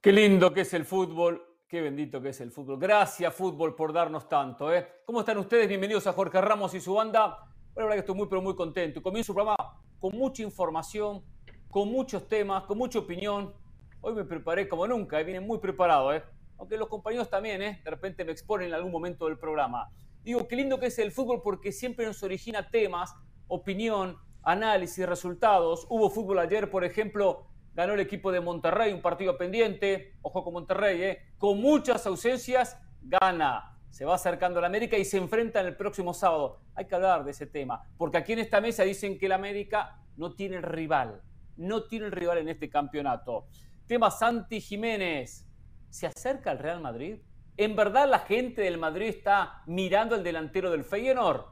Qué 0.00 0.12
lindo 0.12 0.54
que 0.54 0.60
es 0.60 0.72
el 0.74 0.84
fútbol, 0.84 1.44
qué 1.66 1.80
bendito 1.80 2.22
que 2.22 2.28
es 2.28 2.40
el 2.40 2.52
fútbol. 2.52 2.78
Gracias, 2.78 3.34
fútbol, 3.34 3.74
por 3.74 3.92
darnos 3.92 4.28
tanto. 4.28 4.72
¿eh? 4.72 4.86
¿Cómo 5.04 5.18
están 5.18 5.38
ustedes? 5.38 5.66
Bienvenidos 5.66 6.06
a 6.06 6.12
Jorge 6.12 6.40
Ramos 6.40 6.72
y 6.74 6.80
su 6.80 6.94
banda. 6.94 7.38
Bueno, 7.74 7.74
la 7.74 7.82
verdad 7.82 7.94
que 7.94 7.98
estoy 7.98 8.14
muy, 8.14 8.28
pero 8.28 8.40
muy 8.40 8.54
contento. 8.54 9.02
Comienzo 9.02 9.32
un 9.32 9.34
programa 9.34 9.56
con 9.98 10.16
mucha 10.16 10.44
información, 10.44 11.24
con 11.68 11.88
muchos 11.88 12.28
temas, 12.28 12.62
con 12.62 12.78
mucha 12.78 13.00
opinión. 13.00 13.52
Hoy 14.00 14.14
me 14.14 14.24
preparé 14.24 14.68
como 14.68 14.86
nunca, 14.86 15.20
¿eh? 15.20 15.24
vine 15.24 15.40
muy 15.40 15.58
preparado. 15.58 16.14
¿eh? 16.14 16.22
Aunque 16.58 16.76
los 16.76 16.86
compañeros 16.86 17.28
también, 17.28 17.60
¿eh? 17.60 17.80
de 17.82 17.90
repente 17.90 18.24
me 18.24 18.30
exponen 18.30 18.68
en 18.68 18.74
algún 18.74 18.92
momento 18.92 19.26
del 19.26 19.36
programa. 19.36 19.90
Digo, 20.22 20.46
qué 20.46 20.54
lindo 20.54 20.78
que 20.78 20.86
es 20.86 20.98
el 21.00 21.10
fútbol 21.10 21.42
porque 21.42 21.72
siempre 21.72 22.06
nos 22.06 22.22
origina 22.22 22.70
temas, 22.70 23.16
opinión, 23.48 24.16
análisis, 24.44 25.04
resultados. 25.08 25.88
Hubo 25.90 26.08
fútbol 26.08 26.38
ayer, 26.38 26.70
por 26.70 26.84
ejemplo, 26.84 27.48
ganó 27.78 27.94
el 27.94 28.00
equipo 28.00 28.32
de 28.32 28.40
Monterrey, 28.40 28.92
un 28.92 29.00
partido 29.00 29.38
pendiente, 29.38 30.16
ojo 30.22 30.42
con 30.42 30.52
Monterrey, 30.52 31.00
¿eh? 31.00 31.22
con 31.38 31.60
muchas 31.60 32.04
ausencias, 32.08 32.76
gana, 33.02 33.78
se 33.88 34.04
va 34.04 34.16
acercando 34.16 34.58
a 34.58 34.62
la 34.62 34.66
América 34.66 34.98
y 34.98 35.04
se 35.04 35.16
enfrenta 35.16 35.60
en 35.60 35.68
el 35.68 35.76
próximo 35.76 36.12
sábado. 36.12 36.58
Hay 36.74 36.86
que 36.86 36.96
hablar 36.96 37.24
de 37.24 37.30
ese 37.30 37.46
tema, 37.46 37.88
porque 37.96 38.16
aquí 38.16 38.32
en 38.32 38.40
esta 38.40 38.60
mesa 38.60 38.82
dicen 38.82 39.16
que 39.16 39.28
la 39.28 39.36
América 39.36 40.02
no 40.16 40.34
tiene 40.34 40.60
rival, 40.60 41.22
no 41.56 41.84
tiene 41.84 42.06
el 42.06 42.10
rival 42.10 42.38
en 42.38 42.48
este 42.48 42.68
campeonato. 42.68 43.46
Tema 43.86 44.10
Santi 44.10 44.60
Jiménez, 44.60 45.46
¿se 45.88 46.08
acerca 46.08 46.50
al 46.50 46.58
Real 46.58 46.80
Madrid? 46.80 47.20
¿En 47.56 47.76
verdad 47.76 48.08
la 48.08 48.18
gente 48.18 48.62
del 48.62 48.78
Madrid 48.78 49.06
está 49.06 49.62
mirando 49.66 50.16
al 50.16 50.24
delantero 50.24 50.72
del 50.72 50.82
Feyenoord? 50.82 51.44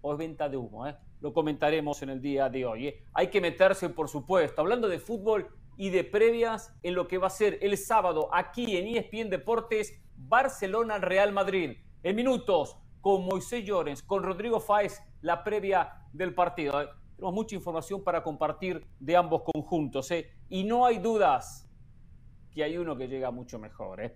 ¿O 0.00 0.12
es 0.12 0.18
venta 0.18 0.48
de 0.48 0.56
humo? 0.56 0.86
Eh? 0.86 0.96
Lo 1.24 1.32
comentaremos 1.32 2.02
en 2.02 2.10
el 2.10 2.20
día 2.20 2.50
de 2.50 2.66
hoy. 2.66 2.88
¿eh? 2.88 3.02
Hay 3.14 3.28
que 3.28 3.40
meterse, 3.40 3.88
por 3.88 4.10
supuesto, 4.10 4.60
hablando 4.60 4.90
de 4.90 4.98
fútbol 4.98 5.48
y 5.78 5.88
de 5.88 6.04
previas 6.04 6.76
en 6.82 6.94
lo 6.94 7.08
que 7.08 7.16
va 7.16 7.28
a 7.28 7.30
ser 7.30 7.58
el 7.62 7.78
sábado 7.78 8.28
aquí 8.30 8.76
en 8.76 8.94
ESPN 8.94 9.30
Deportes, 9.30 9.98
Barcelona-Real 10.16 11.32
Madrid. 11.32 11.78
En 12.02 12.14
minutos, 12.14 12.76
con 13.00 13.24
Moisés 13.24 13.64
Llorens, 13.64 14.02
con 14.02 14.22
Rodrigo 14.22 14.60
Fáez, 14.60 15.00
la 15.22 15.42
previa 15.42 15.94
del 16.12 16.34
partido. 16.34 16.82
¿eh? 16.82 16.88
Tenemos 17.16 17.32
mucha 17.32 17.54
información 17.54 18.04
para 18.04 18.22
compartir 18.22 18.86
de 19.00 19.16
ambos 19.16 19.44
conjuntos. 19.50 20.10
¿eh? 20.10 20.30
Y 20.50 20.64
no 20.64 20.84
hay 20.84 20.98
dudas 20.98 21.66
que 22.52 22.64
hay 22.64 22.76
uno 22.76 22.98
que 22.98 23.08
llega 23.08 23.30
mucho 23.30 23.58
mejor. 23.58 24.12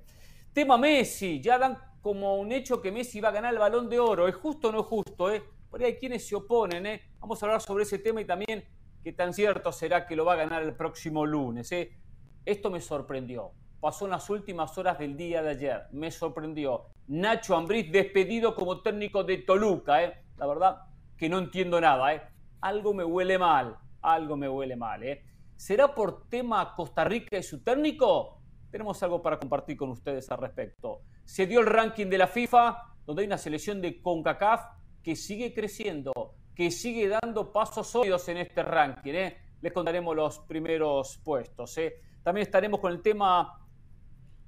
Tema 0.52 0.76
Messi, 0.76 1.40
ya 1.40 1.56
dan 1.56 1.78
como 2.02 2.36
un 2.36 2.52
hecho 2.52 2.82
que 2.82 2.92
Messi 2.92 3.18
va 3.18 3.30
a 3.30 3.32
ganar 3.32 3.54
el 3.54 3.60
balón 3.60 3.88
de 3.88 3.98
oro. 3.98 4.28
¿Es 4.28 4.34
justo 4.34 4.68
o 4.68 4.72
no 4.72 4.80
es 4.80 4.86
justo? 4.86 5.30
Por 5.70 5.80
ahí 5.80 5.86
hay 5.92 5.96
quienes 5.96 6.26
se 6.26 6.34
oponen, 6.34 6.86
¿eh? 6.86 7.02
Vamos 7.20 7.42
a 7.42 7.46
hablar 7.46 7.60
sobre 7.60 7.84
ese 7.84 7.98
tema 7.98 8.20
y 8.20 8.24
también 8.24 8.64
qué 9.02 9.12
tan 9.12 9.32
cierto 9.34 9.70
será 9.72 10.06
que 10.06 10.16
lo 10.16 10.24
va 10.24 10.32
a 10.32 10.36
ganar 10.36 10.62
el 10.62 10.74
próximo 10.74 11.26
lunes. 11.26 11.70
¿eh? 11.72 11.98
Esto 12.44 12.70
me 12.70 12.80
sorprendió. 12.80 13.52
Pasó 13.80 14.06
en 14.06 14.12
las 14.12 14.28
últimas 14.30 14.76
horas 14.78 14.98
del 14.98 15.16
día 15.16 15.42
de 15.42 15.50
ayer. 15.50 15.82
Me 15.92 16.10
sorprendió. 16.10 16.86
Nacho 17.06 17.54
Ambriz 17.54 17.92
despedido 17.92 18.54
como 18.54 18.80
técnico 18.80 19.22
de 19.22 19.38
Toluca. 19.38 20.02
¿eh? 20.02 20.24
La 20.36 20.46
verdad 20.46 20.82
que 21.16 21.28
no 21.28 21.38
entiendo 21.38 21.80
nada. 21.80 22.14
¿eh? 22.14 22.22
Algo 22.60 22.94
me 22.94 23.04
huele 23.04 23.38
mal. 23.38 23.76
Algo 24.00 24.36
me 24.36 24.48
huele 24.48 24.76
mal. 24.76 25.02
¿eh? 25.02 25.22
¿Será 25.56 25.94
por 25.94 26.28
tema 26.28 26.74
Costa 26.74 27.04
Rica 27.04 27.36
y 27.36 27.42
su 27.42 27.62
técnico? 27.62 28.40
Tenemos 28.70 29.02
algo 29.02 29.20
para 29.20 29.38
compartir 29.38 29.76
con 29.76 29.90
ustedes 29.90 30.30
al 30.30 30.38
respecto. 30.38 31.02
Se 31.24 31.46
dio 31.46 31.60
el 31.60 31.66
ranking 31.66 32.06
de 32.06 32.18
la 32.18 32.26
FIFA, 32.26 32.94
donde 33.04 33.22
hay 33.22 33.26
una 33.26 33.38
selección 33.38 33.80
de 33.80 34.00
CONCACAF 34.00 34.77
que 35.02 35.16
sigue 35.16 35.54
creciendo, 35.54 36.12
que 36.54 36.70
sigue 36.70 37.08
dando 37.08 37.52
pasos 37.52 37.86
sólidos 37.86 38.28
en 38.28 38.38
este 38.38 38.62
ranking. 38.62 39.14
¿eh? 39.14 39.36
Les 39.60 39.72
contaremos 39.72 40.14
los 40.14 40.40
primeros 40.40 41.18
puestos. 41.18 41.76
¿eh? 41.78 42.00
También 42.22 42.46
estaremos 42.46 42.80
con 42.80 42.92
el 42.92 43.02
tema 43.02 43.66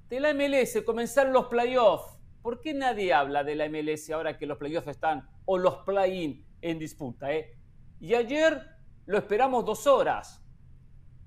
de 0.09 0.19
la 0.19 0.33
MLS, 0.33 0.81
comenzaron 0.85 1.33
los 1.33 1.45
playoffs. 1.45 2.17
¿Por 2.41 2.59
qué 2.59 2.73
nadie 2.73 3.13
habla 3.13 3.43
de 3.43 3.55
la 3.55 3.69
MLS 3.69 4.09
ahora 4.09 4.37
que 4.37 4.45
los 4.45 4.57
playoffs 4.57 4.87
están 4.87 5.29
o 5.45 5.57
los 5.57 5.77
play-in 5.85 6.45
en 6.61 6.79
disputa? 6.79 7.31
Eh? 7.31 7.57
Y 7.99 8.15
ayer 8.15 8.61
lo 9.05 9.17
esperamos 9.17 9.63
dos 9.63 9.87
horas. 9.87 10.43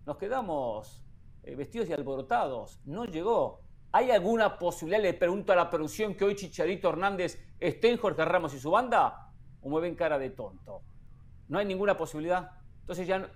Nos 0.06 0.18
quedamos 0.18 1.02
vestidos 1.42 1.88
y 1.88 1.92
alborotados. 1.92 2.80
No 2.84 3.04
llegó. 3.04 3.64
¿Hay 3.96 4.10
alguna 4.10 4.58
posibilidad, 4.58 5.00
le 5.00 5.14
pregunto 5.14 5.52
a 5.52 5.56
la 5.56 5.70
producción, 5.70 6.16
que 6.16 6.24
hoy 6.24 6.34
Chicharito 6.34 6.88
Hernández 6.88 7.38
esté 7.69 7.91
en 7.91 7.97
Jorge 7.97 8.25
Ramos 8.25 8.54
y 8.54 8.58
su 8.58 8.70
banda? 8.70 9.30
¿O 9.62 9.70
me 9.70 9.80
ven 9.80 9.94
cara 9.94 10.19
de 10.19 10.30
tonto? 10.30 10.82
¿No 11.48 11.58
hay 11.58 11.66
ninguna 11.66 11.97
posibilidad? 11.97 12.50
Entonces 12.80 13.06
ya, 13.06 13.30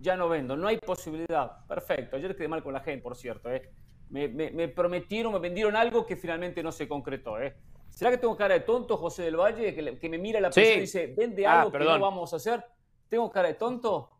ya 0.00 0.16
no 0.16 0.28
vendo, 0.28 0.56
no 0.56 0.68
hay 0.68 0.78
posibilidad. 0.78 1.66
Perfecto, 1.66 2.16
ayer 2.16 2.34
quedé 2.34 2.48
mal 2.48 2.62
con 2.62 2.72
la 2.72 2.80
gente, 2.80 3.02
por 3.02 3.16
cierto. 3.16 3.50
¿eh? 3.50 3.70
Me, 4.08 4.68
prometieron, 4.68 5.32
me 5.32 5.38
vendieron 5.38 5.76
algo 5.76 6.06
que 6.06 6.16
finalmente 6.16 6.62
no 6.62 6.72
se 6.72 6.88
concretó. 6.88 7.40
¿eh? 7.40 7.56
¿Será 7.90 8.10
que 8.10 8.18
tengo 8.18 8.36
cara 8.36 8.54
de 8.54 8.60
tonto, 8.60 8.96
José 8.96 9.24
del 9.24 9.36
Valle, 9.36 9.74
que, 9.74 10.08
me 10.08 10.18
mira 10.18 10.40
la 10.40 10.48
persona 10.48 10.76
y 10.76 10.80
dice, 10.80 11.14
vende 11.16 11.46
ah, 11.46 11.60
algo 11.60 11.72
que 11.72 11.78
no 11.78 12.00
vamos 12.00 12.32
a 12.32 12.36
hacer? 12.36 12.64
¿Tengo 13.08 13.30
cara 13.30 13.48
de 13.48 13.54
tonto? 13.54 14.10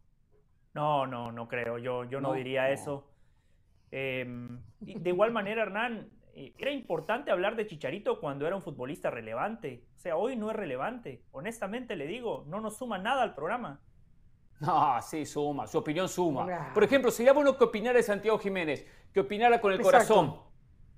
No, 0.75 1.07
no, 1.07 1.33
no 1.33 1.49
creo. 1.49 1.79
Yo, 1.79 2.05
yo 2.05 2.21
no, 2.21 2.35
diría 2.35 2.71
eso. 2.71 3.09
Em, 3.91 4.61
de 4.81 5.11
igual 5.11 5.33
manera, 5.33 5.63
Hernán, 5.63 6.11
eh, 6.39 6.53
era 6.59 6.71
importante 6.71 7.31
hablar 7.31 7.57
de 7.57 7.67
Chicharito 7.67 8.21
cuando 8.21 8.47
era 8.47 8.55
un 8.55 8.61
futbolista 8.61 9.11
relevante. 9.11 9.87
O 9.97 9.99
sea, 9.99 10.19
hoy 10.19 10.37
no 10.37 10.51
es 10.51 10.57
relevante. 10.57 11.23
Honestamente 11.33 11.97
le 11.97 12.07
digo, 12.07 12.45
no 12.47 12.61
nos 12.61 12.77
suma 12.77 12.99
nada 12.99 13.23
al 13.23 13.35
programa. 13.35 13.81
No, 14.61 15.01
sí, 15.01 15.25
suma, 15.25 15.67
su 15.67 15.79
opinión 15.79 16.11
suma. 16.11 16.73
Por 16.75 16.85
ejemplo, 16.85 17.11
sería 17.11 17.33
bueno 17.33 17.57
que 17.57 17.65
opinara 17.65 17.97
de 17.97 18.03
Santiago 18.03 18.39
Jiménez, 18.39 18.87
que 19.15 19.21
opinara 19.21 19.63
con 19.63 19.73
el 19.73 19.81
corazón. 19.81 20.39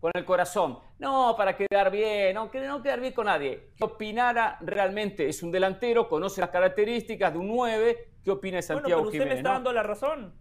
Con 0.00 0.10
el 0.14 0.24
corazón. 0.24 0.80
No, 0.98 1.34
para 1.36 1.56
quedar 1.56 1.90
bien, 1.92 2.34
no, 2.34 2.50
no 2.52 2.82
quedar 2.82 3.00
bien 3.00 3.12
con 3.12 3.26
nadie. 3.26 3.70
Que 3.76 3.84
opinara 3.84 4.58
realmente. 4.60 5.28
Es 5.28 5.44
un 5.44 5.52
delantero, 5.52 6.08
conoce 6.08 6.40
las 6.40 6.50
características 6.50 7.32
de 7.32 7.38
un 7.38 7.46
9. 7.46 8.08
¿Qué 8.24 8.30
opina 8.32 8.56
de 8.56 8.62
Santiago 8.62 9.02
bueno, 9.02 9.10
pero 9.12 9.22
usted 9.22 9.34
me 9.34 9.38
está 9.38 9.52
dando 9.52 9.72
la 9.72 9.84
razón. 9.84 10.34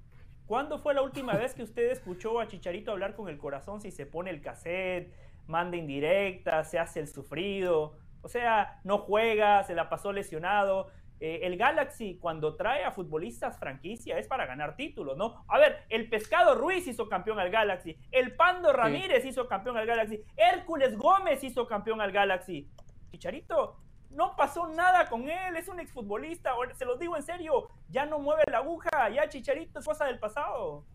¿Cuándo 0.48 0.80
fue 0.80 0.94
la 0.94 1.02
última 1.02 1.34
vez 1.34 1.54
que 1.54 1.64
usted 1.64 1.92
escuchó 1.92 2.40
a 2.40 2.48
Chicharito 2.48 2.92
hablar 2.92 3.16
con 3.16 3.28
el 3.28 3.38
corazón 3.38 3.82
si 3.82 3.92
se 3.92 4.06
pone 4.06 4.30
el 4.30 4.42
cassette, 4.42 5.14
manda 5.46 5.76
indirecta, 5.76 6.64
se 6.64 6.80
hace 6.80 7.02
el 7.02 7.10
sufrido? 7.10 7.98
O 8.22 8.30
sea, 8.30 8.80
no 8.86 9.00
juega, 9.00 9.64
se 9.66 9.76
la 9.76 9.90
pasó 9.90 10.14
lesionado. 10.14 10.88
Eh, 11.20 11.42
el 11.44 11.58
Galaxy, 11.58 12.18
cuando 12.18 12.56
trae 12.56 12.86
a 12.86 12.92
futbolistas 12.92 13.60
franquicia, 13.60 14.18
es 14.20 14.28
para 14.30 14.46
ganar 14.46 14.78
títulos, 14.78 15.18
¿no? 15.18 15.44
A 15.50 15.58
ver, 15.58 15.84
el 15.90 16.10
Pescado 16.10 16.56
Ruiz 16.56 16.88
hizo 16.88 17.10
campeón 17.10 17.40
al 17.40 17.50
Galaxy, 17.50 17.98
el 18.12 18.34
Pando 18.38 18.72
Ramírez 18.72 19.26
hizo 19.26 19.50
campeón 19.50 19.76
al 19.76 19.86
Galaxy, 19.86 20.24
Hércules 20.38 20.98
Gómez 20.98 21.44
hizo 21.44 21.68
campeón 21.68 22.00
al 22.00 22.14
Galaxy. 22.14 22.70
Chicharito 23.12 23.80
no 24.18 24.36
pasó 24.36 24.68
nada 24.68 25.08
con 25.08 25.30
él, 25.30 25.56
es 25.56 25.68
un 25.68 25.80
exfutbolista, 25.80 26.56
se 26.76 26.86
los 26.86 26.98
digo 26.98 27.16
en 27.16 27.22
serio, 27.22 27.70
ya 27.88 28.08
no 28.08 28.18
mueve 28.18 28.42
la 28.52 28.58
aguja, 28.58 29.10
ya 29.10 29.30
Chicharito 29.30 29.78
es 29.78 29.86
cosa 29.86 30.06
del 30.06 30.18
pasado. 30.18 30.86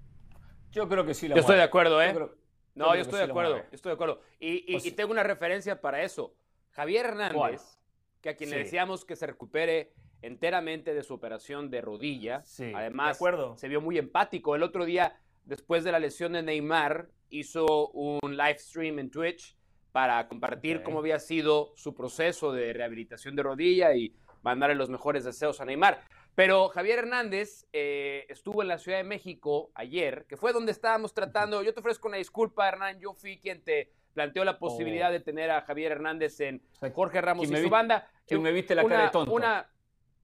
Yo 0.72 0.88
creo 0.88 1.06
que 1.06 1.15
sí 1.15 1.28
Yo 1.28 1.37
estoy 1.37 1.55
de 1.55 1.62
acuerdo, 1.62 2.03
¿eh? 2.03 2.12
no, 2.75 2.94
yo, 2.97 3.00
estoy 3.00 3.19
de 3.19 3.27
acuerdo, 3.27 3.62
estoy 3.71 3.91
de 3.91 3.94
acuerdo. 3.94 4.21
Y, 4.41 4.72
pues 4.72 4.97
tengo 4.97 5.12
una 5.12 5.22
referencia 5.22 5.81
para 5.81 6.03
eso. 6.03 6.34
Javier 6.71 7.06
Hernández, 7.06 7.78
que 8.21 8.31
a 8.31 8.34
quien 8.34 8.50
le 8.50 8.59
decíamos 8.59 9.05
que 9.05 9.15
se 9.15 9.28
recupere 9.28 9.93
enteramente 10.21 10.93
de 10.93 11.04
su 11.04 11.15
operación 11.15 11.71
de 11.71 11.81
rodilla, 11.81 12.43
además 12.75 13.21
se 13.54 13.69
vio 13.69 13.81
muy 13.81 13.99
empático. 13.99 14.56
El 14.56 14.65
otro 14.65 14.84
día, 14.84 15.16
después 15.44 15.84
de 15.84 15.93
la 15.93 16.00
lesión 16.00 16.33
de 16.33 16.43
Neymar, 16.43 17.09
hizo 17.28 17.89
un 17.91 18.37
live 18.37 18.59
stream 18.59 18.99
en 18.99 19.10
Twitch 19.10 19.56
para 19.92 20.26
compartir 20.26 20.82
cómo 20.82 20.98
había 20.98 21.19
sido 21.19 21.72
su 21.76 21.94
proceso 21.94 22.53
de 22.53 22.72
rehabilitación 22.72 23.36
de 23.36 23.42
rodilla 23.42 23.94
y 23.94 24.14
mandarle 24.42 24.75
los 24.75 24.88
mejores 24.88 25.25
deseos 25.25 25.60
a 25.60 25.64
Neymar. 25.64 26.00
Pero 26.34 26.69
Javier 26.70 27.00
Hernández 27.00 27.66
eh, 27.72 28.25
estuvo 28.28 28.62
en 28.62 28.69
la 28.69 28.78
Ciudad 28.78 28.98
de 28.98 29.04
México 29.04 29.70
ayer, 29.74 30.24
que 30.27 30.39
fue 30.39 30.53
donde 30.53 30.72
estábamos 30.72 31.12
tratando. 31.12 31.62
Yo 31.62 31.74
te 31.74 31.80
ofrezco 31.80 32.09
una 32.09 32.16
disculpa, 32.16 32.66
Hernán. 32.66 32.98
Yo 33.00 33.12
fui 33.12 33.39
quien 33.39 33.62
te 33.62 33.92
planteó 34.15 34.42
la 34.44 34.59
posibilidad 34.59 35.10
oh. 35.10 35.12
de 35.12 35.21
tener 35.21 35.50
a 35.50 35.60
Javier 35.60 35.92
Hernández 35.92 36.41
en 36.41 36.62
Jorge 36.95 37.21
Ramos 37.21 37.50
y 37.50 37.56
su 37.56 37.68
banda. 37.68 38.09
Que 38.27 38.38
me 38.38 38.50
viste 38.50 38.74
la 38.74 38.84
cara 38.84 39.04
de 39.04 39.10
tonto. 39.10 39.33
Una, 39.33 39.71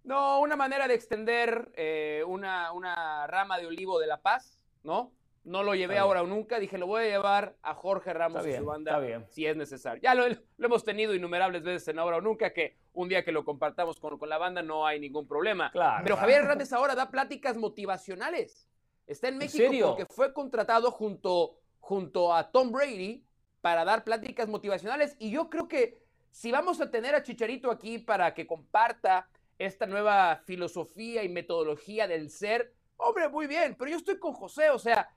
no, 0.04 0.40
una 0.40 0.56
manera 0.56 0.88
de 0.88 0.94
extender 0.94 1.70
eh, 1.74 2.24
una, 2.26 2.72
una 2.72 3.26
rama 3.26 3.58
de 3.58 3.66
olivo 3.66 4.00
de 4.00 4.06
la 4.06 4.22
paz, 4.22 4.58
¿no? 4.82 5.12
No 5.48 5.62
lo 5.62 5.74
llevé 5.74 5.96
ahora 5.96 6.22
o 6.22 6.26
nunca. 6.26 6.58
Dije, 6.58 6.76
lo 6.76 6.86
voy 6.86 7.04
a 7.04 7.06
llevar 7.06 7.56
a 7.62 7.74
Jorge 7.74 8.12
Ramos 8.12 8.46
y 8.46 8.52
su 8.52 8.66
banda 8.66 9.00
si 9.30 9.46
es 9.46 9.56
necesario. 9.56 10.02
Ya 10.02 10.14
lo, 10.14 10.26
hemos 10.58 10.84
tenido 10.84 11.14
innumerables 11.14 11.62
veces 11.62 11.88
en 11.88 11.98
ahora 11.98 12.18
o 12.18 12.20
nunca, 12.20 12.52
que 12.52 12.76
un 12.92 13.08
día 13.08 13.24
que 13.24 13.32
lo 13.32 13.46
compartamos 13.46 13.98
con, 13.98 14.18
con 14.18 14.28
la 14.28 14.36
banda 14.36 14.62
no 14.62 14.86
hay 14.86 15.00
ningún 15.00 15.26
problema. 15.26 15.70
Pero 16.02 16.18
Javier 16.18 16.42
Hernández 16.42 16.70
ahora 16.74 16.94
da 16.94 17.10
pláticas 17.10 17.56
motivacionales. 17.56 18.68
Está 19.06 19.28
en 19.28 19.38
México 19.38 19.72
porque 19.88 20.04
fue 20.04 20.34
contratado 20.34 20.90
junto, 20.90 21.58
junto 21.78 22.34
a 22.34 22.50
Tom 22.50 22.70
Brady 22.70 23.24
para 23.62 23.86
dar 23.86 24.04
pláticas 24.04 24.48
motivacionales. 24.48 25.16
Y 25.18 25.30
yo 25.30 25.48
creo 25.48 25.66
que 25.66 25.96
si 26.30 26.52
vamos 26.52 26.78
a 26.82 26.90
tener 26.90 27.14
a 27.14 27.22
Chicharito 27.22 27.70
aquí 27.70 27.98
para 27.98 28.34
que 28.34 28.46
comparta 28.46 29.30
esta 29.58 29.86
nueva 29.86 30.42
filosofía 30.44 31.24
y 31.24 31.30
metodología 31.30 32.06
del 32.06 32.28
ser, 32.28 32.74
hombre, 32.98 33.30
muy 33.30 33.46
bien. 33.46 33.76
Pero 33.78 33.90
yo 33.90 33.96
estoy 33.96 34.18
con 34.18 34.34
José, 34.34 34.68
o 34.68 34.78
sea 34.78 35.08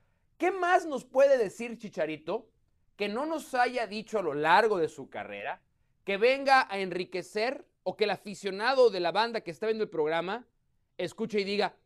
¿Qué 0.42 0.50
más 0.50 0.86
nos 0.86 1.04
puede 1.04 1.38
decir 1.38 1.78
Chicharito 1.78 2.48
que 2.96 3.08
no 3.08 3.26
nos 3.26 3.54
haya 3.54 3.86
dicho 3.86 4.18
a 4.18 4.22
lo 4.22 4.34
largo 4.34 4.76
de 4.76 4.88
su 4.88 5.08
carrera, 5.08 5.62
que 6.02 6.16
venga 6.16 6.66
a 6.68 6.80
enriquecer 6.80 7.64
o 7.84 7.96
que 7.96 8.02
el 8.02 8.10
aficionado 8.10 8.90
de 8.90 8.98
la 8.98 9.12
banda 9.12 9.42
que 9.42 9.52
está 9.52 9.66
viendo 9.66 9.84
el 9.84 9.88
programa 9.88 10.44
escuche 10.98 11.38
y 11.38 11.44
diga, 11.44 11.76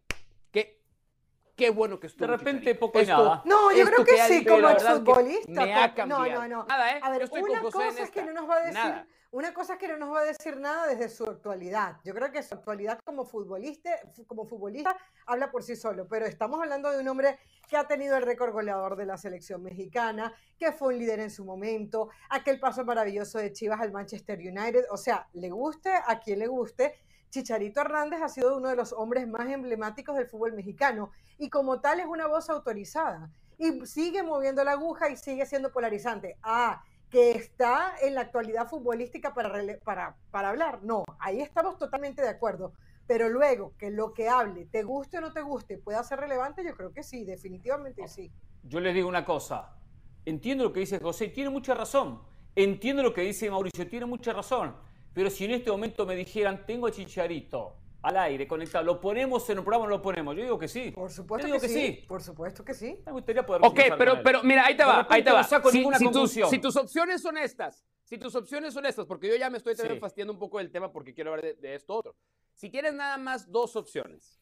qué, 0.50 0.80
qué 1.54 1.68
bueno 1.68 2.00
que 2.00 2.06
estuvo. 2.06 2.30
De 2.30 2.34
repente 2.38 2.74
poco 2.76 3.02
y 3.02 3.04
nada. 3.04 3.42
No, 3.44 3.76
yo 3.76 3.84
creo 3.84 4.06
que, 4.06 4.16
sí, 4.22 4.42
como 4.42 4.70
exfutbolista. 4.70 5.66
Me 5.66 5.74
ha 5.74 5.92
cambiado. 5.92 6.24
No, 6.24 6.48
no, 6.48 6.48
no. 6.48 6.64
Nada, 6.64 6.96
¿eh? 6.96 7.00
A 7.02 7.10
ver, 7.10 7.28
una 7.30 7.60
cosa 7.60 7.88
es 7.88 8.10
que 8.10 8.22
no 8.22 8.32
nos 8.32 8.48
va 8.48 8.56
a 8.56 8.64
decir... 8.64 9.06
Una 9.36 9.52
cosa 9.52 9.74
es 9.74 9.78
que 9.78 9.88
no 9.88 9.98
nos 9.98 10.14
va 10.14 10.20
a 10.20 10.24
decir 10.24 10.56
nada 10.56 10.86
desde 10.86 11.10
su 11.10 11.24
actualidad. 11.24 11.98
Yo 12.04 12.14
creo 12.14 12.32
que 12.32 12.42
su 12.42 12.54
actualidad 12.54 12.98
como 13.04 13.26
futbolista, 13.26 14.96
habla 15.26 15.50
por 15.50 15.62
sí 15.62 15.76
solo, 15.76 16.08
pero 16.08 16.24
estamos 16.24 16.58
hablando 16.58 16.90
de 16.90 17.00
un 17.00 17.08
hombre 17.08 17.38
que 17.68 17.76
ha 17.76 17.86
tenido 17.86 18.16
el 18.16 18.22
récord 18.22 18.54
goleador 18.54 18.96
de 18.96 19.04
la 19.04 19.18
selección 19.18 19.62
mexicana, 19.62 20.32
que 20.58 20.72
fue 20.72 20.94
un 20.94 21.00
líder 21.00 21.20
en 21.20 21.30
su 21.30 21.44
momento, 21.44 22.08
aquel 22.30 22.58
paso 22.58 22.82
maravilloso 22.86 23.36
de 23.36 23.52
Chivas 23.52 23.78
al 23.82 23.92
Manchester 23.92 24.38
United, 24.38 24.86
o 24.90 24.96
sea, 24.96 25.28
le 25.34 25.50
guste 25.50 25.90
a 25.92 26.18
quien 26.18 26.38
le 26.38 26.46
guste, 26.46 26.94
Chicharito 27.28 27.82
Hernández 27.82 28.22
ha 28.22 28.30
sido 28.30 28.56
uno 28.56 28.70
de 28.70 28.76
los 28.76 28.94
hombres 28.94 29.28
más 29.28 29.50
emblemáticos 29.50 30.16
del 30.16 30.28
fútbol 30.28 30.54
mexicano 30.54 31.10
y 31.36 31.50
como 31.50 31.78
tal 31.82 32.00
es 32.00 32.06
una 32.06 32.26
voz 32.26 32.48
autorizada 32.48 33.30
y 33.58 33.84
sigue 33.84 34.22
moviendo 34.22 34.64
la 34.64 34.72
aguja 34.72 35.10
y 35.10 35.16
sigue 35.18 35.44
siendo 35.44 35.70
polarizante. 35.70 36.38
Ah, 36.42 36.82
que 37.16 37.30
está 37.30 37.94
en 38.02 38.14
la 38.14 38.20
actualidad 38.20 38.68
futbolística 38.68 39.32
para, 39.32 39.50
para, 39.82 40.16
para 40.30 40.50
hablar. 40.50 40.82
No, 40.82 41.02
ahí 41.18 41.40
estamos 41.40 41.78
totalmente 41.78 42.20
de 42.20 42.28
acuerdo. 42.28 42.74
Pero 43.06 43.30
luego, 43.30 43.72
que 43.78 43.90
lo 43.90 44.12
que 44.12 44.28
hable, 44.28 44.66
te 44.66 44.82
guste 44.82 45.16
o 45.16 45.20
no 45.22 45.32
te 45.32 45.40
guste, 45.40 45.78
pueda 45.78 46.04
ser 46.04 46.20
relevante, 46.20 46.62
yo 46.62 46.76
creo 46.76 46.92
que 46.92 47.02
sí, 47.02 47.24
definitivamente 47.24 48.06
sí. 48.06 48.30
Yo 48.64 48.80
les 48.80 48.92
digo 48.92 49.08
una 49.08 49.24
cosa, 49.24 49.78
entiendo 50.26 50.64
lo 50.64 50.74
que 50.74 50.80
dice 50.80 51.00
José, 51.00 51.28
tiene 51.28 51.48
mucha 51.48 51.72
razón. 51.72 52.20
Entiendo 52.54 53.02
lo 53.02 53.14
que 53.14 53.22
dice 53.22 53.50
Mauricio, 53.50 53.88
tiene 53.88 54.04
mucha 54.04 54.34
razón. 54.34 54.76
Pero 55.14 55.30
si 55.30 55.46
en 55.46 55.52
este 55.52 55.70
momento 55.70 56.04
me 56.04 56.16
dijeran, 56.16 56.66
tengo 56.66 56.86
a 56.86 56.90
Chicharito, 56.90 57.78
al 58.06 58.16
aire, 58.18 58.46
conectado. 58.46 58.84
¿Lo 58.84 59.00
ponemos 59.00 59.50
en 59.50 59.58
un 59.58 59.64
programa 59.64 59.84
o 59.84 59.88
no 59.88 59.96
lo 59.96 60.02
ponemos? 60.02 60.36
Yo 60.36 60.42
digo 60.42 60.58
que 60.58 60.68
sí. 60.68 60.92
Por 60.92 61.10
supuesto 61.10 61.50
que, 61.50 61.68
sí. 61.68 62.04
Por 62.06 62.22
supuesto 62.22 62.64
que 62.64 62.72
sí. 62.72 63.02
Me 63.04 63.10
gustaría 63.10 63.44
poder 63.44 63.62
Ok, 63.64 63.80
pero, 63.98 64.22
pero 64.22 64.44
mira, 64.44 64.64
ahí 64.64 64.76
te 64.76 64.84
va, 64.84 65.04
ahí 65.10 65.24
te 65.24 65.32
va. 65.32 65.42
si, 65.42 65.60
tus, 66.12 66.30
si, 66.30 66.58
tus, 66.60 66.76
opciones 66.76 67.20
son 67.20 67.36
estas, 67.36 67.84
si 68.04 68.16
tus 68.16 68.36
opciones 68.36 68.72
son 68.72 68.86
estas, 68.86 69.06
porque 69.06 69.26
yo 69.26 69.34
ya 69.34 69.50
me 69.50 69.58
estoy 69.58 69.74
también 69.74 69.98
fastidiando 69.98 70.32
un 70.32 70.38
poco 70.38 70.58
del 70.58 70.70
tema 70.70 70.92
porque 70.92 71.12
quiero 71.12 71.30
hablar 71.34 71.56
de, 71.56 71.74
esto 71.74 71.94
otro. 71.94 72.14
Si 72.54 72.70
tienes 72.70 72.94
nada 72.94 73.18
más 73.18 73.50
dos 73.50 73.74
opciones, 73.74 74.40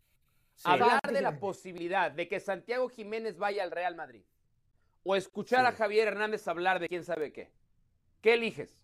hablar 0.63 1.01
de 1.11 1.23
la 1.23 1.41
posibilidad 1.41 2.11
de 2.11 2.29
que 2.29 2.41
Santiago 2.41 2.91
Jiménez 2.91 3.39
vaya 3.39 3.63
al 3.63 3.71
Real 3.71 3.97
Madrid 3.97 4.25
o 5.05 5.17
escuchar 5.17 5.65
a 5.65 5.73
Javier 5.73 6.09
Hernández 6.09 6.47
hablar 6.49 6.81
de 6.81 6.89
quién 6.89 7.03
sabe 7.03 7.33
qué, 7.33 7.51
¿qué 8.21 8.35
eliges? 8.35 8.79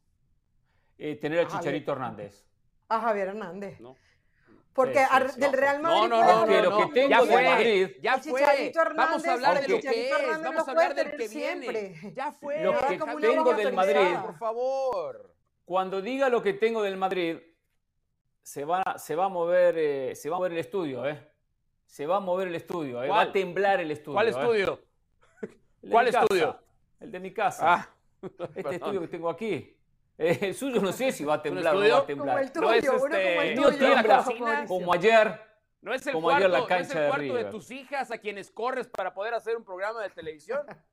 Eh, 0.97 1.17
tener 1.17 1.41
a 1.41 1.49
Chicharito 1.49 1.93
Hernández. 1.93 2.47
A 2.89 2.99
Javier 3.01 3.29
Hernández. 3.29 3.79
No. 3.79 3.95
Porque 4.73 5.05
del 5.37 5.53
Real 5.53 5.81
Madrid. 5.83 6.01
No, 6.01 6.09
no, 6.09 6.25
no, 6.25 6.47
no, 6.47 6.63
lo 6.63 6.77
que 6.79 6.93
tengo 6.95 7.11
ya 7.11 7.21
fue, 7.23 7.45
Madrid. 7.45 7.91
Ya 8.01 8.19
fue. 8.19 8.73
Vamos 8.97 9.27
a 9.27 9.33
hablar 9.33 9.61
de 9.61 9.69
lo 9.69 9.81
que 9.81 10.11
es. 10.11 10.43
Vamos 10.43 10.69
a 10.69 10.71
hablar 10.71 10.95
del 10.95 11.17
que 11.17 11.29
viene. 11.29 12.13
Ya 12.15 12.33
fue. 12.33 12.63
Lo 12.63 12.79
que 12.79 12.99
tengo 13.21 13.55
del 13.55 13.73
Madrid. 13.73 14.17
Por 14.23 14.39
favor. 14.39 15.35
Cuando 15.65 16.03
diga 16.03 16.29
lo 16.29 16.43
que 16.43 16.55
tengo 16.55 16.83
del 16.83 16.97
Madrid, 16.97 17.39
se 18.43 18.65
va, 18.65 18.83
se 18.97 19.15
va 19.15 19.27
a 19.27 19.29
mover, 19.29 19.79
eh, 19.79 20.17
se 20.17 20.29
va 20.29 20.37
a 20.37 20.39
mover 20.39 20.53
el 20.53 20.59
estudio, 20.59 21.07
¿eh? 21.07 21.31
Se 21.87 22.07
va 22.07 22.17
a 22.17 22.21
mover 22.21 22.49
el 22.49 22.55
estudio, 22.57 23.03
¿eh? 23.03 23.09
va 23.09 23.21
a 23.21 23.33
temblar 23.33 23.81
el 23.81 23.91
estudio. 23.91 24.15
¿Cuál 24.15 24.27
¿eh? 24.27 24.31
estudio? 24.31 24.81
¿Cuál 25.89 26.09
estudio? 26.09 26.61
El 26.99 27.13
de 27.13 27.21
mi 27.21 27.33
casa. 27.33 27.75
Ah. 27.75 27.91
Este 28.55 28.75
estudio 28.75 29.01
que 29.01 29.09
tengo 29.09 29.31
aquí. 29.31 29.80
Eh, 30.23 30.39
el 30.43 30.55
suyo 30.55 30.83
no 30.83 30.93
sé 30.93 31.13
si 31.13 31.25
va 31.25 31.35
a 31.35 31.43
temblar 31.43 31.75
o 31.75 31.81
no 31.81 31.89
va 31.89 31.99
a 31.99 32.07
temblar. 32.07 32.37
Como 32.37 32.39
el 32.39 32.53
tuyo, 32.53 32.67
no 32.67 32.75
es 32.75 32.85
este... 32.85 33.29
como 33.31 33.43
el 33.43 33.55
tuyo. 33.55 33.79
tiembla 33.79 34.25
como 34.69 34.93
ayer. 34.93 35.41
No 35.81 35.95
es 35.95 36.07
el 36.07 36.13
como 36.13 36.27
cuarto, 36.27 36.45
ayer 36.45 36.51
la 36.51 36.67
cancha 36.67 36.95
no 36.95 37.01
es 37.01 37.05
el 37.05 37.09
cuarto 37.09 37.35
de, 37.35 37.45
de, 37.45 37.51
tus 37.51 37.71
hijas 37.71 38.11
a 38.11 38.19
quienes 38.19 38.51
corres 38.51 38.87
para 38.87 39.15
poder 39.15 39.33
hacer 39.33 39.57
un 39.57 39.65
programa 39.65 40.03
de 40.03 40.11
televisión. 40.11 40.61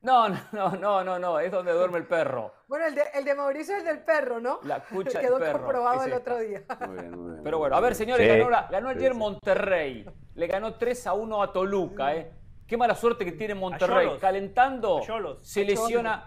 No, 0.00 0.28
no, 0.28 0.70
no, 0.78 1.02
no, 1.02 1.18
no, 1.18 1.40
es 1.40 1.50
donde 1.50 1.72
duerme 1.72 1.98
el 1.98 2.06
perro. 2.06 2.54
Bueno, 2.68 2.86
el 2.86 2.94
de, 2.94 3.02
el 3.14 3.24
de 3.24 3.34
Mauricio 3.34 3.74
es 3.74 3.80
el 3.80 3.86
del 3.86 4.04
perro, 4.04 4.38
¿no? 4.38 4.60
La 4.62 4.84
cucha 4.84 5.18
Quedó 5.18 5.40
del 5.40 5.48
perro. 5.48 5.58
comprobado 5.58 6.04
el 6.04 6.12
otro 6.12 6.38
día. 6.38 6.62
Muy 6.86 6.98
bien, 6.98 7.20
muy 7.20 7.32
bien. 7.32 7.42
Pero 7.42 7.58
bueno, 7.58 7.74
a 7.74 7.80
ver, 7.80 7.96
señores, 7.96 8.24
sí. 8.24 8.38
ganó, 8.38 8.48
la, 8.48 8.68
ganó, 8.70 8.90
ayer 8.90 9.12
Monterrey. 9.14 10.06
Le 10.36 10.46
ganó 10.46 10.76
3 10.76 11.06
a 11.08 11.14
1 11.14 11.42
a 11.42 11.52
Toluca, 11.52 12.14
¿eh? 12.14 12.32
Qué 12.64 12.76
mala 12.76 12.94
suerte 12.94 13.24
que 13.24 13.32
tiene 13.32 13.56
Monterrey. 13.56 14.08
Calentando, 14.20 15.00
se 15.42 15.64
lesiona. 15.64 16.24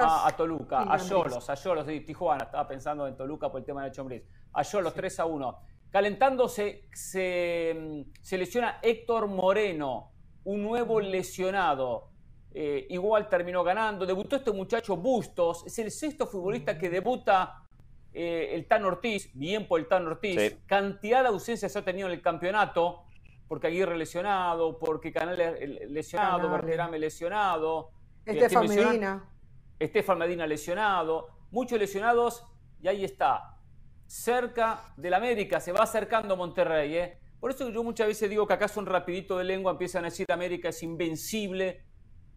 A, 0.00 0.28
a, 0.28 0.36
Toluca, 0.36 0.82
a 0.82 0.96
Yolos, 0.96 1.50
a 1.50 1.54
Yolos 1.54 1.86
de 1.86 2.00
Tijuana. 2.00 2.44
Estaba 2.44 2.68
pensando 2.68 3.06
en 3.06 3.16
Toluca 3.16 3.50
por 3.50 3.60
el 3.60 3.66
tema 3.66 3.84
de 3.84 3.90
Chombriz. 3.90 4.22
A 4.52 4.62
Yolos, 4.62 4.92
sí. 4.92 4.98
3 5.00 5.20
a 5.20 5.26
1. 5.26 5.58
Calentándose, 5.90 6.88
se, 6.92 8.04
se, 8.20 8.38
lesiona 8.38 8.78
Héctor 8.82 9.26
Moreno, 9.26 10.12
un 10.44 10.62
nuevo 10.62 11.00
lesionado. 11.00 12.10
Eh, 12.54 12.86
igual 12.90 13.28
terminó 13.28 13.64
ganando. 13.64 14.06
Debutó 14.06 14.36
este 14.36 14.52
muchacho 14.52 14.96
Bustos. 14.96 15.64
Es 15.66 15.78
el 15.80 15.90
sexto 15.90 16.26
futbolista 16.26 16.78
que 16.78 16.88
debuta 16.88 17.64
eh, 18.12 18.50
el 18.52 18.66
Tan 18.66 18.84
Ortiz. 18.84 19.30
Bien 19.34 19.66
por 19.66 19.80
el 19.80 19.88
Tan 19.88 20.06
Ortiz. 20.06 20.40
Sí. 20.40 20.56
Cantidad 20.66 21.22
de 21.22 21.28
ausencias 21.28 21.74
ha 21.74 21.84
tenido 21.84 22.06
en 22.06 22.14
el 22.14 22.22
campeonato. 22.22 23.02
Porque 23.48 23.66
Aguirre 23.68 23.96
lesionado, 23.96 24.78
porque 24.78 25.12
Canales 25.12 25.90
lesionado, 25.90 26.50
Berterame 26.50 26.98
lesionado. 26.98 27.90
Estefan 28.24 28.68
Medina. 28.68 29.35
Estefan 29.78 30.18
Medina 30.18 30.46
lesionado, 30.46 31.28
muchos 31.50 31.78
lesionados 31.78 32.44
y 32.80 32.88
ahí 32.88 33.04
está, 33.04 33.58
cerca 34.06 34.92
del 34.96 35.14
América, 35.14 35.60
se 35.60 35.72
va 35.72 35.80
acercando 35.80 36.36
Monterrey. 36.36 36.96
¿eh? 36.96 37.20
Por 37.40 37.50
eso 37.50 37.68
yo 37.70 37.82
muchas 37.82 38.06
veces 38.06 38.30
digo 38.30 38.46
que 38.46 38.54
acá 38.54 38.68
son 38.68 38.86
rapidito 38.86 39.38
de 39.38 39.44
lengua, 39.44 39.72
empiezan 39.72 40.04
a 40.04 40.08
decir 40.08 40.26
América 40.30 40.68
es 40.68 40.82
invencible. 40.82 41.84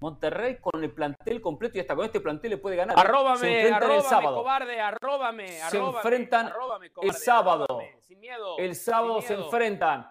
Monterrey 0.01 0.59
con 0.61 0.81
el 0.81 0.93
plantel 0.93 1.41
completo 1.41 1.77
y 1.77 1.81
hasta 1.81 1.93
con 1.93 2.05
este 2.05 2.21
plantel 2.21 2.51
le 2.51 2.57
puede 2.57 2.77
ganar. 2.77 2.97
Arróbame, 2.97 3.39
se 3.39 3.47
enfrentan 3.47 3.83
arróbame, 3.83 3.97
el 3.97 4.03
sábado. 4.03 4.37
cobarde, 4.37 4.79
arróbame, 4.79 5.47
Se 5.69 5.77
enfrentan 5.77 6.47
arróbame, 6.47 6.91
cobarde, 6.91 7.09
el 7.09 7.15
sábado. 7.17 7.63
Arróbame, 7.65 8.01
sin 8.01 8.19
miedo, 8.21 8.57
el 8.57 8.75
sábado 8.75 9.19
sin 9.19 9.27
se 9.27 9.33
enfrentan. 9.33 10.09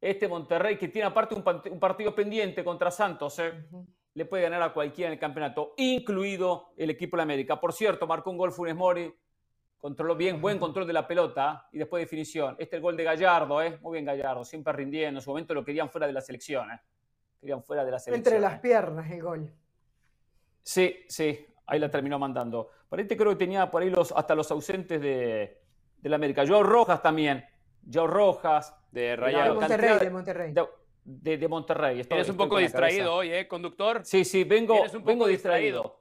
Este 0.00 0.26
Monterrey 0.26 0.78
que 0.78 0.88
tiene 0.88 1.08
aparte 1.08 1.34
un, 1.34 1.44
un 1.70 1.78
partido 1.78 2.14
pendiente 2.14 2.64
contra 2.64 2.90
Santos. 2.90 3.38
¿eh? 3.40 3.52
Uh 3.70 3.82
-huh 3.82 3.99
le 4.14 4.24
puede 4.24 4.42
ganar 4.42 4.62
a 4.62 4.72
cualquiera 4.72 5.08
en 5.08 5.14
el 5.14 5.18
campeonato, 5.18 5.74
incluido 5.76 6.72
el 6.76 6.90
equipo 6.90 7.16
de 7.16 7.22
América. 7.22 7.60
Por 7.60 7.72
cierto, 7.72 8.06
marcó 8.06 8.30
un 8.30 8.38
gol 8.38 8.52
Funes 8.52 8.74
Mori, 8.74 9.12
controló 9.78 10.16
bien, 10.16 10.40
buen 10.40 10.58
control 10.58 10.86
de 10.86 10.92
la 10.92 11.06
pelota 11.06 11.68
y 11.72 11.78
después 11.78 12.02
definición. 12.02 12.52
Este 12.58 12.76
es 12.76 12.78
el 12.78 12.82
gol 12.82 12.96
de 12.96 13.04
Gallardo, 13.04 13.62
¿eh? 13.62 13.78
muy 13.80 13.94
bien 13.94 14.04
Gallardo, 14.04 14.44
siempre 14.44 14.72
rindiendo. 14.72 15.18
En 15.18 15.22
su 15.22 15.30
momento 15.30 15.54
lo 15.54 15.64
querían 15.64 15.88
fuera 15.90 16.06
de 16.06 16.12
la 16.12 16.20
selección. 16.20 16.70
¿eh? 16.70 16.80
Querían 17.40 17.62
fuera 17.62 17.84
de 17.84 17.90
la 17.92 17.98
selección. 17.98 18.34
Entre 18.34 18.40
las 18.40 18.60
piernas 18.60 19.10
el 19.10 19.22
gol. 19.22 19.52
Sí, 20.62 21.04
sí, 21.08 21.46
ahí 21.66 21.78
la 21.78 21.90
terminó 21.90 22.18
mandando. 22.18 22.70
Parece 22.88 23.16
creo 23.16 23.30
que 23.30 23.36
tenía 23.36 23.70
por 23.70 23.82
ahí 23.82 23.90
los, 23.90 24.12
hasta 24.12 24.34
los 24.34 24.50
ausentes 24.50 25.00
de, 25.00 25.62
de 25.96 26.08
la 26.08 26.16
América. 26.16 26.44
Joao 26.46 26.62
Rojas 26.62 27.00
también. 27.00 27.44
Joao 27.90 28.06
Rojas. 28.06 28.76
De 28.90 29.14
Rayados. 29.14 29.54
De 29.54 29.60
Monterrey, 29.60 29.98
de 29.98 30.10
Monterrey. 30.10 30.52
De, 30.52 30.66
de, 31.04 31.38
de 31.38 31.48
Monterrey. 31.48 32.00
Estoy, 32.00 32.18
Eres 32.18 32.28
un 32.28 32.36
poco 32.36 32.58
distraído 32.58 33.14
hoy, 33.14 33.32
¿eh, 33.32 33.48
conductor? 33.48 34.04
Sí, 34.04 34.24
sí, 34.24 34.44
vengo, 34.44 34.74
vengo 35.04 35.26
distraído. 35.26 35.82
distraído. 35.82 36.00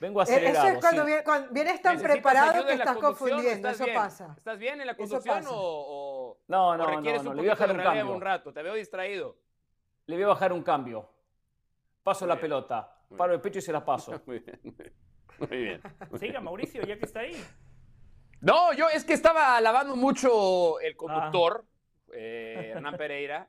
Vengo 0.00 0.20
acelerado. 0.20 0.68
Eso 0.68 0.76
es 0.76 0.80
cuando, 0.80 1.06
sí. 1.06 1.12
cuando 1.24 1.52
vienes 1.52 1.80
tan 1.80 2.00
preparado 2.00 2.66
que 2.66 2.74
estás 2.74 2.96
confundiendo. 2.98 3.50
Estás 3.50 3.74
eso 3.76 3.84
bien? 3.84 3.96
pasa. 3.96 4.34
¿Estás 4.36 4.58
bien 4.58 4.80
en 4.80 4.86
la 4.86 4.96
conducción 4.96 5.44
o, 5.48 5.52
o, 5.54 6.38
no, 6.48 6.76
no, 6.76 6.84
o 6.84 6.96
requieres 6.96 7.22
no, 7.22 7.24
no, 7.24 7.30
un 7.30 7.36
le 7.36 7.42
voy 7.42 7.48
a 7.48 7.54
bajar 7.54 7.70
un 7.70 7.82
cambio. 7.82 8.14
un 8.14 8.20
rato? 8.20 8.52
Te 8.52 8.62
veo 8.62 8.74
distraído. 8.74 9.36
Le 10.06 10.16
voy 10.16 10.24
a 10.24 10.28
bajar 10.28 10.52
un 10.52 10.62
cambio. 10.62 11.08
Paso 12.02 12.24
muy 12.24 12.28
la 12.28 12.34
bien. 12.34 12.42
pelota, 12.42 12.94
muy 13.08 13.18
paro 13.18 13.34
el 13.34 13.40
pecho 13.40 13.58
y 13.58 13.62
se 13.62 13.72
la 13.72 13.84
paso. 13.84 14.12
Muy 14.26 14.38
bien. 14.38 14.60
Muy 15.38 15.58
bien. 15.58 15.82
Siga, 16.18 16.40
Mauricio, 16.40 16.82
ya 16.82 16.96
que 16.98 17.04
está 17.04 17.20
ahí. 17.20 17.44
No, 18.40 18.72
yo 18.72 18.88
es 18.88 19.04
que 19.04 19.12
estaba 19.12 19.56
alabando 19.56 19.96
mucho 19.96 20.80
el 20.80 20.96
conductor, 20.96 21.64
ah. 21.64 22.12
eh, 22.14 22.72
Hernán 22.74 22.96
Pereira. 22.96 23.48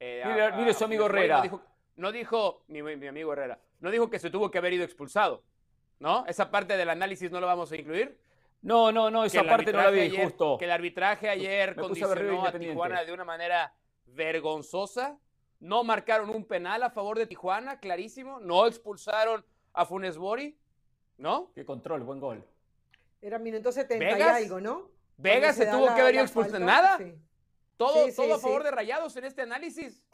Eh, 0.00 0.22
mire, 0.26 0.42
a, 0.44 0.50
mire, 0.56 0.74
su 0.74 0.84
amigo 0.84 1.06
Herrera. 1.06 1.36
No 1.36 1.42
dijo, 1.42 1.62
no 1.96 2.12
dijo 2.12 2.64
mi, 2.68 2.82
mi, 2.82 3.06
amigo 3.06 3.32
Herrera, 3.32 3.58
no 3.80 3.90
dijo 3.90 4.10
que 4.10 4.18
se 4.18 4.30
tuvo 4.30 4.50
que 4.50 4.58
haber 4.58 4.72
ido 4.72 4.84
expulsado. 4.84 5.42
¿No? 6.00 6.26
Esa 6.26 6.50
parte 6.50 6.76
del 6.76 6.90
análisis 6.90 7.30
no 7.30 7.40
lo 7.40 7.46
vamos 7.46 7.70
a 7.72 7.76
incluir. 7.76 8.18
No, 8.60 8.90
no, 8.90 9.10
no, 9.10 9.24
esa 9.24 9.44
parte 9.44 9.72
no 9.72 9.78
la 9.78 9.90
vi, 9.90 10.00
ayer, 10.00 10.24
justo. 10.24 10.56
Que 10.58 10.64
el 10.64 10.70
arbitraje 10.70 11.28
ayer 11.28 11.76
me 11.76 11.82
condicionó 11.82 12.44
a, 12.44 12.48
a 12.48 12.58
Tijuana 12.58 13.04
de 13.04 13.12
una 13.12 13.24
manera 13.24 13.74
vergonzosa. 14.06 15.18
No 15.60 15.84
marcaron 15.84 16.30
un 16.30 16.44
penal 16.44 16.82
a 16.82 16.90
favor 16.90 17.18
de 17.18 17.26
Tijuana, 17.26 17.78
clarísimo. 17.78 18.40
No 18.40 18.66
expulsaron 18.66 19.44
a 19.72 19.84
Funes 19.84 20.18
Mori, 20.18 20.58
¿no? 21.16 21.52
Qué 21.54 21.64
control, 21.64 22.02
buen 22.02 22.20
gol. 22.20 22.44
Era 23.20 23.38
minuto 23.38 23.72
70 23.72 24.04
¿Vegas? 24.04 24.40
y 24.40 24.44
algo, 24.44 24.60
¿no? 24.60 24.90
Vegas 25.16 25.56
se, 25.56 25.64
se 25.64 25.70
tuvo 25.70 25.86
la, 25.86 25.94
que 25.94 26.00
haber 26.00 26.14
ido 26.14 26.24
expulsado. 26.24 26.58
¿Nada? 26.58 26.98
Sí. 26.98 27.14
Todo, 27.76 28.04
sí, 28.04 28.10
sí, 28.10 28.16
todo 28.16 28.34
a 28.34 28.38
favor 28.38 28.62
de 28.62 28.70
Rayados 28.70 29.16
en 29.16 29.24
este 29.24 29.42
análisis. 29.42 30.04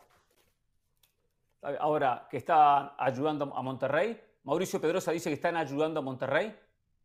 Ahora, 1.62 2.26
que 2.31 2.38
está 2.38 2.95
ayudando 3.02 3.55
a 3.55 3.62
Monterrey. 3.62 4.21
Mauricio 4.45 4.81
Pedrosa 4.81 5.12
dice 5.12 5.29
que 5.29 5.35
están 5.35 5.57
ayudando 5.57 6.00
a 6.00 6.02
Monterrey, 6.02 6.59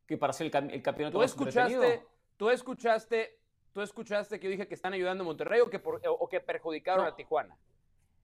que 0.05 0.17
para 0.17 0.31
hacer 0.31 0.45
el, 0.45 0.81
campeonato 0.81 1.17
¿Tú 1.17 1.23
escuchaste, 1.23 2.05
¿Tú 2.37 2.49
escuchaste, 2.49 3.39
tú 3.73 3.81
escuchaste 3.81 4.39
que 4.39 4.45
yo 4.45 4.51
dije 4.51 4.67
que 4.67 4.75
están 4.75 4.93
ayudando 4.93 5.23
a 5.23 5.25
Monterrey 5.25 5.59
o 5.59 5.69
que, 5.69 5.81
o 5.83 6.29
que 6.29 6.39
perjudicaron 6.39 7.05
a 7.05 7.15
Tijuana? 7.15 7.57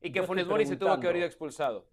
Y 0.01 0.11
que 0.11 0.23
Funes 0.23 0.47
Mori 0.47 0.65
se 0.65 0.77
tuvo 0.77 1.00
que 1.00 1.07
haber 1.07 1.17
ido 1.17 1.27
expulsado. 1.27 1.85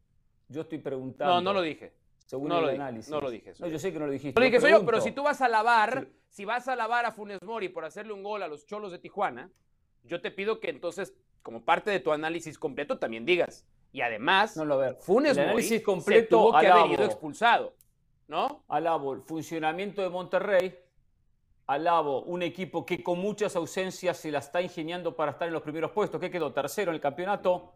Yo 0.49 0.63
estoy 0.63 0.79
preguntando. 0.79 1.35
No, 1.35 1.41
no 1.43 1.53
lo 1.53 1.63
dije. 1.63 1.93
Según 2.25 2.49
no 2.49 2.59
el 2.59 2.65
lo 2.67 2.71
análisis. 2.71 3.11
no 3.11 3.21
lo 3.21 3.31
dije. 3.31 3.53
No, 3.59 3.67
yo 3.69 3.79
sé 3.79 3.93
que 3.93 3.99
no 3.99 4.07
lo 4.07 4.13
dijiste. 4.13 4.39
Lo 4.39 4.45
dije 4.45 4.61
soy 4.61 4.71
yo, 4.71 4.85
pero 4.85 5.01
si 5.01 5.13
tú 5.13 5.23
vas 5.23 5.41
a 5.41 5.49
lavar, 5.49 6.09
si 6.29 6.45
vas 6.45 6.69
a 6.69 6.77
lavar 6.77 7.05
a 7.07 7.13
Funes 7.13 7.43
Mori 7.43 7.69
por 7.69 7.85
hacerle 7.85 8.13
un 8.13 8.23
gol 8.23 8.43
a 8.43 8.49
los 8.49 8.67
cholos 8.67 8.93
de 8.93 8.99
Tijuana, 8.99 9.51
yo 10.05 10.21
te 10.21 10.31
pido 10.31 10.61
que 10.61 10.71
entonces, 10.71 11.15
como 11.43 11.65
parte 11.65 11.91
de 11.91 12.01
tu 12.01 12.13
análisis 12.13 12.59
completo, 12.59 12.99
también 12.99 13.25
digas. 13.25 13.67
Y 13.93 14.01
además, 14.01 14.57
no, 14.57 14.65
lo 14.65 14.79
ver. 14.79 14.97
Funes 14.97 15.37
el 15.37 15.45
análisis 15.45 15.73
Mori 15.73 15.83
completo 15.83 16.21
se 16.21 16.29
tuvo 16.29 16.59
que 16.59 16.67
haber 16.67 16.93
ido 16.93 17.05
expulsado. 17.05 17.75
¿No? 18.27 18.63
Alabo 18.69 19.15
el 19.15 19.23
funcionamiento 19.23 20.03
de 20.03 20.11
Monterrey. 20.11 20.79
Alabo 21.67 22.23
un 22.23 22.43
equipo 22.43 22.85
que 22.85 23.03
con 23.03 23.19
muchas 23.19 23.57
ausencias 23.57 24.19
se 24.19 24.31
la 24.31 24.39
está 24.39 24.61
ingeniando 24.61 25.17
para 25.17 25.33
estar 25.33 25.49
en 25.49 25.55
los 25.55 25.63
primeros 25.63 25.93
puestos. 25.93 26.21
que 26.21 26.31
quedó? 26.31 26.53
Tercero 26.53 26.91
en 26.91 26.97
el 26.97 27.01
campeonato 27.01 27.75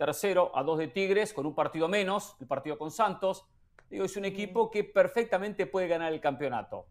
tercero 0.00 0.50
a 0.54 0.62
dos 0.62 0.78
de 0.78 0.88
Tigres 0.88 1.34
con 1.34 1.44
un 1.44 1.54
partido 1.54 1.86
menos, 1.86 2.34
el 2.40 2.46
partido 2.46 2.78
con 2.78 2.90
Santos. 2.90 3.44
Digo, 3.90 4.06
es 4.06 4.16
un 4.16 4.24
equipo 4.24 4.70
que 4.70 4.82
perfectamente 4.82 5.66
puede 5.66 5.88
ganar 5.88 6.10
el 6.10 6.22
campeonato. 6.22 6.86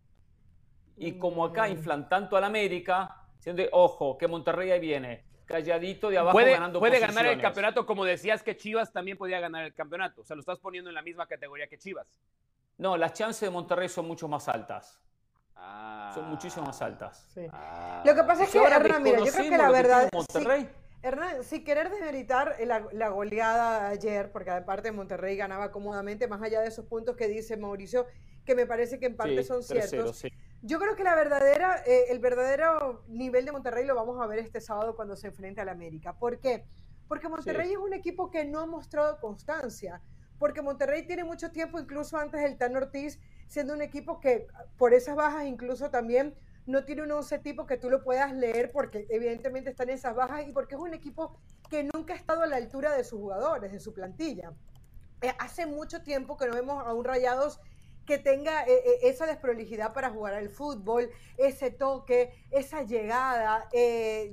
Y 0.96 1.18
como 1.18 1.44
acá 1.44 1.68
inflan 1.68 2.08
tanto 2.08 2.38
al 2.38 2.44
América, 2.44 3.26
siendo, 3.40 3.64
ojo, 3.72 4.18
que 4.18 4.28
Monterrey 4.28 4.72
ahí 4.72 4.80
viene, 4.80 5.26
calladito 5.46 6.10
de 6.10 6.20
abajo 6.20 6.34
puede, 6.34 6.52
ganando 6.52 6.80
Puede 6.80 7.00
ganar 7.00 7.26
el 7.26 7.42
campeonato 7.42 7.86
como 7.86 8.06
decías 8.06 8.44
que 8.44 8.56
Chivas 8.56 8.94
también 8.94 9.18
podía 9.18 9.40
ganar 9.40 9.66
el 9.66 9.74
campeonato. 9.74 10.22
O 10.22 10.24
sea, 10.24 10.36
lo 10.36 10.42
estás 10.42 10.60
poniendo 10.60 10.90
en 10.90 10.96
la 10.96 11.02
misma 11.02 11.28
categoría 11.28 11.68
que 11.68 11.78
Chivas. 11.78 12.08
No, 12.78 12.96
las 12.96 13.14
chances 13.14 13.42
de 13.42 13.50
Monterrey 13.50 13.90
son 13.90 14.08
mucho 14.08 14.28
más 14.28 14.48
altas. 14.48 15.02
Son 16.14 16.30
muchísimo 16.30 16.66
más 16.66 16.82
altas. 16.82 17.28
Ah. 17.52 18.02
Lo 18.06 18.16
que 18.16 18.24
pasa 18.24 18.44
es 18.44 18.50
que, 18.50 18.60
ahora, 18.60 18.80
mira, 19.00 19.20
yo 19.20 19.32
creo 19.32 19.50
que 19.50 19.58
la 19.58 19.70
verdad... 19.70 20.10
Monterrey, 20.14 20.70
Hernán, 21.02 21.44
sin 21.44 21.64
querer 21.64 21.90
desmeritar 21.90 22.56
la, 22.66 23.10
goleada 23.10 23.90
ayer, 23.90 24.32
porque 24.32 24.52
aparte 24.52 24.92
Monterrey 24.92 25.36
ganaba 25.36 25.72
cómodamente, 25.72 26.28
más 26.28 26.42
allá 26.42 26.62
de 26.62 26.68
esos 26.68 26.86
puntos 26.86 27.16
que 27.16 27.28
dice 27.28 27.58
Mauricio, 27.58 28.06
que 28.46 28.56
me 28.56 28.66
parece 28.66 29.00
que 29.00 29.08
en 29.08 29.18
parte 29.18 29.44
son 29.44 29.64
ciertos. 29.64 30.24
Yo 30.62 30.78
creo 30.78 30.96
que 30.96 31.04
la 31.04 31.16
verdadera, 31.16 31.82
eh, 31.86 32.06
el 32.10 32.20
verdadero 32.20 33.04
nivel 33.08 33.46
de 33.46 33.52
Monterrey 33.54 33.86
lo 33.86 33.96
vamos 33.96 34.22
a 34.22 34.28
ver 34.28 34.40
este 34.40 34.60
sábado 34.60 34.96
cuando 34.96 35.16
se 35.16 35.28
enfrente 35.28 35.62
al 35.62 35.70
América. 35.70 36.18
¿Por 36.18 36.40
qué? 36.40 36.66
Porque 37.08 37.30
Monterrey 37.30 37.72
es 37.72 37.78
un 37.78 37.94
equipo 37.94 38.30
que 38.30 38.44
no 38.44 38.60
ha 38.60 38.66
mostrado 38.66 39.20
constancia. 39.20 40.02
Porque 40.38 40.62
Monterrey 40.62 41.06
tiene 41.06 41.24
mucho 41.24 41.52
tiempo, 41.52 41.80
incluso 41.80 42.18
antes 42.18 42.42
del 42.42 42.58
Tan 42.58 42.76
Ortiz, 42.76 43.20
siendo 43.48 43.74
un 43.74 43.82
equipo 43.82 44.20
que 44.20 44.48
por 44.78 44.94
esas 44.94 45.16
bajas 45.16 45.46
incluso 45.46 45.90
también 45.90 46.36
no 46.66 46.86
tiene 46.86 47.04
un 47.04 47.12
11 47.12 47.40
tipo 47.40 47.66
que 47.66 47.78
tú 47.78 47.90
lo 47.90 48.04
puedas 48.04 48.32
leer 48.34 48.72
porque 48.72 49.08
evidentemente 49.10 49.72
están 49.72 49.90
esas 49.90 50.16
bajas 50.16 50.48
y 50.48 50.52
porque 50.52 50.76
es 50.76 50.82
un 50.82 50.94
equipo 50.94 51.40
que 51.70 51.84
nunca 51.84 52.14
ha 52.14 52.18
estado 52.18 52.44
a 52.44 52.48
la 52.48 52.58
altura 52.58 52.96
de 52.96 53.04
sus 53.04 53.20
jugadores, 53.20 53.72
de 53.72 53.80
su 53.80 53.94
plantilla. 53.94 54.54
Eh, 55.22 55.34
hace 55.40 55.66
mucho 55.66 56.04
tiempo 56.04 56.38
que 56.38 56.48
no 56.48 56.54
vemos 56.54 56.86
a 56.86 56.94
un 56.94 57.04
Rayados 57.04 57.60
que 58.10 58.18
tenga 58.18 58.64
eh, 58.64 58.74
eh, 58.74 59.00
esa 59.04 59.28
desprolijidad 59.28 59.94
para 59.94 60.10
jugar 60.10 60.34
al 60.34 60.50
fútbol, 60.50 61.12
ese 61.38 61.70
toque, 61.70 62.34
esa 62.50 62.82
llegada. 62.82 63.70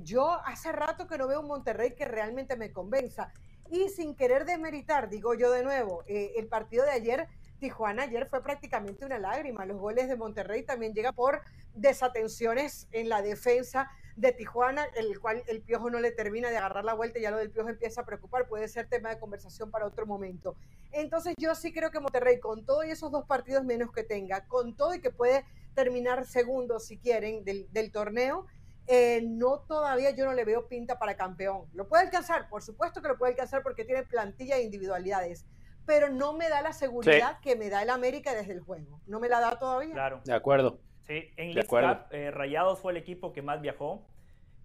yo 0.02 0.40
hace 0.46 0.72
rato 0.72 1.06
que 1.06 1.18
no 1.18 1.28
veo 1.28 1.40
un 1.40 1.46
Monterrey 1.46 1.94
que 1.94 2.06
realmente 2.06 2.56
me 2.56 2.72
convenza. 2.72 3.34
Y 3.68 3.90
sin 3.90 4.14
querer 4.14 4.46
demeritar, 4.46 5.10
digo 5.10 5.34
yo 5.34 5.50
de 5.50 5.62
nuevo, 5.62 6.04
el 6.06 6.46
partido 6.48 6.84
de 6.86 6.92
ayer 6.92 7.28
Tijuana 7.58 8.04
ayer 8.04 8.26
fue 8.26 8.42
prácticamente 8.42 9.04
una 9.04 9.18
lágrima. 9.18 9.66
Los 9.66 9.78
goles 9.78 10.08
de 10.08 10.16
Monterrey 10.16 10.62
también 10.62 10.94
llegan 10.94 11.14
por 11.14 11.42
desatenciones 11.74 12.88
en 12.92 13.10
la 13.10 13.20
defensa 13.20 13.90
de 14.16 14.32
Tijuana, 14.32 14.86
el 14.96 15.20
cual 15.20 15.42
el 15.46 15.60
Piojo 15.60 15.90
no 15.90 16.00
le 16.00 16.10
termina 16.10 16.50
de 16.50 16.56
agarrar 16.56 16.84
la 16.84 16.94
vuelta 16.94 17.18
y 17.18 17.22
ya 17.22 17.30
lo 17.30 17.36
del 17.36 17.50
Piojo 17.50 17.68
empieza 17.68 18.00
a 18.00 18.06
preocupar. 18.06 18.48
Puede 18.48 18.66
ser 18.68 18.88
tema 18.88 19.10
de 19.10 19.20
conversación 19.20 19.70
para 19.70 19.86
otro 19.86 20.06
momento. 20.06 20.56
Entonces 20.90 21.34
yo 21.38 21.54
sí 21.54 21.72
creo 21.72 21.90
que 21.90 22.00
Monterrey, 22.00 22.40
con 22.40 22.64
todo 22.64 22.82
y 22.82 22.90
esos 22.90 23.12
dos 23.12 23.26
partidos 23.26 23.64
menos 23.64 23.92
que 23.92 24.04
tenga, 24.04 24.46
con 24.46 24.74
todo 24.74 24.94
y 24.94 25.00
que 25.00 25.10
puede 25.10 25.44
terminar 25.74 26.24
segundo 26.24 26.80
si 26.80 26.98
quieren 26.98 27.44
del, 27.44 27.92
torneo, 27.92 28.46
eh, 28.86 29.22
no 29.26 29.60
todavía 29.60 30.10
yo 30.12 30.24
no 30.24 30.32
le 30.32 30.44
veo 30.44 30.66
pinta 30.66 30.98
para 30.98 31.16
campeón. 31.16 31.66
Lo 31.74 31.86
puede 31.86 32.04
alcanzar, 32.04 32.48
por 32.48 32.62
supuesto 32.62 33.02
que 33.02 33.08
lo 33.08 33.18
puede 33.18 33.32
alcanzar 33.32 33.62
porque 33.62 33.84
tiene 33.84 34.02
plantilla 34.02 34.56
e 34.56 34.62
individualidades 34.62 35.44
pero 35.86 36.10
no 36.10 36.32
me 36.32 36.48
da 36.48 36.62
la 36.62 36.72
seguridad 36.72 37.38
que 37.40 37.54
me 37.54 37.70
da 37.70 37.80
el 37.80 37.90
América 37.90 38.34
desde 38.34 38.52
el 38.52 38.60
juego. 38.60 39.00
No 39.06 39.20
me 39.20 39.28
la 39.28 39.40
da 39.40 39.56
todavía. 39.56 39.94
Claro. 39.94 40.20
De 40.24 40.34
acuerdo. 40.34 40.80
Sí, 41.06 41.30
en 41.36 41.54
League 41.54 41.68
Cup, 41.68 42.06
eh, 42.10 42.30
Rayados 42.30 42.80
fue 42.80 42.92
el 42.92 42.98
equipo 42.98 43.32
que 43.32 43.42
más 43.42 43.60
viajó. 43.60 44.06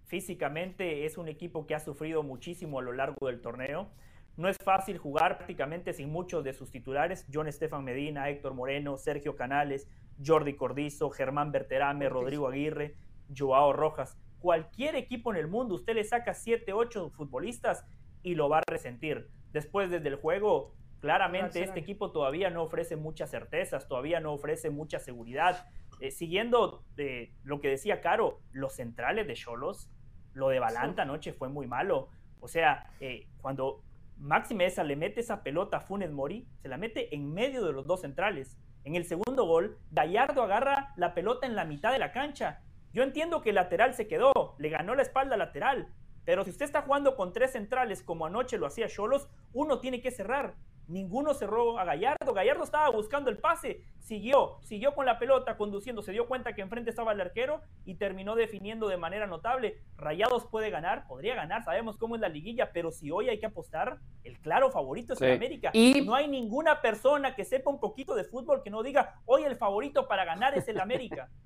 Físicamente 0.06 1.06
es 1.06 1.16
un 1.16 1.28
equipo 1.28 1.66
que 1.66 1.74
ha 1.74 1.80
sufrido 1.80 2.22
muchísimo 2.22 2.78
a 2.78 2.82
lo 2.82 2.92
largo 2.92 3.26
del 3.26 3.40
torneo. 3.40 3.88
No 4.36 4.48
es 4.48 4.56
fácil 4.58 4.98
jugar 4.98 5.36
prácticamente 5.36 5.92
sin 5.92 6.10
muchos 6.10 6.42
de 6.42 6.52
sus 6.52 6.70
titulares. 6.70 7.26
John 7.32 7.48
Estefan 7.48 7.84
Medina, 7.84 8.28
Héctor 8.28 8.54
Moreno, 8.54 8.96
Sergio 8.96 9.36
Canales, 9.36 9.88
Jordi 10.24 10.54
Cordizo, 10.54 11.10
Germán 11.10 11.52
Berterame, 11.52 12.08
Rodrigo 12.08 12.48
Aguirre, 12.48 12.96
Joao 13.36 13.72
Rojas. 13.72 14.18
Cualquier 14.40 14.96
equipo 14.96 15.30
en 15.32 15.38
el 15.38 15.46
mundo, 15.46 15.74
usted 15.74 15.94
le 15.94 16.04
saca 16.04 16.34
7, 16.34 16.72
8 16.72 17.10
futbolistas 17.10 17.84
y 18.22 18.34
lo 18.34 18.48
va 18.48 18.58
a 18.58 18.62
resentir. 18.66 19.28
Después 19.52 19.90
desde 19.90 20.08
el 20.08 20.16
juego 20.16 20.74
Claramente 21.02 21.64
este 21.64 21.80
equipo 21.80 22.12
todavía 22.12 22.48
no 22.48 22.62
ofrece 22.62 22.94
muchas 22.94 23.28
certezas, 23.28 23.88
todavía 23.88 24.20
no 24.20 24.32
ofrece 24.32 24.70
mucha 24.70 25.00
seguridad. 25.00 25.66
Eh, 26.02 26.10
siguiendo 26.10 26.82
eh, 26.96 27.32
lo 27.44 27.60
que 27.60 27.68
decía 27.68 28.00
Caro, 28.00 28.40
los 28.50 28.74
centrales 28.74 29.28
de 29.28 29.34
Cholos, 29.34 29.88
lo 30.32 30.48
de 30.48 30.58
Balanta 30.58 31.02
anoche 31.02 31.32
fue 31.32 31.48
muy 31.48 31.68
malo. 31.68 32.08
O 32.40 32.48
sea, 32.48 32.90
eh, 32.98 33.28
cuando 33.40 33.84
Maxi 34.18 34.52
Mesa 34.52 34.82
le 34.82 34.96
mete 34.96 35.20
esa 35.20 35.44
pelota 35.44 35.76
a 35.76 35.80
Funes 35.80 36.10
Mori, 36.10 36.48
se 36.60 36.66
la 36.66 36.76
mete 36.76 37.14
en 37.14 37.32
medio 37.32 37.64
de 37.64 37.72
los 37.72 37.86
dos 37.86 38.00
centrales. 38.00 38.58
En 38.82 38.96
el 38.96 39.04
segundo 39.04 39.46
gol, 39.46 39.78
Gallardo 39.92 40.42
agarra 40.42 40.92
la 40.96 41.14
pelota 41.14 41.46
en 41.46 41.54
la 41.54 41.64
mitad 41.64 41.92
de 41.92 42.00
la 42.00 42.10
cancha. 42.10 42.62
Yo 42.92 43.04
entiendo 43.04 43.40
que 43.40 43.50
el 43.50 43.54
lateral 43.54 43.94
se 43.94 44.08
quedó, 44.08 44.56
le 44.58 44.70
ganó 44.70 44.96
la 44.96 45.02
espalda 45.02 45.36
lateral, 45.36 45.86
pero 46.24 46.44
si 46.44 46.50
usted 46.50 46.66
está 46.66 46.82
jugando 46.82 47.16
con 47.16 47.32
tres 47.32 47.52
centrales 47.52 48.02
como 48.02 48.26
anoche 48.26 48.58
lo 48.58 48.66
hacía 48.66 48.88
Cholos, 48.88 49.28
uno 49.52 49.80
tiene 49.80 50.00
que 50.00 50.10
cerrar. 50.10 50.54
Ninguno 50.88 51.32
cerró 51.32 51.78
a 51.78 51.84
Gallardo. 51.84 52.34
Gallardo 52.34 52.64
estaba 52.64 52.90
buscando 52.90 53.30
el 53.30 53.38
pase. 53.38 53.82
Siguió, 54.00 54.58
siguió 54.62 54.94
con 54.94 55.06
la 55.06 55.18
pelota 55.18 55.56
conduciendo. 55.56 56.02
Se 56.02 56.12
dio 56.12 56.26
cuenta 56.26 56.54
que 56.54 56.60
enfrente 56.60 56.90
estaba 56.90 57.12
el 57.12 57.20
arquero 57.20 57.62
y 57.84 57.94
terminó 57.94 58.34
definiendo 58.34 58.88
de 58.88 58.96
manera 58.96 59.26
notable. 59.26 59.78
Rayados 59.96 60.44
puede 60.46 60.70
ganar, 60.70 61.06
podría 61.06 61.34
ganar. 61.34 61.64
Sabemos 61.64 61.96
cómo 61.96 62.16
es 62.16 62.20
la 62.20 62.28
liguilla, 62.28 62.72
pero 62.72 62.90
si 62.90 63.10
hoy 63.10 63.28
hay 63.28 63.38
que 63.38 63.46
apostar, 63.46 63.98
el 64.24 64.38
claro 64.40 64.70
favorito 64.70 65.14
es 65.14 65.22
el 65.22 65.32
América. 65.32 65.70
Y 65.72 66.02
no 66.02 66.14
hay 66.14 66.28
ninguna 66.28 66.82
persona 66.82 67.34
que 67.34 67.44
sepa 67.44 67.70
un 67.70 67.80
poquito 67.80 68.14
de 68.14 68.24
fútbol 68.24 68.62
que 68.62 68.70
no 68.70 68.82
diga 68.82 69.20
hoy 69.24 69.44
el 69.44 69.56
favorito 69.56 70.08
para 70.08 70.24
ganar 70.24 70.58
es 70.58 70.68
el 70.68 70.80
América. 70.80 71.30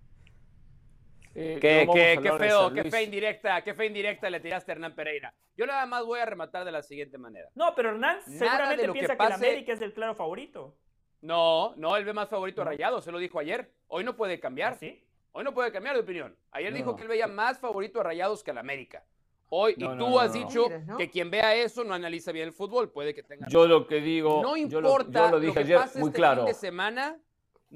Eh, 1.38 1.58
qué, 1.60 1.86
feo, 2.38 2.72
qué 2.72 2.84
fe 2.84 3.02
indirecta, 3.02 3.62
qué 3.62 3.74
fe 3.74 3.86
indirecta 3.86 4.30
le 4.30 4.40
tiraste 4.40 4.72
a 4.72 4.74
Hernán 4.74 4.94
Pereira. 4.94 5.34
Yo 5.54 5.66
nada 5.66 5.84
más 5.84 6.02
voy 6.04 6.18
a 6.18 6.24
rematar 6.24 6.64
de 6.64 6.72
la 6.72 6.82
siguiente 6.82 7.18
manera. 7.18 7.50
No, 7.54 7.74
pero 7.74 7.90
Hernán 7.90 8.22
seguramente 8.22 8.90
piensa 8.90 9.16
que, 9.16 9.26
el 9.26 9.32
América 9.32 9.72
es 9.74 9.82
el 9.82 9.92
claro 9.92 10.14
favorito. 10.14 10.78
No, 11.20 11.74
no, 11.76 11.96
él 11.98 12.06
ve 12.06 12.14
más 12.14 12.30
favorito 12.30 12.62
a 12.62 12.64
Rayado, 12.64 13.02
se 13.02 13.12
lo 13.12 13.18
dijo 13.18 13.38
ayer. 13.38 13.70
Hoy 13.88 14.02
no 14.02 14.16
puede 14.16 14.40
cambiar. 14.40 14.72
¿Ah, 14.72 14.76
¿Sí? 14.76 15.04
Hoy 15.32 15.44
no 15.44 15.52
puede 15.52 15.70
cambiar 15.70 15.94
de 15.94 16.00
opinión. 16.00 16.34
Ayer 16.52 16.72
dijo 16.72 16.96
que 16.96 17.02
él 17.02 17.08
veía 17.08 17.26
más 17.26 17.58
favorito 17.58 18.00
a 18.00 18.04
Rayados 18.04 18.42
que 18.42 18.52
al 18.52 18.58
América. 18.58 19.04
Hoy, 19.50 19.74
y 19.76 19.84
tú 19.84 20.18
has 20.18 20.32
dicho 20.32 20.66
que 20.96 21.10
quien 21.10 21.30
vea 21.30 21.54
eso 21.54 21.84
no 21.84 21.92
analiza 21.92 22.32
bien 22.32 22.46
el 22.46 22.52
fútbol, 22.52 22.90
puede 22.90 23.14
que 23.14 23.22
tenga. 23.22 23.46
Yo 23.48 23.66
lo 23.66 23.86
que 23.86 24.00
digo. 24.00 24.42
No 24.42 24.56
importa 24.56 25.30
lo, 25.30 25.38
dije 25.38 25.60
ayer, 25.60 25.78
muy 25.96 26.08
este 26.08 26.16
claro. 26.16 26.42
fin 26.42 26.46
de 26.46 26.54
semana, 26.54 27.18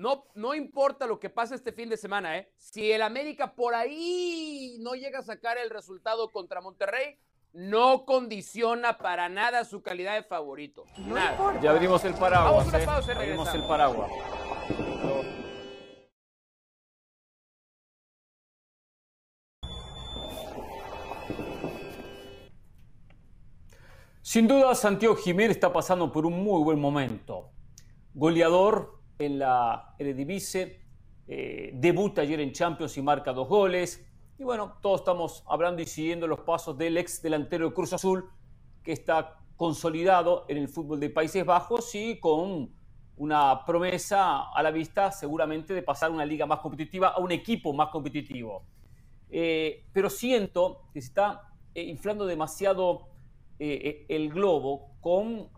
no, 0.00 0.24
no 0.34 0.54
importa 0.54 1.06
lo 1.06 1.20
que 1.20 1.28
pase 1.28 1.54
este 1.54 1.72
fin 1.72 1.90
de 1.90 1.98
semana, 1.98 2.38
¿eh? 2.38 2.50
Si 2.56 2.90
el 2.90 3.02
América 3.02 3.54
por 3.54 3.74
ahí 3.74 4.78
no 4.80 4.94
llega 4.94 5.18
a 5.18 5.22
sacar 5.22 5.58
el 5.58 5.68
resultado 5.68 6.30
contra 6.30 6.62
Monterrey, 6.62 7.18
no 7.52 8.06
condiciona 8.06 8.96
para 8.96 9.28
nada 9.28 9.62
su 9.66 9.82
calidad 9.82 10.14
de 10.14 10.22
favorito. 10.22 10.86
nada. 10.96 11.60
Ya 11.60 11.72
abrimos 11.72 12.02
el 12.06 12.14
paraguas. 12.14 12.72
Vamos 12.72 13.08
¿eh? 13.08 13.12
abrimos 13.14 13.54
el 13.54 13.62
paraguas. 13.64 14.10
Sin 24.22 24.48
duda, 24.48 24.74
Santiago 24.74 25.16
Jiménez 25.16 25.56
está 25.56 25.70
pasando 25.70 26.10
por 26.10 26.24
un 26.24 26.42
muy 26.42 26.62
buen 26.62 26.80
momento. 26.80 27.50
Goleador 28.14 28.99
en 29.20 29.38
la 29.38 29.94
Eredivisie, 29.98 30.80
eh, 31.28 31.70
debuta 31.74 32.22
ayer 32.22 32.40
en 32.40 32.52
Champions 32.52 32.96
y 32.96 33.02
marca 33.02 33.32
dos 33.32 33.48
goles. 33.48 34.04
Y 34.38 34.44
bueno, 34.44 34.78
todos 34.80 35.00
estamos 35.00 35.44
hablando 35.46 35.82
y 35.82 35.86
siguiendo 35.86 36.26
los 36.26 36.40
pasos 36.40 36.76
del 36.76 36.96
ex 36.96 37.22
delantero 37.22 37.68
de 37.68 37.74
Cruz 37.74 37.92
Azul, 37.92 38.28
que 38.82 38.92
está 38.92 39.38
consolidado 39.56 40.46
en 40.48 40.56
el 40.56 40.68
fútbol 40.68 40.98
de 40.98 41.10
Países 41.10 41.44
Bajos 41.44 41.94
y 41.94 42.18
con 42.18 42.74
una 43.16 43.64
promesa 43.66 44.50
a 44.50 44.62
la 44.62 44.70
vista 44.70 45.12
seguramente 45.12 45.74
de 45.74 45.82
pasar 45.82 46.10
una 46.10 46.24
liga 46.24 46.46
más 46.46 46.60
competitiva, 46.60 47.08
a 47.08 47.20
un 47.20 47.30
equipo 47.30 47.74
más 47.74 47.88
competitivo. 47.88 48.64
Eh, 49.28 49.84
pero 49.92 50.08
siento 50.08 50.88
que 50.94 51.02
se 51.02 51.08
está 51.08 51.52
eh, 51.74 51.82
inflando 51.82 52.26
demasiado 52.26 53.08
el 53.62 54.30
globo 54.30 54.96
con 55.02 55.50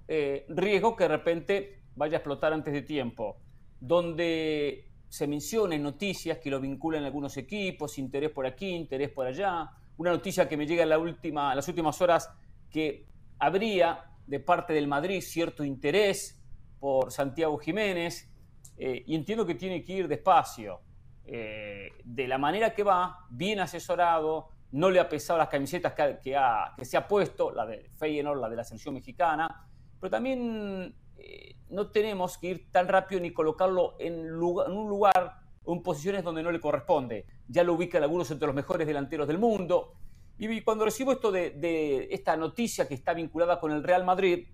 riesgo 0.49 0.97
que 0.97 1.05
de 1.05 1.09
repente 1.09 1.83
vaya 1.95 2.17
a 2.17 2.19
explotar 2.19 2.53
antes 2.53 2.73
de 2.73 2.83
tiempo, 2.83 3.37
donde 3.83 4.87
se 5.09 5.27
menciona 5.27 5.75
en 5.75 5.83
noticias 5.83 6.39
que 6.39 6.49
lo 6.49 6.61
vinculan 6.61 7.03
algunos 7.03 7.37
equipos, 7.37 7.99
interés 7.99 8.31
por 8.31 8.47
aquí, 8.47 8.71
interés 8.71 9.11
por 9.11 9.27
allá, 9.27 9.71
una 9.97 10.13
noticia 10.13 10.49
que 10.49 10.57
me 10.57 10.67
llega 10.69 10.85
en, 10.85 10.89
las 10.89 11.69
últimas 11.69 12.01
horas 12.01 12.31
que 12.71 13.09
habría 13.41 14.05
de 14.25 14.39
parte 14.39 14.73
del 14.73 14.87
Madrid 14.87 15.21
cierto 15.21 15.65
interés 15.65 16.41
por 16.79 17.11
Santiago 17.11 17.59
Jiménez, 17.59 18.31
eh, 18.79 19.03
y 19.05 19.17
entiendo 19.17 19.45
que 19.45 19.57
tiene 19.57 19.83
que 19.83 19.95
ir 19.95 20.09
despacio. 20.09 20.81
Eh, 21.25 21.91
de 22.05 22.29
la 22.29 22.39
manera 22.39 22.73
que 22.73 22.85
va, 22.85 23.27
bien 23.31 23.59
asesorado, 23.59 24.49
no 24.71 24.91
le 24.91 25.01
ha 25.01 25.09
pesado 25.09 25.41
las 25.41 25.49
camisetas 25.49 25.93
que, 25.93 26.19
que, 26.23 26.85
se 26.85 26.97
ha 26.97 27.09
puesto, 27.09 27.51
la 27.51 27.67
de 27.67 27.91
Feyenoord, 27.99 28.41
la 28.41 28.49
de 28.49 28.57
la 28.57 28.65
selección 28.65 28.95
mexicana, 28.95 29.69
pero 30.01 30.11
también 30.11 30.95
eh, 31.19 31.57
no 31.73 31.91
tenemos 31.91 32.39
que 32.39 32.49
ir 32.49 32.71
tan 32.71 32.89
rápido 32.89 33.21
ni 33.21 33.33
colocarlo 33.33 33.97
en, 33.99 34.33
un 34.33 34.89
lugar 34.89 35.41
o 35.65 35.75
en 35.75 35.83
posiciones 35.83 36.23
donde 36.23 36.43
no 36.43 36.53
le 36.53 36.61
corresponde. 36.61 37.27
Ya 37.49 37.65
lo 37.65 37.75
ubican 37.75 38.03
algunos 38.03 38.31
entre 38.31 38.47
los 38.47 38.55
mejores 38.55 38.87
delanteros 38.87 39.27
del 39.27 39.39
mundo. 39.39 39.95
Y 40.39 40.61
cuando 40.63 40.85
recibo 40.85 41.13
esto 41.13 41.31
de, 41.31 41.51
de 41.51 42.09
esta 42.11 42.37
noticia 42.37 42.87
que 42.87 42.95
está 42.95 43.15
vinculada 43.15 43.59
con 43.59 43.73
el 43.73 43.83
Real 43.83 44.05
Madrid, 44.05 44.47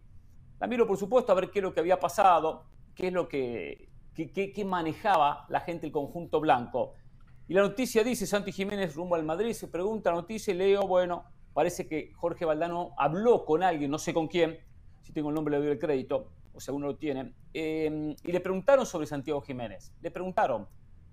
la 0.61 0.67
miro, 0.67 0.87
por 0.87 0.97
supuesto, 0.97 1.31
a 1.33 1.35
ver 1.35 1.51
qué 1.51 1.61
es 1.61 1.63
lo 1.63 1.73
que 1.73 1.81
había 1.81 2.01
pasado, 2.01 2.65
qué 2.95 3.09
es 3.09 3.13
lo 3.13 3.29
que, 3.29 3.89
manejaba 4.67 5.47
la 5.49 5.61
gente 5.61 5.83
del 5.83 5.93
conjunto 5.93 6.41
blanco. 6.41 6.95
Y 7.47 7.55
la 7.55 7.63
noticia 7.63 8.03
dice, 8.03 8.27
Santi 8.27 8.51
Jiménez 8.51 8.97
rumbo 8.97 9.15
al 9.15 9.25
Madrid, 9.25 9.53
se 9.53 9.69
pregunta 9.69 10.11
la 10.11 10.17
noticia 10.17 10.53
y 10.53 10.57
leo, 10.57 10.87
bueno, 10.87 11.25
parece 11.55 11.87
que 11.87 12.13
Jorge 12.15 12.45
Valdano 12.45 12.91
habló 12.99 13.45
con 13.45 13.63
alguien, 13.63 13.91
no 13.91 13.99
sé 13.99 14.13
con 14.13 14.27
quién, 14.27 14.59
si 15.03 15.13
tengo 15.13 15.29
el 15.29 15.37
nombre 15.37 15.53
le 15.53 15.65
doy 15.65 15.73
el 15.73 15.79
crédito, 15.79 16.33
o 16.59 16.71
alguno 16.71 16.88
lo 16.88 16.97
tiene, 16.97 17.33
eh, 17.55 18.15
y 18.23 18.33
le 18.33 18.41
preguntaron 18.41 18.85
sobre 18.85 19.07
Santiago 19.07 19.41
Jiménez. 19.41 19.93
Le 20.00 20.11
preguntaron 20.11 20.69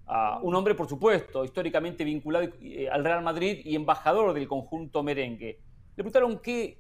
a 0.08 0.40
un 0.42 0.54
hombre, 0.56 0.76
por 0.76 0.88
supuesto, 0.88 1.44
históricamente 1.44 2.04
vinculado 2.04 2.48
eh, 2.62 2.90
al 2.90 3.04
Real 3.04 3.24
Madrid 3.24 3.62
y 3.64 3.76
embajador 3.76 4.34
del 4.34 4.48
conjunto 4.48 5.04
merengue. 5.04 5.60
Le 5.96 6.04
preguntaron 6.04 6.40
qué, 6.40 6.80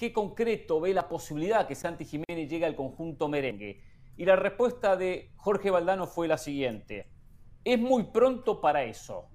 ¿Qué 0.00 0.14
concreto 0.14 0.80
ve 0.80 0.94
la 0.94 1.06
posibilidad 1.10 1.68
que 1.68 1.74
Santi 1.74 2.06
Jiménez 2.06 2.48
llegue 2.48 2.64
al 2.64 2.74
conjunto 2.74 3.28
merengue? 3.28 3.82
Y 4.16 4.24
la 4.24 4.34
respuesta 4.34 4.96
de 4.96 5.30
Jorge 5.36 5.70
Valdano 5.70 6.06
fue 6.06 6.26
la 6.26 6.38
siguiente. 6.38 7.10
Es 7.64 7.78
muy 7.78 8.04
pronto 8.04 8.62
para 8.62 8.82
eso. 8.84 9.28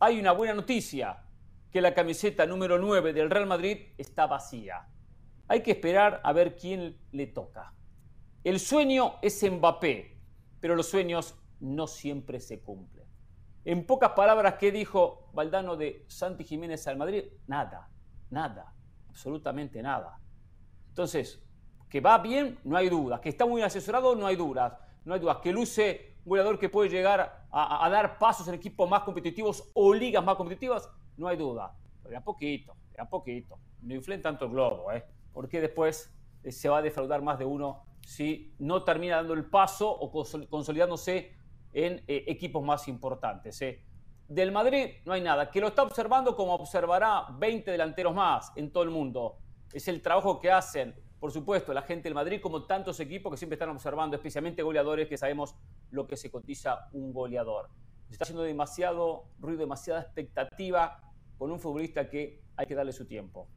Hay 0.00 0.18
una 0.18 0.32
buena 0.32 0.54
noticia, 0.54 1.24
que 1.70 1.82
la 1.82 1.92
camiseta 1.92 2.46
número 2.46 2.78
9 2.78 3.12
del 3.12 3.28
Real 3.28 3.44
Madrid 3.44 3.88
está 3.98 4.26
vacía. 4.26 4.88
Hay 5.48 5.62
que 5.62 5.72
esperar 5.72 6.20
a 6.22 6.32
ver 6.32 6.56
quién 6.56 6.98
le 7.12 7.26
toca. 7.26 7.74
El 8.44 8.60
sueño 8.60 9.14
es 9.22 9.42
Mbappé, 9.42 10.16
pero 10.60 10.76
los 10.76 10.88
sueños 10.88 11.34
no 11.60 11.86
siempre 11.86 12.40
se 12.40 12.60
cumplen. 12.60 13.06
En 13.64 13.84
pocas 13.84 14.12
palabras, 14.12 14.54
¿qué 14.54 14.70
dijo 14.70 15.30
Valdano 15.32 15.76
de 15.76 16.04
Santi 16.08 16.44
Jiménez 16.44 16.86
al 16.86 16.96
Madrid? 16.96 17.24
Nada, 17.46 17.90
nada 18.30 18.74
absolutamente 19.18 19.82
nada. 19.82 20.20
Entonces, 20.90 21.42
que 21.90 22.00
va 22.00 22.18
bien, 22.18 22.58
no 22.62 22.76
hay 22.76 22.88
dudas. 22.88 23.20
Que 23.20 23.30
está 23.30 23.46
muy 23.46 23.62
asesorado, 23.62 24.14
no 24.14 24.26
hay 24.26 24.36
dudas. 24.36 24.74
No 25.04 25.14
hay 25.14 25.20
dudas. 25.20 25.38
Que 25.38 25.52
luce 25.52 26.18
un 26.24 26.30
goleador 26.30 26.58
que 26.58 26.68
puede 26.68 26.88
llegar 26.88 27.46
a, 27.50 27.88
dar 27.90 28.18
pasos 28.18 28.46
en 28.46 28.54
equipos 28.54 28.88
más 28.88 29.02
competitivos 29.02 29.70
o 29.74 29.92
ligas 29.92 30.22
más 30.22 30.36
competitivas, 30.36 30.88
no 31.16 31.26
hay 31.26 31.36
duda. 31.36 31.74
Pero 32.02 32.16
a 32.16 32.20
poquito, 32.20 32.76
a 32.96 33.08
poquito. 33.08 33.58
No 33.82 33.94
inflen 33.94 34.22
tanto 34.22 34.44
el 34.44 34.52
globo, 34.52 34.92
¿eh? 34.92 35.04
Porque 35.32 35.60
después 35.60 36.14
eh, 36.42 36.52
se 36.52 36.68
va 36.68 36.78
a 36.78 36.82
defraudar 36.82 37.22
más 37.22 37.38
de 37.38 37.44
uno 37.44 37.84
si 38.08 38.54
no 38.58 38.84
termina 38.84 39.16
dando 39.16 39.34
el 39.34 39.44
paso 39.44 39.90
o 39.90 40.10
consolidándose 40.48 41.36
en 41.72 42.02
eh, 42.06 42.24
equipos 42.26 42.64
más 42.64 42.88
importantes. 42.88 43.60
¿eh? 43.62 43.84
Del 44.26 44.52
Madrid 44.52 44.96
no 45.04 45.12
hay 45.12 45.20
nada. 45.20 45.50
Que 45.50 45.60
lo 45.60 45.68
está 45.68 45.82
observando 45.82 46.34
como 46.34 46.54
observará 46.54 47.26
20 47.38 47.70
delanteros 47.70 48.14
más 48.14 48.52
en 48.56 48.72
todo 48.72 48.84
el 48.84 48.90
mundo. 48.90 49.38
Es 49.72 49.88
el 49.88 50.00
trabajo 50.00 50.40
que 50.40 50.50
hacen, 50.50 50.94
por 51.20 51.32
supuesto, 51.32 51.74
la 51.74 51.82
gente 51.82 52.04
del 52.04 52.14
Madrid, 52.14 52.40
como 52.40 52.64
tantos 52.64 52.98
equipos 53.00 53.30
que 53.30 53.36
siempre 53.36 53.56
están 53.56 53.68
observando, 53.68 54.16
especialmente 54.16 54.62
goleadores 54.62 55.08
que 55.08 55.18
sabemos 55.18 55.54
lo 55.90 56.06
que 56.06 56.16
se 56.16 56.30
cotiza 56.30 56.88
un 56.92 57.12
goleador. 57.12 57.68
Se 58.06 58.12
está 58.12 58.24
haciendo 58.24 58.42
demasiado 58.42 59.26
ruido, 59.38 59.60
demasiada 59.60 60.00
expectativa 60.00 61.00
con 61.36 61.50
un 61.50 61.60
futbolista 61.60 62.08
que 62.08 62.42
hay 62.56 62.66
que 62.66 62.74
darle 62.74 62.92
su 62.92 63.06
tiempo. 63.06 63.48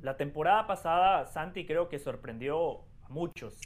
La 0.00 0.16
temporada 0.16 0.66
pasada, 0.66 1.26
Santi 1.26 1.66
creo 1.66 1.88
que 1.88 1.98
sorprendió 1.98 2.80
a 3.02 3.08
muchos. 3.08 3.60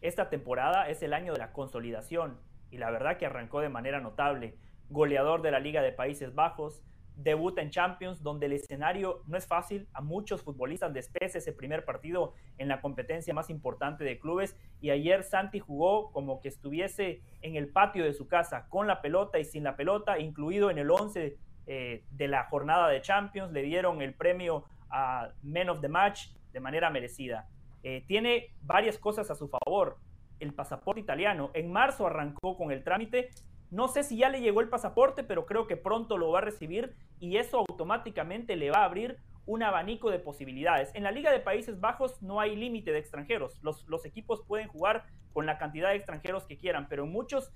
Esta 0.00 0.28
temporada 0.28 0.88
es 0.88 1.02
el 1.02 1.12
año 1.12 1.32
de 1.32 1.38
la 1.38 1.52
consolidación 1.52 2.40
y 2.70 2.78
la 2.78 2.90
verdad 2.90 3.16
que 3.16 3.26
arrancó 3.26 3.60
de 3.60 3.68
manera 3.68 4.00
notable 4.00 4.56
goleador 4.88 5.42
de 5.42 5.50
la 5.50 5.60
Liga 5.60 5.80
de 5.82 5.92
Países 5.92 6.34
Bajos, 6.34 6.82
debuta 7.16 7.62
en 7.62 7.70
Champions, 7.70 8.22
donde 8.22 8.46
el 8.46 8.52
escenario 8.52 9.22
no 9.26 9.36
es 9.36 9.46
fácil. 9.46 9.86
A 9.92 10.00
muchos 10.00 10.42
futbolistas 10.42 10.92
despese 10.92 11.38
ese 11.38 11.52
primer 11.52 11.84
partido 11.84 12.34
en 12.58 12.68
la 12.68 12.80
competencia 12.80 13.34
más 13.34 13.50
importante 13.50 14.04
de 14.04 14.18
clubes. 14.18 14.56
Y 14.80 14.90
ayer 14.90 15.22
Santi 15.22 15.60
jugó 15.60 16.10
como 16.12 16.40
que 16.40 16.48
estuviese 16.48 17.22
en 17.42 17.56
el 17.56 17.68
patio 17.68 18.04
de 18.04 18.14
su 18.14 18.28
casa, 18.28 18.66
con 18.68 18.86
la 18.86 19.00
pelota 19.02 19.38
y 19.38 19.44
sin 19.44 19.64
la 19.64 19.76
pelota, 19.76 20.18
incluido 20.18 20.70
en 20.70 20.78
el 20.78 20.90
11 20.90 21.36
eh, 21.66 22.04
de 22.10 22.28
la 22.28 22.44
jornada 22.44 22.88
de 22.88 23.00
Champions. 23.00 23.52
Le 23.52 23.62
dieron 23.62 24.02
el 24.02 24.14
premio 24.14 24.64
a 24.92 25.30
Men 25.42 25.70
of 25.70 25.80
the 25.80 25.88
Match 25.88 26.28
de 26.52 26.60
manera 26.60 26.90
merecida. 26.90 27.48
Eh, 27.82 28.04
tiene 28.06 28.54
varias 28.62 28.98
cosas 28.98 29.30
a 29.30 29.34
su 29.34 29.48
favor. 29.48 29.96
El 30.38 30.54
pasaporte 30.54 31.00
italiano. 31.00 31.50
En 31.54 31.72
marzo 31.72 32.06
arrancó 32.06 32.56
con 32.56 32.70
el 32.70 32.84
trámite 32.84 33.30
no 33.72 33.88
sé 33.88 34.02
si 34.02 34.18
ya 34.18 34.28
le 34.28 34.42
llegó 34.42 34.60
el 34.60 34.68
pasaporte, 34.68 35.24
pero 35.24 35.46
creo 35.46 35.66
que 35.66 35.78
pronto 35.78 36.18
lo 36.18 36.30
va 36.30 36.40
a 36.40 36.42
recibir 36.42 36.94
y 37.18 37.38
eso 37.38 37.64
automáticamente 37.66 38.54
le 38.54 38.70
va 38.70 38.80
a 38.80 38.84
abrir 38.84 39.16
un 39.46 39.62
abanico 39.62 40.10
de 40.10 40.18
posibilidades. 40.18 40.94
En 40.94 41.04
la 41.04 41.10
Liga 41.10 41.32
de 41.32 41.40
Países 41.40 41.80
Bajos 41.80 42.20
no 42.20 42.38
hay 42.38 42.54
límite 42.54 42.92
de 42.92 42.98
extranjeros. 42.98 43.58
Los, 43.62 43.88
los, 43.88 44.04
equipos 44.04 44.42
pueden 44.46 44.68
jugar 44.68 45.06
con 45.32 45.46
la 45.46 45.56
cantidad 45.56 45.88
de 45.88 45.96
extranjeros 45.96 46.44
que 46.44 46.58
quieran, 46.58 46.86
pero 46.90 47.04
en, 47.04 47.12
muchos, 47.12 47.50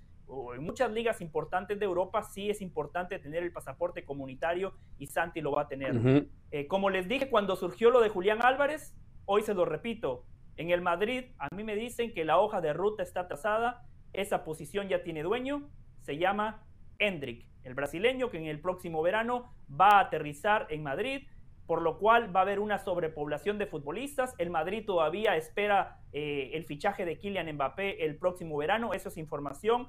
en 0.55 0.65
muchas 0.65 0.91
ligas 0.91 1.21
importantes 1.21 1.79
de 1.79 1.85
Europa 1.85 2.23
sí 2.23 2.51
es 2.51 2.61
importante 2.61 3.19
tener 3.19 3.43
el 3.43 3.53
pasaporte 3.53 4.05
comunitario 4.05 4.75
y 4.99 5.07
Santi 5.07 5.41
lo 5.41 5.53
va 5.53 5.63
a 5.63 5.69
tener. 5.69 6.27
Eh, 6.51 6.67
como 6.67 6.91
les 6.91 7.09
dije 7.09 7.29
cuando 7.29 7.57
surgió 7.57 7.91
lo 7.91 8.01
de 8.01 8.09
Julián 8.09 8.43
Álvarez, 8.43 8.95
hoy 9.25 9.43
se 9.43 9.55
lo 9.55 9.65
repito, 9.65 10.25
en 10.57 10.71
el 10.71 10.81
Madrid 10.81 11.27
a 11.39 11.55
mí 11.55 11.65
me 11.65 11.77
dicen 11.77 12.13
que 12.13 12.25
la 12.25 12.39
hoja 12.39 12.61
de 12.61 12.73
ruta 12.73 13.03
está 13.03 13.21
atrasada, 13.21 13.87
esa 14.13 14.45
posición 14.45 14.89
ya 14.89 15.03
tiene 15.03 15.23
dueño, 15.23 15.69
se 16.03 16.17
llama 16.17 16.65
Hendrik, 16.99 17.47
el 17.63 17.75
brasileño 17.75 18.31
que 18.31 18.39
en 18.39 18.47
el 18.47 18.61
próximo 18.61 19.03
verano 19.03 19.53
va 19.69 19.99
a 19.99 20.01
aterrizar 20.01 20.67
en 20.71 20.83
Madrid, 20.83 21.29
por 21.67 21.83
lo 21.83 21.99
cual 21.99 22.35
va 22.35 22.41
a 22.41 22.43
haber 22.45 22.61
una 22.61 22.79
sobrepoblación 22.79 23.59
de 23.59 23.67
futbolistas. 23.67 24.35
El 24.39 24.51
Madrid 24.51 24.85
todavía 24.87 25.37
espera 25.37 25.99
eh, 26.13 26.53
el 26.55 26.65
fichaje 26.65 27.05
de 27.05 27.19
Kylian 27.19 27.53
Mbappé 27.55 28.05
el 28.05 28.17
próximo 28.17 28.57
verano, 28.57 28.95
eso 28.95 29.09
es 29.09 29.19
información, 29.19 29.89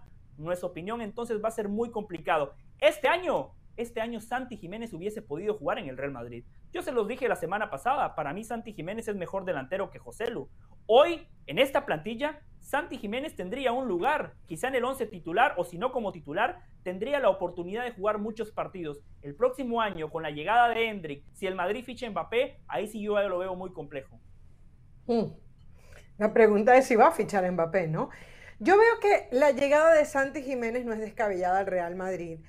es 0.51 0.63
opinión, 0.63 1.01
entonces 1.01 1.43
va 1.43 1.49
a 1.49 1.51
ser 1.51 1.69
muy 1.69 1.91
complicado. 1.91 2.53
Este 2.79 3.07
año, 3.07 3.51
este 3.75 4.01
año 4.01 4.19
Santi 4.19 4.57
Jiménez 4.57 4.93
hubiese 4.93 5.21
podido 5.21 5.55
jugar 5.55 5.79
en 5.79 5.87
el 5.87 5.97
Real 5.97 6.11
Madrid. 6.11 6.45
Yo 6.71 6.81
se 6.81 6.91
los 6.91 7.07
dije 7.07 7.27
la 7.27 7.35
semana 7.35 7.69
pasada, 7.69 8.15
para 8.15 8.33
mí 8.33 8.43
Santi 8.43 8.73
Jiménez 8.73 9.07
es 9.07 9.15
mejor 9.15 9.45
delantero 9.45 9.89
que 9.89 9.99
José 9.99 10.29
Lu. 10.29 10.49
Hoy, 10.85 11.27
en 11.45 11.59
esta 11.59 11.85
plantilla, 11.85 12.41
Santi 12.59 12.97
Jiménez 12.97 13.35
tendría 13.35 13.71
un 13.71 13.87
lugar, 13.87 14.33
quizá 14.45 14.67
en 14.67 14.75
el 14.75 14.83
11 14.83 15.05
titular 15.07 15.53
o 15.57 15.63
si 15.63 15.77
no 15.77 15.91
como 15.91 16.11
titular, 16.11 16.59
tendría 16.83 17.19
la 17.19 17.29
oportunidad 17.29 17.83
de 17.83 17.91
jugar 17.91 18.17
muchos 18.17 18.51
partidos. 18.51 19.01
El 19.21 19.35
próximo 19.35 19.81
año, 19.81 20.09
con 20.09 20.23
la 20.23 20.31
llegada 20.31 20.69
de 20.69 20.89
Hendrik, 20.89 21.23
si 21.33 21.47
el 21.47 21.55
Madrid 21.55 21.83
ficha 21.83 22.09
Mbappé, 22.09 22.59
ahí 22.67 22.87
sí 22.87 23.01
yo 23.01 23.21
lo 23.29 23.37
veo 23.39 23.55
muy 23.55 23.71
complejo. 23.71 24.19
Hmm. 25.05 25.31
La 26.17 26.33
pregunta 26.33 26.75
es 26.75 26.87
si 26.87 26.95
va 26.95 27.07
a 27.07 27.11
fichar 27.11 27.49
Mbappé, 27.49 27.87
¿no? 27.87 28.09
Yo 28.59 28.75
veo 28.75 28.99
que 28.99 29.27
la 29.31 29.51
llegada 29.51 29.93
de 29.93 30.03
Santi 30.05 30.41
Jiménez 30.41 30.83
no 30.83 30.93
es 30.93 30.99
descabellada 30.99 31.59
al 31.59 31.67
Real 31.67 31.95
Madrid, 31.95 32.39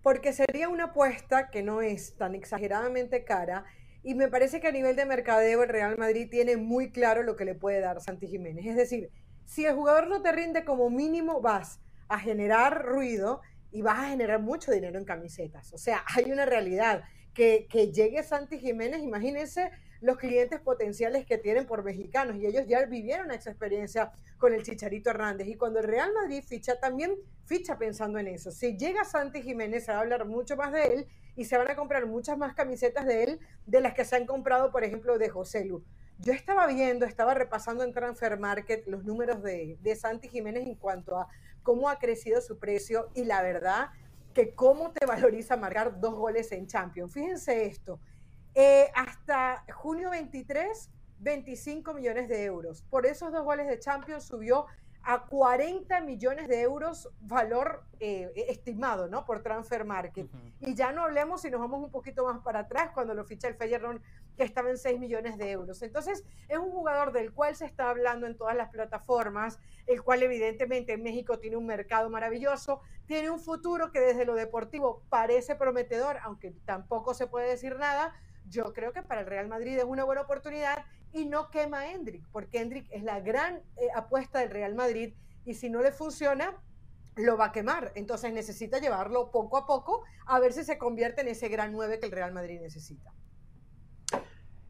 porque 0.00 0.32
sería 0.32 0.68
una 0.68 0.84
apuesta 0.84 1.50
que 1.50 1.64
no 1.64 1.82
es 1.82 2.16
tan 2.16 2.36
exageradamente 2.36 3.24
cara 3.24 3.64
y 4.04 4.14
me 4.14 4.28
parece 4.28 4.60
que 4.60 4.68
a 4.68 4.72
nivel 4.72 4.94
de 4.94 5.04
mercadeo 5.04 5.64
el 5.64 5.68
Real 5.68 5.98
Madrid 5.98 6.28
tiene 6.30 6.56
muy 6.56 6.92
claro 6.92 7.24
lo 7.24 7.34
que 7.34 7.44
le 7.44 7.56
puede 7.56 7.80
dar 7.80 8.00
Santi 8.00 8.28
Jiménez. 8.28 8.64
Es 8.64 8.76
decir, 8.76 9.10
si 9.44 9.64
el 9.64 9.74
jugador 9.74 10.06
no 10.06 10.22
te 10.22 10.30
rinde 10.30 10.64
como 10.64 10.88
mínimo, 10.88 11.40
vas 11.40 11.80
a 12.08 12.20
generar 12.20 12.84
ruido 12.84 13.40
y 13.72 13.82
vas 13.82 13.98
a 13.98 14.08
generar 14.10 14.40
mucho 14.40 14.70
dinero 14.70 15.00
en 15.00 15.04
camisetas. 15.04 15.72
O 15.72 15.78
sea, 15.78 16.04
hay 16.14 16.30
una 16.30 16.46
realidad. 16.46 17.02
Que, 17.34 17.66
que 17.68 17.92
llegue 17.92 18.22
Santi 18.22 18.58
Jiménez, 18.58 19.02
imagínense 19.02 19.70
los 20.00 20.16
clientes 20.16 20.60
potenciales 20.60 21.26
que 21.26 21.38
tienen 21.38 21.66
por 21.66 21.84
mexicanos 21.84 22.36
y 22.36 22.46
ellos 22.46 22.64
ya 22.66 22.84
vivieron 22.86 23.30
esa 23.30 23.50
experiencia 23.50 24.12
con 24.38 24.52
el 24.54 24.62
Chicharito 24.62 25.10
Hernández 25.10 25.48
y 25.48 25.56
cuando 25.56 25.80
el 25.80 25.86
Real 25.86 26.12
Madrid 26.12 26.42
ficha 26.46 26.78
también 26.78 27.14
ficha 27.44 27.78
pensando 27.78 28.18
en 28.18 28.26
eso. 28.28 28.50
Si 28.50 28.76
llega 28.76 29.04
Santi 29.04 29.42
Jiménez 29.42 29.84
se 29.84 29.92
va 29.92 29.98
a 29.98 30.00
hablar 30.00 30.26
mucho 30.26 30.56
más 30.56 30.72
de 30.72 30.86
él 30.86 31.06
y 31.36 31.44
se 31.44 31.56
van 31.56 31.70
a 31.70 31.76
comprar 31.76 32.06
muchas 32.06 32.36
más 32.38 32.54
camisetas 32.54 33.06
de 33.06 33.24
él 33.24 33.40
de 33.66 33.80
las 33.80 33.94
que 33.94 34.04
se 34.04 34.16
han 34.16 34.26
comprado, 34.26 34.70
por 34.70 34.84
ejemplo, 34.84 35.18
de 35.18 35.28
José 35.28 35.64
Lu. 35.64 35.84
Yo 36.18 36.32
estaba 36.32 36.66
viendo, 36.66 37.04
estaba 37.04 37.34
repasando 37.34 37.84
en 37.84 37.92
Transfer 37.92 38.38
Market 38.38 38.86
los 38.86 39.04
números 39.04 39.42
de, 39.42 39.76
de 39.82 39.96
Santi 39.96 40.28
Jiménez 40.28 40.66
en 40.66 40.74
cuanto 40.74 41.18
a 41.18 41.28
cómo 41.62 41.90
ha 41.90 41.98
crecido 41.98 42.40
su 42.40 42.58
precio 42.58 43.10
y 43.14 43.24
la 43.24 43.42
verdad 43.42 43.90
que 44.32 44.54
cómo 44.54 44.92
te 44.92 45.04
valoriza 45.06 45.56
marcar 45.56 46.00
dos 46.00 46.14
goles 46.14 46.52
en 46.52 46.66
Champions. 46.66 47.12
Fíjense 47.12 47.66
esto, 47.66 48.00
eh, 48.58 48.90
hasta 48.94 49.64
junio 49.74 50.08
23, 50.08 50.90
25 51.18 51.92
millones 51.92 52.26
de 52.26 52.42
euros. 52.44 52.82
Por 52.88 53.04
esos 53.04 53.30
dos 53.30 53.44
goles 53.44 53.66
de 53.66 53.78
Champions 53.78 54.24
subió 54.24 54.64
a 55.02 55.26
40 55.26 56.00
millones 56.00 56.48
de 56.48 56.62
euros 56.62 57.10
valor 57.20 57.84
eh, 58.00 58.32
estimado, 58.48 59.08
¿no? 59.08 59.26
Por 59.26 59.42
Transfer 59.42 59.84
Market. 59.84 60.28
Y 60.60 60.74
ya 60.74 60.90
no 60.90 61.02
hablemos 61.02 61.42
si 61.42 61.50
nos 61.50 61.60
vamos 61.60 61.84
un 61.84 61.90
poquito 61.90 62.24
más 62.24 62.42
para 62.42 62.60
atrás 62.60 62.90
cuando 62.94 63.12
lo 63.12 63.26
ficha 63.26 63.46
el 63.46 63.56
Feyenoord 63.56 64.00
que 64.36 64.42
estaba 64.42 64.70
en 64.70 64.78
6 64.78 64.98
millones 64.98 65.36
de 65.36 65.50
euros. 65.50 65.82
Entonces, 65.82 66.24
es 66.48 66.58
un 66.58 66.70
jugador 66.70 67.12
del 67.12 67.32
cual 67.32 67.54
se 67.54 67.66
está 67.66 67.90
hablando 67.90 68.26
en 68.26 68.38
todas 68.38 68.56
las 68.56 68.70
plataformas, 68.70 69.60
el 69.86 70.02
cual 70.02 70.22
evidentemente 70.22 70.94
en 70.94 71.02
México 71.02 71.38
tiene 71.38 71.56
un 71.56 71.66
mercado 71.66 72.08
maravilloso, 72.08 72.80
tiene 73.04 73.30
un 73.30 73.38
futuro 73.38 73.92
que 73.92 74.00
desde 74.00 74.24
lo 74.24 74.34
deportivo 74.34 75.02
parece 75.10 75.56
prometedor, 75.56 76.16
aunque 76.22 76.52
tampoco 76.64 77.12
se 77.12 77.26
puede 77.26 77.50
decir 77.50 77.76
nada. 77.76 78.14
Yo 78.48 78.72
creo 78.72 78.92
que 78.92 79.02
para 79.02 79.22
el 79.22 79.26
Real 79.26 79.48
Madrid 79.48 79.78
es 79.78 79.84
una 79.84 80.04
buena 80.04 80.22
oportunidad 80.22 80.84
y 81.12 81.24
no 81.24 81.50
quema 81.50 81.80
a 81.80 81.92
Hendrik, 81.92 82.24
porque 82.32 82.60
Hendrik 82.60 82.86
es 82.90 83.02
la 83.02 83.20
gran 83.20 83.56
eh, 83.76 83.88
apuesta 83.94 84.40
del 84.40 84.50
Real 84.50 84.74
Madrid 84.74 85.14
y 85.44 85.54
si 85.54 85.70
no 85.70 85.82
le 85.82 85.92
funciona, 85.92 86.56
lo 87.16 87.36
va 87.36 87.46
a 87.46 87.52
quemar. 87.52 87.92
Entonces 87.94 88.32
necesita 88.32 88.78
llevarlo 88.78 89.30
poco 89.30 89.56
a 89.56 89.66
poco 89.66 90.04
a 90.26 90.38
ver 90.38 90.52
si 90.52 90.64
se 90.64 90.78
convierte 90.78 91.22
en 91.22 91.28
ese 91.28 91.48
gran 91.48 91.72
9 91.72 91.98
que 91.98 92.06
el 92.06 92.12
Real 92.12 92.32
Madrid 92.32 92.60
necesita. 92.60 93.12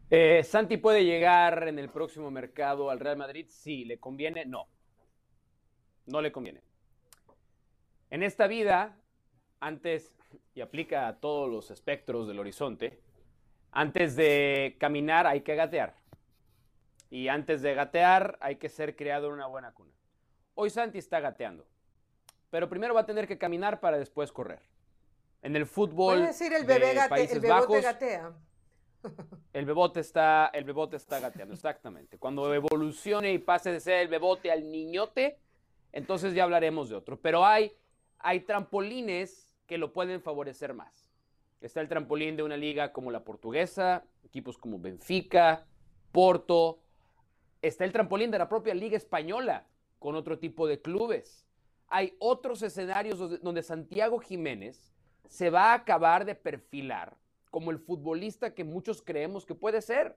Eh, 0.09 0.45
¿Santi 0.45 0.77
puede 0.77 1.05
llegar 1.05 1.67
en 1.67 1.81
el 1.81 1.89
próximo 1.89 2.31
mercado 2.31 2.91
al 2.91 3.01
Real 3.01 3.17
Madrid? 3.17 3.47
Sí. 3.49 3.85
¿Le 3.85 3.99
conviene? 3.99 4.45
No. 4.47 4.69
No 6.07 6.21
le 6.21 6.31
conviene. 6.31 6.63
En 8.11 8.23
esta 8.23 8.47
vida, 8.47 8.97
antes, 9.59 10.15
y 10.55 10.61
aplica 10.61 11.09
a 11.09 11.19
todos 11.19 11.51
los 11.51 11.73
espectros 11.73 12.29
del 12.29 12.39
horizonte, 12.39 13.01
antes 13.77 14.17
de 14.17 14.75
caminar 14.81 15.27
hay 15.27 15.43
que 15.43 15.55
gatear. 15.55 15.95
Y 17.11 17.29
antes 17.29 17.61
de 17.61 17.75
gatear 17.75 18.39
hay 18.41 18.57
que 18.57 18.71
ser 18.71 18.97
criado 18.97 19.27
en 19.29 19.35
una 19.35 19.47
buena 19.49 19.73
cuna. 19.73 19.93
Hoy 20.55 20.71
Santi 20.71 20.97
está 20.97 21.21
gateando, 21.21 21.67
pero 22.49 22.71
primero 22.71 22.95
va 22.95 23.03
a 23.03 23.07
tener 23.07 23.29
que 23.29 23.37
caminar 23.37 23.79
para 23.81 23.99
después 23.99 24.33
correr. 24.33 24.63
En 25.43 25.57
el 25.57 25.67
fútbol 25.67 26.23
decir 26.23 26.55
el 26.55 26.65
bebé 26.65 26.95
de 26.95 27.07
Países 27.07 27.45
el 27.45 27.51
Bajos, 27.51 27.83
gatea. 27.83 28.33
El 29.53 29.67
bebote 29.67 30.01
está, 30.01 30.51
el 30.55 30.65
bebote 30.65 30.97
está 30.97 31.21
gateando, 31.21 31.53
exactamente. 31.53 32.17
Cuando 32.17 32.55
evolucione 32.55 33.31
y 33.31 33.39
pase 33.39 33.71
de 33.73 33.81
ser 33.81 34.01
el 34.01 34.09
bebote 34.09 34.51
al 34.51 34.71
niñote, 34.71 35.39
entonces 35.93 36.33
ya 36.33 36.45
hablaremos 36.45 36.89
de 36.89 36.97
otro. 36.97 37.21
Pero 37.21 37.45
hay, 37.45 37.77
hay 38.19 38.41
trampolines 38.41 39.55
que 39.67 39.77
lo 39.77 39.93
pueden 39.93 40.23
favorecer 40.23 40.73
más. 40.73 41.06
Está 41.61 41.81
el 41.81 41.89
trampolín 41.89 42.37
de 42.37 42.43
una 42.43 42.57
liga 42.57 42.93
como 42.93 43.11
la 43.11 43.25
portuguesa, 43.25 44.05
equipos 44.23 44.59
como 44.59 44.79
Benfica, 44.79 45.67
Porto, 46.13 46.81
Está 47.63 47.85
el 47.85 47.93
trampolín 47.93 48.31
de 48.31 48.39
la 48.39 48.49
propia 48.49 48.75
Liga 48.75 48.97
Española 48.97 49.67
con 49.99 50.15
otro 50.15 50.39
tipo 50.39 50.69
de 50.69 50.81
clubes. 50.81 51.47
Hay 51.89 52.15
otros 52.21 52.63
escenarios 52.63 53.43
donde 53.43 53.63
Santiago 53.63 54.19
Jiménez 54.19 54.95
se 55.29 55.51
va 55.51 55.73
a 55.73 55.75
acabar 55.75 56.25
de 56.25 56.35
perfilar 56.35 57.17
como 57.51 57.71
el 57.71 57.79
futbolista 57.79 58.55
que 58.55 58.63
muchos 58.63 59.03
creemos 59.03 59.47
que 59.47 59.55
puede 59.55 59.81
ser. 59.81 60.17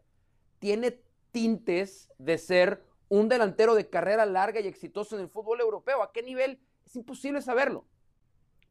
Tiene 0.59 1.01
tintes 1.31 2.11
de 2.17 2.37
ser 2.37 2.83
un 3.07 3.29
delantero 3.29 3.73
de 3.73 3.89
carrera 3.89 4.25
larga 4.25 4.59
y 4.59 4.67
exitoso 4.67 5.15
en 5.15 5.23
el 5.23 5.29
fútbol 5.29 5.61
europeo. 5.61 6.03
¿A 6.03 6.11
qué 6.11 6.21
nivel? 6.21 6.59
Es 6.85 6.95
imposible 6.95 7.41
saberlo. 7.41 7.85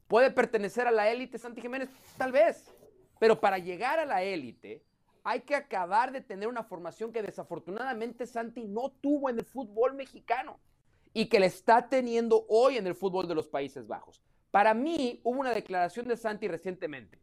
¿Puede 0.08 0.30
pertenecer 0.30 0.86
a 0.86 0.90
la 0.90 1.10
élite 1.10 1.38
Santi 1.38 1.60
Jiménez? 1.60 1.90
Tal 2.16 2.32
vez. 2.32 2.74
Pero 3.20 3.38
para 3.40 3.58
llegar 3.58 3.98
a 3.98 4.06
la 4.06 4.22
élite 4.22 4.82
hay 5.22 5.42
que 5.42 5.54
acabar 5.54 6.10
de 6.12 6.22
tener 6.22 6.48
una 6.48 6.64
formación 6.64 7.12
que 7.12 7.22
desafortunadamente 7.22 8.26
Santi 8.26 8.64
no 8.64 8.90
tuvo 8.90 9.28
en 9.28 9.38
el 9.38 9.44
fútbol 9.44 9.94
mexicano 9.94 10.58
y 11.12 11.26
que 11.26 11.40
le 11.40 11.46
está 11.46 11.88
teniendo 11.88 12.46
hoy 12.48 12.78
en 12.78 12.86
el 12.86 12.94
fútbol 12.94 13.28
de 13.28 13.34
los 13.34 13.48
Países 13.48 13.86
Bajos. 13.86 14.22
Para 14.50 14.72
mí 14.72 15.20
hubo 15.24 15.40
una 15.40 15.52
declaración 15.52 16.08
de 16.08 16.16
Santi 16.16 16.48
recientemente 16.48 17.20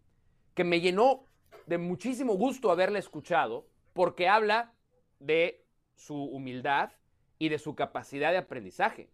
que 0.53 0.63
me 0.63 0.79
llenó 0.79 1.27
de 1.65 1.79
muchísimo 1.79 2.35
gusto 2.35 2.69
haberla 2.69 2.99
escuchado 2.99 3.67
porque 3.93 4.27
habla 4.27 4.73
de 5.19 5.65
su 5.95 6.15
humildad 6.15 6.91
y 7.39 7.49
de 7.49 7.57
su 7.57 7.73
capacidad 7.73 8.31
de 8.31 8.37
aprendizaje. 8.37 9.09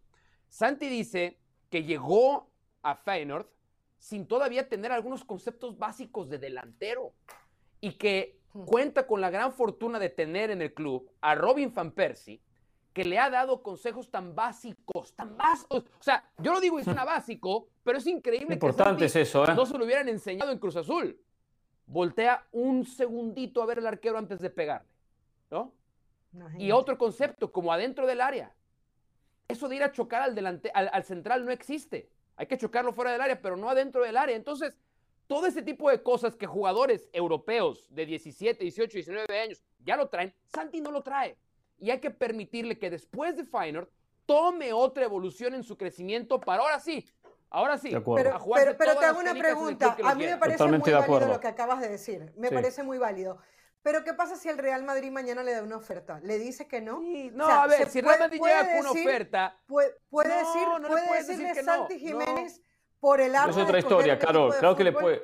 Santi 0.48 0.88
dice 0.88 1.40
que 1.70 1.84
llegó 1.84 2.50
a 2.82 2.94
Feyenoord 2.94 3.46
sin 4.02 4.26
todavía 4.26 4.68
tener 4.68 4.90
algunos 4.90 5.24
conceptos 5.24 5.78
básicos 5.78 6.28
de 6.28 6.36
delantero 6.36 7.12
y 7.80 7.92
que 7.92 8.36
cuenta 8.66 9.06
con 9.06 9.20
la 9.20 9.30
gran 9.30 9.52
fortuna 9.52 10.00
de 10.00 10.08
tener 10.08 10.50
en 10.50 10.60
el 10.60 10.74
club 10.74 11.08
a 11.20 11.36
Robin 11.36 11.72
Van 11.72 11.92
Persie, 11.92 12.42
que 12.92 13.04
le 13.04 13.20
ha 13.20 13.30
dado 13.30 13.62
consejos 13.62 14.10
tan 14.10 14.34
básicos, 14.34 15.14
tan 15.14 15.36
básicos. 15.36 15.84
O 16.00 16.02
sea, 16.02 16.28
yo 16.38 16.52
lo 16.52 16.60
digo 16.60 16.80
y 16.80 16.84
suena 16.84 17.04
básico, 17.16 17.68
pero 17.84 17.98
es 17.98 18.06
increíble 18.08 18.54
Importante 18.54 18.98
que 18.98 19.04
es 19.04 19.14
eso, 19.14 19.44
¿eh? 19.44 19.54
no 19.54 19.66
se 19.66 19.78
lo 19.78 19.84
hubieran 19.84 20.08
enseñado 20.08 20.50
en 20.50 20.58
Cruz 20.58 20.74
Azul. 20.74 21.16
Voltea 21.86 22.44
un 22.50 22.84
segundito 22.84 23.62
a 23.62 23.66
ver 23.66 23.78
el 23.78 23.86
arquero 23.86 24.18
antes 24.18 24.40
de 24.40 24.50
pegarle, 24.50 24.90
¿no? 25.48 25.72
Y 26.58 26.72
otro 26.72 26.98
concepto, 26.98 27.52
como 27.52 27.72
adentro 27.72 28.04
del 28.08 28.20
área. 28.20 28.52
Eso 29.46 29.68
de 29.68 29.76
ir 29.76 29.84
a 29.84 29.92
chocar 29.92 30.22
al, 30.22 30.34
delante, 30.34 30.72
al 30.74 31.04
central 31.04 31.44
no 31.44 31.52
existe. 31.52 32.10
Hay 32.36 32.46
que 32.46 32.58
chocarlo 32.58 32.92
fuera 32.92 33.12
del 33.12 33.20
área, 33.20 33.40
pero 33.40 33.56
no 33.56 33.68
adentro 33.68 34.02
del 34.02 34.16
área. 34.16 34.36
Entonces, 34.36 34.76
todo 35.26 35.46
ese 35.46 35.62
tipo 35.62 35.90
de 35.90 36.02
cosas 36.02 36.36
que 36.36 36.46
jugadores 36.46 37.08
europeos 37.12 37.86
de 37.90 38.06
17, 38.06 38.62
18, 38.62 38.92
19 38.92 39.40
años 39.40 39.62
ya 39.84 39.96
lo 39.96 40.08
traen, 40.08 40.34
Santi 40.46 40.80
no 40.80 40.90
lo 40.90 41.02
trae. 41.02 41.36
Y 41.78 41.90
hay 41.90 42.00
que 42.00 42.10
permitirle 42.10 42.78
que 42.78 42.90
después 42.90 43.36
de 43.36 43.44
Feyenoord 43.44 43.88
tome 44.26 44.72
otra 44.72 45.04
evolución 45.04 45.54
en 45.54 45.62
su 45.62 45.76
crecimiento 45.76 46.40
para 46.40 46.62
ahora 46.62 46.80
sí, 46.80 47.04
ahora 47.50 47.76
sí, 47.76 47.90
pero, 47.90 48.38
pero, 48.76 48.76
te 48.76 49.04
hago 49.04 49.20
una 49.20 49.34
pregunta. 49.34 49.96
A 50.04 50.14
mí 50.14 50.24
me 50.24 50.36
parece 50.36 50.64
muy 50.64 50.78
válido 50.78 51.28
lo 51.28 51.40
que 51.40 51.48
acabas 51.48 51.80
de 51.80 51.88
decir. 51.88 52.32
Me 52.36 52.50
parece 52.50 52.82
muy 52.82 52.98
válido. 52.98 53.38
Pero 53.82 54.04
¿qué 54.04 54.14
pasa 54.14 54.36
si 54.36 54.48
el 54.48 54.58
Real 54.58 54.84
Madrid 54.84 55.10
mañana 55.10 55.42
le 55.42 55.52
da 55.54 55.62
una 55.62 55.76
oferta? 55.76 56.20
¿Le 56.20 56.38
dice 56.38 56.68
que 56.68 56.80
no? 56.80 57.00
no, 57.32 57.46
a 57.46 57.66
ver, 57.66 57.88
si 57.88 57.98
el 57.98 58.04
Real 58.04 58.20
Madrid 58.20 58.40
llega 58.40 58.70
con 58.70 58.80
una 58.80 58.90
oferta... 58.92 59.58
Puede, 59.66 60.28
decir, 60.28 60.61
Santi 61.54 61.98
Jiménez 61.98 62.62
por 63.02 63.20
el 63.20 63.34
Es 63.34 63.56
otra 63.56 63.80
historia, 63.80 64.16
Carol. 64.16 64.54
Claro 64.58 64.76
que 64.76 64.84
le 64.84 64.92
puede. 64.92 65.22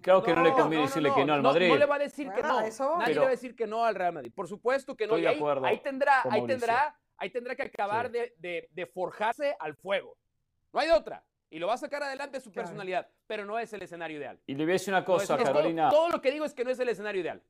Claro 0.00 0.22
que 0.22 0.34
no, 0.34 0.42
le 0.42 0.52
conviene 0.52 0.86
decirle 0.86 1.12
que 1.14 1.24
no 1.24 1.34
al 1.34 1.42
Madrid. 1.42 1.68
No, 1.68 1.76
le 1.76 1.84
va 1.84 1.96
a 1.96 1.98
decir 1.98 2.30
que 2.30 2.42
no. 2.42 2.60
Nadie 2.98 3.14
le 3.14 3.20
va 3.20 3.26
a 3.26 3.30
decir 3.30 3.54
que 3.54 3.66
no 3.66 3.84
al 3.84 3.94
Real 3.94 4.14
Madrid. 4.14 4.32
Por 4.34 4.48
supuesto 4.48 4.96
que 4.96 5.06
no. 5.06 5.16
Estoy 5.16 5.30
de 5.30 5.36
acuerdo 5.36 5.66
ahí, 5.66 5.78
tendrá, 5.80 6.22
ahí 6.30 6.46
tendrá, 6.46 6.96
ahí 7.18 7.30
tendrá 7.30 7.54
que 7.54 7.62
acabar 7.62 8.10
de, 8.10 8.32
de, 8.38 8.86
forjarse 8.86 9.54
al 9.58 9.74
fuego. 9.74 10.16
No 10.72 10.80
hay 10.80 10.90
otra. 10.90 11.22
Y 11.50 11.58
lo 11.58 11.66
va 11.66 11.74
a 11.74 11.78
sacar 11.78 12.02
adelante 12.02 12.40
su 12.40 12.52
personalidad, 12.52 13.08
pero 13.26 13.44
no 13.44 13.58
es 13.58 13.72
el 13.72 13.82
escenario 13.82 14.18
ideal. 14.18 14.38
Y 14.46 14.54
le 14.54 14.64
voy 14.64 14.72
a 14.72 14.74
decir 14.74 14.92
una 14.92 15.04
cosa, 15.04 15.36
Carolina. 15.36 15.88
Todo, 15.90 16.00
todo, 16.00 16.10
lo 16.10 16.20
que 16.22 16.30
digo 16.30 16.44
es 16.44 16.54
que 16.54 16.64
no 16.64 16.70
es 16.70 16.78
el 16.78 16.88
escenario 16.88 17.20
ideal. 17.20 17.42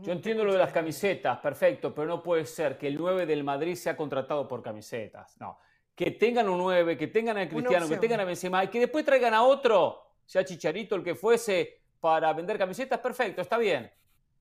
Yo 0.00 0.12
entiendo 0.12 0.44
lo 0.44 0.52
de 0.52 0.58
las 0.58 0.72
camisetas, 0.72 1.38
perfecto, 1.40 1.94
pero 1.94 2.06
no 2.06 2.22
puede 2.22 2.46
ser 2.46 2.78
que 2.78 2.86
el 2.86 2.96
9 2.96 3.26
del 3.26 3.44
Madrid 3.44 3.74
sea 3.74 3.94
contratado 3.94 4.48
por 4.48 4.62
camisetas. 4.62 5.38
No 5.38 5.58
que 5.94 6.12
tengan 6.12 6.48
un 6.48 6.58
9, 6.58 6.96
que 6.96 7.08
tengan 7.08 7.38
a 7.38 7.48
Cristiano, 7.48 7.88
que 7.88 7.96
tengan 7.96 8.20
a 8.20 8.24
Benzema 8.24 8.64
y 8.64 8.68
que 8.68 8.80
después 8.80 9.04
traigan 9.04 9.34
a 9.34 9.42
otro, 9.42 9.98
sea 10.24 10.44
Chicharito 10.44 10.96
el 10.96 11.02
que 11.02 11.14
fuese, 11.14 11.82
para 12.00 12.32
vender 12.32 12.58
camisetas, 12.58 12.98
perfecto, 12.98 13.42
está 13.42 13.58
bien. 13.58 13.90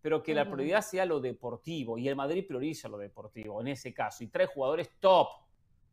Pero 0.02 0.24
que 0.24 0.34
la 0.34 0.50
prioridad 0.50 0.82
sea 0.82 1.06
lo 1.06 1.20
deportivo 1.20 1.96
y 1.98 2.08
el 2.08 2.16
Madrid 2.16 2.46
prioriza 2.48 2.90
lo 2.90 2.98
deportivo 2.98 3.62
en 3.62 3.68
ese 3.68 3.94
caso 3.94 4.24
y 4.24 4.28
trae 4.28 4.48
jugadores 4.48 4.90
top, 5.00 5.28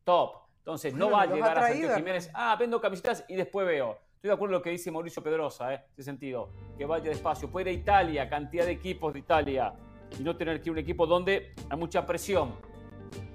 top. 0.03 0.31
Entonces 0.61 0.95
no 0.95 1.11
va 1.11 1.23
a 1.23 1.27
llegar 1.27 1.59
a 1.59 1.69
Santiago 1.69 1.95
Jiménez, 1.97 2.31
ah, 2.33 2.57
vendo 2.59 2.81
camisetas 2.81 3.25
y 3.29 3.35
después 3.35 3.67
veo. 3.67 3.99
Estoy 4.15 4.29
de 4.29 4.35
acuerdo 4.35 4.53
con 4.53 4.59
lo 4.61 4.63
que 4.63 4.71
dice 4.71 4.91
Mauricio 4.91 5.23
Pedrosa, 5.23 5.75
¿eh? 5.75 5.77
en 5.77 5.93
ese 5.93 6.03
sentido, 6.05 6.51
que 6.77 6.87
vaya 6.87 7.11
despacio. 7.11 7.51
Puede 7.51 7.71
ir 7.71 7.77
a 7.77 7.81
Italia, 7.81 8.29
cantidad 8.31 8.65
de 8.65 8.73
equipos 8.73 9.13
de 9.13 9.19
Italia 9.19 9.75
y 10.19 10.23
no 10.23 10.37
tener 10.37 10.63
que 10.63 10.71
ir 10.71 10.71
a 10.71 10.73
un 10.73 10.79
equipo 10.79 11.07
donde 11.07 11.55
hay 11.69 11.79
mucha 11.79 12.07
presión 12.07 12.57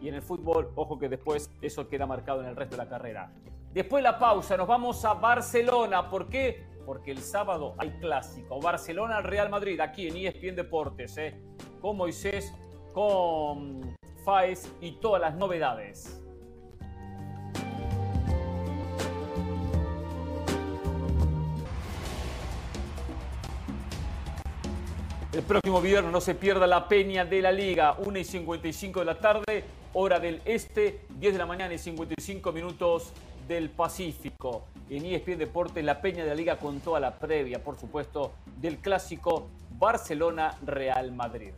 y 0.02 0.10
en 0.10 0.16
el 0.16 0.22
fútbol, 0.22 0.72
ojo 0.76 0.98
que 1.00 1.10
después 1.10 1.52
eso 1.62 1.88
queda 1.88 2.06
marcado 2.06 2.42
en 2.42 2.48
el 2.48 2.56
resto 2.56 2.76
de 2.76 2.84
la 2.84 2.90
carrera. 2.90 3.32
Después 3.74 4.04
de 4.04 4.12
la 4.12 4.20
pausa, 4.20 4.56
nos 4.56 4.68
vamos 4.68 5.04
a 5.06 5.14
Barcelona. 5.16 6.10
¿Por 6.10 6.30
qué? 6.30 6.66
Porque 6.86 7.12
el 7.12 7.20
sábado 7.20 7.76
hay 7.78 7.90
clásico. 8.00 8.60
Barcelona-Real 8.60 9.50
Madrid, 9.50 9.80
aquí 9.80 10.08
en 10.08 10.18
ESPN 10.18 10.56
Deportes. 10.56 11.18
¿eh? 11.18 11.42
con 11.84 11.98
Moisés, 11.98 12.56
con 12.94 13.94
Faes 14.24 14.74
y 14.80 14.94
todas 14.94 15.22
las 15.22 15.36
novedades. 15.36 16.23
El 25.34 25.42
próximo 25.42 25.82
viernes 25.82 26.12
no 26.12 26.22
se 26.22 26.36
pierda 26.36 26.68
la 26.68 26.88
peña 26.88 27.26
de 27.26 27.42
la 27.42 27.52
liga, 27.52 27.96
1 27.98 28.20
y 28.20 28.24
55 28.24 29.00
de 29.00 29.06
la 29.06 29.18
tarde, 29.18 29.64
hora 29.94 30.20
del 30.20 30.44
este, 30.46 31.08
10 31.10 31.34
de 31.34 31.40
la 31.40 31.48
mañana 31.48 31.74
y 31.74 31.80
55 31.80 32.52
minutos 32.52 33.12
del 33.48 33.72
Pacífico. 33.72 34.68
En 34.92 35.04
ESPN 35.04 35.40
Deportes, 35.40 35.84
la 35.84 36.00
peña 36.02 36.22
de 36.22 36.30
la 36.30 36.36
liga 36.36 36.58
con 36.58 36.82
toda 36.82 37.00
la 37.00 37.18
previa, 37.18 37.64
por 37.64 37.80
supuesto, 37.80 38.34
del 38.58 38.78
clásico 38.78 39.48
Barcelona-Real 39.72 41.12
Madrid. 41.14 41.54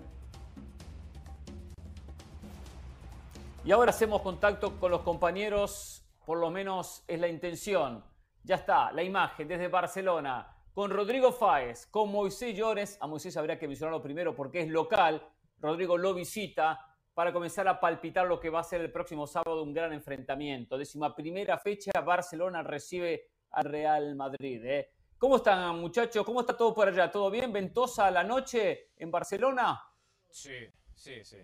Y 3.66 3.74
ahora 3.74 3.90
hacemos 3.90 4.22
contacto 4.22 4.80
con 4.80 4.90
los 4.90 5.02
compañeros, 5.02 6.02
por 6.26 6.38
lo 6.38 6.50
menos 6.50 7.04
es 7.10 7.20
la 7.20 7.28
intención. 7.28 8.06
Ya 8.46 8.56
está, 8.56 8.94
la 8.94 9.04
imagen 9.04 9.50
desde 9.50 9.68
Barcelona 9.68 10.55
con 10.76 10.92
Rodrigo 10.92 11.32
Fáez, 11.32 11.88
con 11.88 12.12
Moisés 12.12 12.54
Llores. 12.54 12.98
A 13.00 13.08
Moisés 13.08 13.38
habría 13.38 13.58
que 13.58 13.66
mencionarlo 13.66 14.02
primero 14.02 14.36
porque 14.36 14.60
es 14.60 14.68
local. 14.68 15.26
Rodrigo 15.58 15.98
lo 15.98 16.14
visita 16.14 16.78
para 17.14 17.32
comenzar 17.32 17.66
a 17.70 17.80
palpitar 17.80 18.28
lo 18.28 18.42
que 18.42 18.50
va 18.50 18.60
a 18.60 18.64
ser 18.64 18.82
el 18.82 18.92
próximo 18.92 19.26
sábado 19.26 19.64
un 19.64 19.74
gran 19.74 19.94
enfrentamiento. 19.94 20.78
Décima 20.78 21.16
primera 21.16 21.58
fecha, 21.58 21.92
Barcelona 22.02 22.62
recibe 22.62 23.30
al 23.52 23.64
Real 23.64 24.16
Madrid. 24.16 24.66
¿eh? 24.66 24.92
¿Cómo 25.18 25.38
están, 25.38 25.80
muchachos? 25.80 26.26
¿Cómo 26.26 26.42
está 26.42 26.58
todo 26.58 26.74
por 26.74 26.90
allá? 26.90 27.10
¿Todo 27.10 27.32
bien? 27.32 27.54
¿Ventosa 27.54 28.12
la 28.12 28.26
noche 28.26 28.90
en 28.98 29.10
Barcelona? 29.10 29.82
Sí, 30.30 30.68
sí, 30.94 31.24
sí. 31.24 31.38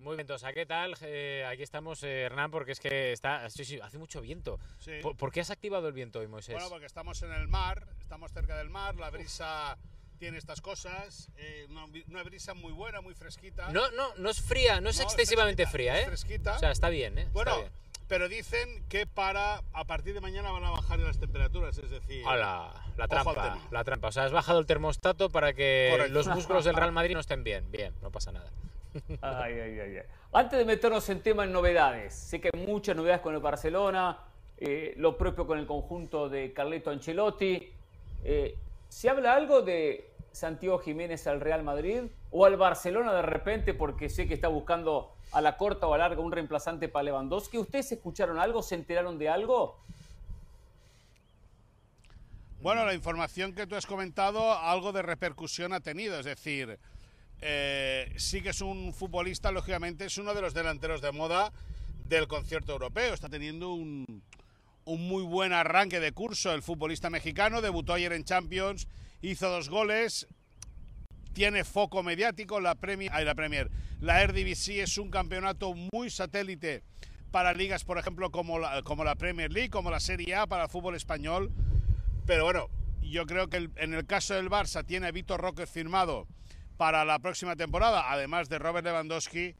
Muy 0.00 0.16
ventosa, 0.16 0.52
¿qué 0.52 0.64
tal? 0.64 0.96
Eh, 1.02 1.44
aquí 1.50 1.62
estamos, 1.62 2.02
eh, 2.02 2.22
Hernán, 2.22 2.50
porque 2.50 2.72
es 2.72 2.80
que 2.80 3.12
está, 3.12 3.48
sí, 3.50 3.64
sí, 3.64 3.80
hace 3.80 3.98
mucho 3.98 4.20
viento. 4.20 4.58
¿Por, 5.16 5.32
qué 5.32 5.40
has 5.40 5.50
activado 5.50 5.88
el 5.88 5.92
viento 5.92 6.20
hoy, 6.20 6.28
Moisés? 6.28 6.54
Bueno, 6.54 6.70
porque 6.70 6.86
estamos 6.86 7.22
en 7.22 7.32
el 7.32 7.48
mar, 7.48 7.86
estamos 8.00 8.32
cerca 8.32 8.56
del 8.56 8.70
mar, 8.70 8.96
la 8.96 9.10
brisa 9.10 9.76
tiene 10.18 10.38
estas 10.38 10.60
cosas, 10.60 11.30
eh, 11.36 11.66
una, 12.08 12.22
brisa 12.22 12.54
muy 12.54 12.72
buena, 12.72 13.00
muy 13.00 13.14
fresquita. 13.14 13.70
No, 13.72 13.90
no, 13.92 14.14
no 14.16 14.30
es 14.30 14.40
fría, 14.40 14.80
no 14.80 14.90
es 14.90 15.00
excesivamente 15.00 15.66
fría, 15.66 16.00
¿eh? 16.00 16.06
fresquita. 16.06 16.56
O 16.56 16.58
sea, 16.58 16.70
está 16.70 16.88
bien, 16.88 17.18
¿eh? 17.18 17.28
Bueno, 17.32 17.52
pero 18.08 18.28
dicen 18.28 18.84
que 18.88 19.06
para 19.06 19.62
a 19.72 19.84
partir 19.84 20.14
de 20.14 20.20
mañana 20.20 20.50
van 20.50 20.64
a 20.64 20.70
bajar 20.70 20.98
las 20.98 21.18
temperaturas, 21.18 21.76
es 21.78 21.90
decir... 21.90 22.24
Hola, 22.26 22.72
la 22.96 23.08
trampa, 23.08 23.58
la 23.70 23.84
trampa. 23.84 24.08
O 24.08 24.12
sea, 24.12 24.24
has 24.24 24.32
bajado 24.32 24.58
el 24.58 24.66
termostato 24.66 25.28
para 25.30 25.52
que 25.52 26.08
los 26.10 26.26
músculos 26.28 26.64
del 26.64 26.74
Real 26.74 26.92
Madrid 26.92 27.14
no 27.14 27.20
estén 27.20 27.44
bien. 27.44 27.70
Bien, 27.70 27.94
no 28.02 28.10
pasa 28.10 28.32
nada. 28.32 28.50
Antes 30.32 30.58
de 30.58 30.64
meternos 30.64 31.08
en 31.08 31.20
tema 31.20 31.44
en 31.44 31.52
novedades, 31.52 32.14
sé 32.14 32.40
que 32.40 32.50
hay 32.52 32.66
muchas 32.66 32.96
novedades 32.96 33.20
con 33.20 33.34
el 33.34 33.40
Barcelona, 33.40 34.18
eh, 34.58 34.94
lo 34.96 35.16
propio 35.16 35.46
con 35.46 35.58
el 35.58 35.66
conjunto 35.66 36.28
de 36.28 36.52
Carleto 36.52 36.90
Ancelotti. 36.90 37.70
Eh, 38.24 38.56
¿Se 38.88 39.08
habla 39.08 39.34
algo 39.34 39.62
de 39.62 40.10
Santiago 40.32 40.78
Jiménez 40.78 41.26
al 41.26 41.40
Real 41.40 41.62
Madrid 41.62 42.02
o 42.30 42.44
al 42.44 42.56
Barcelona 42.56 43.12
de 43.12 43.22
repente 43.22 43.74
porque 43.74 44.08
sé 44.08 44.26
que 44.26 44.34
está 44.34 44.48
buscando 44.48 45.14
a 45.32 45.40
la 45.40 45.56
corta 45.56 45.86
o 45.86 45.94
a 45.94 45.98
larga 45.98 46.20
un 46.20 46.32
reemplazante 46.32 46.88
para 46.88 47.04
Lewandowski? 47.04 47.58
¿Ustedes 47.58 47.92
escucharon 47.92 48.38
algo? 48.38 48.62
¿Se 48.62 48.74
enteraron 48.74 49.18
de 49.18 49.28
algo? 49.28 49.78
Bueno, 52.60 52.84
la 52.84 52.94
información 52.94 53.54
que 53.54 53.68
tú 53.68 53.76
has 53.76 53.86
comentado, 53.86 54.52
algo 54.52 54.90
de 54.90 55.02
repercusión 55.02 55.72
ha 55.72 55.80
tenido, 55.80 56.18
es 56.18 56.26
decir, 56.26 56.78
eh, 57.40 58.12
sí 58.16 58.42
que 58.42 58.50
es 58.50 58.60
un 58.60 58.92
futbolista, 58.92 59.52
lógicamente, 59.52 60.06
es 60.06 60.18
uno 60.18 60.34
de 60.34 60.42
los 60.42 60.54
delanteros 60.54 61.00
de 61.00 61.12
moda 61.12 61.52
del 62.08 62.26
concierto 62.26 62.72
europeo. 62.72 63.14
Está 63.14 63.28
teniendo 63.28 63.72
un, 63.72 64.04
muy 64.86 65.22
buen 65.22 65.52
arranque 65.52 66.00
de 66.00 66.12
curso 66.12 66.52
el 66.52 66.62
futbolista 66.62 67.10
mexicano. 67.10 67.60
Debutó 67.60 67.92
ayer 67.92 68.12
en 68.12 68.24
Champions, 68.24 68.88
hizo 69.20 69.48
dos 69.50 69.68
goles, 69.68 70.26
tiene 71.32 71.64
foco 71.64 72.02
mediático. 72.02 72.60
La 72.60 72.74
Premier, 72.74 73.12
la 73.24 73.34
Premier, 73.34 73.70
la 74.00 74.22
Eredivisie 74.22 74.82
es 74.82 74.98
un 74.98 75.10
campeonato 75.10 75.74
muy 75.92 76.10
satélite 76.10 76.82
para 77.30 77.52
ligas, 77.52 77.84
por 77.84 77.98
ejemplo, 77.98 78.30
como 78.30 78.58
la, 78.58 79.14
Premier 79.16 79.52
League, 79.52 79.70
como 79.70 79.90
la 79.90 80.00
Serie 80.00 80.34
A 80.34 80.46
para 80.46 80.64
el 80.64 80.70
fútbol 80.70 80.96
español. 80.96 81.52
Pero 82.26 82.44
bueno, 82.44 82.68
yo 83.02 83.26
creo 83.26 83.48
que 83.48 83.70
en 83.76 83.94
el 83.94 84.06
caso 84.06 84.34
del 84.34 84.50
Barça 84.50 84.84
tiene 84.84 85.06
a 85.06 85.12
Víctor 85.12 85.40
Roque 85.40 85.66
firmado 85.66 86.26
para 86.78 87.04
la 87.04 87.18
próxima 87.18 87.56
temporada, 87.56 88.10
además 88.10 88.48
de 88.48 88.58
Robert 88.58 88.86
Lewandowski. 88.86 89.54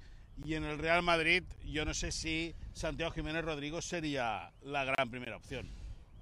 Y 0.45 0.55
en 0.55 0.65
el 0.65 0.79
Real 0.79 1.03
Madrid, 1.03 1.43
yo 1.67 1.85
no 1.85 1.93
sé 1.93 2.13
si 2.13 2.55
Santiago 2.73 3.13
Jiménez 3.13 3.45
Rodrigo 3.45 3.83
sería 3.83 4.53
la 4.63 4.85
gran 4.85 5.11
primera 5.11 5.37
opción. 5.37 5.69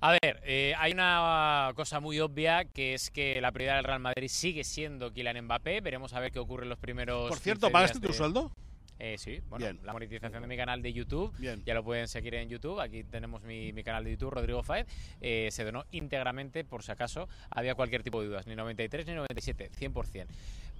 A 0.00 0.12
ver, 0.12 0.40
eh, 0.44 0.74
hay 0.78 0.92
una 0.92 1.72
cosa 1.76 2.00
muy 2.00 2.18
obvia 2.20 2.64
que 2.64 2.94
es 2.94 3.10
que 3.10 3.40
la 3.42 3.52
prioridad 3.52 3.76
del 3.76 3.84
Real 3.84 4.00
Madrid 4.00 4.28
sigue 4.28 4.64
siendo 4.64 5.12
Kylian 5.12 5.44
Mbappé. 5.44 5.82
Veremos 5.82 6.14
a 6.14 6.20
ver 6.20 6.32
qué 6.32 6.38
ocurre 6.38 6.62
en 6.64 6.70
los 6.70 6.78
primeros. 6.78 7.28
Por 7.28 7.38
cierto, 7.38 7.70
¿pagaste 7.70 8.00
tu 8.00 8.12
sueldo? 8.14 8.50
Eh, 8.98 9.16
sí, 9.18 9.40
bueno, 9.50 9.66
la 9.84 9.92
monetización 9.92 10.40
de 10.40 10.48
mi 10.48 10.56
canal 10.56 10.80
de 10.80 10.90
YouTube, 10.90 11.34
ya 11.38 11.74
lo 11.74 11.84
pueden 11.84 12.08
seguir 12.08 12.34
en 12.34 12.48
YouTube, 12.48 12.80
aquí 12.80 13.04
tenemos 13.04 13.42
mi, 13.42 13.70
canal 13.82 14.04
de 14.04 14.12
YouTube, 14.12 14.30
Rodrigo 14.30 14.62
Faed, 14.62 14.86
eh, 15.20 15.50
se 15.52 15.64
donó 15.64 15.84
íntegramente, 15.90 16.64
por 16.64 16.82
si 16.82 16.92
acaso 16.92 17.28
había 17.50 17.74
cualquier 17.74 18.02
tipo 18.02 18.22
de 18.22 18.28
dudas, 18.28 18.46
ni 18.46 18.56
93 18.56 19.06
ni 19.06 19.12
97, 19.12 19.70
100% 19.78 20.26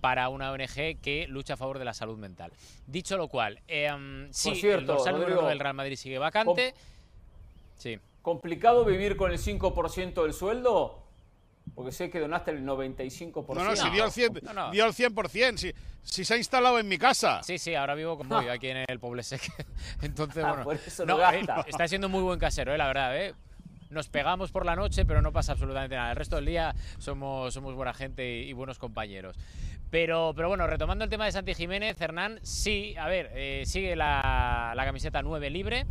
para 0.07 0.29
una 0.29 0.53
ONG 0.53 1.01
que 1.03 1.27
lucha 1.29 1.55
a 1.55 1.57
favor 1.57 1.81
de 1.81 1.85
la 1.85 1.93
salud 1.93 2.17
mental. 2.17 2.53
Dicho 2.87 3.17
lo 3.17 3.27
cual, 3.27 3.59
eh, 3.67 3.91
sí, 4.31 4.55
cierto, 4.55 5.05
el 5.05 5.19
del 5.19 5.59
Real 5.59 5.75
Madrid 5.75 5.97
sigue 5.97 6.17
vacante. 6.17 6.75
Sí. 7.77 7.99
¿Complicado 8.23 8.85
vivir 8.85 9.17
con 9.17 9.33
el 9.33 9.39
5% 9.39 10.23
del 10.23 10.33
sueldo? 10.33 11.03
Porque 11.75 11.91
sé 11.91 12.09
que 12.09 12.21
donaste 12.21 12.53
el 12.53 12.65
95%. 12.65 13.53
No, 13.53 13.65
no, 13.65 13.75
si 13.75 13.91
dio 13.91 14.05
el 14.05 14.13
100%. 14.13 14.71
Dio 14.71 14.87
el 14.87 14.93
100% 14.93 15.57
si, 15.57 15.73
si, 16.05 16.25
se 16.25 16.35
ha 16.35 16.37
instalado 16.37 16.79
en 16.79 16.87
mi 16.87 16.99
casa. 16.99 17.43
Sí, 17.43 17.59
sí, 17.59 17.75
ahora 17.75 17.97
vivo 17.97 18.17
como 18.17 18.41
yo 18.43 18.53
aquí 18.53 18.69
en 18.69 18.85
el 18.87 19.01
Poblesec. 19.01 19.43
Entonces, 20.03 20.45
ah, 20.45 20.63
bueno. 20.63 20.81
no, 21.05 21.33
eh, 21.33 21.45
está 21.67 21.89
siendo 21.89 22.09
muy 22.09 22.23
buen 22.23 22.39
casero, 22.39 22.73
eh, 22.73 22.79
la 22.79 22.87
verdad. 22.87 23.21
Eh. 23.21 23.35
Nos 23.91 24.09
pegamos 24.09 24.51
por 24.51 24.67
la 24.67 24.75
noche, 24.75 25.05
pero 25.05 25.23
no 25.23 25.33
pasa 25.33 25.53
absolutamente 25.53 25.95
nada. 25.95 26.11
El 26.11 26.17
resto 26.17 26.37
del 26.37 26.47
día 26.47 26.75
somos, 26.99 27.55
somos 27.55 27.75
buena 27.75 27.95
gente 27.95 28.41
y, 28.41 28.53
buenos 28.53 28.79
compañeros. 28.79 29.37
Pero, 29.91 30.33
pero 30.35 30.49
bueno, 30.49 30.67
retomando 30.67 31.05
el 31.05 31.11
tema 31.11 31.27
de 31.27 31.33
Santi 31.33 31.55
Jiménez, 31.55 32.01
Hernán, 32.01 32.41
sí, 32.43 32.95
a 32.99 33.07
ver, 33.09 33.31
eh, 33.35 33.63
sigue 33.67 33.97
la, 33.97 34.73
la 34.75 34.85
camiseta 34.85 35.23
9 35.23 35.51
libre. 35.51 35.87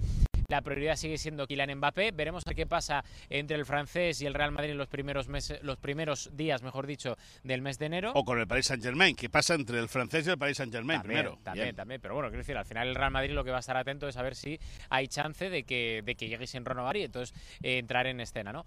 La 0.47 0.61
prioridad 0.61 0.95
sigue 0.95 1.17
siendo 1.17 1.47
Kylian 1.47 1.75
Mbappé. 1.75 2.11
Veremos 2.11 2.43
a 2.45 2.53
qué 2.53 2.67
pasa 2.67 3.03
entre 3.29 3.57
el 3.57 3.65
francés 3.65 4.21
y 4.21 4.27
el 4.27 4.35
Real 4.35 4.51
Madrid 4.51 4.71
en 4.71 4.77
los 4.77 4.87
primeros 4.87 5.27
meses, 5.27 5.59
los 5.63 5.77
primeros 5.77 6.29
días, 6.37 6.61
mejor 6.61 6.85
dicho, 6.85 7.17
del 7.43 7.63
mes 7.63 7.79
de 7.79 7.87
enero. 7.87 8.11
O 8.13 8.23
con 8.23 8.39
el 8.39 8.45
Paris 8.45 8.67
Saint 8.67 8.83
Germain. 8.83 9.15
¿Qué 9.15 9.27
pasa 9.27 9.55
entre 9.55 9.79
el 9.79 9.89
francés 9.89 10.27
y 10.27 10.29
el 10.29 10.37
Paris 10.37 10.57
Saint 10.57 10.71
Germain 10.71 11.01
primero? 11.01 11.39
También, 11.41 11.75
también. 11.75 11.99
Pero 11.99 12.13
bueno, 12.13 12.29
quiero 12.29 12.41
decir, 12.41 12.57
al 12.57 12.65
final 12.65 12.89
el 12.89 12.95
Real 12.95 13.09
Madrid 13.09 13.31
lo 13.31 13.43
que 13.43 13.49
va 13.49 13.57
a 13.57 13.61
estar 13.61 13.75
atento 13.75 14.07
es 14.07 14.17
a 14.17 14.21
ver 14.21 14.35
si 14.35 14.59
hay 14.89 15.07
chance 15.07 15.49
de 15.49 15.63
que, 15.63 16.03
de 16.05 16.13
que 16.13 16.27
llegue 16.27 16.45
sin 16.45 16.63
renovar 16.63 16.95
y 16.97 17.03
entonces 17.05 17.35
eh, 17.63 17.79
entrar 17.79 18.05
en 18.05 18.19
escena, 18.19 18.53
¿no? 18.53 18.65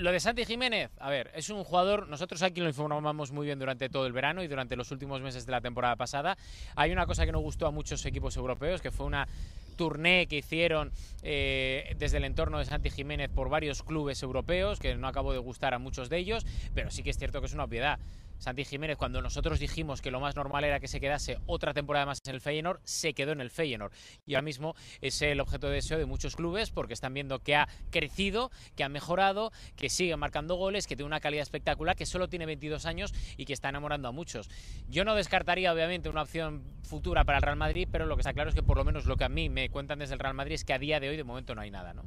Lo 0.00 0.12
de 0.12 0.20
Santi 0.20 0.46
Jiménez, 0.46 0.90
a 0.98 1.10
ver, 1.10 1.30
es 1.34 1.50
un 1.50 1.62
jugador, 1.62 2.08
nosotros 2.08 2.42
aquí 2.42 2.62
lo 2.62 2.68
informamos 2.68 3.32
muy 3.32 3.44
bien 3.44 3.58
durante 3.58 3.90
todo 3.90 4.06
el 4.06 4.14
verano 4.14 4.42
y 4.42 4.48
durante 4.48 4.74
los 4.74 4.90
últimos 4.92 5.20
meses 5.20 5.44
de 5.44 5.52
la 5.52 5.60
temporada 5.60 5.94
pasada. 5.96 6.38
Hay 6.74 6.90
una 6.90 7.04
cosa 7.04 7.26
que 7.26 7.32
no 7.32 7.40
gustó 7.40 7.66
a 7.66 7.70
muchos 7.70 8.06
equipos 8.06 8.34
europeos, 8.38 8.80
que 8.80 8.90
fue 8.90 9.04
una 9.04 9.28
tourné 9.76 10.26
que 10.26 10.38
hicieron 10.38 10.90
eh, 11.22 11.94
desde 11.98 12.16
el 12.16 12.24
entorno 12.24 12.58
de 12.58 12.64
Santi 12.64 12.88
Jiménez 12.88 13.28
por 13.28 13.50
varios 13.50 13.82
clubes 13.82 14.22
europeos, 14.22 14.78
que 14.78 14.94
no 14.94 15.06
acabó 15.06 15.34
de 15.34 15.38
gustar 15.38 15.74
a 15.74 15.78
muchos 15.78 16.08
de 16.08 16.16
ellos, 16.16 16.46
pero 16.74 16.90
sí 16.90 17.02
que 17.02 17.10
es 17.10 17.18
cierto 17.18 17.40
que 17.40 17.48
es 17.48 17.52
una 17.52 17.64
obviedad. 17.64 17.98
Santi 18.40 18.64
Jiménez, 18.64 18.96
cuando 18.96 19.20
nosotros 19.20 19.60
dijimos 19.60 20.00
que 20.00 20.10
lo 20.10 20.18
más 20.18 20.34
normal 20.34 20.64
era 20.64 20.80
que 20.80 20.88
se 20.88 20.98
quedase 20.98 21.38
otra 21.44 21.74
temporada 21.74 22.06
más 22.06 22.22
en 22.24 22.34
el 22.34 22.40
Feyenoord, 22.40 22.80
se 22.84 23.12
quedó 23.12 23.32
en 23.32 23.42
el 23.42 23.50
Feyenoord. 23.50 23.92
Y 24.24 24.34
ahora 24.34 24.42
mismo 24.42 24.74
es 25.02 25.20
el 25.20 25.40
objeto 25.40 25.68
de 25.68 25.74
deseo 25.74 25.98
de 25.98 26.06
muchos 26.06 26.36
clubes 26.36 26.70
porque 26.70 26.94
están 26.94 27.12
viendo 27.12 27.40
que 27.40 27.54
ha 27.54 27.68
crecido, 27.90 28.50
que 28.76 28.82
ha 28.82 28.88
mejorado, 28.88 29.52
que 29.76 29.90
sigue 29.90 30.16
marcando 30.16 30.54
goles, 30.54 30.86
que 30.86 30.96
tiene 30.96 31.06
una 31.06 31.20
calidad 31.20 31.42
espectacular, 31.42 31.96
que 31.96 32.06
solo 32.06 32.30
tiene 32.30 32.46
22 32.46 32.86
años 32.86 33.12
y 33.36 33.44
que 33.44 33.52
está 33.52 33.68
enamorando 33.68 34.08
a 34.08 34.12
muchos. 34.12 34.48
Yo 34.88 35.04
no 35.04 35.14
descartaría, 35.14 35.70
obviamente, 35.70 36.08
una 36.08 36.22
opción 36.22 36.64
futura 36.82 37.24
para 37.24 37.38
el 37.38 37.42
Real 37.42 37.56
Madrid, 37.56 37.88
pero 37.92 38.06
lo 38.06 38.16
que 38.16 38.22
está 38.22 38.32
claro 38.32 38.48
es 38.48 38.54
que 38.54 38.62
por 38.62 38.78
lo 38.78 38.84
menos 38.84 39.04
lo 39.04 39.18
que 39.18 39.24
a 39.24 39.28
mí 39.28 39.50
me 39.50 39.68
cuentan 39.68 39.98
desde 39.98 40.14
el 40.14 40.20
Real 40.20 40.34
Madrid 40.34 40.54
es 40.54 40.64
que 40.64 40.72
a 40.72 40.78
día 40.78 40.98
de 40.98 41.10
hoy 41.10 41.18
de 41.18 41.24
momento 41.24 41.54
no 41.54 41.60
hay 41.60 41.70
nada, 41.70 41.92
¿no? 41.92 42.04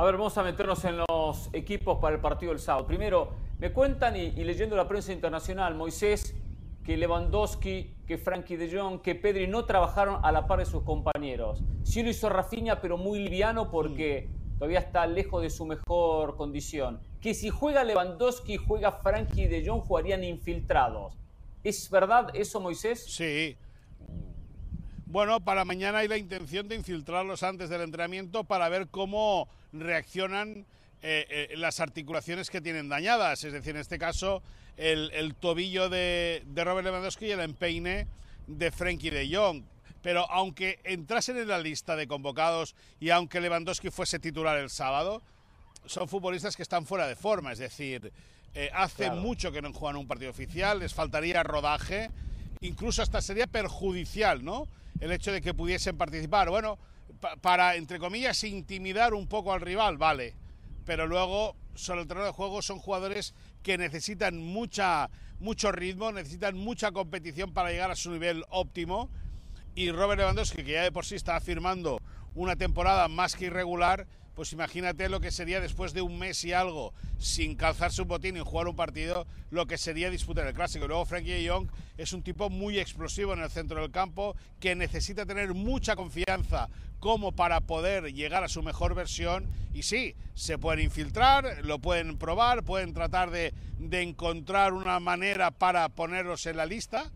A 0.00 0.04
ver, 0.04 0.16
vamos 0.16 0.38
a 0.38 0.42
meternos 0.42 0.82
en 0.86 0.96
los 0.96 1.50
equipos 1.52 1.98
para 1.98 2.14
el 2.14 2.22
partido 2.22 2.52
del 2.52 2.58
sábado. 2.58 2.86
Primero, 2.86 3.34
me 3.58 3.70
cuentan, 3.70 4.16
y, 4.16 4.30
leyendo 4.30 4.74
la 4.74 4.88
prensa 4.88 5.12
internacional, 5.12 5.74
Moisés, 5.74 6.34
que 6.82 6.96
Lewandowski, 6.96 7.96
que 8.06 8.16
Frankie 8.16 8.56
de 8.56 8.74
Jong, 8.74 9.02
que 9.02 9.14
Pedri 9.14 9.46
no 9.46 9.66
trabajaron 9.66 10.24
a 10.24 10.32
la 10.32 10.46
par 10.46 10.60
de 10.60 10.64
sus 10.64 10.84
compañeros. 10.84 11.62
Sí 11.82 12.02
lo 12.02 12.08
hizo 12.08 12.30
Rafinha, 12.30 12.80
pero 12.80 12.96
muy 12.96 13.18
liviano 13.18 13.70
porque 13.70 14.30
todavía 14.54 14.78
está 14.78 15.06
lejos 15.06 15.42
de 15.42 15.50
su 15.50 15.66
mejor 15.66 16.34
condición. 16.34 17.02
Que 17.20 17.34
si 17.34 17.50
juega 17.50 17.84
Lewandowski 17.84 18.54
y 18.54 18.56
juega 18.56 18.92
Frankie 18.92 19.48
de 19.48 19.68
Jong, 19.68 19.82
jugarían 19.82 20.24
infiltrados. 20.24 21.18
¿Es 21.62 21.90
verdad 21.90 22.30
eso, 22.32 22.58
Moisés? 22.58 23.04
Sí. 23.04 23.54
Bueno, 25.10 25.40
para 25.40 25.64
mañana 25.64 25.98
hay 25.98 26.06
la 26.06 26.18
intención 26.18 26.68
de 26.68 26.76
infiltrarlos 26.76 27.42
antes 27.42 27.68
del 27.68 27.80
entrenamiento 27.80 28.44
para 28.44 28.68
ver 28.68 28.86
cómo 28.86 29.48
reaccionan 29.72 30.64
eh, 31.02 31.26
eh, 31.28 31.54
las 31.56 31.80
articulaciones 31.80 32.48
que 32.48 32.60
tienen 32.60 32.88
dañadas. 32.88 33.42
Es 33.42 33.52
decir, 33.52 33.74
en 33.74 33.80
este 33.80 33.98
caso, 33.98 34.40
el, 34.76 35.34
tobillo 35.34 35.88
de, 35.88 36.44
de, 36.46 36.64
Robert 36.64 36.84
Lewandowski 36.84 37.26
y 37.26 37.30
el 37.32 37.40
empeine 37.40 38.06
de 38.46 38.70
Frenkie 38.70 39.10
de 39.10 39.28
Jong. 39.34 39.64
Pero 40.00 40.30
aunque 40.30 40.78
entrasen 40.84 41.38
en 41.38 41.48
la 41.48 41.58
lista 41.58 41.96
de 41.96 42.06
convocados 42.06 42.76
y 43.00 43.10
aunque 43.10 43.40
Lewandowski 43.40 43.90
fuese 43.90 44.20
titular 44.20 44.58
el 44.58 44.70
sábado, 44.70 45.22
son 45.86 46.06
futbolistas 46.06 46.54
que 46.54 46.62
están 46.62 46.86
fuera 46.86 47.08
de 47.08 47.16
forma. 47.16 47.50
Es 47.50 47.58
decir, 47.58 48.12
eh, 48.54 48.70
hace 48.72 49.10
mucho 49.10 49.50
que 49.50 49.60
no 49.60 49.72
juegan 49.72 49.96
un 49.96 50.06
partido 50.06 50.30
oficial, 50.30 50.78
les 50.78 50.94
faltaría 50.94 51.42
rodaje, 51.42 52.12
incluso 52.60 53.02
hasta 53.02 53.22
sería 53.22 53.46
perjudicial, 53.46 54.44
¿no? 54.44 54.68
El 55.00 55.12
hecho 55.12 55.32
de 55.32 55.40
que 55.40 55.54
pudiesen 55.54 55.96
participar. 55.96 56.50
Bueno, 56.50 56.78
para, 57.40 57.76
entre 57.76 57.98
comillas, 57.98 58.44
intimidar 58.44 59.14
un 59.14 59.26
poco 59.26 59.52
al 59.52 59.62
rival, 59.62 59.96
vale. 59.96 60.34
Pero 60.84 61.06
luego, 61.06 61.56
sobre 61.74 62.02
el 62.02 62.06
terreno 62.06 62.26
de 62.26 62.32
juego, 62.32 62.60
son 62.60 62.78
jugadores 62.78 63.34
que 63.62 63.78
necesitan 63.78 64.38
mucha, 64.38 65.08
mucho 65.38 65.72
ritmo, 65.72 66.12
necesitan 66.12 66.56
mucha 66.56 66.92
competición 66.92 67.52
para 67.52 67.70
llegar 67.70 67.90
a 67.90 67.96
su 67.96 68.10
nivel 68.10 68.44
óptimo. 68.50 69.08
Y 69.74 69.90
Robert 69.90 70.20
Lewandowski, 70.20 70.62
que 70.62 70.72
ya 70.72 70.82
de 70.82 70.92
por 70.92 71.06
sí 71.06 71.14
está 71.14 71.40
firmando 71.40 72.02
una 72.34 72.56
temporada 72.56 73.08
más 73.08 73.36
que 73.36 73.46
irregular, 73.46 74.06
pues 74.34 74.52
imagínate 74.52 75.08
lo 75.08 75.20
que 75.20 75.30
sería 75.30 75.60
después 75.60 75.92
de 75.92 76.02
un 76.02 76.18
mes 76.18 76.44
y 76.44 76.52
algo 76.52 76.94
sin 77.18 77.56
calzar 77.56 77.92
su 77.92 78.04
botín 78.04 78.36
y 78.36 78.40
jugar 78.40 78.68
un 78.68 78.76
partido, 78.76 79.26
lo 79.50 79.66
que 79.66 79.78
sería 79.78 80.10
disputar 80.10 80.46
el 80.46 80.54
clásico. 80.54 80.86
Luego 80.86 81.04
Frankie 81.04 81.46
Jong 81.48 81.68
es 81.98 82.12
un 82.12 82.22
tipo 82.22 82.48
muy 82.48 82.78
explosivo 82.78 83.32
en 83.32 83.40
el 83.40 83.50
centro 83.50 83.80
del 83.82 83.90
campo 83.90 84.36
que 84.60 84.74
necesita 84.74 85.26
tener 85.26 85.52
mucha 85.54 85.96
confianza 85.96 86.68
como 87.00 87.32
para 87.32 87.60
poder 87.60 88.12
llegar 88.12 88.44
a 88.44 88.48
su 88.48 88.62
mejor 88.62 88.94
versión 88.94 89.48
y 89.72 89.82
sí, 89.82 90.14
se 90.34 90.58
pueden 90.58 90.84
infiltrar, 90.84 91.64
lo 91.64 91.78
pueden 91.78 92.18
probar, 92.18 92.62
pueden 92.62 92.92
tratar 92.92 93.30
de, 93.30 93.54
de 93.78 94.02
encontrar 94.02 94.72
una 94.72 95.00
manera 95.00 95.50
para 95.50 95.88
ponerlos 95.88 96.46
en 96.46 96.56
la 96.56 96.66
lista, 96.66 97.10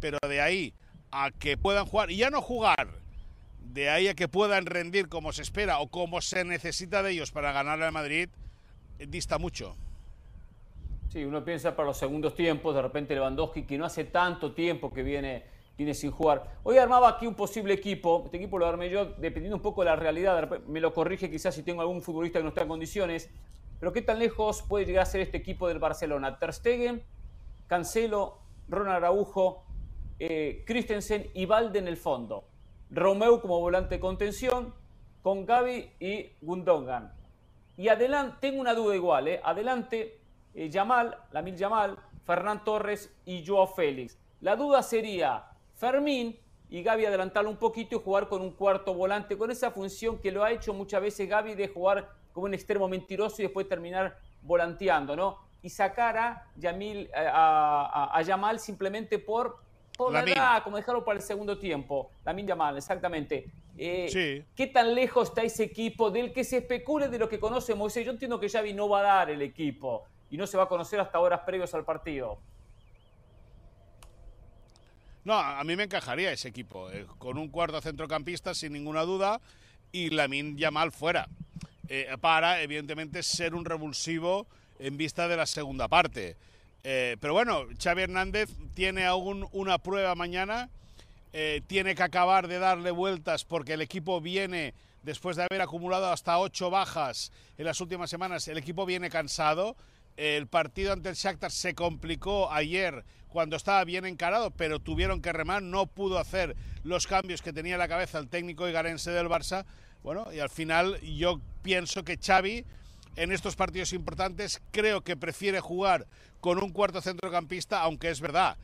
pero 0.00 0.18
de 0.26 0.40
ahí 0.40 0.74
a 1.10 1.30
que 1.30 1.56
puedan 1.56 1.86
jugar 1.86 2.10
y 2.10 2.16
ya 2.16 2.30
no 2.30 2.40
jugar 2.42 3.05
de 3.72 3.90
ahí 3.90 4.08
a 4.08 4.14
que 4.14 4.28
puedan 4.28 4.66
rendir 4.66 5.08
como 5.08 5.32
se 5.32 5.42
espera 5.42 5.80
o 5.80 5.88
como 5.88 6.20
se 6.20 6.44
necesita 6.44 7.02
de 7.02 7.12
ellos 7.12 7.30
para 7.30 7.52
ganar 7.52 7.82
al 7.82 7.92
Madrid, 7.92 8.28
dista 8.98 9.38
mucho. 9.38 9.76
Sí, 11.08 11.24
uno 11.24 11.44
piensa 11.44 11.74
para 11.76 11.88
los 11.88 11.96
segundos 11.96 12.34
tiempos, 12.34 12.74
de 12.74 12.82
repente 12.82 13.14
Lewandowski, 13.14 13.62
que 13.62 13.78
no 13.78 13.84
hace 13.84 14.04
tanto 14.04 14.52
tiempo 14.52 14.92
que 14.92 15.02
viene, 15.02 15.44
viene 15.76 15.94
sin 15.94 16.10
jugar. 16.10 16.58
Hoy 16.62 16.78
armaba 16.78 17.08
aquí 17.08 17.26
un 17.26 17.34
posible 17.34 17.74
equipo, 17.74 18.22
este 18.24 18.38
equipo 18.38 18.58
lo 18.58 18.66
armé 18.66 18.90
yo 18.90 19.04
dependiendo 19.04 19.56
un 19.56 19.62
poco 19.62 19.82
de 19.82 19.86
la 19.86 19.96
realidad, 19.96 20.48
me 20.66 20.80
lo 20.80 20.92
corrige 20.92 21.30
quizás 21.30 21.54
si 21.54 21.62
tengo 21.62 21.80
algún 21.80 22.02
futbolista 22.02 22.38
que 22.38 22.42
no 22.42 22.48
está 22.48 22.62
en 22.62 22.68
condiciones, 22.68 23.30
pero 23.78 23.92
¿qué 23.92 24.02
tan 24.02 24.18
lejos 24.18 24.62
puede 24.62 24.84
llegar 24.84 25.02
a 25.02 25.06
ser 25.06 25.20
este 25.20 25.36
equipo 25.36 25.68
del 25.68 25.78
Barcelona? 25.78 26.38
Ter 26.38 26.52
Stegen, 26.52 27.02
Cancelo, 27.66 28.38
Ronald 28.68 28.96
Araujo, 28.96 29.64
eh, 30.18 30.64
Christensen 30.66 31.30
y 31.34 31.46
Valde 31.46 31.78
en 31.78 31.88
el 31.88 31.96
fondo. 31.96 32.44
Romeu 32.90 33.40
como 33.40 33.60
volante 33.60 33.98
contención, 33.98 34.72
con 35.22 35.44
Gaby 35.44 35.90
y 35.98 36.30
Gundogan. 36.40 37.12
Y 37.76 37.88
adelante, 37.88 38.36
tengo 38.40 38.60
una 38.60 38.74
duda 38.74 38.94
igual, 38.94 39.28
¿eh? 39.28 39.40
adelante 39.42 40.20
eh, 40.54 40.70
Yamal, 40.70 41.16
Lamil 41.32 41.56
Yamal, 41.56 41.98
Fernán 42.24 42.64
Torres 42.64 43.12
y 43.24 43.44
Joao 43.44 43.66
Félix. 43.66 44.18
La 44.40 44.56
duda 44.56 44.82
sería 44.82 45.44
Fermín 45.74 46.38
y 46.70 46.82
Gaby 46.82 47.06
adelantarlo 47.06 47.50
un 47.50 47.56
poquito 47.56 47.96
y 47.96 48.00
jugar 48.00 48.28
con 48.28 48.40
un 48.40 48.52
cuarto 48.52 48.94
volante, 48.94 49.36
con 49.36 49.50
esa 49.50 49.70
función 49.70 50.18
que 50.18 50.30
lo 50.30 50.44
ha 50.44 50.52
hecho 50.52 50.72
muchas 50.72 51.02
veces 51.02 51.28
Gaby 51.28 51.54
de 51.54 51.68
jugar 51.68 52.08
como 52.32 52.46
un 52.46 52.54
extremo 52.54 52.88
mentiroso 52.88 53.42
y 53.42 53.44
después 53.44 53.68
terminar 53.68 54.18
volanteando, 54.42 55.16
¿no? 55.16 55.38
Y 55.60 55.70
sacar 55.70 56.16
a, 56.16 56.46
eh, 56.62 57.08
a 57.12 58.22
Yamal 58.24 58.60
simplemente 58.60 59.18
por 59.18 59.65
como 59.96 60.76
dejarlo 60.76 61.04
para 61.04 61.18
el 61.18 61.24
segundo 61.24 61.58
tiempo. 61.58 62.10
La 62.24 62.32
Yamal, 62.32 62.76
exactamente. 62.76 63.46
Eh, 63.78 64.44
¿Qué 64.54 64.66
tan 64.68 64.94
lejos 64.94 65.28
está 65.28 65.42
ese 65.42 65.64
equipo 65.64 66.10
del 66.10 66.32
que 66.32 66.44
se 66.44 66.58
especule 66.58 67.08
de 67.08 67.18
lo 67.18 67.28
que 67.28 67.38
conoce 67.38 67.74
Moisés? 67.74 68.04
Yo 68.04 68.12
entiendo 68.12 68.40
que 68.40 68.48
Xavi 68.48 68.72
no 68.72 68.88
va 68.88 69.00
a 69.00 69.02
dar 69.02 69.30
el 69.30 69.42
equipo 69.42 70.04
y 70.30 70.36
no 70.36 70.46
se 70.46 70.56
va 70.56 70.64
a 70.64 70.68
conocer 70.68 71.00
hasta 71.00 71.18
horas 71.18 71.40
previos 71.44 71.74
al 71.74 71.84
partido. 71.84 72.38
No, 75.24 75.34
a 75.34 75.62
mí 75.64 75.74
me 75.74 75.82
encajaría 75.82 76.30
ese 76.30 76.48
equipo, 76.48 76.90
eh, 76.90 77.04
con 77.18 77.36
un 77.36 77.48
cuarto 77.48 77.80
centrocampista 77.80 78.54
sin 78.54 78.72
ninguna 78.72 79.02
duda 79.02 79.40
y 79.90 80.10
Lamin 80.10 80.56
Yamal 80.56 80.92
fuera, 80.92 81.28
eh, 81.88 82.16
para 82.20 82.62
evidentemente 82.62 83.22
ser 83.22 83.54
un 83.54 83.64
revulsivo 83.64 84.46
en 84.78 84.96
vista 84.96 85.26
de 85.26 85.36
la 85.36 85.46
segunda 85.46 85.88
parte. 85.88 86.36
Eh, 86.88 87.16
pero 87.18 87.32
bueno, 87.32 87.64
Xavi 87.82 88.02
Hernández 88.02 88.48
tiene 88.74 89.06
aún 89.06 89.48
una 89.50 89.78
prueba 89.78 90.14
mañana, 90.14 90.70
eh, 91.32 91.60
tiene 91.66 91.96
que 91.96 92.04
acabar 92.04 92.46
de 92.46 92.60
darle 92.60 92.92
vueltas 92.92 93.44
porque 93.44 93.72
el 93.72 93.80
equipo 93.80 94.20
viene, 94.20 94.72
después 95.02 95.36
de 95.36 95.42
haber 95.42 95.62
acumulado 95.62 96.08
hasta 96.12 96.38
ocho 96.38 96.70
bajas 96.70 97.32
en 97.58 97.64
las 97.64 97.80
últimas 97.80 98.08
semanas, 98.08 98.46
el 98.46 98.56
equipo 98.56 98.86
viene 98.86 99.10
cansado. 99.10 99.74
El 100.16 100.46
partido 100.46 100.92
ante 100.92 101.08
el 101.08 101.16
Shakhtar 101.16 101.50
se 101.50 101.74
complicó 101.74 102.52
ayer 102.52 103.04
cuando 103.30 103.56
estaba 103.56 103.82
bien 103.82 104.06
encarado, 104.06 104.52
pero 104.52 104.78
tuvieron 104.78 105.20
que 105.20 105.32
remar, 105.32 105.64
no 105.64 105.86
pudo 105.86 106.20
hacer 106.20 106.54
los 106.84 107.08
cambios 107.08 107.42
que 107.42 107.52
tenía 107.52 107.72
en 107.72 107.80
la 107.80 107.88
cabeza 107.88 108.20
el 108.20 108.28
técnico 108.28 108.68
igarense 108.68 109.10
del 109.10 109.26
Barça. 109.26 109.66
Bueno, 110.04 110.32
y 110.32 110.38
al 110.38 110.50
final 110.50 111.00
yo 111.00 111.40
pienso 111.62 112.04
que 112.04 112.16
Xavi 112.16 112.64
en 113.16 113.32
estos 113.32 113.56
partidos 113.56 113.92
importantes 113.92 114.62
creo 114.70 115.02
que 115.02 115.16
prefiere 115.16 115.60
jugar 115.60 116.06
con 116.40 116.62
un 116.62 116.70
cuarto 116.70 117.00
centrocampista, 117.00 117.80
aunque 117.80 118.10
es 118.10 118.20
verdad, 118.20 118.56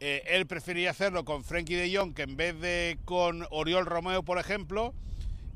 eh, 0.00 0.22
él 0.26 0.46
prefería 0.46 0.90
hacerlo 0.90 1.24
con 1.24 1.44
Frenkie 1.44 1.76
de 1.76 1.96
Jong 1.96 2.14
que 2.14 2.22
en 2.22 2.36
vez 2.36 2.58
de 2.60 2.98
con 3.04 3.46
Oriol 3.50 3.86
Romeo, 3.86 4.22
por 4.22 4.38
ejemplo, 4.38 4.94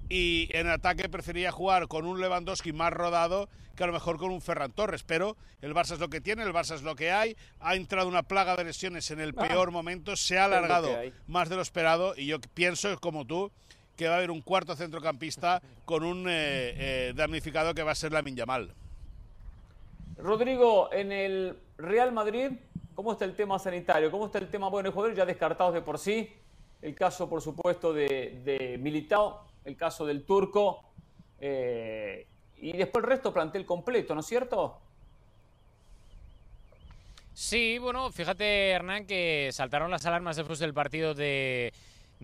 y 0.08 0.48
en 0.52 0.68
ataque 0.68 1.08
prefería 1.08 1.50
jugar 1.50 1.88
con 1.88 2.06
un 2.06 2.20
Lewandowski 2.20 2.72
más 2.72 2.92
rodado 2.92 3.48
que 3.74 3.82
a 3.82 3.86
lo 3.86 3.92
mejor 3.92 4.18
con 4.18 4.30
un 4.30 4.40
Ferran 4.40 4.70
Torres, 4.70 5.02
pero 5.02 5.36
el 5.60 5.74
Barça 5.74 5.94
es 5.94 5.98
lo 5.98 6.08
que 6.08 6.20
tiene, 6.20 6.44
el 6.44 6.52
Barça 6.52 6.74
es 6.74 6.82
lo 6.82 6.94
que 6.94 7.10
hay, 7.10 7.36
ha 7.58 7.74
entrado 7.74 8.06
una 8.06 8.22
plaga 8.22 8.54
de 8.54 8.64
lesiones 8.64 9.10
en 9.10 9.20
el 9.20 9.34
peor 9.34 9.72
momento, 9.72 10.14
se 10.14 10.38
ha 10.38 10.44
alargado 10.44 10.90
más 11.26 11.48
de 11.48 11.56
lo 11.56 11.62
esperado 11.62 12.14
y 12.16 12.26
yo 12.26 12.38
pienso, 12.40 12.96
como 13.00 13.26
tú, 13.26 13.50
que 13.96 14.08
va 14.08 14.14
a 14.14 14.16
haber 14.18 14.30
un 14.30 14.40
cuarto 14.40 14.74
centrocampista 14.74 15.62
con 15.84 16.04
un 16.04 16.28
eh, 16.28 16.30
eh, 16.30 17.12
damnificado 17.14 17.74
que 17.74 17.82
va 17.82 17.92
a 17.92 17.94
ser 17.94 18.12
la 18.12 18.22
Yamal. 18.22 18.72
Rodrigo, 20.16 20.92
en 20.92 21.12
el 21.12 21.58
Real 21.76 22.12
Madrid, 22.12 22.52
¿cómo 22.94 23.12
está 23.12 23.24
el 23.24 23.34
tema 23.34 23.58
sanitario? 23.58 24.10
¿Cómo 24.10 24.26
está 24.26 24.38
el 24.38 24.48
tema, 24.48 24.68
bueno, 24.68 24.90
jugadores 24.92 25.16
ya 25.16 25.26
descartados 25.26 25.74
de 25.74 25.82
por 25.82 25.98
sí? 25.98 26.30
El 26.80 26.94
caso, 26.94 27.28
por 27.28 27.40
supuesto, 27.40 27.92
de, 27.92 28.40
de 28.44 28.78
Militao, 28.78 29.46
el 29.64 29.76
caso 29.76 30.06
del 30.06 30.24
turco, 30.24 30.82
eh, 31.40 32.26
y 32.58 32.72
después 32.72 33.04
el 33.04 33.10
resto 33.10 33.32
plantel 33.32 33.66
completo, 33.66 34.14
¿no 34.14 34.20
es 34.20 34.26
cierto? 34.26 34.78
Sí, 37.34 37.78
bueno, 37.78 38.12
fíjate, 38.12 38.70
Hernán, 38.70 39.06
que 39.06 39.50
saltaron 39.52 39.90
las 39.90 40.06
alarmas 40.06 40.36
después 40.36 40.60
del 40.60 40.72
partido 40.72 41.14
de 41.14 41.72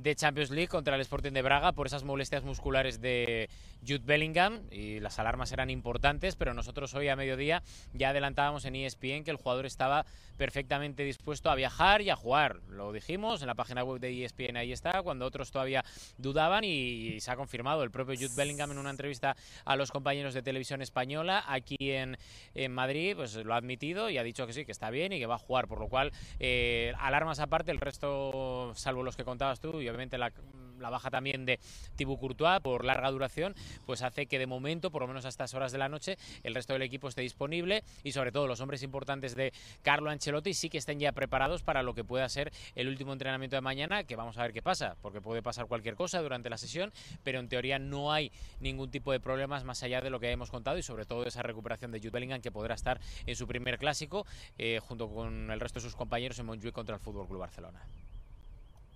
de 0.03 0.15
Champions 0.15 0.51
League 0.51 0.69
contra 0.69 0.95
el 0.95 1.01
Sporting 1.03 1.33
de 1.33 1.43
Braga 1.43 1.73
por 1.73 1.87
esas 1.87 2.05
molestias 2.05 2.43
musculares 2.43 3.01
de 3.01 3.49
Jude 3.87 4.03
Bellingham 4.05 4.61
y 4.71 5.01
las 5.01 5.19
alarmas 5.19 5.53
eran 5.53 5.71
importantes, 5.71 6.37
pero 6.37 6.55
nosotros 6.55 6.95
hoy 6.95 7.09
a 7.09 7.16
mediodía 7.16 7.62
ya 7.93 8.11
adelantábamos 8.11 8.64
en 8.64 8.76
ESPN 8.76 9.24
que 9.24 9.31
el 9.31 9.37
jugador 9.37 9.66
estaba 9.66 10.07
perfectamente 10.37 11.03
dispuesto 11.05 11.51
a 11.51 11.55
viajar 11.55 12.03
y 12.03 12.11
a 12.11 12.16
jugar. 12.16 12.61
Lo 12.68 12.93
dijimos 12.93 13.43
en 13.43 13.47
la 13.47 13.55
página 13.55 13.85
web 13.85 14.01
de 14.01 14.24
ESPN, 14.24 14.57
ahí 14.57 14.72
está, 14.72 15.03
cuando 15.03 15.26
otros 15.26 15.51
todavía 15.51 15.85
dudaban 16.18 16.64
y, 16.64 17.20
se 17.20 17.31
ha 17.31 17.37
confirmado. 17.37 17.83
El 17.83 17.91
propio 17.91 18.14
Jude 18.14 18.35
Bellingham 18.37 18.70
en 18.72 18.78
una 18.78 18.91
entrevista 18.91 19.37
a 19.64 19.76
los 19.76 19.91
compañeros 19.91 20.35
de 20.35 20.43
televisión 20.43 20.81
española 20.83 21.45
aquí 21.47 21.76
en, 21.78 22.16
en 22.55 22.72
Madrid, 22.72 23.14
pues 23.16 23.35
lo 23.37 23.55
ha 23.55 23.57
admitido 23.57 24.11
y 24.11 24.18
ha 24.18 24.22
dicho 24.22 24.47
que 24.47 24.53
sí, 24.53 24.64
que 24.64 24.72
está 24.72 24.91
bien 24.91 25.12
y 25.12 25.18
que 25.18 25.26
va 25.26 25.35
a 25.35 25.39
jugar, 25.39 25.68
por 25.68 25.81
lo 25.81 25.89
cual, 25.89 26.12
eh, 26.39 26.93
alarmas 26.99 27.41
aparte, 27.41 27.70
el 27.70 27.81
resto, 27.81 28.72
salvo 28.74 29.03
los 29.03 29.16
que 29.16 29.24
contabas 29.24 29.61
tú, 29.61 29.81
y 29.81 29.89
obviamente 29.89 30.18
la 30.18 30.33
la 30.81 30.91
baja 30.91 31.11
también 31.11 31.47
de 31.47 31.61
Thibaut 31.97 32.18
Courtois 32.18 32.61
por 32.61 32.85
larga 32.85 33.11
duración, 33.11 33.55
pues 33.87 34.03
hace 34.03 34.26
que 34.26 34.39
de 34.39 34.47
momento, 34.47 34.91
por 34.91 35.03
lo 35.03 35.09
menos 35.09 35.24
a 35.24 35.28
estas 35.28 35.55
horas 35.55 35.72
de 35.72 35.78
la 35.78 35.89
noche, 35.89 36.18
el 36.43 36.55
resto 36.55 36.72
del 36.72 36.83
equipo 36.83 37.09
esté 37.09 37.22
disponible 37.22 37.85
y 38.03 38.12
sobre 38.12 38.33
todo 38.33 38.47
los 38.47 38.61
hombres 38.61 38.83
importantes 38.83 39.35
de 39.35 39.53
Carlo 39.83 40.11
Ancelotti 40.11 40.55
sí 40.55 40.70
que 40.70 40.78
estén 40.78 40.99
ya 40.99 41.12
preparados 41.12 41.62
para 41.62 41.83
lo 41.83 41.95
que 41.95 42.05
pueda 42.05 42.28
ser 42.28 42.53
el 42.74 42.89
último 42.89 43.12
entrenamiento 43.12 43.57
de 43.57 43.62
mañana, 43.62 44.05
que 44.05 44.16
vamos 44.16 44.39
a 44.39 44.43
ver 44.43 44.53
qué 44.53 44.62
pasa, 44.62 44.97
porque 45.01 45.20
puede 45.20 45.43
pasar 45.43 45.66
cualquier 45.66 45.95
cosa 45.95 46.20
durante 46.20 46.51
la 46.51 46.59
sesión, 46.59 46.93
pero 47.22 47.39
en 47.39 47.49
teoría 47.49 47.78
no 47.78 48.12
hay 48.12 48.33
ningún 48.61 48.91
tipo 48.91 49.12
de 49.12 49.20
problemas 49.20 49.64
más 49.64 49.83
allá 49.83 50.01
de 50.01 50.11
lo 50.11 50.20
que 50.20 50.31
hemos 50.31 50.51
contado 50.51 50.78
y 50.78 50.83
sobre 50.83 51.05
todo 51.05 51.24
esa 51.24 51.43
recuperación 51.43 51.91
de 51.91 51.99
Jude 51.99 52.11
Bellingham 52.11 52.41
que 52.41 52.53
podrá 52.53 52.74
estar 52.74 53.01
en 53.26 53.37
su 53.37 53.47
primer 53.47 53.78
clásico 53.78 54.26
eh, 54.59 54.81
junto 54.81 55.09
con 55.09 55.51
el 55.51 55.61
resto 55.61 55.81
de 55.81 55.85
sus 55.85 55.97
compañeros 55.97 56.39
en 56.39 56.47
Montjuic 56.47 56.74
contra 56.74 56.95
el 56.95 57.01
Fútbol 57.01 57.26
Club 57.26 57.41
Barcelona. 57.41 57.81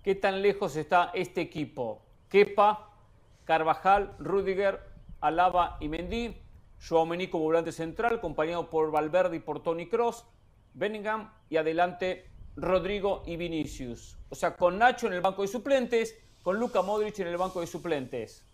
¿Qué 0.05 0.13
tan 0.13 0.43
lejos 0.43 0.75
está 0.75 1.09
este 1.15 1.41
equipo? 1.41 2.05
Kepa, 2.29 2.91
Carvajal, 3.43 4.15
Rudiger, 4.19 4.79
Alaba 5.19 5.77
y 5.79 5.89
Mendy, 5.89 6.37
Joao 6.87 7.07
Menico 7.07 7.39
volante 7.39 7.71
central, 7.71 8.17
acompañado 8.17 8.69
por 8.69 8.91
Valverde 8.91 9.37
y 9.37 9.39
por 9.39 9.63
Tony 9.63 9.89
Cross, 9.89 10.23
Bellingham 10.75 11.31
y 11.49 11.57
adelante 11.57 12.29
Rodrigo 12.55 13.23
y 13.25 13.35
Vinicius. 13.35 14.19
O 14.29 14.35
sea, 14.35 14.55
con 14.55 14.77
Nacho 14.77 15.07
en 15.07 15.13
el 15.13 15.21
banco 15.21 15.41
de 15.41 15.47
suplentes, 15.47 16.15
con 16.43 16.59
Luca 16.59 16.83
Modric 16.83 17.17
en 17.17 17.27
el 17.29 17.37
banco 17.37 17.61
de 17.61 17.65
suplentes. 17.65 18.45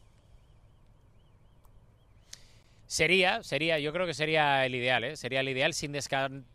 Sería, 2.91 3.41
sería, 3.41 3.79
yo 3.79 3.93
creo 3.93 4.05
que 4.05 4.13
sería 4.13 4.65
el 4.65 4.75
ideal, 4.75 5.05
¿eh? 5.05 5.15
sería 5.15 5.39
el 5.39 5.47
ideal 5.47 5.73
sin, 5.73 5.97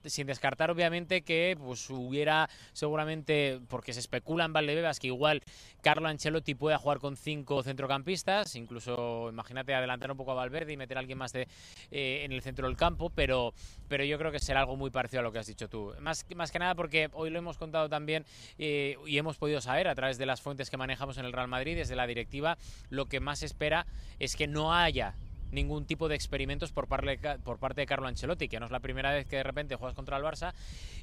sin 0.05 0.26
descartar 0.26 0.70
obviamente 0.70 1.22
que 1.22 1.57
pues 1.59 1.89
hubiera 1.89 2.51
seguramente, 2.74 3.59
porque 3.68 3.95
se 3.95 4.01
especula 4.01 4.45
en 4.45 4.53
Valdebebas 4.53 5.01
que 5.01 5.07
igual 5.07 5.43
Carlo 5.80 6.09
Ancelotti 6.09 6.55
pueda 6.55 6.76
jugar 6.76 6.99
con 6.99 7.16
cinco 7.16 7.62
centrocampistas, 7.62 8.55
incluso 8.55 9.30
imagínate 9.30 9.74
adelantar 9.74 10.11
un 10.11 10.18
poco 10.18 10.32
a 10.32 10.34
Valverde 10.34 10.74
y 10.74 10.76
meter 10.76 10.99
a 10.99 11.01
alguien 11.01 11.16
más 11.16 11.32
de, 11.32 11.49
eh, 11.91 12.20
en 12.24 12.32
el 12.32 12.43
centro 12.43 12.66
del 12.66 12.76
campo, 12.76 13.09
pero, 13.09 13.55
pero 13.89 14.05
yo 14.05 14.18
creo 14.18 14.30
que 14.30 14.39
será 14.39 14.61
algo 14.61 14.76
muy 14.76 14.91
parecido 14.91 15.20
a 15.20 15.22
lo 15.22 15.32
que 15.32 15.39
has 15.39 15.47
dicho 15.47 15.70
tú. 15.70 15.95
Más, 16.01 16.26
más 16.37 16.53
que 16.53 16.59
nada 16.59 16.74
porque 16.74 17.09
hoy 17.14 17.30
lo 17.30 17.39
hemos 17.39 17.57
contado 17.57 17.89
también 17.89 18.26
eh, 18.59 18.99
y 19.07 19.16
hemos 19.16 19.39
podido 19.39 19.62
saber 19.62 19.89
a 19.89 19.95
través 19.95 20.18
de 20.18 20.26
las 20.26 20.43
fuentes 20.43 20.68
que 20.68 20.76
manejamos 20.76 21.16
en 21.16 21.24
el 21.24 21.32
Real 21.32 21.49
Madrid, 21.49 21.76
desde 21.76 21.97
la 21.97 22.07
directiva, 22.07 22.59
lo 22.91 23.07
que 23.07 23.20
más 23.20 23.43
espera 23.43 23.87
es 24.18 24.37
que 24.37 24.47
no 24.47 24.74
haya 24.74 25.14
ningún 25.51 25.86
tipo 25.86 26.09
de 26.09 26.14
experimentos 26.14 26.72
por 26.72 26.88
parte, 26.88 27.18
por 27.44 27.59
parte 27.59 27.82
de 27.82 27.86
Carlo 27.86 28.09
Ancelotti, 28.09 28.49
que 28.49 28.61
no 28.61 28.66
es 28.66 28.72
la 28.72 28.80
primera 28.80 29.12
vez 29.12 29.26
que 29.26 29.36
de 29.36 29.42
repente 29.42 29.76
juegas 29.76 29.94
contra 29.94 30.16
el 30.16 30.24
Barça 30.24 30.53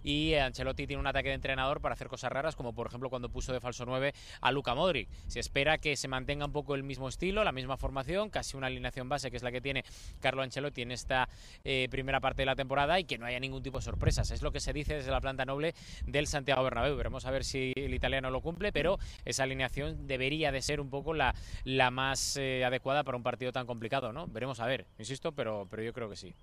y 0.04 0.34
Ancelotti 0.36 0.88
tiene 0.88 1.00
un 1.00 1.08
ataque 1.08 1.30
de 1.30 1.36
entrenador 1.36 1.82
para 1.82 1.94
hacer 1.94 2.08
cosas 2.08 2.32
raras, 2.32 2.56
como 2.56 2.74
por 2.74 2.88
ejemplo 2.88 3.10
cuando 3.10 3.30
puso 3.30 3.54
de 3.54 3.60
falso 3.60 3.86
9 3.86 4.14
a 4.42 4.52
Luca 4.52 4.76
Modric. 4.76 5.08
Se 5.28 5.40
espera 5.40 5.78
que 5.78 5.96
se 5.96 6.08
mantenga 6.08 6.46
un 6.46 6.52
poco 6.52 6.76
el 6.76 6.84
mismo 6.84 7.08
estilo, 7.08 7.44
la 7.44 7.52
misma 7.52 7.78
formación, 7.78 8.30
casi 8.30 8.58
una 8.58 8.68
alineación 8.68 9.10
base 9.10 9.32
que 9.32 9.38
es 9.38 9.44
la 9.44 9.52
que 9.52 9.62
tiene 9.62 9.84
Carlo 10.20 10.42
Ancelotti 10.42 10.82
en 10.82 10.92
esta 10.92 11.30
eh, 11.64 11.88
primera 11.90 12.20
parte 12.20 12.42
de 12.42 12.46
la 12.46 12.56
temporada 12.56 13.00
y 13.00 13.06
que 13.06 13.18
no 13.18 13.26
haya 13.26 13.40
ningún 13.40 13.64
tipo 13.64 13.78
de 13.78 13.84
sorpresas. 13.84 14.32
Es 14.32 14.42
lo 14.42 14.52
que 14.52 14.60
se 14.60 14.74
dice 14.74 14.96
desde 14.96 15.12
la 15.12 15.22
planta 15.22 15.46
noble 15.46 15.74
del 16.06 16.28
Santiago 16.28 16.64
Bernabéu. 16.64 16.96
Veremos 16.96 17.26
a 17.26 17.32
ver 17.32 17.44
si 17.44 17.74
el 17.76 17.94
italiano 17.94 18.30
lo 18.30 18.42
cumple, 18.42 18.72
pero 18.72 19.00
esa 19.26 19.44
alineación 19.44 20.08
debería 20.08 20.52
de 20.52 20.62
ser 20.62 20.80
un 20.80 20.90
poco 20.90 21.14
la, 21.14 21.36
la 21.64 21.92
más 21.92 22.38
eh, 22.38 22.64
adecuada 22.66 23.04
para 23.04 23.18
un 23.18 23.24
partido 23.24 23.52
tan 23.52 23.66
complicado, 23.66 24.12
¿no? 24.12 24.28
Veremos 24.34 24.60
a 24.60 24.66
ver, 24.66 24.88
insisto, 24.98 25.32
pero, 25.32 25.68
pero 25.70 25.84
yo 25.84 25.94
creo 25.94 26.10
que 26.10 26.16
sí. 26.16 26.34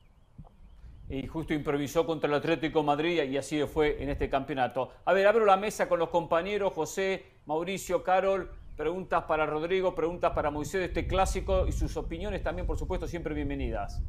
Y 1.08 1.26
justo 1.26 1.52
improvisó 1.52 2.06
contra 2.06 2.28
el 2.28 2.34
Atlético 2.34 2.84
Madrid 2.84 3.20
y 3.24 3.36
así 3.36 3.60
fue 3.64 4.00
en 4.00 4.10
este 4.10 4.30
campeonato. 4.30 4.92
A 5.04 5.12
ver, 5.12 5.26
abro 5.26 5.44
la 5.44 5.56
mesa 5.56 5.88
con 5.88 5.98
los 5.98 6.08
compañeros, 6.10 6.72
José, 6.72 7.24
Mauricio, 7.46 8.04
Carol. 8.04 8.48
Preguntas 8.76 9.24
para 9.24 9.44
Rodrigo, 9.44 9.94
preguntas 9.96 10.32
para 10.32 10.50
Moisés 10.52 10.80
de 10.80 10.86
este 10.86 11.08
clásico 11.08 11.66
y 11.66 11.72
sus 11.72 11.96
opiniones 11.96 12.44
también, 12.44 12.66
por 12.66 12.78
supuesto, 12.78 13.08
siempre 13.08 13.34
bienvenidas. 13.34 14.00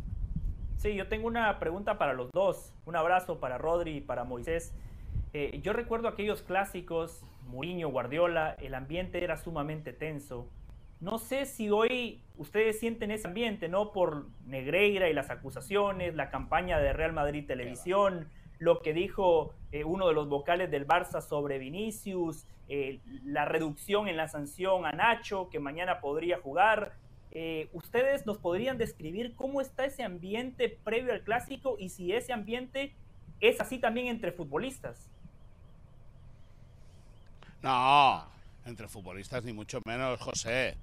Sí, 0.78 0.96
yo 0.96 1.08
tengo 1.08 1.28
una 1.28 1.60
pregunta 1.60 1.98
para 1.98 2.14
los 2.14 2.32
dos. 2.32 2.74
Un 2.86 2.96
abrazo 2.96 3.40
para 3.40 3.58
Rodri 3.58 3.98
y 3.98 4.02
para 4.02 4.24
Moisés. 4.24 4.74
Eh, 5.34 5.60
yo 5.64 5.74
recuerdo 5.74 6.08
aquellos 6.08 6.44
clásicos, 6.44 7.24
Mourinho, 7.48 7.90
Guardiola, 7.90 8.56
el 8.60 8.76
ambiente 8.76 9.24
era 9.24 9.38
sumamente 9.38 9.92
tenso. 9.92 10.48
No 11.02 11.18
sé 11.18 11.48
si 11.48 11.72
hoy 11.72 12.22
ustedes 12.38 12.80
sienten 12.80 13.10
ese 13.10 13.28
ambiente, 13.28 13.68
¿no? 13.68 13.92
Por 13.92 14.28
Negreira 14.46 15.10
y 15.10 15.14
las 15.14 15.32
acusaciones, 15.32 16.14
la 16.14 16.30
campaña 16.30 16.78
de 16.78 16.94
Real 16.94 17.12
Madrid 17.12 17.44
Televisión, 17.48 18.30
lo 18.60 18.84
que 18.84 18.94
dijo 18.94 19.56
eh, 19.72 19.84
uno 19.84 20.08
de 20.08 20.14
los 20.14 20.30
vocales 20.30 20.70
del 20.70 20.88
Barça 20.88 21.22
sobre 21.22 21.58
Vinicius, 21.58 22.46
eh, 22.70 23.00
la 23.26 23.46
reducción 23.46 24.08
en 24.08 24.16
la 24.16 24.28
sanción 24.28 24.86
a 24.86 24.92
Nacho, 24.92 25.50
que 25.50 25.60
mañana 25.60 26.02
podría 26.02 26.38
jugar. 26.40 26.94
Eh, 27.32 27.70
¿Ustedes 27.74 28.28
nos 28.28 28.38
podrían 28.38 28.78
describir 28.78 29.34
cómo 29.36 29.60
está 29.60 29.86
ese 29.86 30.04
ambiente 30.04 30.70
previo 30.84 31.14
al 31.14 31.24
clásico 31.24 31.78
y 31.80 31.90
si 31.90 32.14
ese 32.14 32.32
ambiente 32.32 32.94
es 33.40 33.60
así 33.60 33.80
también 33.80 34.06
entre 34.06 34.32
futbolistas? 34.32 35.10
No, 37.64 38.24
entre 38.68 38.88
futbolistas 38.88 39.44
ni 39.44 39.52
mucho 39.52 39.82
menos, 39.84 40.20
José 40.20 40.78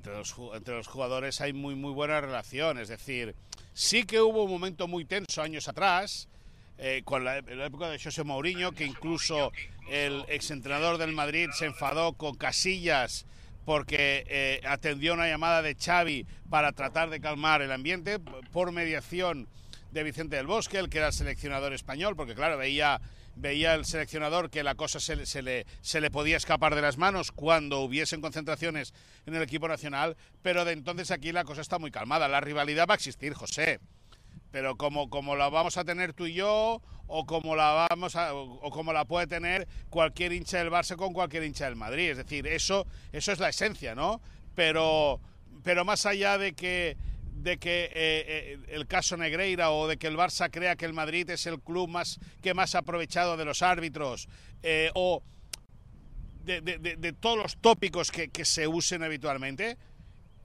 entre 0.00 0.74
los, 0.74 0.86
jugadores 0.86 1.40
hay 1.42 1.52
muy, 1.52 1.74
muy 1.74 1.92
buena 1.92 2.20
relación. 2.20 2.78
Es 2.78 2.88
decir, 2.88 3.34
sí 3.74 4.04
que 4.04 4.20
hubo 4.20 4.44
un 4.44 4.50
momento 4.50 4.88
muy 4.88 5.04
tenso 5.04 5.42
años 5.42 5.68
atrás, 5.68 6.28
eh, 6.78 7.02
con 7.04 7.24
la, 7.24 7.38
época 7.38 7.90
de 7.90 7.98
José 7.98 8.24
Mourinho, 8.24 8.72
que 8.72 8.86
incluso 8.86 9.52
el 9.90 10.24
exentrenador 10.28 10.96
del 10.96 11.12
Madrid 11.12 11.50
se 11.52 11.66
enfadó 11.66 12.14
con 12.14 12.34
Casillas 12.34 13.26
porque 13.66 14.24
eh, 14.26 14.60
atendió 14.66 15.12
una 15.12 15.28
llamada 15.28 15.60
de 15.60 15.74
Xavi 15.74 16.26
para 16.48 16.72
tratar 16.72 17.10
de 17.10 17.20
calmar 17.20 17.60
el 17.60 17.70
ambiente 17.70 18.18
por 18.18 18.72
mediación 18.72 19.48
de 19.92 20.02
Vicente 20.02 20.36
del 20.36 20.46
Bosque, 20.46 20.78
el 20.78 20.88
que 20.88 20.98
era 20.98 21.08
el 21.08 21.12
seleccionador 21.12 21.74
español, 21.74 22.16
porque 22.16 22.34
claro, 22.34 22.56
veía 22.56 23.00
veía 23.40 23.74
el 23.74 23.84
seleccionador 23.84 24.50
que 24.50 24.62
la 24.62 24.74
cosa 24.74 25.00
se, 25.00 25.16
le, 25.16 25.26
se 25.26 26.00
le 26.00 26.10
podía 26.10 26.36
escapar 26.36 26.74
de 26.74 26.82
las 26.82 26.98
manos 26.98 27.32
cuando 27.32 27.80
hubiesen 27.80 28.20
concentraciones 28.20 28.94
en 29.26 29.34
el 29.34 29.42
equipo 29.42 29.66
nacional, 29.66 30.16
pero 30.42 30.64
de 30.64 30.72
entonces 30.72 31.10
aquí 31.10 31.32
la 31.32 31.44
cosa 31.44 31.62
está 31.62 31.78
muy 31.78 31.90
calmada. 31.90 32.28
La 32.28 32.40
rivalidad 32.40 32.86
va 32.88 32.94
a 32.94 32.96
existir, 32.96 33.34
José, 33.34 33.80
pero 34.50 34.76
como, 34.76 35.08
como 35.10 35.36
la 35.36 35.48
vamos 35.48 35.76
a 35.76 35.84
tener 35.84 36.12
tú 36.12 36.26
y 36.26 36.34
yo, 36.34 36.82
o 37.12 37.26
como 37.26 37.56
la 37.56 37.88
vamos 37.90 38.14
o, 38.14 38.70
como 38.70 38.92
la 38.92 39.04
puede 39.04 39.26
tener 39.26 39.66
cualquier 39.88 40.32
hincha 40.32 40.58
del 40.58 40.70
Barça 40.70 40.96
con 40.96 41.12
cualquier 41.12 41.42
hincha 41.42 41.64
del 41.64 41.76
Madrid. 41.76 42.10
Es 42.10 42.18
decir, 42.18 42.46
eso, 42.46 42.86
eso 43.12 43.32
es 43.32 43.40
la 43.40 43.48
esencia, 43.48 43.94
¿no? 43.96 44.20
Pero, 44.54 45.20
pero 45.64 45.84
más 45.84 46.06
allá 46.06 46.38
de 46.38 46.52
que 46.52 46.96
de 47.42 47.58
que 47.58 47.84
eh, 47.84 47.90
eh, 47.94 48.58
el 48.68 48.86
caso 48.86 49.16
Negreira 49.16 49.70
o 49.70 49.88
de 49.88 49.96
que 49.96 50.06
el 50.06 50.16
Barça 50.16 50.50
crea 50.50 50.76
que 50.76 50.84
el 50.84 50.92
Madrid 50.92 51.28
es 51.30 51.46
el 51.46 51.60
club 51.60 51.88
más 51.88 52.20
que 52.42 52.54
más 52.54 52.74
ha 52.74 52.78
aprovechado 52.78 53.36
de 53.36 53.44
los 53.44 53.62
árbitros 53.62 54.28
eh, 54.62 54.90
o 54.94 55.22
de, 56.44 57.14
todos 57.20 57.38
los 57.38 57.56
tópicos 57.58 58.10
que, 58.10 58.28
que, 58.28 58.44
se 58.44 58.66
usen 58.66 59.02
habitualmente, 59.02 59.76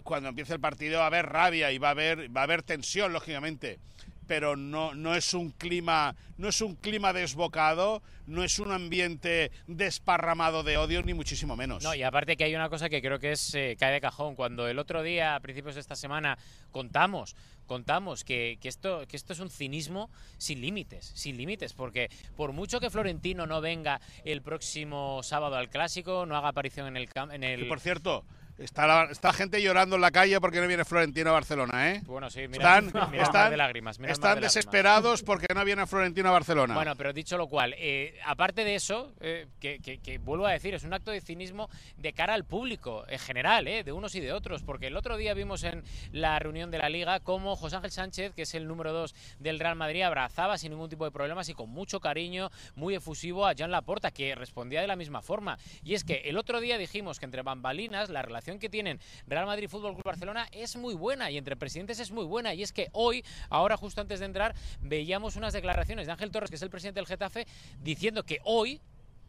cuando 0.03 0.29
empiece 0.29 0.53
el 0.53 0.59
partido 0.59 0.99
va 0.99 1.05
a 1.05 1.07
haber 1.07 1.25
rabia 1.25 1.71
y 1.71 1.79
va 1.79 1.87
a 1.87 1.91
haber, 1.91 2.35
va 2.35 2.41
a 2.41 2.43
haber 2.43 2.61
tensión, 2.63 3.11
lógicamente 3.11 3.79
pero 4.27 4.55
no, 4.55 4.93
no 4.93 5.15
es 5.15 5.33
un 5.33 5.51
clima, 5.51 6.15
no 6.37 6.49
es 6.49 6.61
un 6.61 6.75
clima 6.75 7.13
desbocado, 7.13 8.01
no 8.27 8.43
es 8.43 8.59
un 8.59 8.71
ambiente 8.71 9.51
desparramado 9.67 10.63
de 10.63 10.77
odio, 10.77 11.03
ni 11.03 11.13
muchísimo 11.13 11.55
menos. 11.55 11.83
No, 11.83 11.93
y 11.95 12.03
aparte 12.03 12.37
que 12.37 12.43
hay 12.43 12.55
una 12.55 12.69
cosa 12.69 12.89
que 12.89 13.01
creo 13.01 13.19
que 13.19 13.31
es 13.31 13.53
eh, 13.55 13.75
cae 13.79 13.93
de 13.93 14.01
cajón. 14.01 14.35
Cuando 14.35 14.67
el 14.67 14.79
otro 14.79 15.03
día, 15.03 15.35
a 15.35 15.39
principios 15.39 15.75
de 15.75 15.81
esta 15.81 15.95
semana, 15.95 16.37
contamos 16.71 17.35
contamos 17.65 18.23
que, 18.23 18.57
que, 18.61 18.67
esto, 18.67 19.05
que 19.07 19.17
esto 19.17 19.33
es 19.33 19.39
un 19.39 19.49
cinismo 19.49 20.09
sin 20.37 20.61
límites, 20.61 21.11
sin 21.15 21.37
límites, 21.37 21.73
porque 21.73 22.09
por 22.35 22.51
mucho 22.51 22.79
que 22.79 22.89
Florentino 22.89 23.45
no 23.47 23.61
venga 23.61 23.99
el 24.23 24.41
próximo 24.41 25.21
sábado 25.23 25.55
al 25.55 25.69
clásico, 25.69 26.25
no 26.25 26.37
haga 26.37 26.49
aparición 26.49 26.87
en 26.87 26.97
el... 26.97 27.09
En 27.31 27.43
el... 27.43 27.63
Y 27.63 27.65
por 27.65 27.79
cierto, 27.79 28.23
Está, 28.57 29.09
está 29.11 29.33
gente 29.33 29.61
llorando 29.61 29.97
en 29.97 30.01
la 30.01 30.11
calle 30.11 30.39
porque 30.39 30.61
no 30.61 30.67
viene 30.67 30.85
Florentino 30.85 31.29
a 31.29 31.33
Barcelona, 31.33 31.91
¿eh? 31.91 32.01
Bueno, 32.05 32.29
sí, 32.29 32.47
mira, 32.47 32.79
están, 32.79 33.13
están, 33.13 33.51
de 33.51 33.57
lágrimas, 33.57 33.99
están 33.99 34.39
desesperados 34.39 35.23
porque 35.23 35.47
no 35.53 35.65
viene 35.65 35.85
Florentino 35.85 36.29
a 36.29 36.31
Barcelona. 36.31 36.73
Bueno, 36.73 36.95
pero 36.95 37.11
dicho 37.11 37.37
lo 37.37 37.47
cual, 37.47 37.75
eh, 37.77 38.17
aparte 38.25 38.63
de 38.63 38.75
eso, 38.75 39.11
eh, 39.19 39.47
que, 39.59 39.79
que, 39.79 40.17
vuelvo 40.19 40.45
a 40.47 40.51
decir, 40.51 40.73
es 40.73 40.85
un 40.85 40.93
acto 40.93 41.11
de 41.11 41.19
cinismo 41.19 41.69
de 41.97 42.13
cara 42.13 42.33
al 42.33 42.45
público 42.45 43.03
en 43.09 43.19
general, 43.19 43.67
eh, 43.67 43.83
de 43.83 43.91
unos 43.91 44.15
y 44.15 44.21
de 44.21 44.31
otros, 44.31 44.63
porque 44.63 44.87
el 44.87 44.95
otro 44.95 45.17
día 45.17 45.33
vimos 45.33 45.65
en 45.65 45.83
la 46.13 46.39
reunión 46.39 46.71
de 46.71 46.77
la 46.77 46.87
Liga 46.87 47.19
cómo 47.19 47.57
José 47.57 47.75
Ángel 47.75 47.91
Sánchez, 47.91 48.33
que 48.35 48.43
es 48.43 48.55
el 48.55 48.67
número 48.67 48.93
dos 48.93 49.15
del 49.37 49.59
Real 49.59 49.75
Madrid, 49.75 50.03
abrazaba 50.03 50.57
sin 50.57 50.71
ningún 50.71 50.89
tipo 50.89 51.03
de 51.03 51.11
problemas 51.11 51.49
y 51.49 51.53
con 51.53 51.69
mucho 51.69 51.99
cariño, 51.99 52.49
muy 52.75 52.95
efusivo 52.95 53.47
a 53.47 53.53
Jan 53.53 53.71
Laporta, 53.71 54.11
que 54.11 54.33
respondía 54.33 54.79
de 54.79 54.87
la 54.87 54.95
misma 54.95 55.21
forma. 55.21 55.57
Y 55.83 55.93
es 55.93 56.05
que 56.05 56.21
el 56.25 56.37
otro 56.37 56.61
día 56.61 56.77
dijimos 56.77 57.19
que 57.19 57.25
entre 57.25 57.41
bambalinas 57.41 58.09
la 58.09 58.21
relación 58.21 58.44
que 58.45 58.69
tienen 58.69 58.99
Real 59.27 59.45
Madrid 59.45 59.67
Fútbol 59.67 59.93
Club 59.93 60.05
Barcelona 60.05 60.47
es 60.51 60.75
muy 60.75 60.93
buena 60.93 61.31
y 61.31 61.37
entre 61.37 61.55
presidentes 61.55 61.99
es 61.99 62.11
muy 62.11 62.25
buena. 62.25 62.53
Y 62.53 62.61
es 62.63 62.71
que 62.71 62.89
hoy, 62.93 63.23
ahora 63.49 63.75
justo 63.75 64.01
antes 64.01 64.19
de 64.19 64.25
entrar, 64.27 64.55
veíamos 64.81 65.35
unas 65.35 65.53
declaraciones 65.53 66.05
de 66.05 66.11
Ángel 66.13 66.31
Torres, 66.31 66.49
que 66.49 66.55
es 66.55 66.61
el 66.61 66.69
presidente 66.69 66.99
del 66.99 67.07
Getafe, 67.07 67.47
diciendo 67.81 68.23
que 68.23 68.39
hoy 68.43 68.79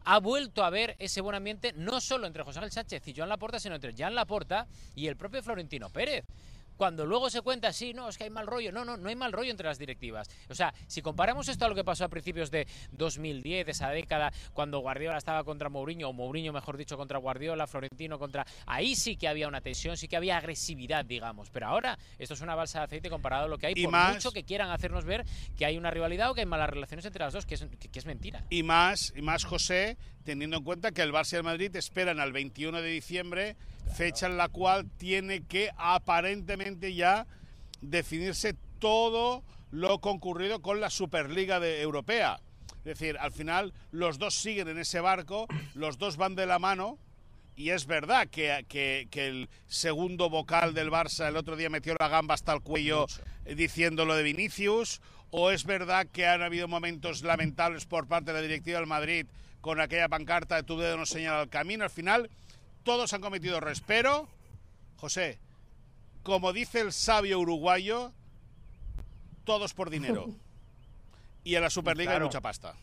ha 0.05 0.19
vuelto 0.19 0.63
a 0.63 0.69
ver 0.69 0.95
ese 0.99 1.19
buen 1.19 1.35
ambiente 1.35 1.73
no 1.75 1.99
solo 1.99 2.27
entre 2.27 2.43
José 2.43 2.59
Ángel 2.59 2.71
Sánchez 2.71 3.07
y 3.07 3.13
Joan 3.13 3.27
Laporta, 3.27 3.59
sino 3.59 3.75
entre 3.75 3.93
Joan 3.97 4.15
Laporta 4.15 4.67
y 4.95 5.07
el 5.07 5.17
propio 5.17 5.43
Florentino 5.43 5.89
Pérez 5.89 6.23
cuando 6.77 7.05
luego 7.05 7.29
se 7.29 7.41
cuenta, 7.41 7.73
sí, 7.73 7.93
no, 7.93 8.07
es 8.07 8.17
que 8.17 8.25
hay 8.25 8.29
mal 8.29 8.47
rollo. 8.47 8.71
No, 8.71 8.85
no, 8.85 8.97
no 8.97 9.09
hay 9.09 9.15
mal 9.15 9.31
rollo 9.31 9.51
entre 9.51 9.67
las 9.67 9.79
directivas. 9.79 10.29
O 10.49 10.55
sea, 10.55 10.73
si 10.87 11.01
comparamos 11.01 11.47
esto 11.49 11.65
a 11.65 11.69
lo 11.69 11.75
que 11.75 11.83
pasó 11.83 12.05
a 12.05 12.09
principios 12.09 12.51
de 12.51 12.67
2010, 12.91 13.67
esa 13.67 13.89
década, 13.89 14.31
cuando 14.53 14.79
Guardiola 14.79 15.17
estaba 15.17 15.43
contra 15.43 15.69
Mourinho, 15.69 16.09
o 16.09 16.13
Mourinho, 16.13 16.53
mejor 16.53 16.77
dicho, 16.77 16.95
contra 16.97 17.17
Guardiola, 17.17 17.67
Florentino 17.67 18.19
contra... 18.19 18.45
Ahí 18.65 18.95
sí 18.95 19.17
que 19.17 19.27
había 19.27 19.47
una 19.47 19.61
tensión, 19.61 19.97
sí 19.97 20.07
que 20.07 20.15
había 20.15 20.37
agresividad, 20.37 21.03
digamos. 21.03 21.49
Pero 21.49 21.67
ahora 21.67 21.97
esto 22.17 22.33
es 22.33 22.41
una 22.41 22.55
balsa 22.55 22.79
de 22.79 22.85
aceite 22.85 23.09
comparado 23.09 23.45
a 23.45 23.47
lo 23.47 23.57
que 23.57 23.67
hay, 23.67 23.75
por 23.83 24.13
mucho 24.13 24.31
que 24.31 24.43
quieran 24.43 24.69
hacernos 24.69 25.05
ver 25.05 25.25
que 25.57 25.65
hay 25.65 25.77
una 25.77 25.91
rivalidad 25.91 26.31
o 26.31 26.33
que 26.33 26.41
hay 26.41 26.45
malas 26.45 26.69
relaciones 26.69 27.05
entre 27.05 27.23
las 27.23 27.33
dos, 27.33 27.45
que 27.45 27.55
es, 27.55 27.65
que, 27.91 27.99
es 27.99 28.05
mentira. 28.05 28.43
Y 28.49 28.63
más, 28.63 29.13
y 29.15 29.21
más, 29.21 29.43
José, 29.43 29.97
teniendo 30.27 30.57
en 30.57 30.63
cuenta 30.65 30.91
que 30.91 31.01
el 31.03 31.13
Barça 31.13 31.33
y 31.33 31.35
el 31.37 31.43
Madrid 31.43 31.73
esperan 31.77 32.19
al 32.19 32.33
21 32.33 32.81
de 32.81 32.89
diciembre 32.89 33.55
fecha 33.95 34.25
en 34.25 34.35
la 34.35 34.49
cual 34.49 34.85
tiene 34.97 35.45
que 35.45 35.69
aparentemente 35.77 36.93
ya 36.93 37.25
definirse 37.79 38.53
todo 38.79 39.41
lo 39.71 40.01
concurrido 40.01 40.61
con 40.61 40.81
la 40.81 40.89
Superliga 40.89 41.61
de 41.61 41.81
Europea. 41.81 42.41
Es 42.79 42.99
decir, 42.99 43.17
al 43.21 43.31
final 43.31 43.73
los 43.91 44.19
dos 44.19 44.35
siguen 44.35 44.67
en 44.67 44.79
ese 44.79 44.99
barco, 44.99 45.47
los 45.75 45.97
dos 45.97 46.17
van 46.17 46.35
de 46.35 46.45
la 46.45 46.59
mano, 46.59 46.97
y 47.55 47.69
es 47.69 47.85
verdad 47.85 48.27
que, 48.27 48.65
que, 48.67 49.07
el 49.27 49.49
segundo 49.67 50.29
vocal 50.29 50.73
del 50.73 50.91
Barça 50.91 51.29
el 51.29 51.37
otro 51.37 51.55
día 51.55 51.69
metió 51.69 51.95
la 51.97 52.09
gamba 52.09 52.33
hasta 52.33 52.51
el 52.51 52.59
cuello 52.59 53.05
diciendo 53.45 54.03
lo 54.03 54.13
de 54.13 54.23
Vinicius, 54.23 54.99
o 55.31 55.51
es 55.51 55.63
verdad 55.63 56.05
que 56.11 56.27
han 56.27 56.41
habido 56.41 56.67
momentos 56.67 57.21
lamentables 57.21 57.85
por 57.85 58.07
parte 58.07 58.33
de 58.33 58.39
la 58.39 58.45
directiva 58.45 58.79
del 58.79 58.87
Madrid 58.87 59.25
con 59.61 59.81
aquella 59.81 60.07
pancarta 60.09 60.55
de 60.55 60.63
tu 60.63 60.77
dedo 60.77 60.97
no 60.97 61.05
señala 61.05 61.43
el 61.43 61.49
camino. 61.49 61.83
Al 61.83 61.89
final, 61.89 62.29
todos 62.83 63.13
han 63.13 63.21
cometido 63.21 63.59
respero. 63.59 64.27
José, 64.97 65.39
como 66.23 66.53
dice 66.53 66.81
el 66.81 66.91
sabio 66.91 67.39
uruguayo, 67.39 68.11
todos 69.43 69.73
por 69.73 69.89
dinero. 69.89 70.27
Y 71.43 71.55
en 71.55 71.61
la 71.61 71.69
Superliga 71.69 72.13
hay 72.13 72.19
mucha 72.19 72.41
pasta. 72.41 72.75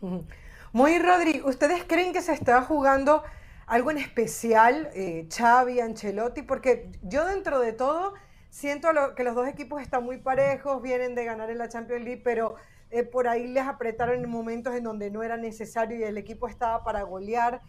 Muy 0.72 0.98
Rodri, 0.98 1.42
¿ustedes 1.44 1.82
creen 1.84 2.12
que 2.12 2.22
se 2.22 2.32
está 2.32 2.62
jugando 2.62 3.24
algo 3.66 3.90
en 3.90 3.98
especial, 3.98 4.88
eh, 4.94 5.26
Xavi, 5.28 5.80
Ancelotti? 5.80 6.42
Porque 6.42 6.92
yo 7.02 7.24
dentro 7.24 7.58
de 7.58 7.72
todo 7.72 8.14
siento 8.50 8.88
que 9.16 9.24
los 9.24 9.34
dos 9.34 9.48
equipos 9.48 9.82
están 9.82 10.04
muy 10.04 10.18
parejos, 10.18 10.80
vienen 10.80 11.14
de 11.14 11.24
ganar 11.24 11.50
en 11.50 11.58
la 11.58 11.68
Champions 11.68 12.04
League, 12.04 12.22
pero 12.22 12.54
eh, 12.90 13.04
por 13.04 13.28
ahí 13.28 13.46
les 13.46 13.64
apretaron 13.64 14.22
en 14.22 14.28
momentos 14.28 14.74
en 14.74 14.84
donde 14.84 15.10
no 15.10 15.22
era 15.22 15.36
necesario 15.36 15.98
y 15.98 16.02
el 16.02 16.18
equipo 16.18 16.48
estaba 16.48 16.82
para 16.82 17.02
golear. 17.02 17.60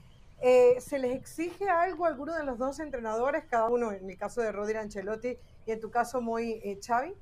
Eh, 0.42 0.78
¿Se 0.80 0.98
les 0.98 1.16
exige 1.16 1.70
algo 1.70 2.06
a 2.06 2.10
alguno 2.10 2.36
de 2.36 2.44
los 2.44 2.58
dos 2.58 2.80
entrenadores, 2.80 3.44
cada 3.46 3.70
uno 3.70 3.92
en 3.92 4.10
el 4.10 4.18
caso 4.18 4.42
de 4.42 4.52
Rodri 4.52 4.78
Ancelotti 4.78 5.38
y 5.68 5.72
en 5.72 5.80
tu 5.80 5.92
caso 5.92 6.20
muy 6.20 6.54
eh, 6.64 6.80
Xavi? 6.84 7.14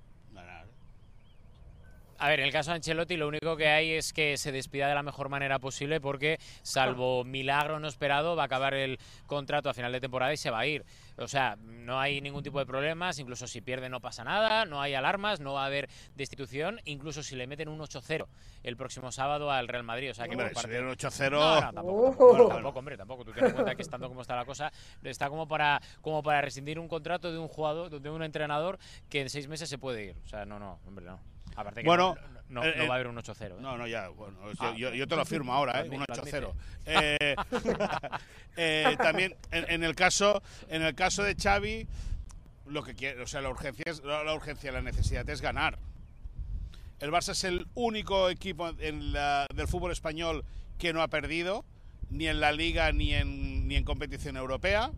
A 2.21 2.27
ver, 2.27 2.41
en 2.41 2.47
el 2.47 2.51
caso 2.51 2.71
de 2.71 2.75
Ancelotti 2.75 3.15
lo 3.15 3.29
único 3.29 3.55
que 3.55 3.69
hay 3.69 3.93
es 3.93 4.11
que 4.11 4.35
se 4.35 4.51
despida 4.51 4.89
de 4.89 4.93
la 4.93 5.03
mejor 5.03 5.29
manera 5.29 5.57
posible 5.59 6.01
porque, 6.01 6.37
salvo 6.63 7.23
milagro 7.23 7.79
no 7.79 7.87
esperado, 7.87 8.35
va 8.35 8.43
a 8.43 8.45
acabar 8.47 8.73
el 8.73 8.99
contrato 9.25 9.69
a 9.69 9.73
final 9.73 9.93
de 9.93 10.01
temporada 10.01 10.33
y 10.33 10.37
se 10.37 10.49
va 10.49 10.59
a 10.59 10.67
ir. 10.67 10.85
O 11.19 11.27
sea, 11.27 11.57
no 11.61 11.99
hay 11.99 12.21
ningún 12.21 12.43
tipo 12.43 12.59
de 12.59 12.65
problemas, 12.65 13.19
incluso 13.19 13.47
si 13.47 13.61
pierde 13.61 13.89
no 13.89 13.99
pasa 13.99 14.23
nada, 14.23 14.65
no 14.65 14.81
hay 14.81 14.93
alarmas, 14.93 15.39
no 15.39 15.53
va 15.53 15.63
a 15.63 15.65
haber 15.67 15.89
destitución, 16.15 16.79
incluso 16.85 17.23
si 17.23 17.35
le 17.35 17.47
meten 17.47 17.67
un 17.67 17.79
8-0 17.79 18.27
el 18.63 18.77
próximo 18.77 19.11
sábado 19.11 19.51
al 19.51 19.67
Real 19.67 19.83
Madrid. 19.83 20.11
O 20.11 20.13
sea, 20.13 20.25
que 20.25 20.31
hombre, 20.31 20.51
por 20.51 20.63
parte... 20.63 20.81
8-0... 20.81 21.31
No, 21.31 21.55
no, 21.55 21.73
tampoco, 21.73 22.47
tampoco, 22.47 22.79
hombre, 22.79 22.97
tampoco. 22.97 23.25
Tú 23.25 23.31
tienes 23.33 23.51
en 23.51 23.55
cuenta 23.55 23.75
que 23.75 23.81
estando 23.81 24.07
como 24.07 24.21
está 24.21 24.35
la 24.35 24.45
cosa, 24.45 24.71
está 25.03 25.29
como 25.29 25.47
para, 25.47 25.81
como 26.01 26.23
para 26.23 26.41
rescindir 26.41 26.79
un 26.79 26.87
contrato 26.87 27.31
de 27.31 27.39
un 27.39 27.47
jugador, 27.47 27.89
de 27.89 28.09
un 28.09 28.23
entrenador 28.23 28.79
que 29.09 29.21
en 29.21 29.29
seis 29.29 29.47
meses 29.47 29.69
se 29.69 29.77
puede 29.77 30.05
ir. 30.05 30.15
O 30.23 30.27
sea, 30.27 30.45
no, 30.45 30.59
no, 30.59 30.79
hombre, 30.85 31.05
no. 31.05 31.19
Aparte 31.55 31.81
que 31.81 31.87
bueno, 31.87 32.15
no, 32.15 32.38
eh, 32.49 32.87
va 32.87 32.93
a 32.93 32.95
haber 32.95 33.07
un 33.07 33.15
8-0. 33.15 33.41
¿eh? 33.41 33.55
No, 33.59 33.77
no, 33.77 33.87
ya, 33.87 34.09
bueno, 34.09 34.37
ah, 34.59 34.73
yo, 34.75 35.07
te 35.07 35.15
lo 35.15 35.25
firmo 35.25 35.53
ahora, 35.53 35.85
¿eh? 35.85 35.89
un 35.89 36.01
8-0. 36.01 36.53
Eh, 38.61 38.97
también 38.97 39.37
en, 39.51 39.85
el 39.85 39.95
caso, 39.95 40.41
en 40.67 40.81
el 40.81 40.93
caso 40.93 41.23
de 41.23 41.33
Xavi, 41.35 41.87
lo 42.65 42.83
que 42.83 42.93
quiere, 42.93 43.21
o 43.21 43.27
sea, 43.27 43.39
la 43.39 43.49
urgencia 43.49 43.85
es 43.87 44.03
la, 44.03 44.33
urgencia, 44.33 44.73
la 44.73 44.81
necesidad 44.81 45.29
es 45.29 45.39
ganar. 45.39 45.79
El 46.99 47.09
Barça 47.09 47.31
es 47.31 47.45
el 47.45 47.67
único 47.73 48.29
equipo 48.29 48.67
en 48.67 49.13
del 49.13 49.67
fútbol 49.69 49.93
español 49.93 50.43
que 50.77 50.91
no 50.91 51.01
ha 51.01 51.07
perdido, 51.07 51.63
ni 52.09 52.27
en 52.27 52.41
la 52.41 52.51
Liga 52.51 52.91
ni 52.91 53.13
en, 53.13 53.65
ni 53.69 53.77
en 53.77 53.85
competición 53.85 54.35
europea. 54.35 54.91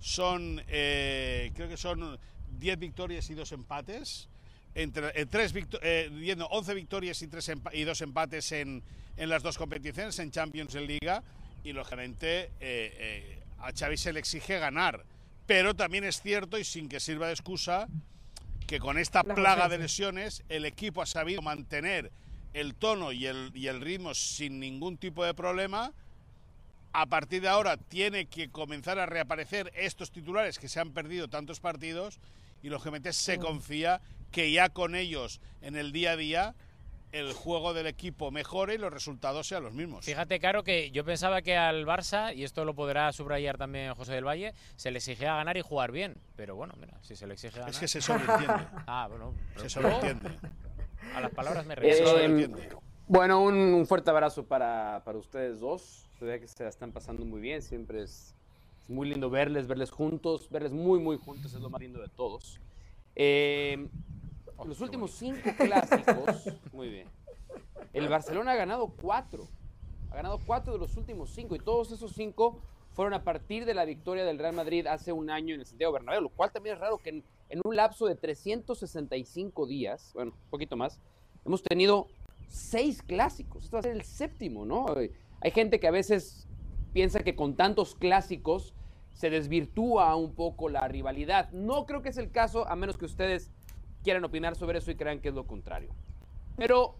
Son, 0.00 0.60
creo 0.66 1.68
que 1.68 1.76
son 1.76 2.18
10 2.58 2.78
victorias 2.80 3.30
y 3.30 3.34
2 3.34 3.52
empates 3.52 4.28
entre, 4.74 5.12
eh, 5.20 5.26
tres 5.26 5.52
11 5.54 5.72
eh, 5.82 6.74
victorias 6.74 7.22
y, 7.22 7.28
tres 7.28 7.50
y 7.72 7.84
dos 7.84 8.00
empates 8.00 8.52
en, 8.52 8.82
en, 9.16 9.28
las 9.28 9.42
dos 9.42 9.56
competiciones, 9.56 10.18
en 10.18 10.30
Champions 10.30 10.74
en 10.74 10.86
Liga, 10.86 11.22
y 11.62 11.72
lógicamente 11.72 12.50
eh, 12.60 13.42
a 13.58 13.72
Xavi 13.72 13.96
se 13.96 14.12
le 14.12 14.20
exige 14.20 14.58
ganar. 14.58 15.04
Pero 15.46 15.74
también 15.74 16.04
es 16.04 16.20
cierto, 16.20 16.58
y 16.58 16.64
sin 16.64 16.88
que 16.88 17.00
sirva 17.00 17.26
de 17.26 17.34
excusa, 17.34 17.88
que 18.66 18.80
con 18.80 18.98
esta 18.98 19.22
plaga 19.22 19.68
de 19.68 19.78
lesiones 19.78 20.42
el 20.48 20.64
equipo 20.64 21.02
ha 21.02 21.06
sabido 21.06 21.42
mantener 21.42 22.10
el 22.54 22.74
tono 22.74 23.12
y 23.12 23.26
el, 23.26 23.50
y 23.54 23.66
el 23.66 23.80
ritmo 23.80 24.14
sin 24.14 24.58
ningún 24.58 24.96
tipo 24.96 25.24
de 25.24 25.34
problema. 25.34 25.92
A 26.92 27.06
partir 27.06 27.42
de 27.42 27.48
ahora 27.48 27.76
tiene 27.76 28.26
que 28.26 28.50
comenzar 28.50 28.98
a 28.98 29.06
reaparecer 29.06 29.72
estos 29.74 30.12
titulares 30.12 30.58
que 30.58 30.68
se 30.68 30.80
han 30.80 30.92
perdido 30.92 31.28
tantos 31.28 31.58
partidos 31.60 32.20
y 32.62 32.68
lógicamente 32.68 33.12
se 33.12 33.38
confía 33.38 34.00
que 34.34 34.50
ya 34.50 34.68
con 34.68 34.96
ellos 34.96 35.40
en 35.62 35.76
el 35.76 35.92
día 35.92 36.12
a 36.12 36.16
día 36.16 36.54
el 37.12 37.32
juego 37.32 37.72
del 37.72 37.86
equipo 37.86 38.32
mejore 38.32 38.74
y 38.74 38.78
los 38.78 38.92
resultados 38.92 39.46
sean 39.46 39.62
los 39.62 39.72
mismos. 39.72 40.04
Fíjate, 40.04 40.40
Caro, 40.40 40.64
que 40.64 40.90
yo 40.90 41.04
pensaba 41.04 41.40
que 41.40 41.56
al 41.56 41.86
Barça, 41.86 42.34
y 42.34 42.42
esto 42.42 42.64
lo 42.64 42.74
podrá 42.74 43.12
subrayar 43.12 43.56
también 43.56 43.94
José 43.94 44.14
del 44.14 44.26
Valle, 44.26 44.52
se 44.74 44.90
le 44.90 44.98
exigía 44.98 45.36
ganar 45.36 45.56
y 45.56 45.60
jugar 45.60 45.92
bien. 45.92 46.16
Pero 46.34 46.56
bueno, 46.56 46.74
mira, 46.80 46.98
si 47.02 47.14
se 47.14 47.28
le 47.28 47.34
exige 47.34 47.56
ganar... 47.56 47.70
Es 47.70 47.78
que 47.78 47.86
se 47.86 48.00
sobreentiende. 48.00 48.66
ah, 48.88 49.06
bueno. 49.08 49.32
Se 49.54 49.70
sobreentiende. 49.70 50.30
A 51.14 51.20
las 51.20 51.30
palabras 51.30 51.64
me 51.64 51.76
refiero. 51.76 52.18
Eh, 52.18 52.70
bueno, 53.06 53.40
un, 53.40 53.86
fuerte 53.86 54.10
abrazo 54.10 54.44
para, 54.44 55.02
para 55.04 55.16
ustedes 55.16 55.60
dos. 55.60 56.08
Se 56.18 56.24
ve 56.24 56.40
que 56.40 56.48
se 56.48 56.64
la 56.64 56.70
están 56.70 56.90
pasando 56.90 57.24
muy 57.24 57.40
bien. 57.40 57.62
Siempre 57.62 58.02
es, 58.02 58.34
es 58.82 58.90
muy 58.90 59.08
lindo 59.08 59.30
verles, 59.30 59.68
verles 59.68 59.92
juntos, 59.92 60.48
verles 60.50 60.72
muy, 60.72 60.98
muy 60.98 61.16
juntos. 61.16 61.54
Es 61.54 61.60
lo 61.60 61.70
más 61.70 61.80
lindo 61.80 62.00
de 62.00 62.08
todos. 62.08 62.58
Eh, 63.14 63.86
los 64.66 64.80
últimos 64.80 65.10
cinco 65.12 65.50
clásicos, 65.56 66.52
muy 66.72 66.88
bien. 66.88 67.08
El 67.92 68.08
Barcelona 68.08 68.52
ha 68.52 68.56
ganado 68.56 68.88
cuatro. 68.88 69.48
Ha 70.10 70.16
ganado 70.16 70.40
cuatro 70.44 70.72
de 70.72 70.78
los 70.78 70.96
últimos 70.96 71.30
cinco. 71.30 71.54
Y 71.54 71.58
todos 71.58 71.92
esos 71.92 72.12
cinco 72.12 72.60
fueron 72.92 73.14
a 73.14 73.24
partir 73.24 73.64
de 73.64 73.74
la 73.74 73.84
victoria 73.84 74.24
del 74.24 74.38
Real 74.38 74.54
Madrid 74.54 74.86
hace 74.86 75.12
un 75.12 75.30
año 75.30 75.54
en 75.54 75.60
el 75.60 75.66
Santiago 75.66 75.92
Bernabéu. 75.92 76.22
Lo 76.22 76.28
cual 76.28 76.52
también 76.52 76.76
es 76.76 76.80
raro 76.80 76.98
que 76.98 77.10
en, 77.10 77.24
un 77.64 77.76
lapso 77.76 78.06
de 78.06 78.16
365 78.16 79.66
días, 79.66 80.10
bueno, 80.14 80.32
un 80.32 80.50
poquito 80.50 80.76
más, 80.76 81.00
hemos 81.44 81.62
tenido 81.62 82.08
seis 82.48 83.02
clásicos. 83.02 83.64
Esto 83.64 83.76
va 83.76 83.80
a 83.80 83.82
ser 83.84 83.92
el 83.92 84.02
séptimo, 84.02 84.64
¿no? 84.64 84.86
Hay 85.40 85.50
gente 85.50 85.78
que 85.78 85.86
a 85.86 85.92
veces 85.92 86.48
piensa 86.92 87.22
que 87.22 87.36
con 87.36 87.54
tantos 87.54 87.94
clásicos 87.94 88.74
se 89.12 89.30
desvirtúa 89.30 90.14
un 90.16 90.34
poco 90.34 90.68
la 90.68 90.86
rivalidad. 90.88 91.50
No 91.52 91.86
creo 91.86 92.02
que 92.02 92.08
es 92.08 92.16
el 92.16 92.30
caso, 92.30 92.66
a 92.68 92.76
menos 92.76 92.98
que 92.98 93.04
ustedes 93.04 93.50
quieran 94.04 94.24
opinar 94.24 94.54
sobre 94.54 94.78
eso 94.78 94.90
y 94.92 94.94
crean 94.94 95.18
que 95.18 95.30
es 95.30 95.34
lo 95.34 95.46
contrario. 95.46 95.90
Pero, 96.56 96.94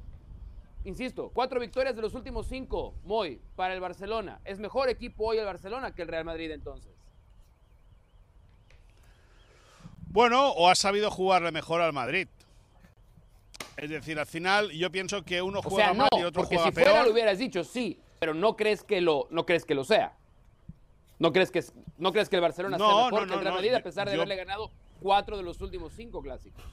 insisto, 0.84 1.30
cuatro 1.32 1.60
victorias 1.60 1.94
de 1.94 2.02
los 2.02 2.14
últimos 2.14 2.48
cinco, 2.48 2.94
Moy, 3.04 3.40
para 3.54 3.74
el 3.74 3.80
Barcelona. 3.80 4.40
¿Es 4.44 4.58
mejor 4.58 4.88
equipo 4.88 5.26
hoy 5.26 5.38
el 5.38 5.44
Barcelona 5.44 5.94
que 5.94 6.02
el 6.02 6.08
Real 6.08 6.24
Madrid 6.24 6.50
entonces? 6.50 6.92
Bueno, 10.08 10.50
o 10.50 10.68
ha 10.68 10.74
sabido 10.74 11.10
jugarle 11.10 11.52
mejor 11.52 11.80
al 11.80 11.92
Madrid. 11.92 12.28
Es 13.76 13.90
decir, 13.90 14.18
al 14.18 14.26
final 14.26 14.70
yo 14.70 14.90
pienso 14.90 15.24
que 15.24 15.42
uno 15.42 15.60
juega 15.60 15.92
mal 15.92 16.08
y 16.16 16.22
otro 16.22 16.42
porque 16.42 16.56
juega 16.56 16.70
si 16.70 16.74
fuera 16.74 17.02
lo 17.04 17.12
hubieras 17.12 17.38
dicho, 17.38 17.64
sí, 17.64 18.00
pero 18.20 18.32
no 18.32 18.56
crees 18.56 18.84
que 18.84 19.00
lo, 19.00 19.26
no 19.30 19.44
crees 19.44 19.64
que 19.64 19.74
lo 19.74 19.84
sea. 19.84 20.16
¿No 21.18 21.32
crees 21.32 21.50
que, 21.50 21.64
no 21.98 22.12
crees 22.12 22.28
que 22.28 22.36
el 22.36 22.42
Barcelona 22.42 22.78
sea 22.78 22.86
mejor 22.86 23.26
que 23.26 23.34
el 23.34 23.40
Real 23.40 23.54
Madrid 23.54 23.74
a 23.74 23.82
pesar 23.82 24.08
de 24.08 24.14
haberle 24.14 24.36
ganado 24.36 24.70
cuatro 25.00 25.36
de 25.36 25.42
los 25.42 25.60
últimos 25.60 25.92
cinco 25.92 26.22
clásicos? 26.22 26.64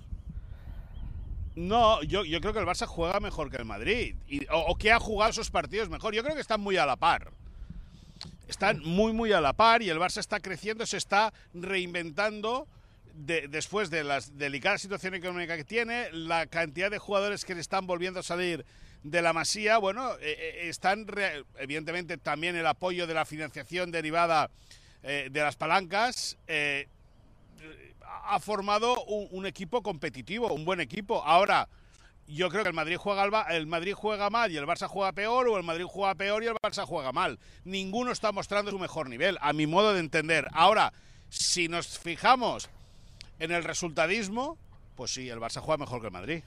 No, 1.55 2.01
yo, 2.03 2.23
yo 2.23 2.39
creo 2.39 2.53
que 2.53 2.59
el 2.59 2.65
Barça 2.65 2.85
juega 2.85 3.19
mejor 3.19 3.49
que 3.49 3.57
el 3.57 3.65
Madrid. 3.65 4.15
o, 4.51 4.75
que 4.77 4.91
ha 4.91 4.99
jugado 4.99 5.31
esos 5.31 5.51
partidos 5.51 5.89
mejor. 5.89 6.13
Yo 6.13 6.23
creo 6.23 6.35
que 6.35 6.41
están 6.41 6.61
muy 6.61 6.77
a 6.77 6.85
la 6.85 6.95
par. 6.95 7.31
Están 8.47 8.79
muy, 8.79 9.13
muy 9.13 9.31
a 9.33 9.41
la 9.41 9.53
par 9.53 9.81
y 9.81 9.89
el 9.89 9.97
Barça 9.97 10.19
está 10.19 10.39
creciendo, 10.39 10.85
se 10.85 10.97
está 10.97 11.33
reinventando 11.53 12.67
después 13.13 13.89
de 13.89 14.03
la 14.03 14.21
delicada 14.33 14.77
situación 14.77 15.13
económica 15.13 15.57
que 15.57 15.65
tiene, 15.65 16.09
la 16.11 16.47
cantidad 16.47 16.89
de 16.89 16.97
jugadores 16.97 17.43
que 17.43 17.53
le 17.53 17.61
están 17.61 17.85
volviendo 17.85 18.21
a 18.21 18.23
salir 18.23 18.65
de 19.03 19.21
la 19.21 19.33
Masía, 19.33 19.77
bueno, 19.77 20.15
están 20.19 21.05
evidentemente 21.59 22.17
también 22.17 22.55
el 22.55 22.65
apoyo 22.65 23.07
de 23.07 23.13
la 23.13 23.25
financiación 23.25 23.91
derivada 23.91 24.49
de 25.03 25.29
las 25.33 25.55
palancas 25.57 26.37
ha 28.25 28.39
formado 28.39 29.03
un, 29.05 29.45
equipo 29.45 29.81
competitivo, 29.81 30.53
un 30.53 30.65
buen 30.65 30.79
equipo. 30.79 31.23
Ahora, 31.23 31.67
yo 32.27 32.49
creo 32.49 32.63
que 32.63 32.69
el 32.69 32.75
Madrid 32.75 32.97
juega 32.97 33.25
el 33.49 33.67
Madrid 33.67 33.93
juega 33.93 34.29
mal 34.29 34.51
y 34.51 34.57
el 34.57 34.65
Barça 34.65 34.87
juega 34.87 35.11
peor 35.11 35.47
o 35.47 35.57
el 35.57 35.63
Madrid 35.63 35.85
juega 35.87 36.15
peor 36.15 36.43
y 36.43 36.47
el 36.47 36.55
Barça 36.55 36.85
juega 36.85 37.11
mal. 37.11 37.39
Ninguno 37.65 38.11
está 38.11 38.31
mostrando 38.31 38.71
su 38.71 38.79
mejor 38.79 39.09
nivel, 39.09 39.37
a 39.41 39.53
mi 39.53 39.67
modo 39.67 39.93
de 39.93 39.99
entender. 39.99 40.47
Ahora, 40.53 40.93
si 41.29 41.67
nos 41.67 41.99
fijamos 41.99 42.69
en 43.39 43.51
el 43.51 43.63
resultadismo, 43.63 44.57
pues 44.95 45.13
sí, 45.13 45.29
el 45.29 45.39
Barça 45.39 45.61
juega 45.61 45.77
mejor 45.77 46.01
que 46.01 46.07
el 46.07 46.13
Madrid. 46.13 46.43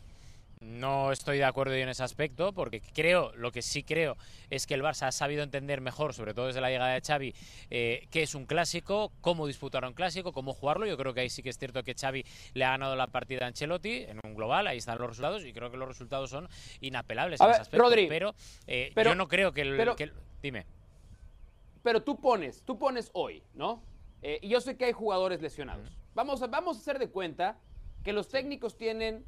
No 0.61 1.13
estoy 1.13 1.39
de 1.39 1.45
acuerdo 1.45 1.75
en 1.75 1.89
ese 1.89 2.03
aspecto, 2.03 2.53
porque 2.53 2.81
creo, 2.81 3.33
lo 3.37 3.53
que 3.53 3.63
sí 3.63 3.83
creo, 3.83 4.17
es 4.51 4.67
que 4.67 4.75
el 4.75 4.83
Barça 4.83 5.09
ha 5.09 5.13
sabido 5.13 5.43
entender 5.43 5.81
mejor, 5.81 6.15
sobre 6.15 6.35
todo 6.35 6.47
desde 6.47 6.61
la 6.61 6.71
llegada 6.71 6.95
de 6.95 7.01
Xavi, 7.01 7.35
eh, 7.71 8.07
qué 8.11 8.23
es 8.23 8.35
un 8.35 8.47
clásico, 8.47 9.13
cómo 9.21 9.47
disputar 9.47 9.85
un 9.85 9.93
clásico, 9.93 10.33
cómo 10.33 10.55
jugarlo. 10.55 10.87
Yo 10.87 10.97
creo 10.97 11.13
que 11.13 11.21
ahí 11.21 11.31
sí 11.31 11.43
que 11.43 11.51
es 11.51 11.59
cierto 11.59 11.83
que 11.83 11.95
Xavi 11.95 12.25
le 12.55 12.65
ha 12.65 12.71
ganado 12.71 12.97
la 12.97 13.09
partida 13.09 13.45
a 13.45 13.49
Ancelotti 13.49 14.05
en 14.05 14.21
un 14.25 14.35
global, 14.35 14.67
ahí 14.67 14.79
están 14.79 14.99
los 14.99 15.09
resultados, 15.09 15.45
y 15.45 15.53
creo 15.53 15.71
que 15.71 15.77
los 15.77 15.89
resultados 15.89 16.31
son 16.31 16.49
inapelables 16.81 17.41
en 17.41 17.51
ese 17.51 17.61
aspecto. 17.61 17.85
Rodri, 17.85 18.07
pero, 18.07 18.35
eh, 18.67 18.93
yo 18.97 19.15
no 19.15 19.29
creo 19.29 19.53
que 19.53 19.63
el, 19.63 20.13
Dime. 20.43 20.67
Pero 21.83 22.03
tú 22.03 22.21
pones, 22.21 22.63
tú 22.63 22.79
pones 22.79 23.11
hoy, 23.13 23.43
¿no? 23.55 23.83
Eh, 24.23 24.39
y 24.43 24.49
yo 24.49 24.61
sé 24.61 24.77
que 24.77 24.87
hay 24.87 24.93
jugadores 24.93 25.43
lesionados. 25.43 25.99
Vamos, 26.15 26.41
a, 26.43 26.47
vamos 26.47 26.77
a 26.77 26.81
hacer 26.81 26.99
de 26.99 27.11
cuenta 27.11 27.59
que 28.03 28.13
los 28.13 28.29
técnicos 28.29 28.77
tienen 28.77 29.25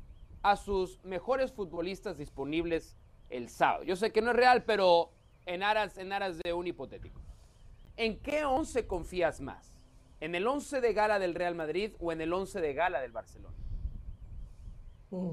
a 0.46 0.54
sus 0.54 1.02
mejores 1.02 1.52
futbolistas 1.52 2.16
disponibles 2.16 2.96
el 3.30 3.48
sábado. 3.48 3.82
Yo 3.82 3.96
sé 3.96 4.12
que 4.12 4.22
no 4.22 4.30
es 4.30 4.36
real, 4.36 4.62
pero 4.62 5.10
en 5.44 5.64
aras, 5.64 5.98
en 5.98 6.12
aras 6.12 6.38
de 6.38 6.52
un 6.52 6.68
hipotético. 6.68 7.20
¿En 7.96 8.20
qué 8.20 8.44
once 8.44 8.86
confías 8.86 9.40
más? 9.40 9.82
¿En 10.20 10.36
el 10.36 10.46
once 10.46 10.80
de 10.80 10.92
gala 10.92 11.18
del 11.18 11.34
Real 11.34 11.56
Madrid 11.56 11.94
o 11.98 12.12
en 12.12 12.20
el 12.20 12.32
once 12.32 12.60
de 12.60 12.74
gala 12.74 13.00
del 13.00 13.10
Barcelona? 13.10 13.56
Mm. 15.10 15.30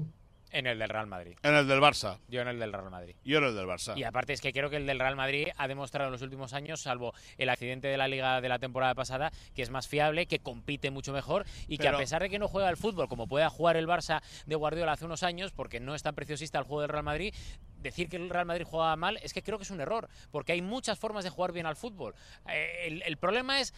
En 0.54 0.68
el 0.68 0.78
del 0.78 0.88
Real 0.88 1.08
Madrid. 1.08 1.36
En 1.42 1.56
el 1.56 1.66
del 1.66 1.80
Barça. 1.80 2.20
Yo 2.28 2.40
en 2.40 2.46
el 2.46 2.60
del 2.60 2.72
Real 2.72 2.88
Madrid. 2.88 3.16
Yo 3.24 3.38
en 3.38 3.44
el 3.44 3.56
del 3.56 3.66
Barça. 3.66 3.98
Y 3.98 4.04
aparte 4.04 4.32
es 4.32 4.40
que 4.40 4.52
creo 4.52 4.70
que 4.70 4.76
el 4.76 4.86
del 4.86 5.00
Real 5.00 5.16
Madrid 5.16 5.48
ha 5.56 5.66
demostrado 5.66 6.06
en 6.06 6.12
los 6.12 6.22
últimos 6.22 6.52
años, 6.52 6.80
salvo 6.80 7.12
el 7.38 7.48
accidente 7.48 7.88
de 7.88 7.96
la 7.96 8.06
liga 8.06 8.40
de 8.40 8.48
la 8.48 8.60
temporada 8.60 8.94
pasada, 8.94 9.32
que 9.56 9.62
es 9.62 9.70
más 9.70 9.88
fiable, 9.88 10.26
que 10.26 10.38
compite 10.38 10.92
mucho 10.92 11.12
mejor 11.12 11.44
y 11.66 11.78
que 11.78 11.88
a 11.88 11.96
pesar 11.96 12.22
de 12.22 12.30
que 12.30 12.38
no 12.38 12.46
juega 12.46 12.70
el 12.70 12.76
fútbol 12.76 13.08
como 13.08 13.26
pueda 13.26 13.50
jugar 13.50 13.76
el 13.76 13.88
Barça 13.88 14.22
de 14.46 14.54
Guardiola 14.54 14.92
hace 14.92 15.06
unos 15.06 15.24
años, 15.24 15.50
porque 15.50 15.80
no 15.80 15.96
es 15.96 16.04
tan 16.04 16.14
preciosista 16.14 16.60
el 16.60 16.64
juego 16.64 16.82
del 16.82 16.90
Real 16.90 17.02
Madrid, 17.02 17.34
decir 17.80 18.08
que 18.08 18.16
el 18.16 18.30
Real 18.30 18.46
Madrid 18.46 18.64
juega 18.64 18.94
mal 18.94 19.18
es 19.24 19.34
que 19.34 19.42
creo 19.42 19.58
que 19.58 19.64
es 19.64 19.70
un 19.72 19.80
error, 19.80 20.08
porque 20.30 20.52
hay 20.52 20.62
muchas 20.62 21.00
formas 21.00 21.24
de 21.24 21.30
jugar 21.30 21.50
bien 21.50 21.66
al 21.66 21.74
fútbol. 21.74 22.14
Eh, 22.48 23.02
el 23.04 23.16
problema 23.16 23.60
es 23.60 23.74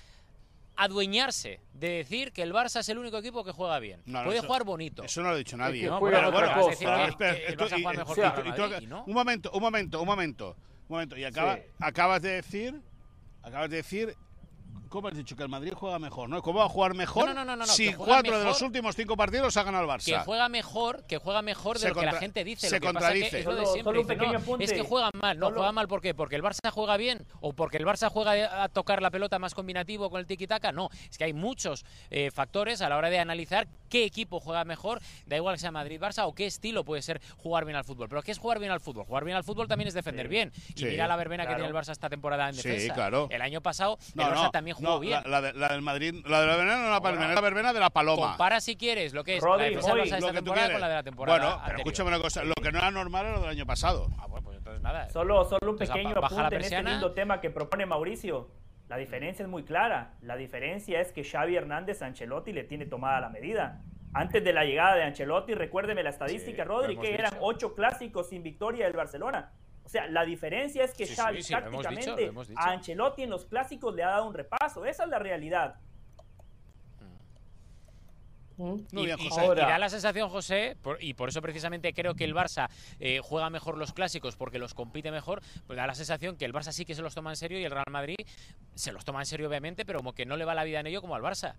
adueñarse 0.76 1.60
de 1.72 1.88
decir 1.88 2.32
que 2.32 2.42
el 2.42 2.52
Barça 2.52 2.80
es 2.80 2.88
el 2.88 2.98
único 2.98 3.18
equipo 3.18 3.44
que 3.44 3.52
juega 3.52 3.78
bien. 3.78 4.02
Puede 4.04 4.40
jugar 4.40 4.64
bonito. 4.64 5.02
Eso 5.02 5.22
no 5.22 5.28
lo 5.28 5.34
ha 5.34 5.38
dicho 5.38 5.56
nadie. 5.56 5.90
un 5.90 6.00
momento, 9.14 9.50
un 9.52 9.60
momento, 9.60 10.00
un 10.00 10.06
momento. 10.06 10.56
Un 10.88 10.94
momento. 10.94 11.16
Y 11.16 11.24
acabas 11.24 12.22
de 12.22 12.30
decir, 12.30 12.80
acabas 13.42 13.70
de 13.70 13.76
decir 13.76 14.16
¿Cómo 14.88 15.08
has 15.08 15.16
dicho 15.16 15.36
que 15.36 15.42
el 15.42 15.48
Madrid 15.48 15.72
juega 15.74 15.98
mejor? 15.98 16.28
¿no? 16.28 16.42
¿Cómo 16.42 16.60
va 16.60 16.66
a 16.66 16.68
jugar 16.68 16.94
mejor 16.94 17.34
no, 17.34 17.44
no, 17.44 17.56
no, 17.56 17.66
si 17.66 17.92
cuatro 17.92 18.38
de 18.38 18.44
los 18.44 18.60
últimos 18.62 18.94
cinco 18.94 19.16
partidos 19.16 19.56
ha 19.56 19.62
ganado 19.62 19.84
el 19.84 19.90
Barça? 19.90 20.04
Que 20.04 20.18
juega 20.18 20.48
mejor, 20.48 21.04
que 21.06 21.18
juega 21.18 21.42
mejor 21.42 21.78
de 21.78 21.88
lo 21.88 21.94
que 21.94 22.06
la 22.06 22.14
gente 22.14 22.44
dice. 22.44 22.68
Se 22.68 22.80
contradice. 22.80 23.40
es, 24.60 24.72
que 24.72 24.82
juegan 24.82 25.12
mal. 25.14 25.38
No, 25.38 25.50
juega 25.50 25.72
mal 25.72 25.88
¿por 25.88 26.00
qué? 26.00 26.14
Porque 26.14 26.36
el 26.36 26.42
Barça 26.42 26.70
juega 26.70 26.96
bien 26.96 27.26
o 27.40 27.52
porque 27.52 27.76
el 27.76 27.84
Barça 27.84 28.10
juega 28.10 28.62
a 28.62 28.68
tocar 28.68 29.02
la 29.02 29.10
pelota 29.10 29.38
más 29.38 29.54
combinativo 29.54 30.10
con 30.10 30.20
el 30.20 30.26
tiki-taka. 30.26 30.72
No, 30.72 30.88
es 31.10 31.18
que 31.18 31.24
hay 31.24 31.32
muchos 31.32 31.84
eh, 32.10 32.30
factores 32.30 32.80
a 32.80 32.88
la 32.88 32.96
hora 32.96 33.10
de 33.10 33.18
analizar 33.18 33.66
qué 33.86 34.04
equipo 34.04 34.40
juega 34.40 34.64
mejor, 34.64 35.00
da 35.26 35.36
igual 35.36 35.54
que 35.54 35.60
sea 35.60 35.70
Madrid-Barça 35.70 36.26
o 36.26 36.34
qué 36.34 36.46
estilo 36.46 36.84
puede 36.84 37.02
ser 37.02 37.20
jugar 37.36 37.64
bien 37.64 37.76
al 37.76 37.84
fútbol. 37.84 38.08
Pero 38.08 38.22
¿qué 38.22 38.32
es 38.32 38.38
jugar 38.38 38.58
bien 38.58 38.72
al 38.72 38.80
fútbol? 38.80 39.04
Jugar 39.04 39.24
bien 39.24 39.36
al 39.36 39.44
fútbol 39.44 39.68
también 39.68 39.88
es 39.88 39.94
defender 39.94 40.28
bien. 40.28 40.52
Y 40.74 40.84
mira 40.84 41.06
la 41.06 41.16
verbena 41.16 41.46
que 41.46 41.54
tiene 41.54 41.68
el 41.68 41.74
Barça 41.74 41.92
esta 41.92 42.08
temporada 42.08 42.48
en 42.48 42.56
defensa. 42.56 42.94
claro. 42.94 43.28
El 43.30 43.42
año 43.42 43.60
pasado 43.60 43.98
el 44.14 44.20
Barça 44.20 44.50
también 44.50 44.76
jugó 44.76 45.00
bien. 45.00 45.20
La, 45.26 45.40
la 45.40 45.68
del 45.68 45.82
Madrid, 45.82 46.14
la 46.26 46.40
de 46.40 46.46
la 46.46 46.56
verbena 46.56 46.82
no 46.82 46.90
la 46.90 47.00
verbena, 47.00 47.34
la 47.34 47.40
verbena 47.40 47.72
de 47.72 47.80
la 47.80 47.90
paloma. 47.90 48.28
Compara 48.28 48.60
si 48.60 48.76
quieres 48.76 49.12
lo 49.12 49.24
que 49.24 49.36
es 49.36 49.42
la 49.42 49.56
defensa 49.56 49.92
hoy, 49.92 50.00
esta 50.02 50.32
temporada 50.32 50.72
con 50.72 50.80
la 50.80 50.88
de 50.88 50.94
la 50.94 51.02
temporada 51.02 51.38
Bueno, 51.38 51.62
pero 51.66 51.78
escúchame 51.78 52.08
una 52.08 52.20
cosa, 52.20 52.44
lo 52.44 52.54
que 52.54 52.72
no 52.72 52.78
era 52.78 52.90
normal 52.90 53.26
era 53.26 53.34
lo 53.36 53.40
del 53.40 53.50
año 53.50 53.66
pasado. 53.66 54.08
Ah, 54.18 54.26
bueno, 54.26 54.44
pues 54.44 54.58
entonces 54.58 54.82
nada. 54.82 55.08
Solo, 55.10 55.44
solo 55.44 55.72
un 55.72 55.78
pequeño 55.78 56.16
apunte 56.22 56.56
en 56.56 56.62
este 56.62 56.82
lindo 56.82 57.12
tema 57.12 57.40
que 57.40 57.50
propone 57.50 57.86
Mauricio. 57.86 58.48
La 58.88 58.96
diferencia 58.96 59.42
es 59.42 59.48
muy 59.48 59.64
clara. 59.64 60.14
La 60.20 60.36
diferencia 60.36 61.00
es 61.00 61.12
que 61.12 61.24
Xavi 61.24 61.56
Hernández 61.56 62.02
a 62.02 62.06
Ancelotti 62.06 62.52
le 62.52 62.64
tiene 62.64 62.86
tomada 62.86 63.20
la 63.20 63.28
medida. 63.28 63.82
Antes 64.14 64.44
de 64.44 64.52
la 64.52 64.64
llegada 64.64 64.94
de 64.94 65.02
Ancelotti, 65.02 65.54
recuérdeme 65.54 66.02
la 66.02 66.10
estadística, 66.10 66.64
Rodri, 66.64 66.96
que 66.96 67.12
eran 67.12 67.32
ocho 67.40 67.74
clásicos 67.74 68.28
sin 68.28 68.42
victoria 68.42 68.86
del 68.86 68.96
Barcelona. 68.96 69.52
O 69.84 69.88
sea, 69.88 70.08
la 70.08 70.24
diferencia 70.24 70.84
es 70.84 70.94
que 70.94 71.06
Xavi 71.06 71.42
prácticamente 71.42 72.32
a 72.56 72.70
Ancelotti 72.70 73.22
en 73.22 73.30
los 73.30 73.44
clásicos 73.46 73.94
le 73.94 74.04
ha 74.04 74.08
dado 74.08 74.26
un 74.26 74.34
repaso. 74.34 74.84
Esa 74.84 75.04
es 75.04 75.10
la 75.10 75.18
realidad. 75.18 75.76
Y, 78.58 79.06
da 79.54 79.78
la 79.78 79.88
sensación, 79.88 80.28
José, 80.28 80.76
y 81.00 81.14
por 81.14 81.28
eso 81.28 81.42
precisamente 81.42 81.92
creo 81.92 82.14
que 82.14 82.24
el 82.24 82.34
Barça 82.34 82.68
eh, 82.98 83.20
juega 83.22 83.50
mejor 83.50 83.76
los 83.76 83.92
clásicos 83.92 84.36
porque 84.36 84.58
los 84.58 84.74
compite 84.74 85.10
mejor, 85.10 85.42
pues 85.66 85.76
da 85.76 85.86
la 85.86 85.94
sensación 85.94 86.36
que 86.36 86.44
el 86.44 86.52
Barça 86.52 86.72
sí 86.72 86.84
que 86.84 86.94
se 86.94 87.02
los 87.02 87.14
toma 87.14 87.30
en 87.30 87.36
serio 87.36 87.58
y 87.58 87.64
el 87.64 87.70
Real 87.70 87.84
Madrid 87.90 88.16
se 88.74 88.92
los 88.92 89.04
toma 89.04 89.20
en 89.20 89.26
serio, 89.26 89.48
obviamente, 89.48 89.84
pero 89.84 89.98
como 89.98 90.14
que 90.14 90.24
no 90.24 90.36
le 90.36 90.44
va 90.44 90.54
la 90.54 90.64
vida 90.64 90.80
en 90.80 90.86
ello 90.86 91.00
como 91.00 91.14
al 91.14 91.22
Barça. 91.22 91.54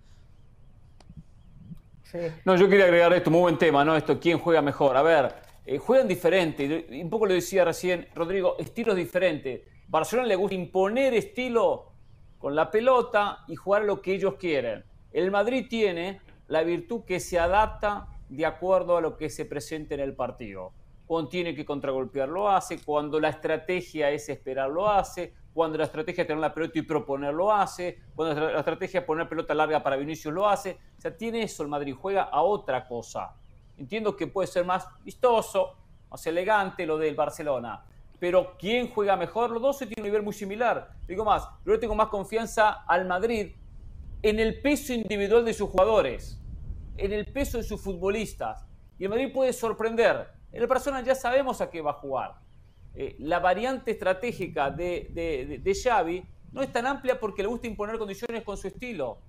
No, 2.45 2.55
yo 2.55 2.69
quería 2.69 2.85
agregar 2.85 3.11
esto, 3.13 3.29
muy 3.29 3.41
buen 3.41 3.57
tema, 3.57 3.83
¿no? 3.83 3.95
Esto, 3.95 4.19
¿quién 4.19 4.39
juega 4.39 4.61
mejor? 4.61 4.95
A 4.95 5.01
ver, 5.01 5.35
eh, 5.65 5.77
juegan 5.77 6.07
diferente, 6.07 6.87
un 6.89 7.09
poco 7.09 7.25
lo 7.25 7.33
decía 7.33 7.65
recién 7.65 8.07
Rodrigo, 8.15 8.55
estilos 8.57 8.95
diferentes. 8.95 9.61
Barcelona 9.87 10.27
le 10.27 10.35
gusta 10.35 10.55
imponer 10.55 11.13
estilo 11.13 11.91
con 12.37 12.55
la 12.55 12.71
pelota 12.71 13.39
y 13.47 13.55
jugar 13.55 13.83
lo 13.83 14.01
que 14.01 14.13
ellos 14.13 14.35
quieren. 14.35 14.83
El 15.11 15.31
Madrid 15.31 15.65
tiene 15.69 16.21
la 16.47 16.63
virtud 16.63 17.03
que 17.03 17.19
se 17.19 17.39
adapta 17.39 18.07
de 18.29 18.45
acuerdo 18.45 18.97
a 18.97 19.01
lo 19.01 19.17
que 19.17 19.29
se 19.29 19.45
presente 19.45 19.95
en 19.95 20.01
el 20.01 20.15
partido. 20.15 20.73
Cuando 21.05 21.29
tiene 21.29 21.55
que 21.55 21.65
contragolpear 21.65 22.27
lo 22.27 22.49
hace, 22.49 22.83
cuando 22.83 23.19
la 23.19 23.29
estrategia 23.29 24.11
es 24.11 24.27
esperar 24.27 24.69
lo 24.69 24.89
hace, 24.89 25.33
cuando 25.53 25.77
la 25.77 25.85
estrategia 25.85 26.23
es 26.23 26.27
tener 26.27 26.41
la 26.41 26.53
pelota 26.53 26.77
y 26.77 26.81
proponer 26.81 27.33
lo 27.33 27.51
hace, 27.51 27.99
cuando 28.13 28.49
la 28.51 28.59
estrategia 28.59 28.99
es 28.99 29.05
poner 29.05 29.29
pelota 29.29 29.53
larga 29.53 29.81
para 29.81 29.95
Vinicius 29.95 30.33
lo 30.33 30.47
hace. 30.47 30.77
O 30.97 31.01
sea, 31.01 31.15
tiene 31.15 31.43
eso 31.43 31.63
el 31.63 31.69
Madrid, 31.69 31.95
juega 31.99 32.23
a 32.23 32.41
otra 32.41 32.85
cosa. 32.85 33.33
Entiendo 33.77 34.15
que 34.15 34.27
puede 34.27 34.47
ser 34.47 34.65
más 34.65 34.87
vistoso, 35.03 35.75
más 36.09 36.25
elegante 36.27 36.85
lo 36.85 36.97
del 36.97 37.15
Barcelona, 37.15 37.83
pero 38.19 38.55
¿quién 38.57 38.89
juega 38.89 39.15
mejor? 39.15 39.51
Los 39.51 39.61
dos 39.61 39.77
tienen 39.77 39.99
un 39.99 40.03
nivel 40.03 40.23
muy 40.23 40.33
similar. 40.33 40.89
Digo 41.07 41.23
más, 41.23 41.47
yo 41.65 41.79
tengo 41.79 41.95
más 41.95 42.07
confianza 42.07 42.83
al 42.87 43.05
Madrid 43.05 43.53
en 44.21 44.39
el 44.39 44.61
peso 44.61 44.93
individual 44.93 45.45
de 45.45 45.53
sus 45.53 45.69
jugadores, 45.69 46.39
en 46.97 47.13
el 47.13 47.25
peso 47.25 47.57
de 47.57 47.63
sus 47.63 47.81
futbolistas. 47.81 48.65
Y 48.97 49.03
el 49.03 49.09
Madrid 49.09 49.31
puede 49.33 49.53
sorprender. 49.53 50.27
En 50.51 50.61
el 50.61 50.67
Barcelona 50.67 51.03
ya 51.03 51.15
sabemos 51.15 51.61
a 51.61 51.69
qué 51.69 51.81
va 51.81 51.91
a 51.91 51.95
jugar. 51.95 52.35
Eh, 52.95 53.15
la 53.19 53.39
variante 53.39 53.91
estratégica 53.91 54.71
de, 54.71 55.59
de, 55.63 55.73
Xavi 55.75 56.23
no 56.51 56.63
es 56.63 56.71
tan 56.71 56.87
amplia 56.87 57.19
porque 57.19 57.43
le 57.43 57.47
gusta 57.47 57.67
imponer 57.67 57.97
condiciones 57.99 58.43
con 58.43 58.57
su 58.57 58.67
estilo. 58.67 59.19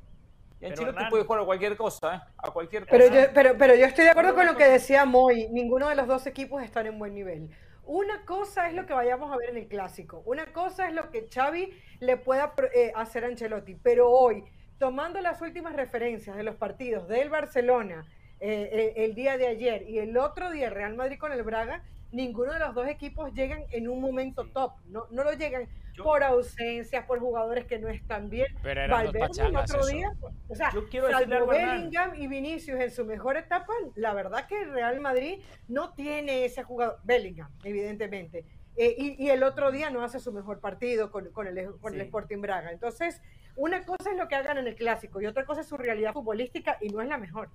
Y 0.61 0.66
Ancelotti 0.66 1.05
puede 1.11 1.24
jugar 1.24 1.43
a 1.43 1.45
cualquier 1.45 1.76
cosa, 1.76 2.14
¿eh? 2.14 2.20
A 2.39 2.51
cualquier 2.51 2.86
cosa. 2.86 2.97
Pero 2.97 3.14
yo, 3.14 3.28
pero, 3.32 3.59
pero 3.59 3.74
yo 3.74 3.84
estoy 3.84 4.05
de 4.05 4.11
acuerdo 4.11 4.34
con 4.34 4.47
lo 4.47 4.57
que 4.57 4.64
decía 4.64 5.05
Moy. 5.05 5.49
Ninguno 5.51 5.89
de 5.89 5.95
los 5.95 6.07
dos 6.07 6.26
equipos 6.26 6.62
están 6.62 6.86
en 6.86 6.99
buen 6.99 7.14
nivel. 7.14 7.51
Una 7.84 8.24
cosa 8.24 8.68
es 8.68 8.74
lo 8.74 8.84
que 8.86 8.93
vayamos 8.93 9.32
a 9.32 9.36
ver 9.36 9.51
en 9.51 9.59
el 9.59 9.68
clásico. 9.68 10.22
Una 10.26 10.47
cosa 10.53 10.89
es 10.89 10.95
lo 10.95 11.11
que 11.11 11.28
Xavi 11.32 11.72
le 12.01 12.16
pueda 12.16 12.55
eh, 12.74 12.93
hacer 12.95 13.24
a 13.24 13.28
Ancelotti. 13.28 13.76
Pero 13.76 14.11
hoy, 14.11 14.45
tomando 14.79 15.20
las 15.20 15.41
últimas 15.43 15.74
referencias 15.74 16.37
de 16.37 16.43
los 16.43 16.57
partidos 16.57 17.09
del 17.09 17.29
Barcelona 17.29 18.07
eh, 18.41 18.68
eh, 18.72 19.05
el 19.05 19.14
día 19.14 19.37
de 19.37 19.49
ayer 19.49 19.83
y 19.89 19.99
el 19.99 20.16
otro 20.16 20.51
día 20.51 20.70
Real 20.70 20.95
Madrid 20.95 21.18
con 21.18 21.33
el 21.33 21.43
Braga, 21.43 21.83
ninguno 22.12 22.53
de 22.53 22.61
los 22.61 22.74
dos 22.74 22.87
equipos 22.87 23.33
llegan 23.35 23.64
en 23.70 23.89
un 23.89 24.01
momento 24.01 24.47
top, 24.47 24.72
no, 24.87 25.07
no 25.11 25.24
lo 25.24 25.33
llegan 25.33 25.68
por 26.01 26.22
ausencias, 26.22 27.05
por 27.07 27.18
jugadores 27.18 27.66
que 27.66 27.81
no 27.81 27.89
están 27.89 28.31
bien. 28.31 28.47
Pero 28.62 28.89
Valverde 28.89 29.49
el 29.49 29.57
otro 29.57 29.85
día, 29.87 30.12
o 30.49 30.55
sea, 30.55 30.70
yo 30.72 30.89
quiero 30.89 31.11
salvo 31.11 31.49
Bellingham 31.49 32.14
y 32.14 32.29
Vinicius 32.29 32.81
en 32.81 32.93
su 32.93 33.05
mejor 33.05 33.37
etapa, 33.37 33.72
la 33.97 34.14
verdad 34.14 34.47
que 34.47 34.62
el 34.62 34.72
Real 34.72 35.01
Madrid 35.01 35.41
no 35.66 35.95
tiene 35.95 36.45
ese 36.45 36.62
jugador, 36.62 37.01
Bellingham, 37.03 37.51
evidentemente. 37.64 38.45
Eh, 38.81 39.16
y, 39.18 39.29
el 39.29 39.43
otro 39.43 39.72
día 39.72 39.91
no 39.91 40.05
hace 40.05 40.20
su 40.20 40.33
mejor 40.33 40.61
partido 40.61 41.11
con, 41.11 41.33
con 41.33 41.49
el, 41.49 41.72
con 41.81 41.95
el 41.95 42.01
Sporting 42.03 42.41
Braga. 42.41 42.70
Entonces, 42.70 43.20
una 43.59 43.84
cosa 43.84 44.12
es 44.12 44.16
lo 44.16 44.28
que 44.28 44.36
hagan 44.36 44.59
en 44.59 44.68
el 44.68 44.76
clásico 44.76 45.20
y 45.20 45.26
otra 45.26 45.44
cosa 45.44 45.61
es 45.61 45.66
su 45.66 45.76
realidad 45.76 46.12
futbolística 46.12 46.78
y 46.80 46.88
no 46.90 47.02
es 47.02 47.09
la 47.09 47.18
mejor. 47.18 47.50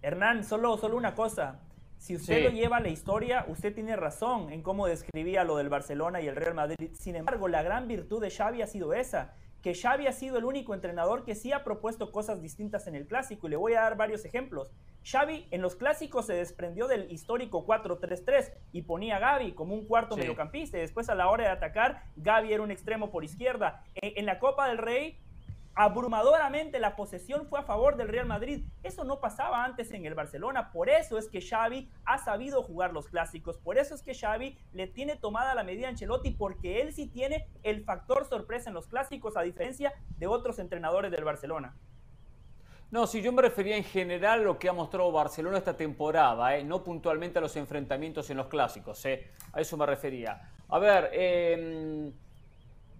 Hernán, 0.00 0.42
solo, 0.42 0.76
solo 0.78 0.96
una 0.96 1.14
cosa. 1.14 1.60
Si 1.98 2.16
usted 2.16 2.44
lo 2.44 2.50
lleva 2.50 2.78
a 2.78 2.80
la 2.80 2.88
historia, 2.88 3.44
usted 3.48 3.74
tiene 3.74 3.94
razón 3.96 4.50
en 4.50 4.62
cómo 4.62 4.86
describía 4.86 5.44
lo 5.44 5.56
del 5.56 5.68
Barcelona 5.68 6.20
y 6.20 6.28
el 6.28 6.36
Real 6.36 6.54
Madrid. 6.54 6.90
Sin 6.94 7.16
embargo, 7.16 7.48
la 7.48 7.62
gran 7.62 7.88
virtud 7.88 8.22
de 8.22 8.30
Xavi 8.30 8.62
ha 8.62 8.66
sido 8.66 8.94
esa, 8.94 9.34
que 9.62 9.74
Xavi 9.74 10.06
ha 10.06 10.12
sido 10.12 10.38
el 10.38 10.44
único 10.44 10.74
entrenador 10.74 11.24
que 11.24 11.34
sí 11.34 11.52
ha 11.52 11.64
propuesto 11.64 12.12
cosas 12.12 12.40
distintas 12.40 12.86
en 12.86 12.94
el 12.94 13.06
clásico 13.06 13.46
y 13.46 13.50
le 13.50 13.56
voy 13.56 13.74
a 13.74 13.82
dar 13.82 13.96
varios 13.96 14.24
ejemplos. 14.24 14.70
Xavi 15.04 15.46
en 15.50 15.62
los 15.62 15.76
clásicos 15.76 16.26
se 16.26 16.34
desprendió 16.34 16.86
del 16.86 17.10
histórico 17.10 17.66
4-3-3 17.66 18.52
y 18.72 18.82
ponía 18.82 19.16
a 19.16 19.20
Gaby 19.20 19.52
como 19.52 19.74
un 19.74 19.86
cuarto 19.86 20.16
mediocampista 20.16 20.78
y 20.78 20.82
después 20.82 21.08
a 21.08 21.14
la 21.14 21.28
hora 21.28 21.44
de 21.44 21.50
atacar 21.50 22.04
Gaby 22.16 22.52
era 22.52 22.62
un 22.62 22.70
extremo 22.70 23.10
por 23.10 23.24
izquierda. 23.24 23.84
en 23.94 24.26
la 24.26 24.38
Copa 24.38 24.68
del 24.68 24.78
Rey 24.78 25.18
abrumadoramente 25.78 26.80
la 26.80 26.96
posesión 26.96 27.46
fue 27.46 27.60
a 27.60 27.62
favor 27.62 27.96
del 27.96 28.08
Real 28.08 28.26
Madrid. 28.26 28.64
Eso 28.82 29.04
no 29.04 29.20
pasaba 29.20 29.64
antes 29.64 29.92
en 29.92 30.04
el 30.06 30.14
Barcelona. 30.16 30.72
Por 30.72 30.88
eso 30.90 31.18
es 31.18 31.28
que 31.28 31.40
Xavi 31.40 31.88
ha 32.04 32.18
sabido 32.18 32.64
jugar 32.64 32.92
los 32.92 33.06
clásicos. 33.06 33.58
Por 33.58 33.78
eso 33.78 33.94
es 33.94 34.02
que 34.02 34.12
Xavi 34.12 34.58
le 34.72 34.88
tiene 34.88 35.14
tomada 35.14 35.54
la 35.54 35.62
medida 35.62 35.86
a 35.86 35.90
Ancelotti 35.90 36.32
porque 36.32 36.80
él 36.80 36.92
sí 36.92 37.06
tiene 37.06 37.46
el 37.62 37.84
factor 37.84 38.28
sorpresa 38.28 38.70
en 38.70 38.74
los 38.74 38.88
clásicos 38.88 39.36
a 39.36 39.42
diferencia 39.42 39.94
de 40.16 40.26
otros 40.26 40.58
entrenadores 40.58 41.12
del 41.12 41.22
Barcelona. 41.22 41.76
No, 42.90 43.06
si 43.06 43.22
yo 43.22 43.30
me 43.30 43.42
refería 43.42 43.76
en 43.76 43.84
general 43.84 44.40
a 44.40 44.42
lo 44.42 44.58
que 44.58 44.68
ha 44.68 44.72
mostrado 44.72 45.12
Barcelona 45.12 45.58
esta 45.58 45.76
temporada, 45.76 46.56
¿eh? 46.56 46.64
no 46.64 46.82
puntualmente 46.82 47.38
a 47.38 47.42
los 47.42 47.54
enfrentamientos 47.54 48.28
en 48.30 48.38
los 48.38 48.48
clásicos, 48.48 49.04
¿eh? 49.06 49.30
a 49.52 49.60
eso 49.60 49.76
me 49.76 49.86
refería. 49.86 50.50
A 50.70 50.78
ver, 50.80 51.10
em, 51.12 52.12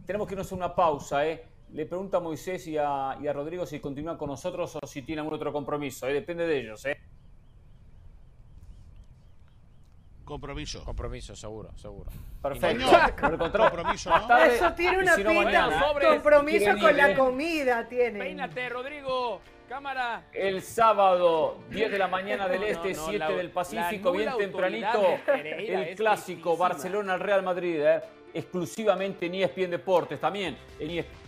tenemos 0.06 0.28
que 0.28 0.34
irnos 0.34 0.52
a 0.52 0.54
una 0.54 0.74
pausa. 0.76 1.26
¿eh? 1.26 1.57
Le 1.72 1.86
pregunta 1.86 2.16
a 2.16 2.20
Moisés 2.20 2.66
y 2.66 2.76
a, 2.78 3.16
Rodrigo 3.32 3.66
si 3.66 3.80
continúan 3.80 4.16
con 4.16 4.28
nosotros 4.28 4.76
o 4.80 4.86
si 4.86 5.02
tienen 5.02 5.20
algún 5.20 5.34
otro 5.34 5.52
compromiso. 5.52 6.06
¿eh? 6.08 6.14
Depende 6.14 6.46
de 6.46 6.60
ellos. 6.60 6.84
¿eh? 6.86 6.98
Compromiso. 10.24 10.84
Compromiso, 10.84 11.34
seguro, 11.34 11.70
seguro. 11.76 12.10
Perfecto. 12.42 12.86
compromiso, 13.58 14.10
Eso 14.46 14.72
tiene 14.74 14.98
una 14.98 15.16
pinta. 15.16 15.70
compromiso 16.06 16.78
con 16.78 16.96
la 16.96 17.16
comida 17.16 17.88
tiene. 17.88 18.18
Peínate, 18.18 18.68
Rodrigo. 18.68 19.40
Cámara. 19.68 20.24
El 20.32 20.62
sábado, 20.62 21.58
10 21.70 21.90
de 21.90 21.98
la 21.98 22.08
mañana 22.08 22.48
del 22.48 22.62
Este, 22.62 22.94
7 22.94 23.34
del 23.34 23.50
Pacífico, 23.50 24.12
bien 24.12 24.30
tempranito, 24.38 25.18
el 25.26 25.94
clásico 25.94 26.56
Barcelona-Real 26.56 27.42
Madrid, 27.42 27.82
¿eh? 27.82 28.00
exclusivamente 28.32 29.26
en 29.26 29.34
ESPN 29.34 29.70
Deportes, 29.70 30.18
también 30.18 30.56
en 30.78 30.90
ESPN 30.90 31.27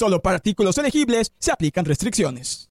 Solo 0.00 0.22
para 0.22 0.36
artículos 0.36 0.78
elegibles 0.78 1.34
se 1.38 1.52
aplican 1.52 1.84
restricciones. 1.84 2.70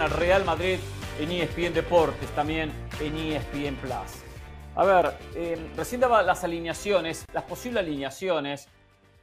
Al 0.00 0.10
Real 0.10 0.44
Madrid 0.44 0.78
en 1.20 1.30
ESPN 1.30 1.72
Deportes, 1.72 2.28
también 2.34 2.72
en 3.00 3.16
ESPN 3.16 3.76
Plus. 3.76 3.94
A 4.74 4.84
ver, 4.84 5.16
eh, 5.36 5.70
recién 5.76 6.00
daba 6.00 6.24
las 6.24 6.42
alineaciones, 6.42 7.24
las 7.32 7.44
posibles 7.44 7.84
alineaciones 7.84 8.66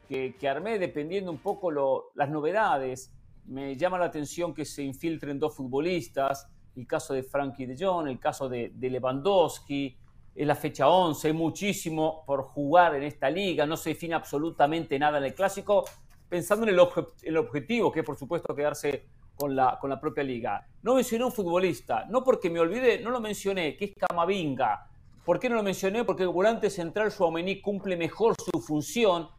que, 0.08 0.34
armé 0.48 0.80
dependiendo 0.80 1.30
un 1.30 1.40
poco 1.40 1.74
las 2.16 2.30
novedades. 2.30 3.12
Me 3.48 3.76
llama 3.76 4.00
la 4.00 4.06
atención 4.06 4.54
que 4.54 4.64
se 4.64 4.82
infiltren 4.84 5.40
dos 5.40 5.58
futbolistas, 5.58 6.48
el 6.78 6.88
caso 6.88 7.14
de 7.14 7.24
Frankie 7.24 7.66
de 7.66 7.76
Jong, 7.78 8.08
el 8.08 8.18
caso 8.18 8.48
de 8.48 8.72
Lewandowski, 8.80 9.98
es 10.36 10.46
la 10.46 10.56
fecha 10.56 10.90
11, 10.90 11.30
hay 11.30 11.34
muchísimo 11.34 12.24
por 12.26 12.44
jugar 12.44 12.96
en 12.96 13.04
esta 13.04 13.30
liga, 13.30 13.66
no 13.66 13.78
se 13.78 13.92
define 13.92 14.16
absolutamente 14.16 15.00
nada 15.00 15.18
en 15.18 15.24
el 15.24 15.34
clásico, 15.34 15.86
pensando 16.28 16.66
en 16.68 16.74
el, 16.74 17.38
objetivo, 17.38 17.92
que 17.92 18.02
es 18.02 18.06
por 18.06 18.18
supuesto 18.18 18.54
quedarse 18.54 19.06
con 19.34 19.56
la, 19.56 19.78
con 19.80 19.90
la 19.90 20.00
propia 20.00 20.24
liga. 20.24 20.68
No 20.84 20.96
mencioné 20.96 21.24
un 21.24 21.32
futbolista, 21.32 22.06
no 22.10 22.22
porque 22.24 22.50
me 22.50 22.60
olvidé, 22.60 23.00
no 23.00 23.12
lo 23.12 23.22
mencioné, 23.22 23.78
que 23.78 23.86
es 23.86 23.94
Camavinga. 23.98 24.90
¿Por 25.24 25.40
qué 25.40 25.50
no 25.50 25.56
lo 25.56 25.64
mencioné? 25.64 26.04
Porque 26.04 26.24
el 26.24 26.30
volante 26.30 26.70
central 26.70 27.12
Suamení 27.12 27.62
cumple 27.62 27.96
mejor 27.96 28.36
su 28.36 28.60
función. 28.60 29.30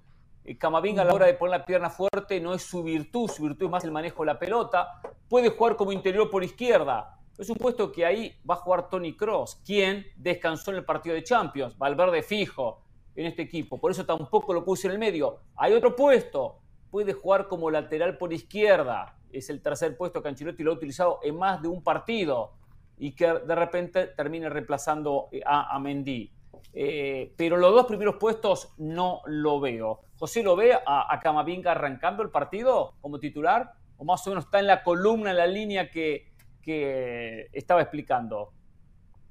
Eh, 0.45 0.57
Camavinga 0.57 1.03
a 1.03 1.05
la 1.05 1.15
hora 1.15 1.27
de 1.27 1.35
poner 1.35 1.61
la 1.61 1.65
pierna 1.67 1.91
fuerte 1.91 2.41
no 2.41 2.55
es 2.55 2.63
su 2.63 2.83
virtud, 2.83 3.29
su 3.29 3.43
virtud 3.43 3.67
es 3.67 3.71
más 3.71 3.85
el 3.85 3.93
manejo 3.93 4.23
de 4.23 4.27
la 4.27 4.39
pelota. 4.39 5.01
Puede 5.29 5.51
jugar 5.51 5.77
como 5.77 5.93
interior 5.93 6.31
por 6.31 6.43
izquierda, 6.43 7.19
es 7.39 7.51
un 7.51 7.57
puesto 7.57 7.93
que 7.93 8.05
ahí 8.05 8.35
va 8.49 8.55
a 8.55 8.59
jugar 8.59 8.89
Tony 8.89 9.15
Cross, 9.15 9.61
quien 9.65 10.07
descansó 10.17 10.71
en 10.71 10.79
el 10.79 10.85
partido 10.85 11.15
de 11.15 11.23
Champions, 11.23 11.77
Valverde 11.77 12.23
fijo 12.23 12.83
en 13.15 13.27
este 13.27 13.43
equipo, 13.43 13.79
por 13.79 13.91
eso 13.91 14.05
tampoco 14.05 14.53
lo 14.53 14.65
puse 14.65 14.87
en 14.87 14.95
el 14.95 14.99
medio. 14.99 15.41
Hay 15.57 15.73
otro 15.73 15.95
puesto, 15.97 16.61
puede 16.91 17.13
jugar 17.13 17.49
como 17.49 17.71
lateral 17.71 18.19
por 18.19 18.33
izquierda, 18.33 19.17
es 19.31 19.51
el 19.51 19.61
tercer 19.61 19.97
puesto 19.97 20.23
que 20.23 20.29
Ancelotti 20.29 20.63
lo 20.63 20.73
ha 20.73 20.75
utilizado 20.75 21.21
en 21.23 21.37
más 21.37 21.61
de 21.61 21.69
un 21.69 21.83
partido 21.83 22.53
y 22.99 23.13
que 23.13 23.27
de 23.27 23.55
repente 23.55 24.07
termine 24.09 24.49
reemplazando 24.49 25.29
eh, 25.31 25.43
a, 25.45 25.79
Mendy. 25.79 26.33
Eh, 26.73 27.35
pero 27.37 27.57
los 27.57 27.75
dos 27.75 27.87
primeros 27.87 28.17
puestos 28.17 28.73
no 28.79 29.21
lo 29.27 29.61
veo. 29.61 30.01
José 30.19 30.43
lo 30.43 30.57
ve 30.57 30.75
a, 30.75 31.13
a 31.13 31.21
Camavinga 31.21 31.73
arrancando 31.73 32.23
el 32.23 32.31
partido 32.31 32.95
como 33.01 33.19
titular, 33.19 33.73
o 33.99 34.05
más 34.05 34.27
o 34.27 34.31
menos 34.31 34.45
está 34.45 34.59
en 34.59 34.67
la 34.67 34.83
columna, 34.83 35.31
en 35.31 35.37
la 35.37 35.47
línea 35.47 35.91
que, 35.91 36.29
que 36.67 37.49
estaba 37.53 37.81
explicando. 37.81 38.53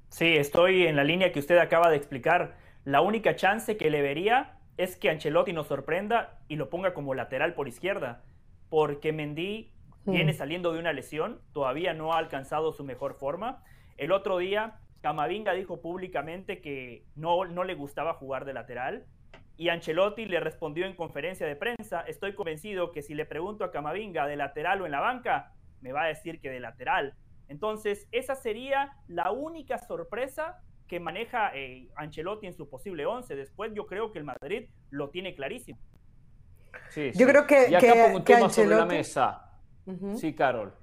Sí, 0.08 0.36
estoy 0.36 0.86
en 0.86 0.96
la 0.96 1.04
línea 1.04 1.30
que 1.30 1.38
usted 1.38 1.58
acaba 1.58 1.90
de 1.90 1.96
explicar. 1.96 2.56
La 2.84 3.02
única 3.02 3.36
chance 3.36 3.76
que 3.76 3.90
le 3.90 4.00
vería 4.00 4.58
es 4.78 4.96
que 4.96 5.10
Ancelotti 5.10 5.52
nos 5.52 5.66
sorprenda 5.66 6.40
y 6.48 6.56
lo 6.56 6.70
ponga 6.70 6.94
como 6.94 7.14
lateral 7.14 7.54
por 7.54 7.68
izquierda, 7.68 8.24
porque 8.70 9.12
Mendy 9.12 9.72
viene 10.06 10.32
saliendo 10.32 10.72
de 10.72 10.78
una 10.78 10.92
lesión, 10.92 11.40
todavía 11.52 11.92
no 11.92 12.12
ha 12.12 12.18
alcanzado 12.18 12.72
su 12.72 12.84
mejor 12.84 13.14
forma. 13.14 13.62
El 13.96 14.12
otro 14.12 14.38
día, 14.38 14.78
Camavinga 15.02 15.52
dijo 15.52 15.82
públicamente 15.82 16.60
que 16.60 17.04
no, 17.16 17.44
no 17.44 17.64
le 17.64 17.74
gustaba 17.74 18.14
jugar 18.14 18.44
de 18.44 18.54
lateral 18.54 19.06
y 19.58 19.68
Ancelotti 19.70 20.26
le 20.26 20.40
respondió 20.40 20.86
en 20.86 20.94
conferencia 20.94 21.46
de 21.46 21.56
prensa, 21.56 22.02
estoy 22.02 22.34
convencido 22.34 22.92
que 22.92 23.02
si 23.02 23.14
le 23.14 23.26
pregunto 23.26 23.64
a 23.64 23.70
Camavinga 23.70 24.26
de 24.26 24.36
lateral 24.36 24.80
o 24.82 24.86
en 24.86 24.92
la 24.92 25.00
banca, 25.00 25.52
me 25.80 25.92
va 25.92 26.04
a 26.04 26.08
decir 26.08 26.40
que 26.40 26.50
de 26.50 26.60
lateral. 26.60 27.14
Entonces, 27.48 28.06
esa 28.12 28.34
sería 28.34 28.96
la 29.08 29.30
única 29.32 29.78
sorpresa 29.78 30.62
que 30.86 31.00
maneja 31.00 31.50
eh, 31.54 31.88
Ancelotti 31.96 32.46
en 32.46 32.54
su 32.54 32.68
posible 32.68 33.06
11. 33.06 33.34
Después 33.36 33.72
yo 33.74 33.86
creo 33.86 34.12
que 34.12 34.18
el 34.18 34.24
Madrid 34.24 34.68
lo 34.90 35.10
tiene 35.10 35.34
clarísimo. 35.34 35.78
Sí, 36.90 37.10
yo 37.14 37.26
creo 37.26 37.46
que, 37.46 37.70
y 37.70 37.74
acá 37.74 37.92
pongo 37.92 38.16
un 38.18 38.24
tema 38.24 38.50
sobre 38.50 38.76
la 38.76 38.86
mesa. 38.86 39.42
Sí, 40.16 40.34
Carol. 40.34 40.74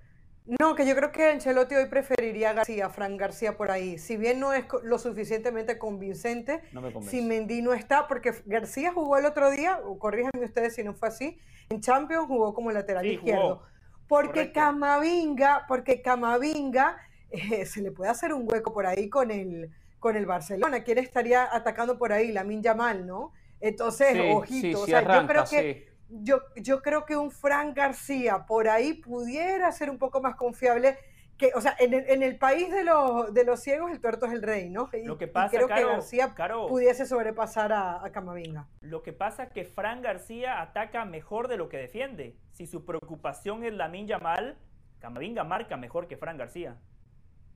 No, 0.45 0.75
que 0.75 0.85
yo 0.85 0.93
creo 0.95 1.11
que 1.11 1.29
Ancelotti 1.29 1.75
hoy 1.75 1.85
preferiría 1.87 2.49
a 2.49 2.53
García, 2.53 2.89
Fran 2.89 3.15
García 3.15 3.55
por 3.55 3.71
ahí. 3.71 3.97
Si 3.97 4.17
bien 4.17 4.41
no 4.41 4.51
es 4.51 4.65
lo 4.83 4.99
suficientemente 4.99 5.77
convincente, 5.77 6.61
si 7.01 7.21
Mendy 7.21 7.61
no 7.61 7.73
está, 7.73 8.07
porque 8.07 8.33
García 8.45 8.91
jugó 8.91 9.17
el 9.17 9.25
otro 9.25 9.49
día, 9.51 9.79
corríjanme 9.99 10.43
ustedes 10.43 10.75
si 10.75 10.83
no 10.83 10.93
fue 10.93 11.07
así, 11.07 11.39
en 11.69 11.79
Champions 11.79 12.27
jugó 12.27 12.53
como 12.53 12.71
lateral 12.71 13.05
izquierdo. 13.05 13.63
Porque 14.07 14.51
Camavinga, 14.51 15.65
porque 15.67 16.01
Camavinga 16.01 16.97
eh, 17.29 17.65
se 17.65 17.81
le 17.81 17.91
puede 17.91 18.11
hacer 18.11 18.33
un 18.33 18.47
hueco 18.49 18.73
por 18.73 18.85
ahí 18.85 19.09
con 19.09 19.31
el, 19.31 19.71
con 19.99 20.15
el 20.15 20.25
Barcelona. 20.25 20.83
¿Quién 20.83 20.97
estaría 20.97 21.47
atacando 21.51 21.97
por 21.97 22.13
ahí? 22.13 22.31
Lamin 22.31 22.61
Yamal, 22.61 23.05
¿no? 23.07 23.31
Entonces, 23.59 24.17
ojito. 24.33 24.81
o 24.81 24.85
sea, 24.85 25.01
yo 25.01 25.27
creo 25.27 25.45
que 25.45 25.93
yo, 26.09 26.41
yo 26.57 26.81
creo 26.81 27.05
que 27.05 27.15
un 27.15 27.31
Fran 27.31 27.73
García 27.73 28.45
por 28.45 28.67
ahí 28.67 28.93
pudiera 28.93 29.71
ser 29.71 29.89
un 29.89 29.97
poco 29.97 30.21
más 30.21 30.35
confiable 30.35 30.97
que, 31.43 31.57
o 31.57 31.61
sea, 31.61 31.75
en 31.79 32.23
el, 32.23 32.37
país 32.37 32.71
de 32.71 32.83
los, 32.83 33.33
de 33.33 33.43
los 33.43 33.59
ciegos 33.59 33.91
el 33.91 33.99
tuerto 33.99 34.25
es 34.27 34.31
el 34.31 34.41
rey, 34.41 34.69
¿no? 34.69 34.89
lo 35.03 35.17
que 35.17 35.27
pasa, 35.27 35.57
creo 35.57 35.67
que 35.67 35.83
García 35.83 36.33
pudiese 36.69 37.05
sobrepasar 37.05 37.73
a, 37.73 38.05
a, 38.05 38.11
Camavinga. 38.11 38.69
Lo 38.79 39.03
que 39.03 39.11
pasa 39.11 39.43
es 39.43 39.51
que 39.51 39.65
Fran 39.65 40.01
García 40.01 40.61
ataca 40.61 41.03
mejor 41.03 41.49
de 41.49 41.57
lo 41.57 41.67
que 41.67 41.77
defiende. 41.77 42.37
Si 42.53 42.65
su 42.65 42.85
preocupación 42.85 43.65
es 43.65 43.73
la 43.73 43.89
Minja 43.89 44.19
mal, 44.19 44.57
Camavinga 44.99 45.43
marca 45.43 45.75
mejor 45.75 46.07
que 46.07 46.15
Fran 46.15 46.37
García. 46.37 46.77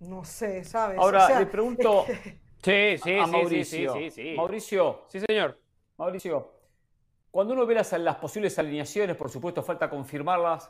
No 0.02 0.26
sé, 0.26 0.66
¿sabes? 0.66 1.00
Ahora 1.00 1.40
le 1.40 1.46
pregunto 1.46 2.06
sí, 2.62 2.98
sí, 2.98 3.18
a 3.18 3.26
Mauricio. 3.26 3.94
Sí, 3.94 4.12
sí, 4.12 4.34
Mauricio. 4.36 5.06
Sí, 5.08 5.20
señor. 5.22 5.58
Mauricio, 5.98 6.52
cuando 7.32 7.54
uno 7.54 7.66
ve 7.66 7.76
las, 7.76 7.94
las 7.94 8.18
posibles 8.18 8.60
alineaciones, 8.60 9.16
por 9.16 9.30
supuesto, 9.30 9.64
falta 9.64 9.90
confirmarlas 9.90 10.70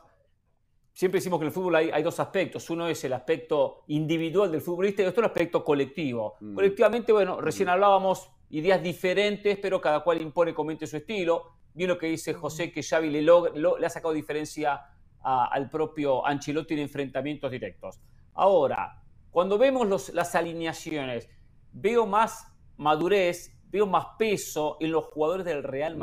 siempre 0.98 1.18
decimos 1.18 1.38
que 1.38 1.44
en 1.44 1.46
el 1.46 1.52
fútbol 1.52 1.76
hay, 1.76 2.02
dos 2.02 2.18
aspectos. 2.18 2.68
Uno 2.70 2.88
es 2.88 3.04
el 3.04 3.12
aspecto 3.12 3.84
individual 3.86 4.50
del 4.50 4.60
futbolista 4.60 5.00
y 5.00 5.06
otro 5.06 5.20
el 5.20 5.26
aspecto 5.26 5.62
colectivo. 5.62 6.34
Mm. 6.40 6.56
Colectivamente, 6.56 7.12
bueno, 7.12 7.40
recién 7.40 7.68
mm. 7.68 7.70
hablábamos 7.70 8.32
ideas 8.50 8.82
diferentes, 8.82 9.58
pero 9.62 9.80
cada 9.80 10.00
cual 10.00 10.20
impone 10.20 10.52
comente 10.52 10.88
su 10.88 10.96
estilo. 10.96 11.52
Bien 11.72 11.88
lo 11.88 11.96
que 11.96 12.08
dice 12.08 12.34
José, 12.34 12.72
que 12.72 12.82
Xavi 12.82 13.10
le, 13.10 13.22
le 13.22 13.86
ha 13.86 13.90
sacado 13.90 14.12
diferencia 14.12 14.80
al 15.22 15.70
propio 15.70 16.26
Ancelotti 16.26 16.74
en 16.74 16.80
enfrentamientos 16.80 17.48
directos. 17.48 18.00
Ahora, 18.34 19.00
cuando 19.30 19.56
vemos 19.56 20.12
las 20.12 20.34
alineaciones, 20.34 21.28
veo 21.70 22.06
más 22.06 22.52
madurez, 22.76 23.56
veo 23.70 23.86
más 23.86 24.04
peso 24.18 24.76
en 24.80 24.90
los 24.90 25.04
jugadores 25.04 25.46
del 25.46 25.62
Real 25.62 25.94
mm. 25.94 26.00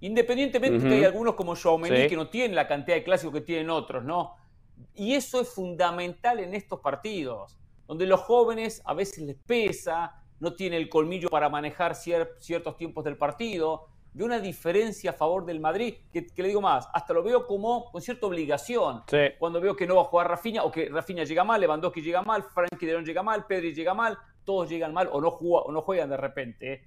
Independientemente 0.00 0.78
de 0.78 0.88
que 0.88 0.94
hay 0.96 1.04
algunos 1.04 1.34
como 1.34 1.56
Xiaomeni 1.56 2.08
que 2.08 2.16
no 2.16 2.28
tienen 2.28 2.54
la 2.54 2.68
cantidad 2.68 2.96
de 2.96 3.04
clásicos 3.04 3.34
que 3.34 3.40
tienen 3.40 3.70
otros, 3.70 4.04
¿no? 4.04 4.36
Y 4.94 5.14
eso 5.14 5.40
es 5.40 5.48
fundamental 5.48 6.38
en 6.40 6.54
estos 6.54 6.80
partidos, 6.80 7.58
donde 7.86 8.06
los 8.06 8.20
jóvenes 8.20 8.80
a 8.84 8.94
veces 8.94 9.24
les 9.24 9.36
pesa, 9.36 10.22
no 10.40 10.54
tienen 10.54 10.80
el 10.80 10.88
colmillo 10.88 11.28
para 11.28 11.48
manejar 11.48 11.94
ciertos 11.94 12.76
tiempos 12.76 13.04
del 13.04 13.16
partido. 13.16 13.88
Veo 14.12 14.26
una 14.26 14.40
diferencia 14.40 15.10
a 15.10 15.12
favor 15.12 15.44
del 15.44 15.60
Madrid, 15.60 15.94
que, 16.12 16.26
le 16.36 16.48
digo 16.48 16.60
más, 16.60 16.88
hasta 16.92 17.12
lo 17.12 17.22
veo 17.22 17.46
como 17.46 17.90
con 17.90 18.00
cierta 18.00 18.26
obligación. 18.26 19.02
Cuando 19.38 19.60
veo 19.60 19.76
que 19.76 19.86
no 19.86 19.96
va 19.96 20.02
a 20.02 20.04
jugar 20.04 20.28
Rafinha, 20.28 20.64
o 20.64 20.70
que 20.70 20.88
Rafinha 20.88 21.24
llega 21.24 21.44
mal, 21.44 21.60
Lewandowski 21.60 22.02
llega 22.02 22.22
mal, 22.22 22.42
Frankie 22.42 22.86
de 22.86 23.02
llega 23.02 23.22
mal, 23.22 23.46
Pedri 23.46 23.74
llega 23.74 23.94
mal, 23.94 24.16
todos 24.44 24.68
llegan 24.68 24.94
mal 24.94 25.08
o 25.12 25.20
no, 25.20 25.28
o 25.28 25.72
no 25.72 25.82
juegan 25.82 26.08
de 26.08 26.16
repente. 26.16 26.84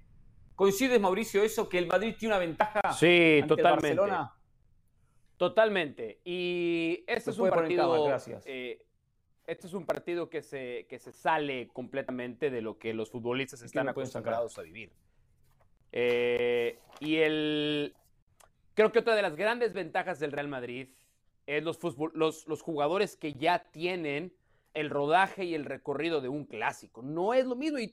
¿Coincides, 0.56 0.99
Mauricio, 0.99 1.43
eso, 1.43 1.68
que 1.68 1.78
el 1.78 1.88
Madrid 1.88 2.16
tiene 2.18 2.36
una 2.36 2.39
ventaja 2.39 2.82
sí, 2.93 3.39
ante 3.41 3.56
totalmente. 3.56 3.95
Barcelona? 3.95 4.36
Totalmente. 5.38 6.20
Y 6.24 7.04
este 7.08 7.32
es 7.32 7.39
un 7.39 7.49
partido. 7.49 8.04
gracias. 8.04 8.43
Eh, 8.45 8.86
este 9.47 9.68
es 9.68 9.74
un 9.74 9.86
partido 9.86 10.30
que 10.30 10.43
se, 10.43 10.86
que 10.88 10.99
se 10.99 11.12
sale 11.12 11.68
completamente 11.74 12.52
de 12.52 12.62
lo 12.62 12.78
que 12.78 12.93
los 12.93 13.10
futbolistas 13.10 13.62
están 13.64 13.89
acostumbrados 13.89 14.58
a 14.60 14.62
vivir. 14.62 14.93
Eh, 15.91 16.78
y 16.99 17.18
el. 17.18 17.95
Creo 18.76 18.91
que 18.91 18.99
otra 18.99 19.16
de 19.16 19.24
las 19.24 19.36
grandes 19.36 19.74
ventajas 19.74 20.20
del 20.20 20.32
Real 20.32 20.47
Madrid 20.47 20.89
es 21.47 21.64
los, 21.64 21.80
los, 22.14 22.47
los 22.47 22.62
jugadores 22.62 23.18
que 23.18 23.34
ya 23.34 23.60
tienen 23.72 24.34
el 24.74 24.89
rodaje 24.89 25.43
y 25.43 25.56
el 25.56 25.66
recorrido 25.66 26.22
de 26.22 26.30
un 26.30 26.45
clásico. 26.45 27.02
No 27.02 27.34
es 27.34 27.45
lo 27.45 27.56
mismo. 27.56 27.80
Y 27.80 27.91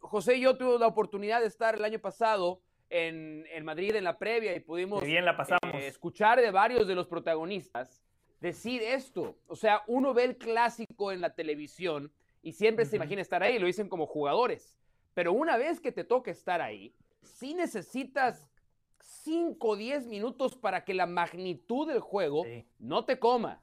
José 0.00 0.36
y 0.36 0.40
yo 0.40 0.56
tuvimos 0.56 0.80
la 0.80 0.86
oportunidad 0.86 1.40
de 1.40 1.46
estar 1.46 1.74
el 1.74 1.84
año 1.84 1.98
pasado 1.98 2.60
en, 2.88 3.44
Madrid 3.64 3.94
en 3.94 4.04
la 4.04 4.18
previa 4.18 4.54
y 4.54 4.60
pudimos 4.60 5.04
bien 5.04 5.24
la 5.24 5.36
pasamos. 5.36 5.60
Eh, 5.74 5.86
escuchar 5.86 6.40
de 6.40 6.50
varios 6.50 6.88
de 6.88 6.94
los 6.94 7.06
protagonistas 7.06 8.02
decir 8.40 8.82
esto. 8.82 9.36
O 9.46 9.56
sea, 9.56 9.82
uno 9.86 10.14
ve 10.14 10.24
el 10.24 10.36
clásico 10.36 11.12
en 11.12 11.20
la 11.20 11.34
televisión 11.34 12.12
y 12.42 12.52
siempre 12.52 12.86
se 12.86 12.96
imagina 12.96 13.22
estar 13.22 13.42
ahí, 13.42 13.58
lo 13.58 13.66
dicen 13.66 13.88
como 13.88 14.06
jugadores. 14.06 14.76
Pero 15.14 15.32
una 15.32 15.56
vez 15.56 15.80
que 15.80 15.92
te 15.92 16.04
toca 16.04 16.30
estar 16.30 16.60
ahí, 16.60 16.94
sí 17.22 17.54
necesitas 17.54 18.48
5 19.00 19.68
o 19.68 19.76
10 19.76 20.06
minutos 20.06 20.56
para 20.56 20.84
que 20.84 20.94
la 20.94 21.06
magnitud 21.06 21.86
del 21.86 22.00
juego 22.00 22.44
no 22.78 23.04
te 23.04 23.18
coma. 23.18 23.62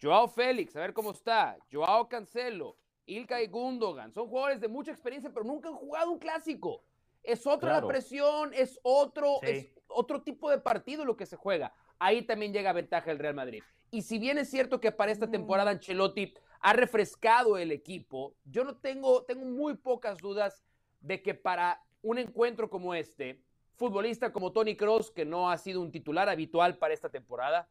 Joao 0.00 0.28
Félix, 0.28 0.76
a 0.76 0.80
ver 0.80 0.92
cómo 0.92 1.10
está. 1.10 1.56
Joao 1.72 2.08
Cancelo, 2.08 2.76
Ilka 3.06 3.42
y 3.42 3.48
Gundogan. 3.48 4.12
Son 4.12 4.28
jugadores 4.28 4.60
de 4.60 4.68
mucha 4.68 4.90
experiencia, 4.90 5.30
pero 5.32 5.44
nunca 5.44 5.68
han 5.68 5.74
jugado 5.74 6.10
un 6.10 6.18
clásico. 6.18 6.82
Es 7.22 7.46
otra 7.46 7.80
la 7.80 7.86
presión, 7.86 8.52
es 8.52 8.78
otro, 8.82 9.40
es 9.42 9.72
otro 9.88 10.22
tipo 10.22 10.50
de 10.50 10.58
partido 10.58 11.04
lo 11.04 11.16
que 11.16 11.26
se 11.26 11.36
juega. 11.36 11.72
Ahí 11.98 12.22
también 12.22 12.52
llega 12.52 12.72
ventaja 12.72 13.10
el 13.10 13.18
Real 13.18 13.34
Madrid. 13.34 13.62
Y 13.90 14.02
si 14.02 14.18
bien 14.18 14.38
es 14.38 14.50
cierto 14.50 14.80
que 14.80 14.92
para 14.92 15.12
esta 15.12 15.26
mm. 15.26 15.30
temporada 15.30 15.70
Ancelotti 15.70 16.34
ha 16.60 16.72
refrescado 16.72 17.56
el 17.56 17.72
equipo, 17.72 18.34
yo 18.44 18.64
no 18.64 18.76
tengo, 18.76 19.24
tengo 19.24 19.44
muy 19.46 19.76
pocas 19.76 20.18
dudas 20.18 20.64
de 21.00 21.22
que 21.22 21.34
para 21.34 21.82
un 22.02 22.18
encuentro 22.18 22.68
como 22.68 22.94
este, 22.94 23.40
futbolista 23.76 24.32
como 24.32 24.52
Tony 24.52 24.76
Cross, 24.76 25.10
que 25.10 25.24
no 25.24 25.50
ha 25.50 25.56
sido 25.58 25.80
un 25.80 25.90
titular 25.90 26.28
habitual 26.28 26.76
para 26.76 26.94
esta 26.94 27.08
temporada, 27.08 27.68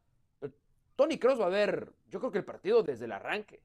Tony 0.95 1.17
Cross 1.17 1.39
va 1.41 1.47
a 1.47 1.49
ver, 1.49 1.91
yo 2.07 2.19
creo 2.19 2.31
que 2.31 2.37
el 2.37 2.45
partido 2.45 2.83
desde 2.83 3.05
el 3.05 3.11
arranque. 3.11 3.61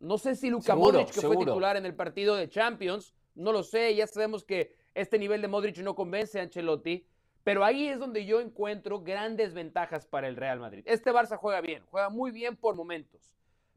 No 0.00 0.16
sé 0.16 0.34
si 0.34 0.48
Luka 0.48 0.74
Modric, 0.74 1.10
que 1.10 1.20
fue 1.20 1.36
titular 1.36 1.76
en 1.76 1.84
el 1.84 1.94
partido 1.94 2.34
de 2.34 2.48
Champions, 2.48 3.14
no 3.34 3.52
lo 3.52 3.62
sé, 3.62 3.94
ya 3.94 4.06
sabemos 4.06 4.44
que 4.44 4.74
este 4.94 5.18
nivel 5.18 5.42
de 5.42 5.48
Modric 5.48 5.78
no 5.78 5.94
convence 5.94 6.40
a 6.40 6.42
Ancelotti, 6.42 7.06
pero 7.44 7.64
ahí 7.64 7.86
es 7.88 7.98
donde 7.98 8.24
yo 8.24 8.40
encuentro 8.40 9.00
grandes 9.00 9.54
ventajas 9.54 10.06
para 10.06 10.28
el 10.28 10.36
Real 10.36 10.58
Madrid. 10.58 10.84
Este 10.86 11.12
Barça 11.12 11.36
juega 11.36 11.60
bien, 11.60 11.82
juega 11.90 12.08
muy 12.08 12.30
bien 12.30 12.56
por 12.56 12.74
momentos, 12.76 13.34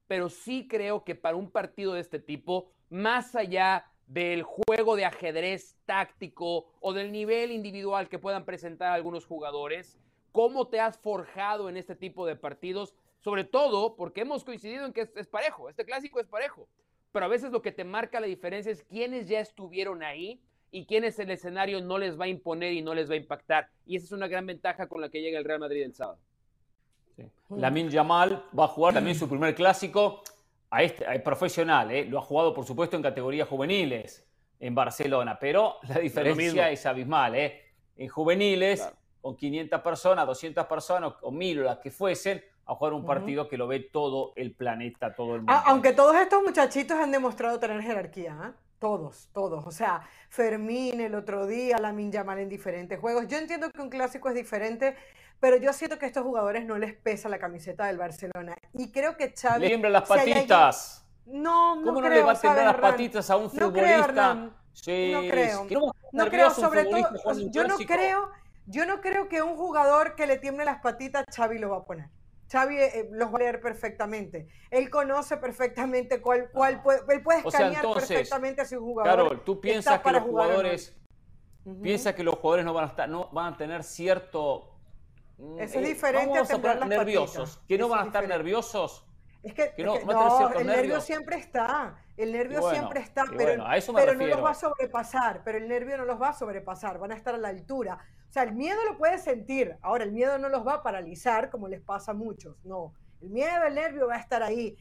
pero 0.08 0.30
sí 0.30 0.68
creo 0.68 1.04
que 1.04 1.16
para 1.16 1.36
un 1.36 1.52
partido 1.52 1.94
de 1.94 2.02
este 2.02 2.20
tipo, 2.20 2.72
más 2.90 3.36
allá 3.36 3.86
del 4.08 4.44
juego 4.44 4.96
de 4.96 5.06
ajedrez 5.06 5.78
táctico 5.86 6.68
o 6.80 6.94
del 6.94 7.12
nivel 7.12 7.52
individual 7.52 8.10
que 8.10 8.20
puedan 8.20 8.46
presentar 8.46 8.92
algunos 8.94 9.26
jugadores, 9.26 10.00
cómo 10.32 10.68
te 10.68 10.80
has 10.80 10.98
forjado 10.98 11.70
en 11.70 11.78
este 11.78 11.96
tipo 11.96 12.26
de 12.26 12.36
partidos, 12.36 12.96
sobre 13.24 13.46
todo 13.46 13.96
porque 13.96 14.22
hemos 14.22 14.44
coincidido 14.44 14.86
en 14.86 14.92
que 14.92 15.10
es, 15.16 15.28
parejo, 15.28 15.70
este 15.70 15.86
clásico 15.86 16.20
es 16.20 16.28
parejo, 16.28 16.68
pero 17.12 17.26
a 17.26 17.30
veces 17.30 17.52
lo 17.52 17.62
que 17.62 17.72
te 17.72 17.86
marca 17.86 18.20
la 18.20 18.28
diferencia 18.28 18.72
es 18.72 18.84
quiénes 18.84 19.30
ya 19.30 19.40
estuvieron 19.40 20.04
ahí 20.04 20.42
y 20.72 20.86
quiénes 20.86 21.18
el 21.20 21.32
escenario 21.32 21.80
no 21.82 21.98
les 21.98 22.20
va 22.20 22.26
a 22.26 22.28
imponer 22.28 22.74
y 22.74 22.82
no 22.82 22.94
les 22.94 23.10
va 23.10 23.14
a 23.14 23.18
impactar. 23.18 23.70
Y 23.86 23.96
esa 23.96 24.08
es 24.08 24.12
una 24.12 24.28
gran 24.28 24.46
ventaja 24.46 24.88
con 24.88 25.00
la 25.00 25.10
que 25.10 25.22
llega 25.22 25.40
el 25.40 25.46
Real 25.46 25.60
Madrid 25.60 25.84
el 25.84 25.94
sábado. 25.94 26.20
Sí. 27.16 27.24
Lamin 27.50 27.90
Yamal 27.90 28.46
va 28.58 28.66
a 28.66 28.68
jugar 28.68 28.96
también 28.96 29.16
su 29.16 29.30
primer 29.30 29.56
clásico 29.56 30.24
a 30.70 30.84
este, 30.84 31.06
profesional, 31.20 31.92
¿eh? 31.92 32.06
lo 32.06 32.18
ha 32.18 32.24
jugado 32.24 32.54
por 32.54 32.66
supuesto 32.66 32.98
en 32.98 33.04
categorías 33.04 33.48
juveniles 33.48 34.28
en 34.60 34.74
Barcelona, 34.76 35.38
pero 35.40 35.78
la 35.88 36.00
diferencia 36.00 36.72
es, 36.72 36.86
abismal. 36.86 37.36
¿eh? 37.36 37.62
En 37.96 38.10
juveniles 38.10 38.92
con 39.22 39.38
500 39.38 39.82
personas, 39.82 40.26
200 40.26 40.66
personas 40.66 41.14
o 41.22 41.32
1000 41.32 41.60
o 41.60 41.64
las 41.64 41.78
que 41.78 41.92
fuesen, 41.92 42.44
a 42.66 42.76
jugar 42.76 42.94
un 42.94 43.06
partido 43.06 43.50
que 43.50 43.58
lo 43.58 43.68
ve 43.68 43.80
todo 43.80 44.34
el 44.36 44.54
planeta, 44.54 45.16
todo 45.16 45.36
el 45.36 45.42
mundo. 45.42 45.54
aunque 45.66 45.94
todos 45.94 46.16
estos 46.16 46.42
muchachitos 46.44 46.98
han 46.98 47.12
demostrado 47.12 47.60
tener 47.60 47.82
jerarquía, 47.82 48.38
¿eh? 48.46 48.52
Todos, 48.80 49.30
todos. 49.34 49.66
O 49.66 49.72
sea, 49.72 50.02
Fermín 50.28 51.00
el 51.00 51.16
otro 51.16 51.48
día, 51.48 51.78
la 51.78 51.94
Yamal 51.98 52.40
en 52.40 52.50
diferentes 52.50 53.00
juegos. 53.00 53.28
Yo 53.30 53.38
entiendo 53.38 53.70
que 53.72 53.82
un 53.82 53.90
clásico 53.90 54.28
es 54.28 54.36
diferente, 54.36 54.98
pero 55.40 55.56
yo 55.56 55.72
siento 55.72 55.98
que 55.98 56.04
a 56.04 56.08
estos 56.10 56.24
jugadores 56.24 56.66
no 56.66 56.78
les 56.78 56.94
pesa 56.94 57.30
la 57.30 57.40
camiseta 57.40 57.86
del 57.86 57.98
Barcelona. 57.98 58.56
Y 58.74 58.92
creo 58.92 59.16
que 59.16 59.34
Xavi... 59.34 59.70
Le 59.70 59.90
las 59.90 60.08
patitas. 60.08 61.06
No, 61.26 61.78
no 61.78 61.86
¿Cómo 61.86 62.02
no 62.02 62.10
le 62.10 62.24
va 62.24 62.34
a 62.34 62.40
temblar 62.40 62.66
las 62.66 62.76
patitas 62.76 63.30
a 63.30 63.38
un 63.38 63.50
futbolista? 63.50 64.36
No 64.36 64.52
creo, 64.84 65.22
no 65.22 65.30
creo. 65.30 65.94
No 66.12 66.26
creo, 66.28 66.50
sobre 66.50 66.84
todo, 66.84 67.10
yo 67.52 67.66
no 67.66 67.78
creo 67.78 68.32
yo 68.66 68.86
no 68.86 69.02
creo 69.02 69.28
que 69.28 69.42
un 69.42 69.56
jugador 69.56 70.16
que 70.16 70.26
le 70.26 70.38
tiemble 70.38 70.66
las 70.66 70.80
patitas, 70.80 71.26
Xavi 71.36 71.60
lo 71.60 71.70
va 71.70 71.78
a 71.78 71.84
poner. 71.84 72.08
Xavi 72.54 72.78
eh, 72.78 73.10
los 73.12 73.34
va 73.34 73.38
a 73.38 73.40
leer 73.40 73.60
perfectamente. 73.60 74.48
Él 74.70 74.92
conoce 74.92 75.38
perfectamente 75.38 76.22
cuál, 76.22 76.52
cuál 76.52 76.84
puede, 76.84 77.00
él 77.10 77.24
puede 77.24 77.40
escanear 77.40 77.82
perfectamente 77.82 78.62
a 78.62 78.66
su 78.66 78.80
jugador. 78.80 79.28
Claro, 79.28 79.42
tú 79.42 79.60
piensas 79.60 80.00
que 80.02 80.12
los 80.12 80.22
jugadores, 80.22 80.96
piensas 81.82 82.14
que 82.14 82.24
los 82.24 82.36
jugadores 82.36 82.64
no 82.64 82.74
van 82.74 82.84
a 82.86 82.88
estar, 82.90 83.10
no 83.10 83.30
van 83.32 83.56
a 83.56 83.58
tener 83.58 83.84
cierto. 83.84 84.70
Mm, 85.40 85.60
Eso 85.62 85.80
es 85.80 85.86
eh, 85.86 85.88
diferente 85.94 86.38
a, 86.38 86.72
a 86.72 86.86
nerviosos. 86.86 87.60
Que 87.68 87.76
no 87.76 87.90
van 87.90 88.02
a 88.02 88.06
estar 88.06 88.28
nerviosos. 88.28 89.08
Es 89.44 89.54
que, 89.54 89.74
no, 89.84 89.98
el 90.58 90.66
nervio 90.66 91.02
siempre 91.02 91.36
está. 91.36 91.98
El 92.16 92.32
nervio 92.32 92.70
siempre 92.70 93.02
está, 93.02 93.26
pero, 93.36 93.66
pero 93.94 94.14
no 94.16 94.28
los 94.28 94.44
va 94.44 94.52
a 94.52 94.56
sobrepasar. 94.56 95.42
Pero 95.44 95.58
el 95.58 95.68
nervio 95.68 95.98
no 95.98 96.06
los 96.06 96.22
va 96.22 96.30
a 96.30 96.34
sobrepasar. 96.34 96.98
Van 96.98 97.12
a 97.12 97.16
estar 97.16 97.36
a 97.36 97.38
la 97.38 97.50
altura. 97.50 97.98
O 98.30 98.32
sea, 98.32 98.44
el 98.44 98.54
miedo 98.54 98.78
lo 98.90 98.98
puedes 98.98 99.22
sentir. 99.22 99.76
Ahora, 99.82 100.06
el 100.06 100.14
miedo 100.14 100.38
no 100.38 100.48
los 100.48 100.66
va 100.66 100.76
a 100.76 100.84
paralizar 100.84 101.50
como 101.50 101.68
les 101.68 101.82
pasa 101.82 102.12
a 102.12 102.14
muchos. 102.14 102.56
No. 102.64 102.94
El 103.22 103.30
miedo, 103.30 103.64
el 103.68 103.76
nervio 103.76 104.08
va 104.08 104.16
a 104.16 104.20
estar 104.20 104.44
ahí. 104.44 104.78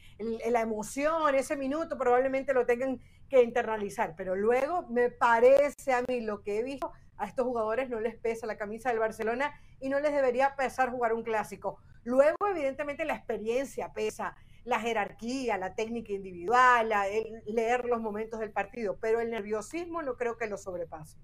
la 0.49 0.61
emoción, 0.61 1.35
ese 1.35 1.57
minuto 1.57 1.97
probablemente 1.97 2.53
lo 2.53 2.65
tengan 2.65 3.01
que 3.29 3.43
internalizar. 3.43 4.15
Pero 4.15 4.35
luego 4.35 4.87
me 4.89 5.09
parece 5.09 5.91
a 5.91 6.03
mí 6.07 6.21
lo 6.21 6.41
que 6.41 6.59
he 6.59 6.63
visto, 6.63 6.91
a 7.17 7.25
estos 7.25 7.45
jugadores 7.45 7.89
no 7.89 7.99
les 7.99 8.15
pesa 8.15 8.47
la 8.47 8.57
camisa 8.57 8.89
del 8.89 8.99
Barcelona 8.99 9.53
y 9.79 9.89
no 9.89 9.99
les 9.99 10.13
debería 10.13 10.55
pesar 10.55 10.89
jugar 10.89 11.13
un 11.13 11.23
clásico. 11.23 11.79
Luego, 12.03 12.47
evidentemente, 12.49 13.05
la 13.05 13.15
experiencia 13.15 13.91
pesa. 13.93 14.35
La 14.65 14.79
jerarquía, 14.79 15.57
la 15.57 15.75
técnica 15.75 16.13
individual, 16.13 16.91
leer 17.45 17.85
los 17.85 17.99
momentos 18.01 18.39
del 18.39 18.51
partido, 18.51 18.97
pero 19.01 19.19
el 19.19 19.29
nerviosismo 19.29 20.01
no 20.01 20.15
creo 20.15 20.37
que 20.37 20.47
lo 20.47 20.57
sobrepase. 20.57 21.17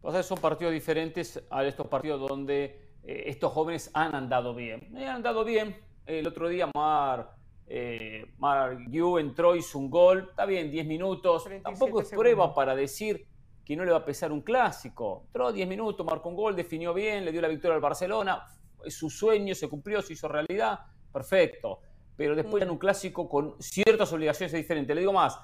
Pues 0.00 0.26
son 0.26 0.38
partidos 0.38 0.72
diferentes 0.72 1.40
a 1.48 1.64
estos 1.64 1.86
partidos 1.86 2.28
donde 2.28 2.90
eh, 3.04 3.24
estos 3.26 3.52
jóvenes 3.52 3.90
han 3.94 4.14
andado 4.14 4.54
bien. 4.54 4.92
Han 4.96 5.06
andado 5.08 5.44
bien. 5.44 5.76
El 6.04 6.26
otro 6.26 6.48
día 6.48 6.68
Mar, 6.74 7.36
eh, 7.68 8.26
Mar 8.38 8.78
Yu 8.88 9.18
entró, 9.18 9.54
hizo 9.54 9.78
un 9.78 9.88
gol. 9.88 10.26
Está 10.30 10.44
bien, 10.44 10.72
10 10.72 10.86
minutos. 10.86 11.44
Tampoco 11.62 12.00
es 12.00 12.10
prueba 12.10 12.52
para 12.52 12.74
decir 12.74 13.28
que 13.64 13.76
no 13.76 13.84
le 13.84 13.92
va 13.92 13.98
a 13.98 14.04
pesar 14.04 14.32
un 14.32 14.40
clásico. 14.40 15.22
Entró 15.26 15.52
10 15.52 15.68
minutos, 15.68 16.04
marcó 16.04 16.30
un 16.30 16.34
gol, 16.34 16.56
definió 16.56 16.92
bien, 16.92 17.24
le 17.24 17.30
dio 17.30 17.40
la 17.40 17.46
victoria 17.46 17.76
al 17.76 17.80
Barcelona. 17.80 18.44
Su 18.88 19.08
sueño, 19.08 19.54
se 19.54 19.68
cumplió, 19.68 20.02
se 20.02 20.14
hizo 20.14 20.26
realidad. 20.26 20.80
Perfecto. 21.12 21.80
Pero 22.16 22.34
después 22.36 22.62
en 22.62 22.70
un 22.70 22.78
clásico 22.78 23.28
con 23.28 23.60
ciertas 23.60 24.12
obligaciones 24.12 24.52
diferentes. 24.52 24.94
Le 24.94 25.00
digo 25.00 25.12
más, 25.12 25.38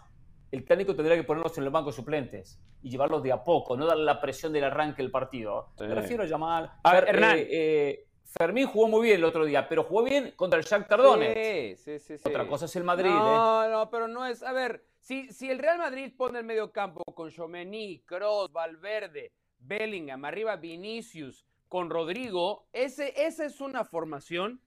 el 0.50 0.64
técnico 0.64 0.94
tendría 0.94 1.16
que 1.16 1.24
ponerlos 1.24 1.56
en 1.58 1.64
el 1.64 1.70
banco 1.70 1.90
de 1.90 1.96
suplentes 1.96 2.60
y 2.82 2.90
llevarlos 2.90 3.22
de 3.22 3.32
a 3.32 3.42
poco, 3.42 3.76
no 3.76 3.86
darle 3.86 4.04
la 4.04 4.20
presión 4.20 4.52
del 4.52 4.64
arranque 4.64 5.02
del 5.02 5.10
partido. 5.10 5.70
Me 5.78 5.94
refiero 5.94 6.22
a 6.22 6.26
llamar. 6.26 6.72
A 6.82 6.98
Hernán. 6.98 7.38
Eh, 7.38 7.48
eh, 7.50 8.04
Fermín 8.24 8.66
jugó 8.66 8.88
muy 8.88 9.06
bien 9.06 9.16
el 9.16 9.24
otro 9.24 9.44
día, 9.44 9.68
pero 9.68 9.84
jugó 9.84 10.04
bien 10.04 10.32
contra 10.36 10.58
el 10.58 10.64
Shakhtar 10.64 11.02
Donetsk. 11.02 11.78
Sí, 11.78 11.98
sí, 11.98 12.18
sí, 12.18 12.28
Otra 12.28 12.46
cosa 12.46 12.66
es 12.66 12.76
el 12.76 12.84
Madrid. 12.84 13.10
No, 13.10 13.64
¿eh? 13.64 13.70
no, 13.70 13.90
pero 13.90 14.06
no 14.06 14.26
es. 14.26 14.42
A 14.42 14.52
ver, 14.52 14.84
si, 15.00 15.32
si 15.32 15.50
el 15.50 15.58
Real 15.58 15.78
Madrid 15.78 16.12
pone 16.16 16.38
el 16.38 16.44
medio 16.44 16.70
campo 16.70 17.02
con 17.14 17.30
Chomení, 17.30 18.00
Kroos, 18.00 18.52
Valverde, 18.52 19.32
Bellingham, 19.58 20.24
arriba 20.26 20.56
Vinicius, 20.56 21.46
con 21.68 21.90
Rodrigo, 21.90 22.68
ese, 22.72 23.14
esa 23.16 23.44
es 23.44 23.60
una 23.60 23.84
formación 23.84 24.60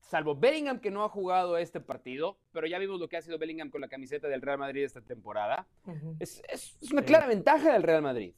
salvo 0.00 0.34
Bellingham 0.34 0.80
que 0.80 0.90
no 0.90 1.04
ha 1.04 1.08
jugado 1.08 1.58
este 1.58 1.80
partido, 1.80 2.38
pero 2.52 2.66
ya 2.66 2.78
vimos 2.78 2.98
lo 2.98 3.08
que 3.08 3.16
ha 3.16 3.22
sido 3.22 3.38
Bellingham 3.38 3.70
con 3.70 3.80
la 3.80 3.88
camiseta 3.88 4.28
del 4.28 4.42
Real 4.42 4.58
Madrid 4.58 4.84
esta 4.84 5.00
temporada, 5.00 5.66
es, 6.18 6.42
una 6.92 7.02
clara 7.02 7.26
ventaja 7.26 7.72
del 7.72 7.82
Real 7.82 8.02
Madrid. 8.02 8.34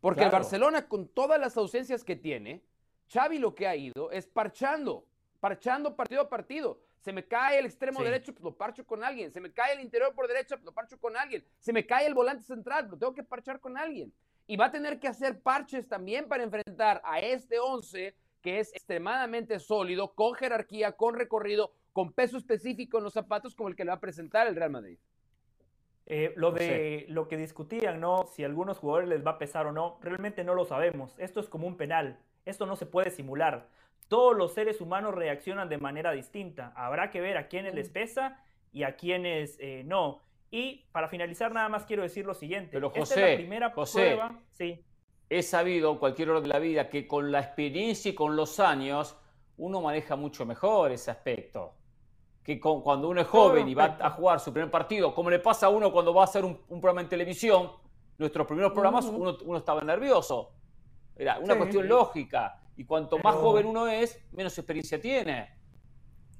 Porque 0.00 0.24
el 0.24 0.30
Barcelona, 0.30 0.86
con 0.86 1.08
todas 1.08 1.40
las 1.40 1.56
ausencias 1.56 2.04
que 2.04 2.14
tiene, 2.14 2.62
Xavi 3.10 3.38
lo 3.38 3.54
que 3.54 3.66
ha 3.66 3.74
ido 3.74 4.10
es 4.10 4.26
parchando, 4.26 5.06
parchando 5.40 5.96
partido 5.96 6.20
a 6.20 6.28
partido. 6.28 6.80
Se 7.00 7.12
me 7.12 7.26
cae 7.26 7.58
el 7.58 7.66
extremo 7.66 8.02
derecho, 8.02 8.32
pues 8.32 8.44
lo 8.44 8.56
parcho 8.56 8.86
con 8.86 9.02
alguien. 9.02 9.30
Se 9.32 9.40
me 9.40 9.52
cae 9.52 9.74
el 9.74 9.80
interior 9.80 10.14
por 10.14 10.26
derecha, 10.28 10.56
pues 10.56 10.64
lo 10.64 10.72
parcho 10.72 10.98
con 10.98 11.16
alguien. 11.16 11.44
Se 11.58 11.72
me 11.72 11.86
cae 11.86 12.06
el 12.06 12.14
volante 12.14 12.44
central, 12.44 12.88
lo 12.90 12.98
tengo 12.98 13.14
que 13.14 13.22
parchar 13.22 13.60
con 13.60 13.78
alguien. 13.78 14.12
Y 14.46 14.56
va 14.56 14.66
a 14.66 14.70
tener 14.70 15.00
que 15.00 15.08
hacer 15.08 15.40
parches 15.40 15.88
también 15.88 16.28
para 16.28 16.42
enfrentar 16.42 17.00
a 17.04 17.20
este 17.20 17.58
11 17.58 18.14
que 18.44 18.60
es 18.60 18.74
extremadamente 18.74 19.58
sólido, 19.58 20.14
con 20.14 20.34
jerarquía, 20.34 20.92
con 20.92 21.14
recorrido, 21.14 21.72
con 21.94 22.12
peso 22.12 22.36
específico 22.36 22.98
en 22.98 23.04
los 23.04 23.14
zapatos 23.14 23.54
como 23.54 23.70
el 23.70 23.74
que 23.74 23.84
le 23.84 23.88
va 23.88 23.96
a 23.96 24.00
presentar 24.00 24.46
el 24.46 24.54
Real 24.54 24.70
Madrid. 24.70 24.98
Eh, 26.04 26.34
lo 26.36 26.52
de 26.52 27.06
lo 27.08 27.26
que 27.26 27.38
discutían, 27.38 28.00
¿no? 28.00 28.26
Si 28.26 28.42
a 28.42 28.46
algunos 28.46 28.76
jugadores 28.76 29.08
les 29.08 29.26
va 29.26 29.32
a 29.32 29.38
pesar 29.38 29.66
o 29.66 29.72
no, 29.72 29.98
realmente 30.02 30.44
no 30.44 30.54
lo 30.54 30.66
sabemos. 30.66 31.14
Esto 31.18 31.40
es 31.40 31.48
como 31.48 31.66
un 31.66 31.78
penal. 31.78 32.18
Esto 32.44 32.66
no 32.66 32.76
se 32.76 32.84
puede 32.84 33.10
simular. 33.10 33.66
Todos 34.08 34.36
los 34.36 34.52
seres 34.52 34.82
humanos 34.82 35.14
reaccionan 35.14 35.70
de 35.70 35.78
manera 35.78 36.12
distinta. 36.12 36.74
Habrá 36.76 37.10
que 37.10 37.22
ver 37.22 37.38
a 37.38 37.48
quiénes 37.48 37.74
les 37.74 37.88
pesa 37.88 38.44
y 38.74 38.82
a 38.82 38.96
quiénes 38.96 39.56
eh, 39.58 39.84
no. 39.86 40.20
Y 40.50 40.84
para 40.92 41.08
finalizar, 41.08 41.50
nada 41.50 41.70
más 41.70 41.86
quiero 41.86 42.02
decir 42.02 42.26
lo 42.26 42.34
siguiente. 42.34 42.72
Pero 42.72 42.90
José, 42.90 43.00
Esta 43.00 43.26
es 43.26 43.30
la 43.30 43.36
primera 43.38 43.74
prueba. 43.74 44.38
Sí 44.50 44.84
he 45.38 45.42
sabido, 45.42 45.98
cualquier 45.98 46.30
hora 46.30 46.40
de 46.40 46.48
la 46.48 46.58
vida, 46.58 46.88
que 46.88 47.08
con 47.08 47.32
la 47.32 47.40
experiencia 47.40 48.10
y 48.10 48.14
con 48.14 48.36
los 48.36 48.60
años 48.60 49.16
uno 49.56 49.80
maneja 49.80 50.14
mucho 50.14 50.46
mejor 50.46 50.92
ese 50.92 51.10
aspecto. 51.10 51.74
Que 52.42 52.60
cuando 52.60 53.08
uno 53.08 53.20
es 53.20 53.26
joven 53.26 53.68
y 53.68 53.74
va 53.74 53.96
a 54.00 54.10
jugar 54.10 54.38
su 54.38 54.52
primer 54.52 54.70
partido, 54.70 55.14
como 55.14 55.30
le 55.30 55.40
pasa 55.40 55.66
a 55.66 55.68
uno 55.70 55.90
cuando 55.90 56.14
va 56.14 56.22
a 56.22 56.24
hacer 56.24 56.44
un, 56.44 56.58
programa 56.68 57.00
en 57.00 57.08
televisión, 57.08 57.70
nuestros 58.18 58.46
primeros 58.46 58.72
programas 58.72 59.06
uno, 59.06 59.56
estaba 59.56 59.80
nervioso. 59.82 60.52
Era 61.16 61.38
una 61.38 61.56
cuestión 61.56 61.88
lógica. 61.88 62.60
Y 62.76 62.84
cuanto 62.84 63.18
más 63.18 63.34
joven 63.34 63.66
uno 63.66 63.88
es, 63.88 64.20
menos 64.32 64.56
experiencia 64.58 65.00
tiene. 65.00 65.48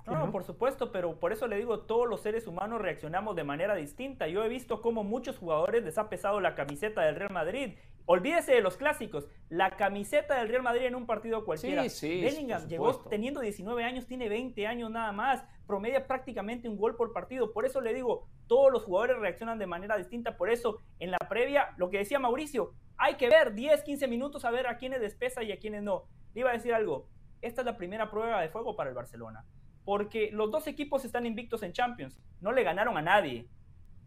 No, 0.07 0.31
por 0.31 0.45
supuesto, 0.45 0.93
pero 0.93 1.19
por 1.19 1.33
eso 1.33 1.49
le 1.49 1.57
digo, 1.57 1.81
todos 1.81 2.07
los 2.07 2.21
seres 2.21 2.47
humanos 2.47 2.83
reaccionamos 2.83 3.35
de 3.35 3.45
manera 3.45 3.75
distinta. 3.75 4.29
Yo 4.29 4.45
he 4.45 4.49
visto 4.49 4.83
cómo 4.83 5.03
muchos 5.03 5.39
jugadores 5.39 5.83
les 5.83 5.97
ha 5.97 6.11
pesado 6.11 6.41
la 6.41 6.55
camiseta 6.55 7.01
del 7.03 7.17
Real 7.17 7.33
Madrid. 7.33 7.73
Olvídese 8.07 8.53
de 8.53 8.61
los 8.61 8.77
clásicos, 8.77 9.27
la 9.49 9.77
camiseta 9.77 10.39
del 10.39 10.49
Real 10.49 10.63
Madrid 10.63 10.87
en 10.87 10.95
un 10.95 11.07
partido 11.07 11.45
cualquiera. 11.45 11.89
Sí, 11.89 12.21
Bellingham 12.21 12.69
llegó 12.69 12.95
teniendo 13.09 13.41
19 13.41 13.83
años, 13.83 14.07
tiene 14.07 14.29
20 14.29 14.67
años 14.67 14.91
nada 14.91 15.13
más, 15.13 15.43
promedia 15.67 16.07
prácticamente 16.07 16.69
un 16.69 16.77
gol 16.77 16.97
por 16.97 17.13
partido. 17.13 17.53
Por 17.53 17.65
eso 17.65 17.81
le 17.81 17.95
digo, 17.95 18.29
todos 18.47 18.71
los 18.71 18.83
jugadores 18.83 19.19
reaccionan 19.19 19.59
de 19.59 19.67
manera 19.67 19.97
distinta. 19.97 20.37
Por 20.37 20.51
eso, 20.51 20.81
en 20.99 21.11
la 21.11 21.19
previa, 21.19 21.75
lo 21.79 21.89
que 21.89 21.99
decía 21.99 22.19
Mauricio, 22.19 22.75
hay 22.97 23.15
que 23.15 23.29
ver 23.29 23.55
10, 23.55 23.83
15 23.83 24.07
minutos 24.09 24.45
a 24.45 24.51
ver 24.51 24.67
a 24.67 24.77
quiénes 24.77 25.01
despesa 25.01 25.43
y 25.43 25.53
a 25.53 25.59
quiénes 25.59 25.83
no. 25.83 26.05
Le 26.35 26.41
iba 26.41 26.51
a 26.51 26.55
decir 26.55 26.75
algo, 26.75 27.09
esta 27.41 27.63
es 27.63 27.67
la 27.67 27.77
primera 27.77 28.11
prueba 28.11 28.41
de 28.41 28.51
fuego 28.51 28.77
para 28.77 28.91
el 28.91 28.97
Barcelona 28.97 29.45
porque 29.85 30.31
los 30.33 30.51
dos 30.51 30.67
equipos 30.67 31.05
están 31.05 31.27
invictos 31.27 31.63
en 31.63 31.73
Champions, 31.73 32.19
no 32.41 32.53
le 32.53 32.63
ganaron 32.63 32.97
a 32.97 33.03
nadie. 33.03 33.49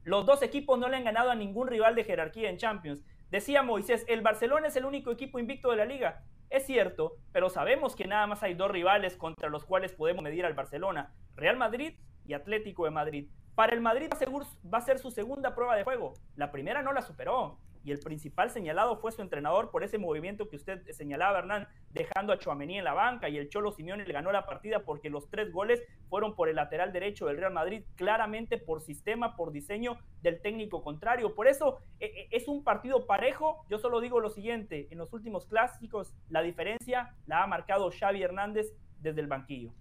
Los 0.03 0.25
dos 0.25 0.41
equipos 0.41 0.79
no 0.79 0.89
le 0.89 0.97
han 0.97 1.03
ganado 1.03 1.29
a 1.29 1.35
ningún 1.35 1.67
rival 1.67 1.95
de 1.95 2.03
jerarquía 2.03 2.49
en 2.49 2.57
Champions. 2.57 3.03
Decía 3.29 3.61
Moisés, 3.61 4.05
el 4.07 4.21
Barcelona 4.21 4.67
es 4.67 4.75
el 4.77 4.85
único 4.85 5.11
equipo 5.11 5.37
invicto 5.37 5.69
de 5.69 5.77
la 5.77 5.85
liga. 5.85 6.23
Es 6.49 6.65
cierto, 6.65 7.17
pero 7.33 7.49
sabemos 7.49 7.93
que 7.93 8.07
nada 8.07 8.25
más 8.25 8.41
hay 8.41 8.53
dos 8.53 8.71
rivales 8.71 9.17
contra 9.17 9.49
los 9.49 9.65
cuales 9.65 9.91
podemos 9.91 10.23
medir 10.23 10.45
al 10.45 10.53
Barcelona, 10.53 11.13
Real 11.35 11.57
Madrid 11.57 11.95
y 12.25 12.33
Atlético 12.33 12.85
de 12.85 12.91
Madrid. 12.91 13.29
Para 13.53 13.73
el 13.73 13.81
Madrid 13.81 14.09
va 14.11 14.77
a 14.77 14.81
ser 14.81 14.99
su 14.99 15.11
segunda 15.11 15.55
prueba 15.55 15.75
de 15.75 15.83
juego. 15.83 16.13
La 16.35 16.51
primera 16.51 16.81
no 16.83 16.93
la 16.93 17.01
superó 17.01 17.59
y 17.83 17.91
el 17.91 17.99
principal 17.99 18.49
señalado 18.49 18.97
fue 18.97 19.11
su 19.11 19.21
entrenador 19.21 19.71
por 19.71 19.83
ese 19.83 19.97
movimiento 19.97 20.47
que 20.49 20.55
usted 20.55 20.81
señalaba, 20.91 21.39
Hernán, 21.39 21.67
dejando 21.91 22.33
a 22.33 22.37
Chuamení 22.37 22.77
en 22.77 22.83
la 22.83 22.93
banca 22.93 23.29
y 23.29 23.37
el 23.37 23.49
Cholo 23.49 23.71
Simeone 23.71 24.05
le 24.05 24.13
ganó 24.13 24.31
la 24.31 24.45
partida 24.45 24.83
porque 24.85 25.09
los 25.09 25.29
tres 25.29 25.51
goles 25.51 25.83
fueron 26.09 26.35
por 26.35 26.49
el 26.49 26.55
lateral 26.55 26.93
derecho 26.93 27.27
del 27.27 27.37
Real 27.37 27.53
Madrid, 27.53 27.83
claramente 27.95 28.57
por 28.57 28.81
sistema, 28.81 29.35
por 29.35 29.51
diseño 29.51 29.97
del 30.21 30.41
técnico 30.41 30.83
contrario. 30.83 31.35
Por 31.35 31.47
eso 31.47 31.79
e, 31.99 32.05
e, 32.05 32.27
es 32.31 32.47
un 32.47 32.63
partido 32.63 33.05
parejo. 33.05 33.65
Yo 33.69 33.77
solo 33.77 34.01
digo 34.01 34.19
lo 34.19 34.29
siguiente, 34.29 34.87
en 34.91 34.97
los 34.97 35.13
últimos 35.13 35.45
clásicos 35.45 36.13
la 36.29 36.41
diferencia 36.41 37.15
la 37.25 37.43
ha 37.43 37.47
marcado 37.47 37.91
Xavi 37.91 38.23
Hernández 38.23 38.73
desde 38.99 39.21
el 39.21 39.27
banquillo. 39.27 39.73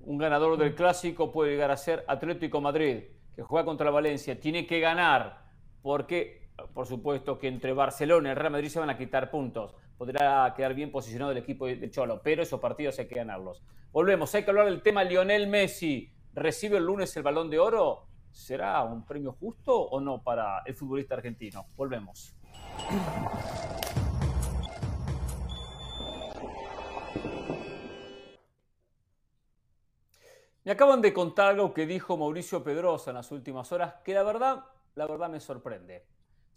Un 0.00 0.18
ganador 0.18 0.56
del 0.56 0.74
clásico 0.74 1.32
puede 1.32 1.52
llegar 1.52 1.70
a 1.70 1.76
ser 1.76 2.04
Atlético 2.08 2.60
Madrid, 2.60 3.04
que 3.34 3.42
juega 3.42 3.64
contra 3.64 3.90
Valencia. 3.90 4.40
Tiene 4.40 4.66
que 4.66 4.80
ganar 4.80 5.44
porque 5.82 6.47
por 6.74 6.86
supuesto 6.86 7.38
que 7.38 7.48
entre 7.48 7.72
Barcelona 7.72 8.28
y 8.28 8.32
el 8.32 8.36
Real 8.36 8.52
Madrid 8.52 8.68
se 8.68 8.80
van 8.80 8.90
a 8.90 8.98
quitar 8.98 9.30
puntos. 9.30 9.74
Podrá 9.96 10.52
quedar 10.56 10.74
bien 10.74 10.90
posicionado 10.90 11.32
el 11.32 11.38
equipo 11.38 11.66
de 11.66 11.90
Cholo, 11.90 12.20
pero 12.22 12.42
esos 12.42 12.60
partidos 12.60 12.98
hay 12.98 13.08
que 13.08 13.16
ganarlos. 13.16 13.62
Volvemos, 13.92 14.34
hay 14.34 14.44
que 14.44 14.50
hablar 14.50 14.66
del 14.66 14.82
tema 14.82 15.04
Lionel 15.04 15.48
Messi. 15.48 16.12
¿Recibe 16.34 16.78
el 16.78 16.84
lunes 16.84 17.16
el 17.16 17.22
balón 17.22 17.50
de 17.50 17.58
oro? 17.58 18.06
¿Será 18.30 18.82
un 18.84 19.04
premio 19.04 19.32
justo 19.32 19.74
o 19.74 20.00
no 20.00 20.22
para 20.22 20.62
el 20.66 20.74
futbolista 20.74 21.14
argentino? 21.14 21.66
Volvemos. 21.76 22.36
Me 30.64 30.72
acaban 30.72 31.00
de 31.00 31.14
contar 31.14 31.48
algo 31.48 31.72
que 31.72 31.86
dijo 31.86 32.16
Mauricio 32.18 32.62
Pedrosa 32.62 33.10
en 33.10 33.16
las 33.16 33.32
últimas 33.32 33.72
horas, 33.72 33.94
que 34.04 34.12
la 34.12 34.22
verdad, 34.22 34.66
la 34.96 35.06
verdad 35.06 35.30
me 35.30 35.40
sorprende. 35.40 36.04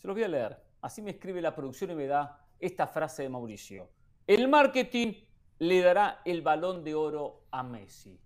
Se 0.02 0.08
los 0.08 0.16
voy 0.16 0.24
a 0.24 0.28
leer. 0.28 0.58
Así 0.82 1.02
me 1.02 1.12
escribe 1.12 1.42
la 1.42 1.54
producción 1.54 1.92
y 1.92 1.96
me 1.96 2.08
da 2.08 2.44
esta 2.60 2.88
frase 2.88 3.22
de 3.22 3.30
Mauricio. 3.30 3.90
El 4.26 4.48
marketing 4.48 5.14
le 5.60 5.82
dará 5.82 6.22
el 6.26 6.42
balón 6.42 6.84
de 6.84 6.96
oro 6.96 7.44
a 7.52 7.62
Messi. 7.62 8.20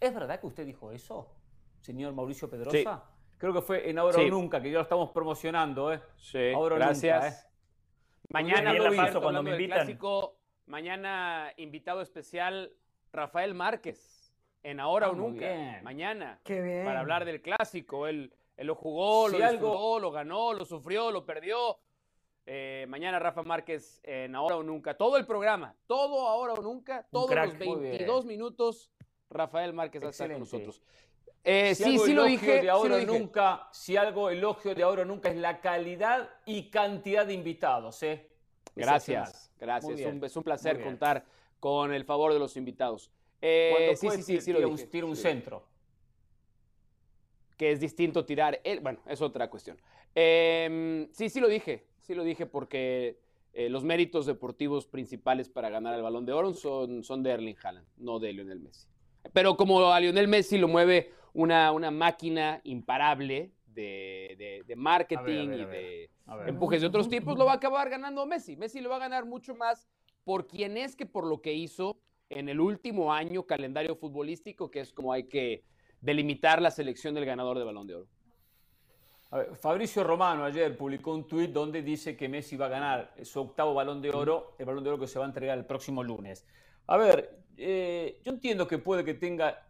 ¿Es 0.00 0.14
verdad 0.14 0.40
que 0.40 0.46
usted 0.46 0.64
dijo 0.64 0.92
eso, 0.92 1.34
señor 1.80 2.14
Mauricio 2.14 2.48
Pedrosa? 2.48 3.04
Creo 3.36 3.52
que 3.52 3.60
fue 3.60 3.90
en 3.90 3.98
Ahora 3.98 4.18
o 4.18 4.28
Nunca, 4.28 4.62
que 4.62 4.70
ya 4.70 4.78
lo 4.78 4.82
estamos 4.82 5.10
promocionando. 5.10 5.92
¿eh? 5.92 6.00
Sí, 6.16 6.52
gracias. 6.54 7.44
¿eh? 7.44 7.46
Mañana 8.30 8.72
lo 8.72 8.96
paso 8.96 9.20
cuando 9.20 9.42
me 9.42 9.50
invitan. 9.50 9.98
mañana 10.64 11.52
invitado 11.58 12.00
especial 12.00 12.72
Rafael 13.12 13.52
Márquez 13.52 14.34
en 14.62 14.80
Ahora 14.80 15.10
o 15.10 15.12
ah, 15.12 15.16
Nunca. 15.16 15.80
Mañana. 15.82 16.40
Qué 16.42 16.62
bien. 16.62 16.84
Para 16.86 17.00
hablar 17.00 17.26
del 17.26 17.42
clásico. 17.42 18.06
El, 18.06 18.32
él 18.56 18.66
lo 18.66 18.74
jugó, 18.74 19.28
lo 19.28 19.38
disfrutó, 19.38 19.98
lo 19.98 20.10
ganó, 20.10 20.52
lo 20.52 20.64
sufrió, 20.64 21.10
lo 21.10 21.24
perdió. 21.24 21.78
Eh, 22.48 22.86
mañana 22.88 23.18
Rafa 23.18 23.42
Márquez 23.42 24.00
en 24.04 24.34
Ahora 24.34 24.56
o 24.56 24.62
Nunca. 24.62 24.96
Todo 24.96 25.16
el 25.16 25.26
programa, 25.26 25.74
todo 25.86 26.26
Ahora 26.28 26.54
o 26.54 26.62
Nunca, 26.62 27.06
todos 27.10 27.34
los 27.34 27.58
22 27.58 28.24
minutos, 28.24 28.90
Rafael 29.28 29.72
Márquez 29.72 30.02
va 30.02 30.08
a 30.08 30.10
estar 30.10 30.30
con 30.30 30.40
nosotros. 30.40 30.80
Eh, 31.48 31.74
sí, 31.74 31.98
sí 31.98 32.12
lo 32.12 32.24
dije. 32.24 32.62
De 32.62 32.70
ahora 32.70 32.98
nunca, 33.02 33.68
si 33.72 33.96
algo 33.96 34.30
elogio 34.30 34.74
de 34.74 34.82
ahora 34.82 35.02
o 35.02 35.04
nunca 35.04 35.28
es 35.28 35.36
la 35.36 35.60
calidad 35.60 36.28
y 36.44 36.70
cantidad 36.70 37.24
de 37.24 37.34
invitados. 37.34 38.02
¿eh? 38.02 38.28
Gracias, 38.74 39.52
gracias. 39.58 40.00
es 40.00 40.36
un 40.36 40.42
placer 40.42 40.82
contar 40.82 41.24
con 41.60 41.92
el 41.92 42.04
favor 42.04 42.32
de 42.32 42.40
los 42.40 42.56
invitados. 42.56 43.12
Eh, 43.40 43.94
sí, 43.96 44.08
sí, 44.10 44.22
sí, 44.22 44.40
sí, 44.40 44.52
lo 44.52 44.68
dije. 44.68 44.86
Tira 44.86 45.06
un 45.06 45.14
centro. 45.14 45.64
Que 47.56 47.72
es 47.72 47.80
distinto 47.80 48.24
tirar 48.24 48.60
él. 48.64 48.80
Bueno, 48.80 49.00
es 49.06 49.20
otra 49.22 49.48
cuestión. 49.48 49.78
Em, 50.14 51.08
sí, 51.12 51.28
sí 51.28 51.40
lo 51.40 51.48
dije. 51.48 51.86
Sí 52.00 52.14
lo 52.14 52.24
dije 52.24 52.46
porque 52.46 53.18
eh, 53.52 53.68
los 53.68 53.84
méritos 53.84 54.26
deportivos 54.26 54.86
principales 54.86 55.48
para 55.48 55.70
ganar 55.70 55.94
el 55.94 56.02
balón 56.02 56.26
de 56.26 56.32
oro 56.32 56.52
son, 56.52 57.02
son 57.02 57.22
de 57.22 57.30
Erling 57.30 57.56
Haaland, 57.62 57.86
no 57.96 58.18
de 58.18 58.32
Lionel 58.32 58.60
Messi. 58.60 58.86
Pero 59.32 59.56
como 59.56 59.90
a 59.92 59.98
Lionel 59.98 60.28
Messi 60.28 60.58
lo 60.58 60.68
mueve 60.68 61.12
una, 61.32 61.72
una 61.72 61.90
máquina 61.90 62.60
imparable 62.64 63.52
de, 63.66 64.74
marketing 64.76 65.48
y 65.52 65.64
de 65.64 66.10
empujes 66.46 66.80
de 66.80 66.86
otros 66.86 67.08
tipos, 67.08 67.36
lo 67.36 67.44
va 67.44 67.52
a 67.52 67.56
acabar 67.56 67.90
ganando 67.90 68.26
Messi. 68.26 68.56
Messi 68.56 68.80
lo 68.80 68.90
va 68.90 68.96
a 68.96 69.00
ganar 69.00 69.26
mucho 69.26 69.54
más 69.54 69.88
por 70.24 70.46
quién 70.46 70.76
es 70.76 70.96
que 70.96 71.06
por 71.06 71.26
lo 71.26 71.40
que 71.40 71.54
hizo 71.54 71.98
en 72.30 72.48
el 72.48 72.60
último 72.60 73.12
año 73.12 73.44
calendario 73.44 73.96
futbolístico, 73.96 74.70
que 74.70 74.80
es 74.80 74.92
como 74.92 75.12
hay 75.12 75.24
que 75.24 75.62
delimitar 76.00 76.60
la 76.62 76.70
selección 76.70 77.14
del 77.14 77.24
ganador 77.24 77.58
de 77.58 77.64
balón 77.64 77.86
de 77.86 77.94
oro. 77.96 78.06
Fabricio 79.60 80.04
Romano 80.04 80.44
ayer 80.44 80.76
publicó 80.76 81.12
un 81.12 81.26
tuit 81.26 81.50
donde 81.50 81.82
dice 81.82 82.16
que 82.16 82.28
Messi 82.28 82.56
va 82.56 82.66
a 82.66 82.68
ganar 82.68 83.14
su 83.22 83.40
octavo 83.40 83.74
balón 83.74 84.00
de 84.00 84.10
oro, 84.10 84.54
el 84.58 84.64
balón 84.66 84.84
de 84.84 84.90
oro 84.90 85.00
que 85.00 85.08
se 85.08 85.18
va 85.18 85.24
a 85.24 85.28
entregar 85.28 85.58
el 85.58 85.66
próximo 85.66 86.02
lunes. 86.02 86.46
A 86.86 86.96
ver, 86.96 87.40
eh, 87.56 88.20
yo 88.24 88.32
entiendo 88.32 88.68
que 88.68 88.78
puede 88.78 89.04
que 89.04 89.14
tenga 89.14 89.66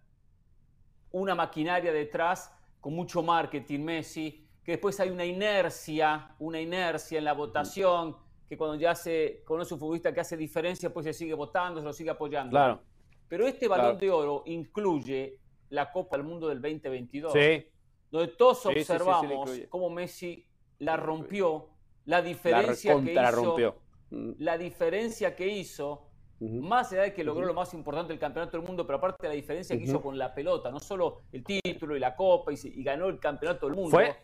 una 1.13 1.35
maquinaria 1.35 1.93
detrás 1.93 2.53
con 2.81 2.95
mucho 2.95 3.23
marketing 3.23 3.81
Messi, 3.81 4.47
que 4.63 4.73
después 4.73 5.01
hay 5.01 5.09
una 5.09 5.25
inercia, 5.25 6.35
una 6.39 6.61
inercia 6.61 7.19
en 7.19 7.25
la 7.25 7.33
votación, 7.33 8.17
que 8.49 8.57
cuando 8.57 8.77
ya 8.77 8.95
se 8.95 9.43
conoce 9.45 9.75
un 9.75 9.81
futbolista 9.81 10.13
que 10.13 10.21
hace 10.21 10.37
diferencia, 10.37 10.93
pues 10.93 11.05
se 11.05 11.13
sigue 11.13 11.35
votando, 11.35 11.81
se 11.81 11.87
lo 11.87 11.93
sigue 11.93 12.11
apoyando. 12.11 12.51
Claro. 12.51 12.83
Pero 13.29 13.47
este 13.47 13.67
balón 13.67 13.99
de 13.99 14.11
oro 14.11 14.43
incluye 14.47 15.41
la 15.71 15.91
Copa 15.91 16.17
del 16.17 16.27
Mundo 16.27 16.49
del 16.49 16.61
2022. 16.61 17.33
Sí. 17.33 17.67
Donde 18.11 18.29
todos 18.29 18.67
observamos 18.67 19.51
cómo 19.69 19.91
Messi 19.91 20.47
la 20.79 20.97
rompió, 20.97 21.71
la 22.05 22.23
diferencia 22.23 22.95
que 23.03 23.13
hizo. 23.13 23.33
Rompió. 23.33 23.77
Mm. 24.11 24.31
La 24.39 24.57
diferencia 24.57 25.35
que 25.35 25.49
hizo 25.49 26.07
más 26.41 26.93
allá 26.93 27.03
de 27.03 27.15
que 27.15 27.25
logró 27.25 27.47
lo 27.47 27.55
más 27.55 27.73
importante 27.73 28.13
del 28.13 28.21
campeonato 28.21 28.59
del 28.59 28.67
mundo, 28.67 28.87
pero 28.87 28.99
aparte 28.99 29.23
de 29.23 29.29
la 29.29 29.35
diferencia 29.35 29.77
que 29.77 29.85
hizo 29.85 30.03
con 30.03 30.19
la 30.19 30.35
pelota, 30.35 30.71
no 30.71 30.79
solo 30.81 31.23
el 31.33 31.43
título 31.43 31.97
y 31.97 32.01
la 32.01 32.15
copa 32.15 32.53
y, 32.53 32.83
ganó 32.83 33.07
el 33.09 33.19
campeonato 33.19 33.67
del 33.67 33.75
mundo. 33.75 33.91
Fue, 33.91 34.15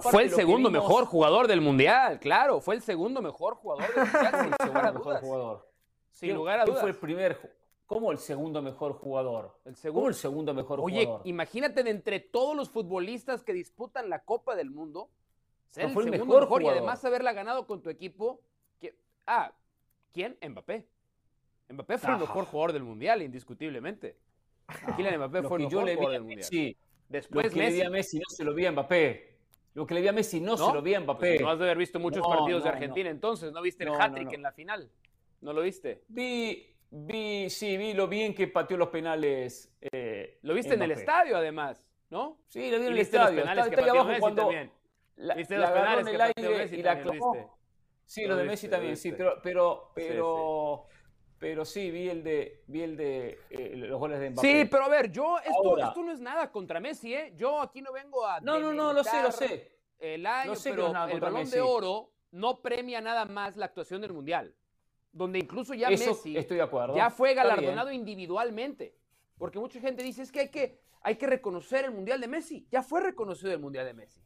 fue 0.00 0.22
el 0.22 0.30
segundo 0.30 0.70
mejor 0.70 1.04
jugador 1.04 1.46
del 1.46 1.60
mundial, 1.60 2.18
claro, 2.18 2.60
fue 2.60 2.76
el 2.76 2.82
segundo 2.82 3.20
mejor 3.20 3.56
jugador 3.56 3.94
del 3.94 4.04
mundial, 4.04 4.56
sin 4.60 4.68
lugar 4.68 4.86
a 4.86 4.92
dudas. 4.92 5.20
Jugador. 5.20 5.70
Sin 6.12 6.34
lugar 6.34 6.60
a 6.60 6.64
dudas. 6.64 6.80
fue 6.80 6.90
el 6.90 6.96
primer 6.96 7.59
¿Cómo 7.90 8.12
el 8.12 8.18
segundo 8.18 8.62
mejor 8.62 8.92
jugador? 8.92 9.58
El 9.64 9.74
segundo, 9.74 10.02
¿Cómo 10.02 10.08
el 10.10 10.14
segundo 10.14 10.54
mejor 10.54 10.78
jugador? 10.78 11.22
Oye, 11.22 11.28
imagínate 11.28 11.82
de 11.82 11.90
entre 11.90 12.20
todos 12.20 12.56
los 12.56 12.70
futbolistas 12.70 13.42
que 13.42 13.52
disputan 13.52 14.08
la 14.08 14.20
Copa 14.20 14.54
del 14.54 14.70
Mundo, 14.70 15.10
ser 15.70 15.86
el 15.86 15.90
segundo 15.90 16.12
mejor, 16.12 16.42
mejor 16.42 16.62
y 16.62 16.68
además 16.68 17.04
haberla 17.04 17.32
ganado 17.32 17.66
con 17.66 17.82
tu 17.82 17.90
equipo. 17.90 18.42
Que, 18.78 18.94
ah, 19.26 19.52
¿quién? 20.12 20.38
Mbappé. 20.40 20.86
Mbappé 21.68 21.98
fue 21.98 22.12
el 22.12 22.20
mejor 22.20 22.44
jugador 22.44 22.72
del 22.74 22.84
mundial, 22.84 23.22
indiscutiblemente. 23.22 24.16
Kylian 24.94 25.16
Mbappé 25.16 25.42
fue 25.42 25.58
el 25.58 25.64
mejor 25.64 25.92
jugador 25.92 26.12
del 26.12 26.22
mundial. 26.22 26.44
Sí. 26.44 26.76
Después 27.08 27.46
lo 27.46 27.52
que 27.52 27.58
le 27.58 27.72
vi 27.72 27.82
a 27.82 27.90
Messi 27.90 28.18
no 28.20 28.28
se 28.28 28.44
lo 28.44 28.54
vi 28.54 28.66
a 28.66 28.70
Mbappé. 28.70 29.36
Lo 29.74 29.84
que 29.84 29.94
le 29.94 30.00
vi 30.00 30.06
a 30.06 30.12
Messi 30.12 30.40
no, 30.40 30.56
se 30.56 30.72
lo 30.72 30.80
vi 30.80 30.94
a 30.94 31.00
Mbappé. 31.00 31.30
Pues 31.30 31.40
no 31.40 31.50
has 31.50 31.58
de 31.58 31.64
haber 31.64 31.78
visto 31.78 31.98
muchos 31.98 32.24
partidos 32.24 32.62
de 32.62 32.68
Argentina 32.68 33.10
entonces. 33.10 33.50
¿No 33.52 33.60
viste 33.60 33.82
el 33.82 33.90
hat-trick 33.90 34.32
en 34.32 34.42
la 34.42 34.52
final? 34.52 34.88
¿No 35.40 35.52
lo 35.52 35.62
viste? 35.62 36.04
Vi, 36.06 36.70
vi, 36.90 37.50
sí, 37.50 37.76
vi 37.76 37.94
lo 37.94 38.08
bien 38.08 38.34
que 38.34 38.48
pateó 38.48 38.76
los 38.76 38.88
penales. 38.88 39.74
Eh, 39.80 40.38
lo 40.42 40.54
viste 40.54 40.74
en 40.74 40.82
el 40.82 40.92
estadio, 40.92 41.36
además, 41.36 41.84
¿no? 42.10 42.42
Sí, 42.48 42.70
lo 42.70 42.78
vi 42.78 42.86
en 42.86 42.92
el 42.92 42.98
estadio. 42.98 43.36
Los 43.36 43.42
penales 43.42 43.66
está, 43.66 43.82
que 43.82 43.90
abajo 43.90 44.08
Messi 44.08 44.20
cuando 44.20 44.42
también. 44.42 44.72
La, 45.16 45.34
¿Viste 45.34 45.56
los 45.58 45.70
penales 45.70 46.06
en 46.06 46.14
el 46.14 46.20
aire 46.20 46.76
y 46.76 46.82
la 46.82 47.02
clavó. 47.02 47.58
Sí, 48.04 48.26
los 48.26 48.38
de 48.38 48.44
Messi 48.44 48.68
también, 48.68 48.96
sí, 48.96 49.12
pero, 49.12 49.40
pero, 49.42 49.92
pero 49.94 50.88
pero 51.40 51.64
sí, 51.64 51.90
vi 51.90 52.06
el 52.10 52.22
de, 52.22 52.64
vi 52.66 52.82
el 52.82 52.98
de 52.98 53.38
eh, 53.48 53.72
los 53.74 53.98
goles 53.98 54.20
de 54.20 54.28
Mbappé. 54.28 54.46
Sí, 54.46 54.68
pero 54.70 54.84
a 54.84 54.88
ver, 54.88 55.10
yo, 55.10 55.38
esto, 55.38 55.78
esto 55.78 56.02
no 56.02 56.12
es 56.12 56.20
nada 56.20 56.52
contra 56.52 56.80
Messi, 56.80 57.14
¿eh? 57.14 57.32
Yo 57.34 57.62
aquí 57.62 57.80
no 57.80 57.94
vengo 57.94 58.26
a. 58.26 58.40
No, 58.40 58.60
no, 58.60 58.74
no, 58.74 58.92
lo 58.92 59.02
sé, 59.02 59.22
lo 59.22 59.32
sé. 59.32 59.78
El 59.98 60.26
año, 60.26 60.52
pero 60.62 61.06
el 61.08 61.18
balón 61.18 61.48
de 61.48 61.60
oro 61.62 62.12
no 62.32 62.60
premia 62.60 63.00
nada 63.00 63.24
más 63.24 63.56
la 63.56 63.64
actuación 63.64 64.02
del 64.02 64.12
Mundial. 64.12 64.54
Donde 65.12 65.38
incluso 65.38 65.74
ya 65.74 65.90
Messi 65.90 66.36
estoy 66.36 66.58
de 66.58 66.62
acuerdo. 66.62 66.94
ya 66.94 67.10
fue 67.10 67.34
galardonado 67.34 67.90
individualmente. 67.90 68.94
Porque 69.38 69.58
mucha 69.58 69.80
gente 69.80 70.02
dice 70.02 70.22
es 70.22 70.30
que 70.30 70.40
hay, 70.40 70.48
que 70.50 70.78
hay 71.02 71.16
que 71.16 71.26
reconocer 71.26 71.84
el 71.84 71.92
Mundial 71.92 72.20
de 72.20 72.28
Messi. 72.28 72.66
Ya 72.70 72.82
fue 72.82 73.00
reconocido 73.00 73.52
el 73.52 73.58
Mundial 73.58 73.86
de 73.86 73.94
Messi. 73.94 74.20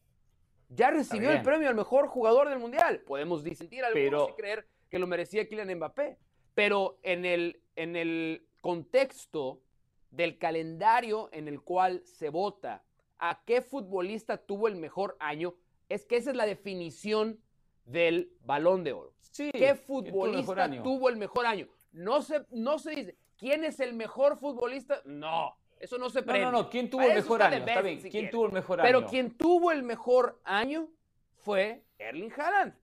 Ya 0.69 0.91
recibió 0.91 1.31
el 1.31 1.43
premio 1.43 1.69
al 1.69 1.75
mejor 1.75 2.09
jugador 2.09 2.49
del 2.49 2.59
Mundial. 2.59 3.01
Podemos 3.07 3.45
disentir 3.45 3.85
algunos 3.85 4.25
pero, 4.25 4.29
y 4.31 4.33
creer 4.35 4.69
que 4.91 4.99
lo 4.99 5.07
merecía 5.07 5.49
Kylian 5.49 5.77
Mbappé. 5.77 6.19
Pero 6.55 6.99
en 7.03 7.25
el, 7.25 7.63
en 7.77 7.97
el 7.97 8.47
contexto 8.61 9.63
del 10.11 10.39
calendario 10.39 11.29
en 11.33 11.49
el 11.49 11.61
cual 11.61 12.03
se 12.05 12.29
vota 12.29 12.85
a 13.19 13.43
qué 13.45 13.63
futbolista 13.63 14.37
tuvo 14.37 14.69
el 14.69 14.77
mejor 14.77 15.17
año, 15.21 15.55
es 15.89 16.07
que 16.07 16.17
esa 16.17 16.31
es 16.31 16.37
la 16.37 16.47
definición 16.47 17.41
del 17.85 18.33
balón 18.45 18.85
de 18.85 18.93
oro. 18.93 19.13
¿Qué 19.37 19.75
futbolista 19.75 20.71
tuvo 20.83 21.09
el 21.09 21.17
mejor 21.17 21.47
año? 21.47 21.69
No 21.93 22.23
se, 22.23 22.45
no 22.51 22.79
se 22.79 22.91
dice, 22.91 23.17
¿quién 23.37 23.65
es 23.65 23.81
el 23.81 23.95
mejor 23.95 24.39
futbolista? 24.39 25.01
No, 25.05 25.57
eso 25.79 25.99
no 25.99 26.11
se 26.11 26.23
premia. 26.23 26.47
No, 26.47 26.53
no, 26.53 26.63
no, 26.63 26.71
¿quién 26.71 26.89
tuvo 26.89 27.03
el 27.03 27.15
mejor 27.15 27.43
año? 27.43 27.65
Está 27.65 27.83
bien, 27.83 28.01
¿quién 28.01 28.31
tuvo 28.31 28.47
el 28.47 28.53
mejor 28.53 28.81
año? 28.81 28.87
Pero 28.87 29.07
quien 29.07 29.37
tuvo 29.37 29.73
el 29.73 29.83
mejor 29.83 30.41
año 30.45 30.89
fue 31.35 31.85
Erling 31.99 32.33
Haaland. 32.37 32.75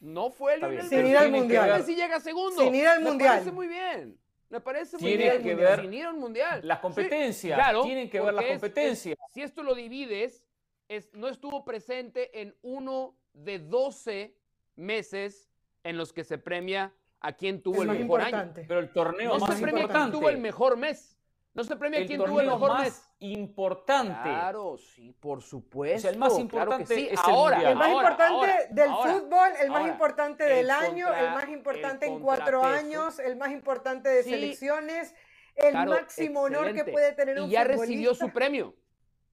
No 0.00 0.30
fue 0.30 0.54
el 0.54 0.82
Sin 0.88 1.06
ir 1.06 1.16
al 1.16 1.30
mundial. 1.30 1.82
si 1.82 1.96
llega 1.96 2.20
segundo. 2.20 2.62
Sin 2.62 2.74
ir 2.74 2.86
al 2.86 3.00
mundial. 3.00 3.30
Me 3.30 3.36
parece 3.36 3.52
muy 3.52 3.68
bien. 3.68 4.18
Me 4.50 4.60
parece 4.60 4.98
muy 4.98 5.16
bien. 5.16 5.42
que 5.42 5.54
ver 5.54 5.80
sin 5.80 5.94
ir 5.94 6.06
al 6.06 6.14
mundial. 6.14 6.60
Las 6.62 6.78
competencias. 6.80 7.56
claro, 7.56 7.82
tienen 7.82 8.10
que 8.10 8.20
ver 8.20 8.34
las 8.34 8.44
competencias. 8.44 9.18
si 9.32 9.42
esto 9.42 9.62
lo 9.62 9.74
divides, 9.74 10.44
es, 10.88 11.12
no 11.14 11.28
estuvo 11.28 11.64
presente 11.64 12.40
en 12.40 12.54
uno 12.62 13.16
de 13.34 13.58
12 13.58 14.34
meses 14.76 15.50
en 15.82 15.98
los 15.98 16.12
que 16.12 16.24
se 16.24 16.38
premia 16.38 16.94
a 17.20 17.32
quien 17.32 17.62
tuvo 17.62 17.82
el, 17.82 17.88
mejor 17.88 18.20
año. 18.20 18.52
Pero 18.54 18.80
el 18.80 18.92
torneo 18.92 19.34
no 19.34 19.46
más 19.46 19.56
se 19.56 19.62
premia 19.62 19.82
importante. 19.82 20.16
tuvo 20.16 20.28
el 20.28 20.38
mejor 20.38 20.76
mes. 20.76 21.18
No 21.54 21.62
se 21.62 21.76
premia 21.76 22.00
el 22.00 22.06
quien 22.06 22.22
tuvo 22.22 22.40
el 22.40 22.48
mejor 22.48 22.80
mes. 22.80 23.08
importante. 23.20 24.28
Claro, 24.28 24.76
sí, 24.76 25.12
por 25.20 25.40
supuesto. 25.40 26.08
el 26.08 26.18
más 26.18 26.36
importante 26.38 26.94
sí. 26.94 27.08
es 27.10 27.20
ahora, 27.20 27.70
el, 27.70 27.76
más 27.76 27.92
importante 27.92 28.68
del 28.70 28.90
fútbol, 28.90 29.48
el 29.60 29.70
más 29.70 29.86
importante 29.86 30.44
del 30.44 30.70
año, 30.70 31.14
el 31.14 31.30
más 31.30 31.48
importante 31.48 32.06
en 32.06 32.20
cuatro 32.20 32.64
años, 32.64 33.18
el 33.20 33.36
más 33.36 33.52
importante 33.52 34.08
de 34.08 34.22
selecciones, 34.24 35.14
el 35.54 35.74
máximo 35.74 36.42
honor 36.42 36.72
que 36.72 36.84
puede 36.84 37.12
tener 37.12 37.40
un 37.40 37.48
Y 37.48 37.52
ya 37.52 37.64
recibió 37.64 38.14
su 38.14 38.30
premio. 38.30 38.74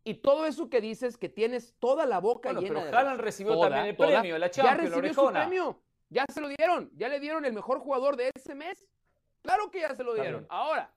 Y 0.04 0.16
todo 0.16 0.46
eso 0.46 0.70
que 0.70 0.82
dices 0.82 1.18
que 1.18 1.30
tienes 1.30 1.76
toda 1.80 2.06
la 2.06 2.20
boca 2.20 2.54
llena 2.54 2.82
pero 2.82 2.98
Haaland 2.98 3.22
recibió 3.22 3.60
también 3.60 3.86
el 3.86 3.96
premio, 3.96 4.38
la 4.38 4.50
Champions, 4.50 4.82
Ya 4.82 4.90
recibió 4.90 5.14
su 5.14 5.32
premio. 5.32 5.82
Ya 6.10 6.26
se 6.34 6.42
lo 6.42 6.48
dieron. 6.50 6.92
Ya 6.96 7.08
le 7.08 7.20
dieron 7.20 7.46
el 7.46 7.54
mejor 7.54 7.80
jugador 7.80 8.18
de 8.18 8.32
ese 8.34 8.56
mes. 8.56 8.90
Claro 9.42 9.70
que 9.72 9.82
ya 9.82 9.96
se 9.96 10.04
lo 10.04 10.14
dieron. 10.14 10.46
Ahora, 10.50 10.92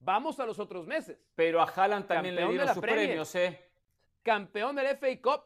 Vamos 0.00 0.38
a 0.40 0.46
los 0.46 0.58
otros 0.58 0.86
meses. 0.86 1.18
Pero 1.34 1.60
a 1.60 1.64
Haaland 1.64 2.06
también 2.06 2.34
le 2.34 2.46
dieron 2.46 2.68
sus 2.68 2.78
premios, 2.78 3.34
¿eh? 3.34 3.60
Campeón 4.22 4.76
del 4.76 4.96
FA 4.96 5.20
Cup, 5.20 5.44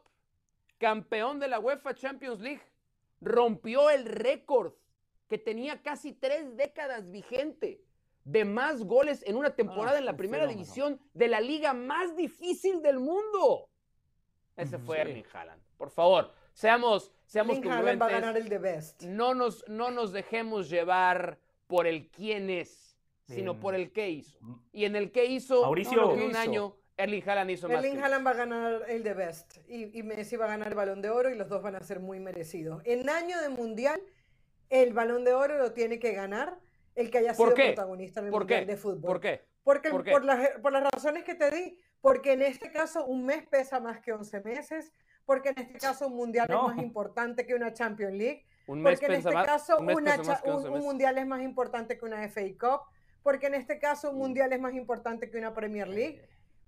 campeón 0.79 1.39
de 1.39 1.49
la 1.49 1.59
UEFA 1.59 1.95
Champions 1.95 2.41
League, 2.41 2.63
rompió 3.21 3.91
el 3.91 4.07
récord 4.07 4.73
que 5.29 5.39
tenía 5.39 5.83
casi 5.83 6.13
tres 6.13 6.57
décadas 6.57 7.11
vigente 7.11 7.83
de 8.25 8.45
más 8.45 8.85
goles 8.85 9.23
en 9.27 9.37
una 9.37 9.51
temporada 9.55 9.97
ah, 9.97 10.01
en 10.01 10.07
la 10.07 10.17
primera 10.17 10.47
división 10.47 11.01
de 11.15 11.29
la 11.29 11.41
liga 11.41 11.73
más 11.73 12.17
difícil 12.17 12.83
del 12.83 12.99
mundo. 12.99 13.69
Ese 14.57 14.79
fue 14.79 15.01
Erling 15.01 15.25
Haaland. 15.33 15.63
Por 15.77 15.91
favor, 15.91 16.33
seamos, 16.53 17.13
seamos 17.25 17.59
Haaland 17.59 18.01
va 18.01 18.07
a 18.07 18.11
ganar 18.11 18.37
el 18.37 18.49
de 18.49 18.59
best. 18.59 19.03
No 19.05 19.35
nos, 19.35 19.67
no 19.69 19.91
nos 19.91 20.13
dejemos 20.13 20.69
llevar 20.69 21.39
por 21.67 21.87
el 21.87 22.11
quién 22.11 22.51
es 22.51 22.91
sino 23.35 23.61
por 23.61 23.75
el 23.75 23.93
qué 23.93 24.11
hizo. 24.11 24.39
Y 24.73 24.85
en 24.85 24.97
el 24.97 25.13
qué 25.13 25.27
hizo, 25.27 25.63
Mauricio, 25.63 26.15
en 26.15 26.23
un 26.23 26.37
año, 26.37 26.77
Erling 26.97 27.23
Haaland 27.29 27.51
hizo 27.51 27.69
más. 27.69 27.83
Erling 27.83 28.03
Haaland 28.03 28.27
va 28.27 28.31
a 28.31 28.35
ganar 28.35 28.83
el 28.89 29.03
de 29.03 29.15
Best 29.15 29.59
y, 29.69 30.03
Messi 30.03 30.37
va 30.37 30.47
a 30.47 30.49
ganar 30.49 30.69
el 30.69 30.75
Balón 30.75 31.01
de 31.01 31.11
Oro 31.11 31.31
y 31.31 31.37
los 31.37 31.49
dos 31.49 31.63
van 31.63 31.77
a 31.77 31.81
ser 31.81 32.01
muy 32.01 32.21
merecidos. 32.21 32.83
En 32.85 33.09
año 33.09 33.41
de 33.41 33.49
Mundial, 33.49 34.01
el 34.69 34.93
Balón 34.93 35.25
de 35.25 35.35
Oro 35.35 35.59
lo 35.59 35.73
tiene 35.73 35.99
que 35.99 36.13
ganar 36.13 36.59
el 36.95 37.11
que 37.11 37.19
haya 37.19 37.35
sido 37.35 37.55
protagonista 37.55 38.21
en 38.21 38.27
el 38.27 38.33
Mundial 38.33 38.67
de 38.67 38.77
Fútbol. 38.77 39.03
¿Por 39.03 39.21
qué? 39.21 39.45
Porque, 39.63 39.91
¿Por, 39.91 40.25
las, 40.25 40.49
por 40.63 40.73
las 40.73 40.85
razones 40.91 41.25
que 41.25 41.35
te 41.35 41.51
di, 41.51 41.79
porque 42.01 42.33
en 42.33 42.43
este 42.43 42.71
caso 42.71 43.05
un 43.05 43.25
mes 43.27 43.47
pesa 43.47 43.79
más 43.79 44.01
que 44.01 44.13
11 44.13 44.41
meses, 44.41 44.93
porque 45.27 45.51
en 45.51 45.59
este 45.59 45.79
caso 45.79 46.09
un 46.09 46.17
Mundial 46.17 46.51
es 46.51 46.57
más 46.57 46.79
importante 46.79 47.47
que 47.47 47.55
una 47.55 47.73
Champions 47.73 48.15
League, 48.15 48.47
un 48.67 48.83
mes 48.83 48.99
porque 48.99 49.07
en 49.07 49.19
este 49.19 49.33
caso 49.33 49.79
un, 49.79 49.89
un 49.89 50.81
Mundial 50.81 51.19
es 51.19 51.27
más 51.27 51.43
importante 51.43 51.99
que 51.99 52.05
una 52.05 52.27
FA 52.29 52.43
Cup, 52.59 52.81
porque 53.23 53.47
en 53.47 53.55
este 53.55 53.79
caso 53.79 54.11
un 54.11 54.17
mm. 54.17 54.19
mundial 54.19 54.53
es 54.53 54.61
más 54.61 54.75
importante 54.75 55.31
que 55.31 55.39
una 55.39 55.55
Premier 55.55 55.89
League, 55.89 56.23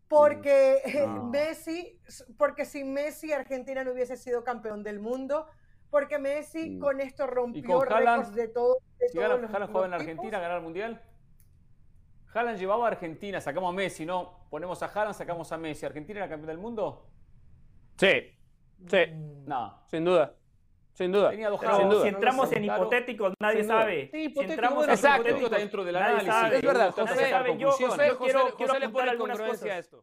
porque 0.09 0.82
mm. 1.07 1.31
Messi, 1.31 1.99
porque 2.36 2.65
sin 2.65 2.93
Messi 2.93 3.32
Argentina 3.32 3.85
no 3.85 3.93
hubiese 3.93 4.16
sido 4.16 4.44
campeón 4.44 4.82
del 4.82 5.01
mundo, 5.01 5.47
porque 5.93 6.19
Messi 6.19 6.70
mm. 6.70 6.81
con 6.81 7.01
esto 7.02 7.27
rompió 7.27 7.82
récords 7.82 8.35
de 8.35 8.48
todo. 8.48 8.78
De 8.98 9.10
si 9.10 9.19
Haaland 9.19 9.47
jugaba 9.66 9.86
en 9.86 9.93
Argentina, 9.93 10.40
ganar 10.40 10.56
el 10.56 10.62
mundial. 10.62 11.02
Haaland 12.32 12.59
llevaba 12.59 12.86
a 12.86 12.89
Argentina, 12.93 13.43
sacamos 13.43 13.69
a 13.69 13.77
Messi, 13.77 14.06
¿no? 14.06 14.47
Ponemos 14.48 14.82
a 14.82 14.86
Haaland, 14.86 15.14
sacamos 15.14 15.52
a 15.52 15.59
Messi. 15.59 15.85
¿Argentina 15.85 16.20
era 16.20 16.31
campeón 16.31 16.48
del 16.48 16.56
mundo? 16.56 17.10
Sí, 17.98 18.09
sí. 18.89 18.98
No. 19.44 19.85
Sin 19.90 20.02
duda. 20.06 20.35
Sin 20.94 21.12
duda. 21.12 21.31
Si 21.31 22.09
entramos 22.09 22.52
en 22.52 22.64
hipotéticos, 22.64 23.35
nadie 23.39 23.62
sabe. 23.62 24.09
Sí, 24.10 24.31
si 24.31 24.40
entramos 24.40 24.89
en 24.89 24.94
hipotéticos 24.94 25.51
dentro 25.51 25.85
del 25.85 25.97
análisis. 25.97 26.52
Es 26.55 26.62
verdad, 26.62 26.90
José, 26.93 27.28
sabe. 27.28 27.59
Yo, 27.59 27.70
José, 27.70 28.12
quiero, 28.19 28.56
quiero 28.56 28.78
le 28.78 28.89
pone 28.89 29.10
algunas 29.10 29.39
cosas. 29.39 29.69
a 29.69 29.78
esto. 29.78 30.02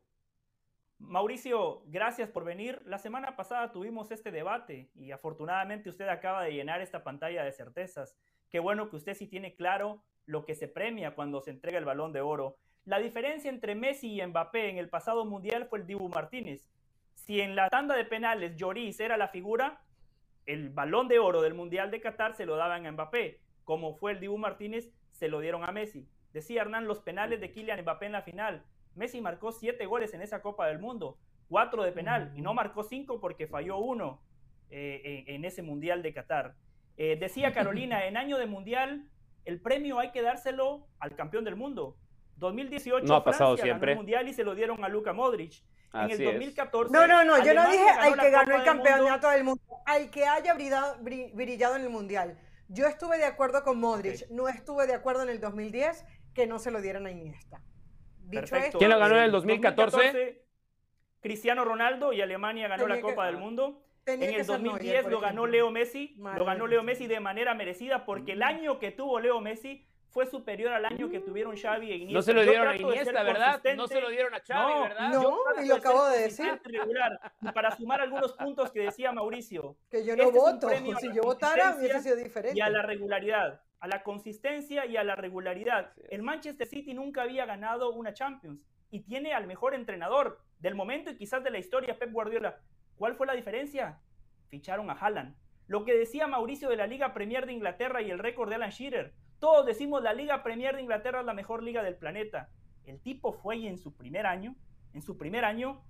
Mauricio, 1.00 1.82
gracias 1.88 2.30
por 2.30 2.44
venir. 2.44 2.82
La 2.86 3.00
semana 3.00 3.36
pasada 3.36 3.72
tuvimos 3.72 4.12
este 4.12 4.32
debate 4.32 4.90
y 4.96 5.12
afortunadamente 5.12 5.90
usted 5.90 6.08
acaba 6.10 6.44
de 6.44 6.52
llenar 6.52 6.82
esta 6.82 7.04
pantalla 7.04 7.44
de 7.44 7.54
certezas. 7.54 8.18
Qué 8.50 8.60
bueno 8.60 8.90
que 8.90 8.98
usted 8.98 9.14
sí 9.14 9.26
tiene 9.26 9.56
claro 9.56 10.04
lo 10.26 10.46
que 10.46 10.56
se 10.56 10.68
premia 10.68 11.16
cuando 11.16 11.42
se 11.42 11.52
entrega 11.52 11.80
el 11.80 11.86
balón 11.86 12.12
de 12.12 12.22
oro. 12.22 12.58
La 12.84 13.00
diferencia 13.00 13.50
entre 13.50 13.76
Messi 13.76 14.22
y 14.22 14.26
Mbappé 14.26 14.70
en 14.70 14.78
el 14.78 14.90
pasado 14.90 15.26
mundial 15.26 15.68
fue 15.68 15.80
el 15.80 15.88
Dibu 15.88 16.10
Martínez. 16.10 16.68
Si 17.14 17.40
en 17.40 17.56
la 17.56 17.70
tanda 17.70 17.96
de 17.96 18.06
penales 18.06 18.56
Lloris 18.58 19.00
era 19.00 19.16
la 19.18 19.30
figura, 19.30 19.82
el 20.46 20.70
balón 20.70 21.08
de 21.08 21.20
oro 21.20 21.42
del 21.42 21.54
Mundial 21.54 21.92
de 21.92 22.02
Qatar 22.02 22.34
se 22.36 22.46
lo 22.46 22.58
daban 22.58 22.86
a 22.86 22.92
Mbappé. 22.92 23.40
Como 23.64 23.96
fue 23.96 24.12
el 24.12 24.20
Dibu 24.20 24.38
Martínez, 24.38 24.92
se 25.12 25.30
lo 25.30 25.40
dieron 25.40 25.64
a 25.64 25.72
Messi. 25.72 26.08
Decía 26.34 26.62
Hernán, 26.62 26.88
los 26.88 27.00
penales 27.00 27.40
de 27.40 27.52
Kylian 27.52 27.82
Mbappé 27.82 28.08
en 28.08 28.12
la 28.12 28.22
final. 28.22 28.66
Messi 29.00 29.22
marcó 29.22 29.52
siete 29.52 29.86
goles 29.88 30.14
en 30.14 30.22
esa 30.22 30.42
Copa 30.42 30.68
del 30.68 30.78
Mundo, 30.78 31.18
cuatro 31.48 31.84
de 31.84 31.92
penal, 31.92 32.32
y 32.36 32.42
no 32.42 32.54
marcó 32.54 32.84
cinco 32.84 33.20
porque 33.20 33.48
falló 33.48 33.78
uno 33.78 34.22
eh, 34.70 35.24
en, 35.28 35.46
ese 35.46 35.64
Mundial 35.64 36.04
de 36.04 36.14
Qatar. 36.14 36.54
Eh, 36.98 37.18
decía 37.20 37.54
Carolina, 37.54 38.06
en 38.06 38.18
año 38.18 38.38
de 38.38 38.46
Mundial, 38.46 39.10
el 39.46 39.60
premio 39.60 39.98
hay 39.98 40.12
que 40.12 40.22
dárselo 40.22 40.86
al 41.00 41.16
campeón 41.16 41.46
del 41.46 41.56
mundo. 41.56 41.98
2018 42.36 43.06
no 43.08 43.16
ha 43.16 43.24
pasado 43.24 43.58
siempre. 43.58 43.94
el 43.94 43.98
Mundial 43.98 44.28
y 44.28 44.34
se 44.34 44.44
lo 44.44 44.54
dieron 44.54 44.84
a 44.84 44.90
Luka 44.90 45.14
Modric 45.14 45.64
en 45.94 46.12
el 46.12 46.24
2014. 46.24 46.94
No, 46.94 47.08
no, 47.08 47.24
no, 47.24 47.44
yo 47.44 47.54
no 47.54 47.70
dije 47.70 47.90
al 47.90 48.20
que 48.20 48.30
ganó 48.30 48.56
el 48.56 48.64
campeonato 48.64 49.30
del 49.30 49.44
mundo, 49.44 49.64
al 49.86 50.10
que 50.12 50.26
haya 50.26 50.54
brillado, 50.54 51.76
en 51.76 51.82
el 51.82 51.90
mundial. 51.90 52.38
Yo 52.68 52.86
estuve 52.86 53.18
de 53.18 53.26
acuerdo 53.26 53.64
con 53.64 53.80
Modric, 53.80 54.30
no 54.30 54.48
estuve 54.48 54.86
de 54.86 54.94
acuerdo 54.94 55.24
en 55.24 55.30
el 55.30 55.40
2010 55.40 56.06
que 56.34 56.48
no 56.48 56.60
se 56.60 56.70
lo 56.70 56.82
dieran 56.82 57.08
a 57.08 57.12
Iniesta. 57.12 57.62
Dicho 58.30 58.56
¿Quién 58.77 58.91
lo 58.91 58.99
ganó 58.99 59.18
en 59.18 59.23
el 59.23 59.31
2014? 59.31 60.43
Cristiano 61.22 61.65
Ronaldo 61.65 62.14
y 62.14 62.22
Alemania 62.22 62.68
ganó 62.68 62.88
la 62.88 63.01
Copa 63.01 63.26
del 63.26 63.38
Mundo. 63.38 63.81
En 64.06 64.23
el 64.23 64.45
2010 64.45 65.07
lo 65.07 65.19
ganó 65.19 65.45
Leo 65.45 65.69
Messi, 65.72 66.15
lo 66.18 66.45
ganó 66.45 66.68
Leo 66.68 66.84
Messi 66.84 67.07
de 67.07 67.19
manera 67.19 67.53
merecida 67.53 68.06
porque 68.06 68.34
el 68.34 68.43
año 68.43 68.80
que 68.80 68.91
tuvo 68.91 69.19
Leo 69.19 69.39
Messi 69.41 69.85
fue 70.10 70.26
superior 70.26 70.73
al 70.73 70.85
año 70.85 71.10
que 71.10 71.19
tuvieron 71.19 71.56
Xavi 71.56 71.91
e 71.91 71.95
Iniesta. 71.95 72.14
No 72.14 72.22
se 72.23 72.34
lo 72.34 72.41
dieron 72.41 72.68
a 72.68 72.76
Iniesta, 72.76 73.23
¿verdad? 73.23 73.61
No 73.76 73.88
se 73.88 74.01
lo 74.01 74.10
dieron 74.10 74.34
a 74.34 74.39
Xavi, 74.39 74.81
¿verdad? 74.81 75.10
No, 75.14 75.38
y 75.64 75.68
lo 75.68 75.76
acabo 75.76 76.07
de 76.07 76.22
decir. 76.22 76.60
para 77.53 77.76
sumar 77.76 78.01
algunos 78.01 78.34
puntos 78.34 78.72
que 78.72 78.81
decía 78.81 79.11
Mauricio. 79.11 79.76
Que 79.89 80.03
yo 80.03 80.15
no 80.15 80.23
este 80.23 80.39
voto. 80.39 80.69
si 80.99 81.14
yo 81.14 81.22
votara 81.22 81.76
hubiese 81.77 82.01
sido 82.01 82.15
diferente. 82.15 82.57
Y 82.57 82.61
a 82.61 82.69
la 82.69 82.81
regularidad, 82.81 83.61
a 83.80 83.88
la 83.88 84.03
consistencia 84.03 84.85
y 84.85 84.97
a 84.97 85.03
la 85.03 85.15
regularidad. 85.15 85.93
El 86.10 86.22
Manchester 86.22 86.68
City 86.68 86.93
nunca 86.93 87.22
había 87.22 87.45
ganado 87.45 87.91
una 87.91 88.14
Champions 88.14 88.61
y 88.91 89.01
tiene 89.01 89.34
al 89.34 89.47
mejor 89.47 89.73
entrenador 89.73 90.41
del 90.60 90.76
momento 90.76 91.11
y 91.11 91.18
quizás 91.18 91.43
de 91.43 91.51
la 91.51 91.60
historia, 91.60 91.97
Pep 91.97 92.11
Guardiola. 92.11 92.60
¿Cuál 92.95 93.15
fue 93.15 93.27
la 93.27 93.34
diferencia? 93.34 93.99
Ficharon 94.49 94.89
a 94.89 94.93
Haaland. 94.93 95.35
Lo 95.68 95.85
que 95.85 95.93
decía 95.93 96.27
Mauricio 96.27 96.69
de 96.69 96.76
la 96.76 96.88
Liga 96.88 97.14
Premier 97.14 97.45
de 97.45 97.53
Inglaterra 97.53 98.01
y 98.01 98.10
el 98.10 98.19
récord 98.19 98.49
de 98.49 98.56
Alan 98.56 98.72
Shearer. 98.72 99.14
Todos 99.39 99.65
decimos 99.65 100.03
la 100.03 100.14
Liga 100.14 100.43
Premier 100.43 100.76
de 100.76 100.81
Inglaterra 100.81 101.22
es 101.22 101.26
la 101.26 101.34
mejor 101.34 101.64
liga 101.64 101.84
del 101.84 101.95
planeta. 101.95 102.49
El 102.85 102.99
tipo 102.99 103.31
fue 103.31 103.57
y 103.57 103.68
en 103.68 103.77
su 103.77 103.95
primer 103.95 104.26
año, 104.26 104.56
en 104.93 105.01
su 105.01 105.15
primer 105.15 105.45
año, 105.45 105.81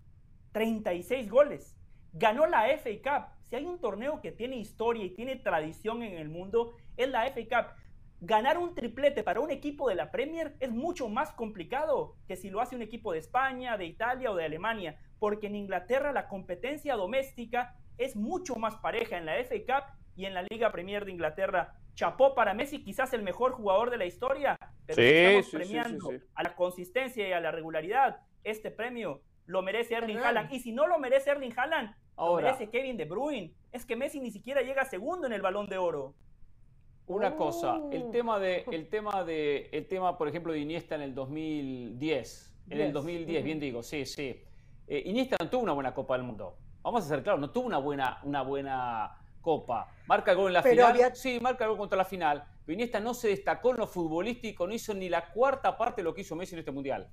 36 0.51 1.29
goles. 1.29 1.77
Ganó 2.11 2.45
la 2.45 2.65
FA 2.77 2.89
Cup. 3.01 3.39
Si 3.43 3.55
hay 3.55 3.65
un 3.65 3.79
torneo 3.79 4.21
que 4.21 4.31
tiene 4.31 4.57
historia 4.57 5.05
y 5.05 5.11
tiene 5.11 5.35
tradición 5.37 6.03
en 6.03 6.17
el 6.17 6.29
mundo, 6.29 6.75
es 6.99 7.09
la 7.09 7.25
FA 7.31 7.41
Cup. 7.43 7.73
Ganar 8.21 8.57
un 8.57 8.75
triplete 8.75 9.23
para 9.23 9.39
un 9.39 9.49
equipo 9.49 9.87
de 9.87 9.95
la 9.95 10.11
Premier 10.11 10.55
es 10.59 10.71
mucho 10.71 11.07
más 11.07 11.31
complicado 11.31 12.17
que 12.27 12.35
si 12.35 12.49
lo 12.49 12.59
hace 12.59 12.75
un 12.75 12.81
equipo 12.81 13.13
de 13.13 13.19
España, 13.19 13.77
de 13.77 13.85
Italia 13.85 14.29
o 14.29 14.35
de 14.35 14.43
Alemania, 14.43 14.99
porque 15.19 15.47
en 15.47 15.55
Inglaterra 15.55 16.11
la 16.11 16.27
competencia 16.27 16.95
doméstica 16.95 17.75
es 17.97 18.17
mucho 18.17 18.55
más 18.55 18.75
pareja 18.75 19.17
en 19.17 19.25
la 19.25 19.35
FA 19.45 19.55
Cup 19.65 19.93
y 20.17 20.25
en 20.25 20.33
la 20.33 20.43
Liga 20.43 20.71
Premier 20.71 21.05
de 21.05 21.11
Inglaterra 21.11 21.75
chapó 21.95 22.35
para 22.35 22.53
Messi, 22.53 22.83
quizás 22.83 23.13
el 23.13 23.23
mejor 23.23 23.53
jugador 23.53 23.89
de 23.89 23.97
la 23.97 24.05
historia, 24.05 24.57
pero 24.85 25.01
estamos 25.01 25.49
premiando 25.49 26.11
a 26.33 26.43
la 26.43 26.55
consistencia 26.55 27.27
y 27.27 27.31
a 27.31 27.39
la 27.39 27.51
regularidad. 27.51 28.21
Este 28.43 28.71
premio 28.71 29.21
lo 29.45 29.61
merece 29.61 29.95
Erling 29.95 30.17
Haaland. 30.17 30.53
Y 30.53 30.59
si 30.59 30.71
no 30.71 30.87
lo 30.87 30.99
merece 30.99 31.29
Erling 31.31 31.53
Haaland, 31.57 31.93
lo 32.17 32.35
merece 32.35 32.69
Kevin 32.69 32.97
De 32.97 33.05
Bruyne. 33.05 33.53
Es 33.71 33.85
que 33.85 33.95
Messi 33.95 34.19
ni 34.19 34.31
siquiera 34.31 34.61
llega 34.61 34.85
segundo 34.85 35.25
en 35.27 35.33
el 35.33 35.41
Balón 35.41 35.67
de 35.67 35.77
Oro. 35.77 36.15
Una 37.09 37.35
cosa, 37.35 37.81
el 37.91 38.03
uh. 38.03 38.11
tema 38.11 38.37
de, 38.37 38.65
el 38.71 38.87
tema 38.87 39.23
de, 39.23 39.67
el 39.71 39.87
tema, 39.87 40.15
por 40.15 40.27
ejemplo, 40.27 40.53
de 40.53 40.59
Iniesta 40.59 40.93
en 40.93 41.01
el 41.01 41.15
2010. 41.15 42.55
En 42.69 42.81
el 42.81 42.93
2010, 42.93 43.43
bien 43.43 43.59
digo, 43.59 43.81
sí, 43.81 44.05
sí. 44.05 44.39
Eh, 44.87 45.03
Iniesta 45.07 45.35
no 45.39 45.49
tuvo 45.49 45.63
una 45.63 45.73
buena 45.73 45.91
Copa 45.91 46.15
del 46.15 46.23
Mundo. 46.23 46.55
Vamos 46.83 47.03
a 47.03 47.07
ser 47.07 47.23
claros, 47.23 47.41
no 47.41 47.49
tuvo 47.49 47.65
una 47.65 47.79
buena, 47.79 48.19
una 48.23 48.43
buena 48.43 49.17
Copa. 49.41 49.89
Marca 50.05 50.31
el 50.31 50.37
gol 50.37 50.47
en 50.47 50.53
la 50.53 50.61
final. 50.61 51.15
Sí, 51.15 51.39
marca 51.41 51.63
el 51.63 51.71
gol 51.71 51.79
contra 51.79 51.97
la 51.97 52.05
final. 52.05 52.43
Pero 52.63 52.75
Iniesta 52.75 52.99
no 52.99 53.15
se 53.15 53.29
destacó 53.29 53.71
en 53.71 53.77
lo 53.77 53.87
futbolístico, 53.87 54.67
no 54.67 54.73
hizo 54.75 54.93
ni 54.93 55.09
la 55.09 55.31
cuarta 55.31 55.75
parte 55.75 56.01
de 56.01 56.03
lo 56.03 56.13
que 56.13 56.21
hizo 56.21 56.35
Messi 56.35 56.53
en 56.53 56.59
este 56.59 56.71
mundial. 56.71 57.09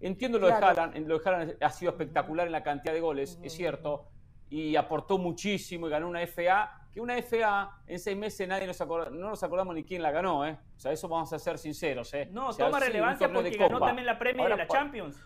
Entiendo 0.00 0.38
lo 0.38 0.46
de 0.46 0.54
Haaland, 0.54 1.06
lo 1.06 1.18
de 1.18 1.28
Haaland 1.28 1.56
ha 1.60 1.70
sido 1.70 1.90
espectacular 1.90 2.46
en 2.46 2.52
la 2.52 2.62
cantidad 2.62 2.94
de 2.94 3.00
goles, 3.00 3.38
es 3.42 3.52
cierto, 3.52 4.06
y 4.48 4.76
aportó 4.76 5.18
muchísimo 5.18 5.88
y 5.88 5.90
ganó 5.90 6.08
una 6.08 6.26
FA, 6.26 6.85
que 6.96 7.02
una 7.02 7.14
FA 7.20 7.82
en 7.86 7.98
seis 7.98 8.16
meses 8.16 8.48
nadie 8.48 8.66
nos 8.66 8.80
no 8.80 9.28
nos 9.28 9.42
acordamos 9.42 9.74
ni 9.74 9.84
quién 9.84 10.00
la 10.00 10.10
ganó, 10.10 10.46
¿eh? 10.46 10.58
O 10.78 10.80
sea, 10.80 10.92
eso 10.92 11.06
vamos 11.08 11.30
a 11.30 11.38
ser 11.38 11.58
sinceros, 11.58 12.14
¿eh? 12.14 12.26
No, 12.32 12.54
toma 12.54 12.80
relevancia 12.80 13.30
porque 13.30 13.50
ganó 13.50 13.78
también 13.80 14.06
la 14.06 14.18
Premier 14.18 14.50
y 14.50 14.56
la 14.56 14.66
Champions. 14.66 15.22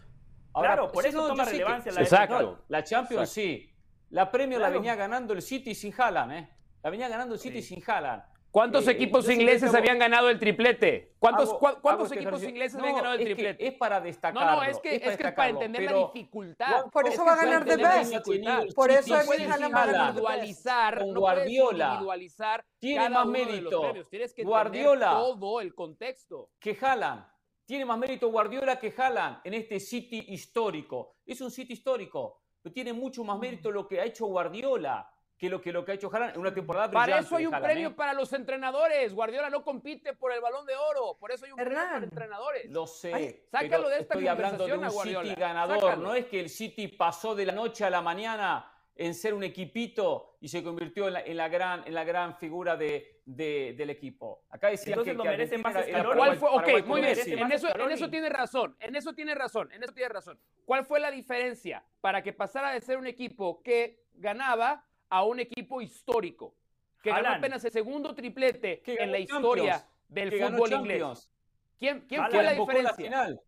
claro, 0.53 0.91
por 0.91 1.07
eso 1.07 1.29
toma 1.29 1.45
relevancia 1.45 1.93
la 1.93 2.01
Exacto. 2.01 2.65
la 2.67 2.83
Champions 2.83 3.31
sí, 3.31 3.73
la 4.09 4.33
Premier 4.33 4.61
la 4.61 4.69
venía 4.71 4.97
ganando 4.97 5.33
el 5.33 5.43
City 5.43 5.77
sin 5.77 5.95
Haaland, 5.97 6.33
¿eh? 6.33 6.49
La 6.83 6.91
venía 6.91 7.09
ganando 7.09 7.35
el 7.35 7.41
City 7.41 7.63
sin 7.63 7.81
Haaland. 7.87 8.25
¿Cuántos 8.51 8.89
eh, 8.89 8.93
equipos 8.93 9.29
ingleses 9.29 9.75
habían 9.75 9.99
ganado 9.99 10.29
el 10.29 10.39
triplete? 10.39 11.15
¿Cuántos, 11.19 11.55
¿cuántos 11.55 12.11
equipos 12.13 12.43
ingleses 12.43 12.79
habían 12.79 12.97
ganado 12.97 13.15
el 13.15 13.25
triplete? 13.25 13.67
Es, 13.67 13.75
para 13.75 14.01
destacar. 14.01 14.45
No, 14.45 14.57
no, 14.57 14.63
es 14.63 14.79
que 14.81 14.97
es, 14.97 15.17
para 15.35 15.49
entender 15.49 15.91
la 15.91 15.99
dificultad. 15.99 16.85
Por 16.93 17.07
eso 17.07 17.25
va 17.25 17.35
a 17.35 17.37
ganar 17.37 17.65
de 17.65 17.77
Best. 17.77 18.75
Por 18.75 18.91
eso 18.91 19.17
es 19.17 19.27
puedes 19.27 19.49
individualizar, 19.49 21.07
no 21.07 21.21
Guardiola 21.21 21.87
individualizar 21.87 22.65
tiene 22.79 23.09
más 23.09 23.27
mérito. 23.27 23.93
Tienes 24.11 24.35
que 24.35 24.43
Guardiola 24.43 25.11
todo 25.11 25.61
el 25.61 25.75
contexto. 25.75 26.51
Que 26.59 26.77
Haaland. 26.81 27.27
Tiene 27.65 27.85
más 27.85 27.99
mérito 27.99 28.29
Guardiola 28.31 28.81
que 28.81 28.93
Haaland 28.97 29.39
en 29.45 29.55
este 29.55 29.79
City 29.79 30.25
histórico. 30.29 31.15
Es 31.25 31.41
un 31.41 31.51
City 31.51 31.75
histórico 31.75 32.41
tiene 32.69 32.93
mucho 32.93 33.25
más 33.25 33.39
mérito 33.39 33.71
lo 33.71 33.89
que 33.89 34.01
ha 34.01 34.05
hecho 34.05 34.27
Guardiola 34.27 35.11
que 35.41 35.49
lo 35.49 35.59
que, 35.59 35.73
lo 35.73 35.87
que 35.87 35.93
ha 35.93 35.95
hecho 35.95 36.11
Haaland 36.13 36.35
en 36.35 36.41
una 36.43 36.53
temporada 36.53 36.89
brillante. 36.89 37.13
Para 37.13 37.23
eso 37.23 37.37
hay 37.37 37.47
un 37.47 37.59
premio 37.59 37.89
¿eh? 37.89 37.93
para 37.93 38.13
los 38.13 38.31
entrenadores. 38.35 39.15
Guardiola 39.15 39.49
no 39.49 39.65
compite 39.65 40.13
por 40.13 40.33
el 40.33 40.41
balón 40.43 40.67
de 40.67 40.77
oro. 40.77 41.17
Por 41.19 41.33
eso 41.33 41.47
hay 41.47 41.53
un 41.53 41.57
premio 41.57 41.79
para 41.79 42.05
entrenadores. 42.05 42.71
Lo 42.71 42.87
sé. 42.87 43.47
sácalo 43.51 43.89
de 43.89 44.01
esta 44.01 44.15
estoy 44.15 44.29
hablando 44.29 44.67
de 44.67 44.77
un 44.77 44.91
City 44.91 45.35
ganador. 45.35 45.97
No 45.97 46.15
es 46.15 46.27
que 46.27 46.41
el 46.41 46.51
City 46.51 46.89
pasó 46.89 47.35
de 47.35 47.47
la 47.47 47.53
noche 47.53 47.87
a 47.87 47.91
la 47.91 48.03
mañana 48.03 48.71
en 48.95 49.15
ser 49.15 49.33
un 49.33 49.43
equipito 49.43 50.37
y 50.43 50.49
se 50.49 50.63
convirtió 50.63 51.09
en 51.09 51.37
la, 51.39 51.49
gran, 51.49 51.87
en 51.87 51.95
la 51.95 52.05
gran 52.05 52.37
figura 52.37 52.77
de, 52.77 53.23
del 53.25 53.89
equipo. 53.89 54.45
Acá 54.51 54.69
decía 54.69 54.93
Entonces 54.93 55.15
que, 55.15 55.17
lo 55.17 55.25
merecen 55.25 55.63
más 55.63 55.75
¿Cuál 56.15 56.37
fue? 56.37 56.51
Ok, 56.51 56.87
muy 56.87 57.01
bien. 57.01 57.17
En 57.19 57.51
eso, 57.51 57.75
en 57.75 57.91
eso 57.91 58.11
tiene 58.11 58.29
razón. 58.29 58.77
En 58.79 58.95
eso 58.95 59.15
tiene 59.15 59.35
razón. 59.35 59.73
En 59.73 59.83
eso 59.83 59.95
tiene 59.95 60.11
razón. 60.11 60.39
¿Cuál 60.67 60.85
fue 60.85 61.01
la 61.01 61.11
diferencia 61.11 61.83
para 62.03 62.23
que 62.23 62.35
pasara 62.35 62.73
de 62.73 62.83
ser 62.83 62.99
un 62.99 63.07
equipo 63.07 63.63
que 63.63 64.05
ganaba 64.13 64.85
a 65.11 65.25
un 65.25 65.41
equipo 65.41 65.83
histórico? 65.83 66.55
Que 67.03 67.11
ganó 67.11 67.31
apenas 67.31 67.65
el 67.65 67.73
segundo 67.73 68.15
triplete 68.15 68.83
en 68.87 69.13
la 69.13 69.19
historia 69.19 69.87
del 70.09 70.33
fútbol 70.33 70.73
inglés. 70.73 71.31
¿Quién, 71.79 72.07
quién 72.07 72.27
fue 72.31 72.43
la 72.43 72.53
diferencia? 72.53 73.39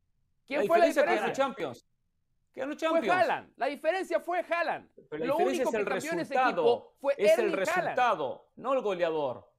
¿Quién 0.47 0.67
fue 0.67 0.79
la 0.79 0.87
diferencia? 0.87 1.33
Champions. 1.33 1.87
Fue 2.55 3.11
Haaland. 3.11 3.53
La 3.57 3.67
diferencia 3.67 4.21
fue 4.21 4.41
Haaland. 4.41 4.91
Pero 5.09 5.25
Lo 5.25 5.37
único 5.39 5.69
es 5.69 5.75
el 5.75 5.85
que 5.85 5.91
resultado. 5.91 6.21
Ese 6.21 6.35
equipo 6.35 6.95
fue 7.01 7.15
es 7.17 7.39
el 7.39 7.53
resultado, 7.53 8.51
no 8.57 8.75
el 8.75 8.83
goleador. 8.83 9.51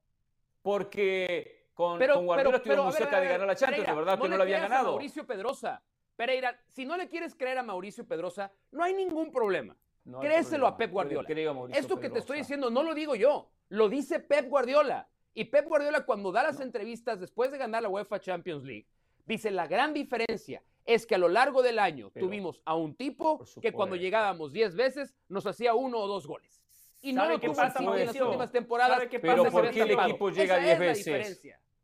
Porque 0.62 1.70
con, 1.74 1.98
Guardiola 1.98 2.58
estuvieron 2.58 2.86
muy 2.86 2.94
cerca 2.94 3.20
de 3.20 3.28
ganar 3.28 3.48
la 3.48 3.56
Champions, 3.56 3.88
de 3.88 3.94
verdad 3.94 4.20
que 4.20 4.30
no 4.30 4.38
lo 4.38 4.44
habían 4.44 4.62
ganado. 4.62 4.92
Mauricio 4.92 5.26
Pedrosa. 5.26 5.84
Pereira, 6.16 6.60
si 6.68 6.86
no 6.86 6.96
le 6.96 7.10
quieres 7.10 7.34
creer 7.34 7.58
a 7.58 7.64
Mauricio 7.64 8.08
Pedrosa, 8.08 8.52
no 8.72 8.84
hay 8.84 8.94
ningún 8.94 9.32
problema. 9.32 9.76
Créeselo 10.20 10.68
a 10.68 10.78
Pep 10.78 10.92
Guardiola. 10.92 11.28
Esto 11.74 12.00
que 12.00 12.10
te 12.10 12.20
estoy 12.20 12.40
diciendo 12.40 12.70
no 12.70 12.84
lo 12.84 12.94
digo 12.94 13.16
yo, 13.16 13.50
lo 13.70 13.90
dice 13.90 14.20
Pep 14.20 14.50
Guardiola. 14.50 15.08
Y 15.34 15.46
Pep 15.46 15.68
Guardiola 15.68 16.06
cuando 16.06 16.32
da 16.32 16.44
las 16.44 16.60
entrevistas 16.60 17.20
después 17.20 17.52
de 17.52 17.58
ganar 17.58 17.82
la 17.82 17.90
UEFA 17.90 18.20
Champions 18.20 18.64
League, 18.64 18.88
dice 19.26 19.50
la 19.50 19.68
gran 19.68 19.94
diferencia 19.94 20.62
es 20.86 21.06
que 21.06 21.16
a 21.16 21.18
lo 21.18 21.30
largo 21.30 21.64
del 21.64 21.80
año 21.80 22.12
tuvimos 22.12 22.62
a 22.66 22.76
un 22.76 22.96
tipo 22.96 23.44
que 23.62 23.72
cuando 23.72 23.96
llegábamos 23.96 24.52
10 24.52 24.76
veces 24.76 25.16
nos 25.30 25.46
hacía 25.48 25.74
uno 25.74 26.00
o 26.00 26.08
dos 26.08 26.28
goles. 26.28 26.62
Y 27.02 27.14
no 27.14 27.28
lo 27.28 27.40
que 27.40 27.50
pasa 27.50 27.80
en 27.80 28.06
las 28.06 28.16
últimas 28.16 28.52
temporadas. 28.52 29.02
Pero 29.22 29.46
¿por 29.52 29.70
qué 29.72 29.82
el 29.82 29.92
equipo 29.92 30.30
llega 30.30 30.58
10 30.58 30.80
veces? 30.80 31.42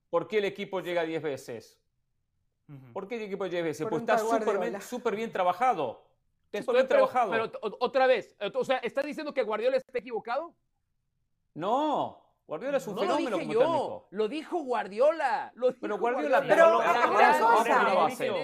¿Por 0.10 0.28
qué 0.28 0.40
el 0.40 0.46
equipo 0.46 0.82
llega 0.82 1.04
10 1.04 1.22
veces? 1.22 1.80
¿Por 2.94 3.08
qué 3.08 3.16
el 3.16 3.24
equipo 3.24 3.46
llega 3.46 3.64
10 3.64 3.66
veces? 3.66 3.88
Pues 3.90 4.02
está 4.02 4.18
súper 4.82 5.16
bien, 5.16 5.32
trabajado. 5.32 6.09
Te 6.52 6.60
estoy, 6.60 6.84
trabajado. 6.86 7.32
Pero, 7.32 7.52
otra 7.80 8.08
vez, 8.08 8.36
o 8.54 8.64
sea, 8.64 8.78
¿estás 8.78 9.06
diciendo 9.06 9.34
que 9.34 9.44
Guardiola 9.44 9.78
está 9.78 10.00
equivocado? 10.00 10.56
No. 11.54 12.26
Guardiola 12.48 12.78
es 12.78 12.88
un 12.88 12.96
no 12.96 13.02
fenómeno 13.02 13.30
lo 13.30 13.38
dije 13.38 13.54
yo, 13.54 14.08
lo 14.10 14.28
dijo 14.28 14.58
Guardiola. 14.64 15.52
Lo 15.54 15.68
dijo 15.68 15.80
pero 15.82 16.00
Guardiola, 16.00 16.42
pero, 16.48 16.80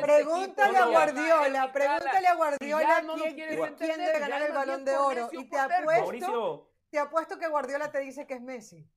pregúntale 0.03 0.77
a 0.77 0.85
Guardiola, 0.85 1.71
pregúntale 1.71 2.27
a 2.27 2.35
Guardiola 2.35 3.03
quién, 3.15 3.35
quién 3.75 3.97
debe 3.97 4.19
ganar 4.19 4.43
el 4.43 4.53
Balón 4.53 4.85
de 4.85 4.95
Oro 4.95 5.29
y 5.31 5.49
te 5.49 5.57
apuesto, 5.57 6.69
te 6.91 6.99
apuesto 6.99 7.39
que 7.39 7.47
Guardiola 7.47 7.91
te 7.91 7.99
dice 8.01 8.27
que 8.27 8.35
es 8.35 8.41
Messi. 8.41 8.87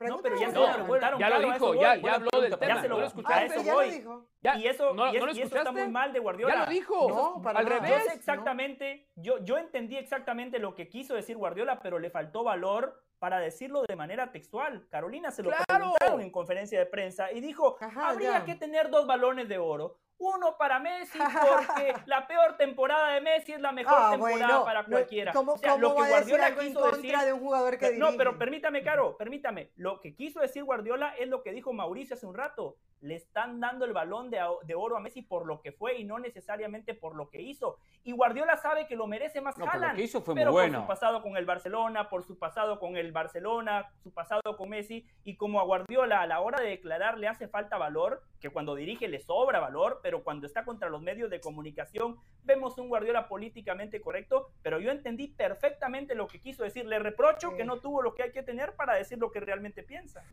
No, 0.00 0.18
pero 0.18 0.38
ya, 0.38 0.48
no, 0.48 1.18
ya 1.18 1.38
lo 1.38 1.52
dijo, 1.52 1.74
ya, 1.74 1.96
ya 1.96 2.14
habló 2.14 2.40
del 2.40 2.56
tema. 2.56 2.74
Ya 2.74 2.82
se 2.82 2.88
lo, 2.88 3.04
escuchaste. 3.04 3.46
eso 3.46 3.74
voy. 3.74 3.88
y 3.88 4.66
eso, 4.66 4.94
y, 4.94 5.38
y 5.38 5.42
eso 5.42 5.56
está 5.56 5.72
muy 5.72 5.88
mal 5.88 6.12
de 6.12 6.20
Guardiola. 6.20 6.54
Ya 6.54 6.64
lo 6.64 6.70
dijo. 6.70 7.08
No, 7.08 7.42
para 7.42 7.58
al 7.58 7.66
revés. 7.66 8.04
Yo 8.06 8.12
exactamente, 8.12 9.08
yo, 9.16 9.42
yo 9.44 9.58
entendí 9.58 9.96
exactamente 9.96 10.60
lo 10.60 10.76
que 10.76 10.88
quiso 10.88 11.14
decir 11.14 11.36
Guardiola, 11.36 11.80
pero 11.80 11.98
le 11.98 12.10
faltó 12.10 12.44
valor 12.44 13.02
para 13.18 13.40
decirlo 13.40 13.82
de 13.82 13.96
manera 13.96 14.30
textual. 14.30 14.86
Carolina 14.88 15.32
se 15.32 15.42
lo 15.42 15.50
preguntaron 15.50 16.20
en 16.20 16.30
conferencia 16.30 16.78
de 16.78 16.86
prensa 16.86 17.32
y 17.32 17.40
dijo, 17.40 17.76
habría 17.96 18.44
que 18.44 18.54
tener 18.54 18.90
dos 18.90 19.06
balones 19.06 19.48
de 19.48 19.58
oro. 19.58 19.98
Uno 20.18 20.56
para 20.56 20.80
Messi, 20.80 21.18
porque 21.48 21.94
la 22.06 22.26
peor 22.26 22.56
temporada 22.56 23.12
de 23.12 23.20
Messi 23.20 23.52
es 23.52 23.60
la 23.60 23.72
mejor 23.72 23.94
ah, 23.96 24.10
temporada 24.10 24.64
para 24.64 24.84
cualquiera. 24.84 25.32
¿Cómo, 25.32 25.52
o 25.52 25.58
sea, 25.58 25.76
lo 25.76 25.94
que 25.94 26.08
Guardiola 26.08 26.56
quiso 26.56 26.90
decir 26.90 27.16
de 27.16 27.32
un 27.32 27.40
jugador 27.40 27.78
que 27.78 27.96
No, 27.96 28.16
pero 28.16 28.36
permítame, 28.36 28.82
Caro, 28.82 29.16
permítame. 29.16 29.70
Lo 29.76 30.00
que 30.00 30.14
quiso 30.14 30.40
decir 30.40 30.64
Guardiola 30.64 31.14
es 31.18 31.28
lo 31.28 31.42
que 31.42 31.52
dijo 31.52 31.72
Mauricio 31.72 32.14
hace 32.14 32.26
un 32.26 32.34
rato 32.34 32.76
le 33.00 33.14
están 33.14 33.60
dando 33.60 33.84
el 33.84 33.92
balón 33.92 34.30
de, 34.30 34.74
oro 34.74 34.96
a 34.96 35.00
Messi 35.00 35.22
por 35.22 35.46
lo 35.46 35.60
que 35.60 35.72
fue 35.72 35.98
y 35.98 36.04
no 36.04 36.18
necesariamente 36.18 36.94
por 36.94 37.14
lo 37.14 37.30
que 37.30 37.40
hizo. 37.40 37.78
Y 38.04 38.12
Guardiola 38.12 38.56
sabe 38.56 38.86
que 38.86 38.96
lo 38.96 39.06
merece 39.06 39.40
más 39.40 39.56
no, 39.58 39.66
Haaland, 39.66 39.92
Lo 39.92 39.96
que 39.96 40.02
hizo 40.02 40.20
fue 40.20 40.34
pero 40.34 40.50
muy 40.50 40.62
bueno. 40.62 40.78
por 40.78 40.82
su 40.82 40.88
pasado 40.88 41.22
con 41.22 41.36
el 41.36 41.44
Barcelona, 41.44 42.08
por 42.08 42.24
su 42.24 42.38
pasado 42.38 42.78
con 42.78 42.96
el 42.96 43.12
Barcelona, 43.12 43.90
su 44.02 44.12
pasado 44.12 44.56
con 44.56 44.70
Messi, 44.70 45.06
y 45.24 45.36
como 45.36 45.60
a 45.60 45.64
Guardiola 45.64 46.22
a 46.22 46.26
la 46.26 46.40
hora 46.40 46.60
de 46.60 46.70
declarar 46.70 47.18
le 47.18 47.28
hace 47.28 47.48
falta 47.48 47.78
valor, 47.78 48.22
que 48.40 48.50
cuando 48.50 48.74
dirige 48.74 49.08
le 49.08 49.20
sobra 49.20 49.60
valor, 49.60 50.00
pero 50.08 50.24
cuando 50.24 50.46
está 50.46 50.64
contra 50.64 50.88
los 50.88 51.02
medios 51.02 51.28
de 51.28 51.38
comunicación 51.38 52.16
vemos 52.42 52.78
un 52.78 52.88
Guardiola 52.88 53.28
políticamente 53.28 54.00
correcto, 54.00 54.48
pero 54.62 54.80
yo 54.80 54.90
entendí 54.90 55.28
perfectamente 55.28 56.14
lo 56.14 56.26
que 56.26 56.40
quiso 56.40 56.64
decir. 56.64 56.86
Le 56.86 56.98
reprocho 56.98 57.54
que 57.54 57.66
no 57.66 57.80
tuvo 57.80 58.00
lo 58.00 58.14
que 58.14 58.22
hay 58.22 58.32
que 58.32 58.42
tener 58.42 58.72
para 58.72 58.94
decir 58.94 59.18
lo 59.18 59.30
que 59.30 59.40
realmente 59.40 59.82
piensa 59.82 60.24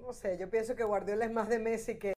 no 0.00 0.12
sé, 0.12 0.36
yo 0.36 0.50
pienso 0.50 0.74
que 0.74 0.82
Guardiola 0.84 1.24
es 1.24 1.30
más 1.30 1.48
de 1.48 1.58
Messi 1.60 1.98
que, 1.98 2.12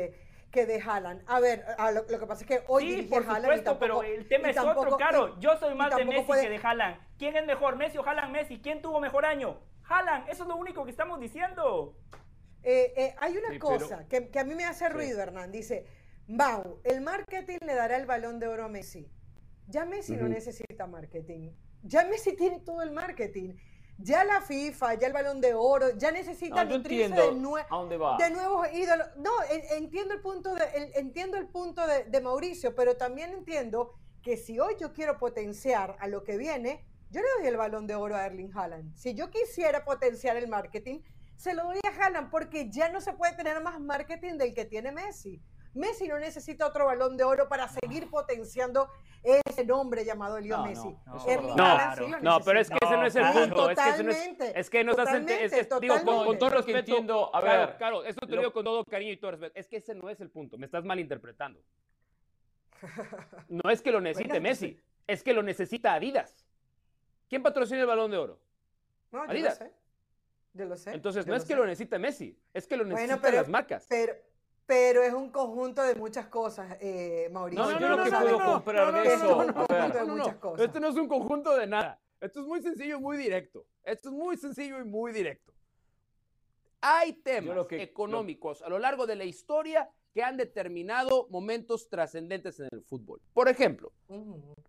que 0.52 0.66
de 0.66 0.82
Haaland. 0.82 1.24
A 1.28 1.40
ver, 1.40 1.64
lo, 1.94 2.20
que 2.20 2.26
pasa 2.26 2.42
es 2.42 2.48
que 2.48 2.64
hoy 2.68 2.96
sí, 2.96 3.02
por 3.04 3.24
supuesto, 3.24 3.80
pero 3.80 4.04
el 4.04 4.28
tema 4.28 4.50
es 4.50 4.58
otro, 4.58 4.98
claro. 4.98 5.40
Yo 5.40 5.56
soy 5.58 5.76
más 5.76 5.96
de 5.96 6.04
Messi 6.04 6.32
que 6.34 6.50
de 6.50 6.58
Haaland. 6.58 6.98
¿Quién 7.18 7.38
es 7.38 7.46
mejor, 7.46 7.78
Messi 7.78 7.98
o 7.98 8.06
Haaland 8.06 8.34
Messi? 8.34 8.60
¿Quién 8.60 8.82
tuvo 8.82 9.00
mejor 9.00 9.26
año? 9.26 9.62
Haaland, 9.88 10.28
eso 10.28 10.44
es 10.44 10.50
lo 10.50 10.58
único 10.58 10.84
que 10.84 10.92
estamos 10.92 11.20
diciendo. 11.20 11.96
Eh, 12.64 12.94
eh, 12.98 13.16
hay 13.20 13.38
una 13.38 13.58
cosa 13.60 14.06
que, 14.10 14.30
a 14.38 14.44
mí 14.44 14.54
me 14.54 14.66
hace 14.66 14.90
ruido, 14.90 15.22
Hernán. 15.22 15.52
Dice, 15.54 15.86
Bau, 16.28 16.82
el 16.84 17.02
marketing 17.02 17.60
le 17.66 17.76
dará 17.76 17.98
el 17.98 18.06
balón 18.06 18.40
de 18.40 18.48
oro 18.48 18.66
a 18.66 18.70
Messi. 18.70 19.10
Ya 19.68 19.86
Messi 19.86 20.16
no 20.16 20.28
necesita 20.28 20.88
marketing. 20.88 21.52
Ya 21.84 22.06
Messi 22.06 22.36
tiene 22.36 22.60
todo 22.60 22.82
el 22.82 22.92
marketing 22.92 23.56
ya 24.00 24.24
la 24.24 24.42
FIFA, 24.42 24.96
ya 24.96 25.08
el 25.08 25.14
balón 25.14 25.42
de 25.42 25.54
oro, 25.54 25.98
ya 25.98 26.12
necesita 26.12 26.64
no, 26.64 26.78
de, 26.78 26.80
de 26.80 28.30
nuevos 28.30 28.68
ídolos. 28.74 29.08
No, 29.18 29.32
entiendo 29.72 30.14
el 30.14 30.22
punto 30.22 30.54
de, 30.54 30.92
entiendo 30.96 31.38
el 31.38 31.48
punto 31.48 31.82
de, 31.88 32.22
Mauricio, 32.22 32.76
pero 32.76 32.96
también 32.96 33.32
entiendo 33.32 33.94
que 34.22 34.38
si 34.38 34.60
hoy 34.60 34.76
yo 34.80 34.94
quiero 34.94 35.18
potenciar 35.18 35.96
a 36.00 36.08
lo 36.08 36.24
que 36.24 36.38
viene, 36.38 36.86
yo 37.10 37.22
le 37.22 37.28
doy 37.40 37.48
el 37.48 37.58
balón 37.58 37.88
de 37.88 37.96
oro 37.96 38.16
a 38.16 38.26
Erling 38.26 38.52
Haaland. 38.54 38.96
Si 38.96 39.14
yo 39.16 39.30
quisiera 39.32 39.84
potenciar 39.84 40.38
el 40.38 40.48
marketing, 40.48 41.00
se 41.36 41.54
lo 41.54 41.64
doy 41.64 41.80
a 41.84 42.06
Haaland 42.06 42.30
porque 42.30 42.70
ya 42.70 42.90
no 42.90 43.02
se 43.02 43.14
puede 43.14 43.36
tener 43.36 43.62
más 43.62 43.80
marketing 43.80 44.38
del 44.38 44.54
que 44.54 44.66
tiene 44.66 44.92
Messi. 44.92 45.42
Messi 45.78 46.08
no 46.08 46.20
necesita 46.20 46.66
otro 46.66 46.86
balón 46.86 47.16
de 47.16 47.24
oro 47.24 47.48
para 47.48 47.68
seguir 47.68 48.10
potenciando 48.10 48.90
ese 49.24 49.66
nombre 49.66 50.04
llamado 50.04 50.40
Leo 50.40 50.64
Messi. 50.64 50.96
No, 51.56 51.96
no, 52.22 52.40
pero 52.42 52.60
es 52.60 52.70
que 52.70 52.78
ese 52.82 52.98
no 52.98 53.06
es 53.06 53.16
el 53.16 53.26
punto. 53.32 53.70
Es 53.70 53.78
que, 53.78 54.04
no 54.04 54.12
es, 54.12 54.40
es 54.56 54.70
que 54.70 54.84
no 54.84 54.92
estás 54.92 55.82
digo, 55.82 55.96
con, 56.04 56.38
todo 56.38 56.50
respeto. 56.50 56.80
Entiendo, 56.80 57.34
a 57.34 57.42
ver, 57.42 57.78
claro, 57.78 58.04
esto 58.04 58.26
te 58.26 58.36
lo 58.36 58.42
digo 58.42 58.54
con 58.54 58.66
todo 58.66 58.84
cariño 58.84 59.12
y 59.12 59.18
todo 59.18 59.32
respeto. 59.32 59.54
Es 59.60 59.68
que 59.68 59.78
ese 59.78 59.96
no 59.96 60.10
es 60.10 60.20
el 60.20 60.30
punto. 60.30 60.58
Me 60.58 60.66
estás 60.66 60.84
malinterpretando. 60.84 61.62
No 63.50 63.72
es 63.72 63.82
que 63.82 63.92
lo 63.92 64.00
necesite 64.00 64.40
Messi, 64.40 64.80
es 65.08 65.24
que 65.24 65.34
lo 65.34 65.42
necesita 65.42 65.94
Adidas. 65.94 66.46
¿Quién 67.28 67.42
patrocina 67.42 67.82
el 67.82 67.88
balón 67.88 68.12
de 68.12 68.18
oro? 68.18 68.40
Adidas. 69.12 69.60
Yo 70.54 70.66
lo 70.66 70.76
sé. 70.76 70.94
Entonces, 70.94 71.26
no 71.28 71.36
es 71.36 71.46
que 71.46 71.56
lo 71.56 71.66
necesite 71.66 72.00
Messi, 72.00 72.38
es 72.54 72.68
que 72.68 72.78
lo 72.78 72.84
necesitan 72.84 73.36
las 73.36 73.48
marcas. 73.48 73.86
Pero, 73.90 74.14
pero 74.68 75.02
es 75.02 75.14
un 75.14 75.32
conjunto 75.32 75.82
de 75.82 75.96
muchas 75.96 76.28
cosas, 76.28 76.78
eh, 76.82 77.30
Mauricio. 77.32 77.64
No, 77.64 77.80
yo 77.80 77.96
no, 77.96 78.04
que 78.04 78.12
puedo 78.12 78.44
comprar 78.44 78.94
de 78.94 79.14
eso. 79.14 79.42
Esto 80.58 80.80
no 80.82 80.90
es 80.90 80.96
un 80.96 81.08
conjunto 81.08 81.56
de 81.56 81.66
nada. 81.66 82.00
Esto 82.20 82.42
es 82.42 82.48
muy 82.48 82.62
sencillo 82.62 82.98
y 82.98 83.02
muy 83.02 83.18
directo. 83.18 83.66
Esto 83.84 84.10
es 84.10 84.16
muy 84.16 84.36
sencillo 84.36 84.80
y 84.80 84.84
muy 84.84 85.14
directo. 85.14 85.54
Hay 86.82 87.14
temas 87.14 87.66
económicos 87.72 88.62
a 88.62 88.70
lo 88.70 88.78
largo 88.78 89.08
de 89.08 89.16
la 89.16 89.24
historia 89.24 89.90
que 90.14 90.22
han 90.22 90.36
determinado 90.36 91.28
momentos 91.30 91.90
trascendentes 91.90 92.60
en 92.60 92.68
el 92.72 92.82
fútbol. 92.82 93.22
Por 93.34 93.48
ejemplo, 93.48 93.94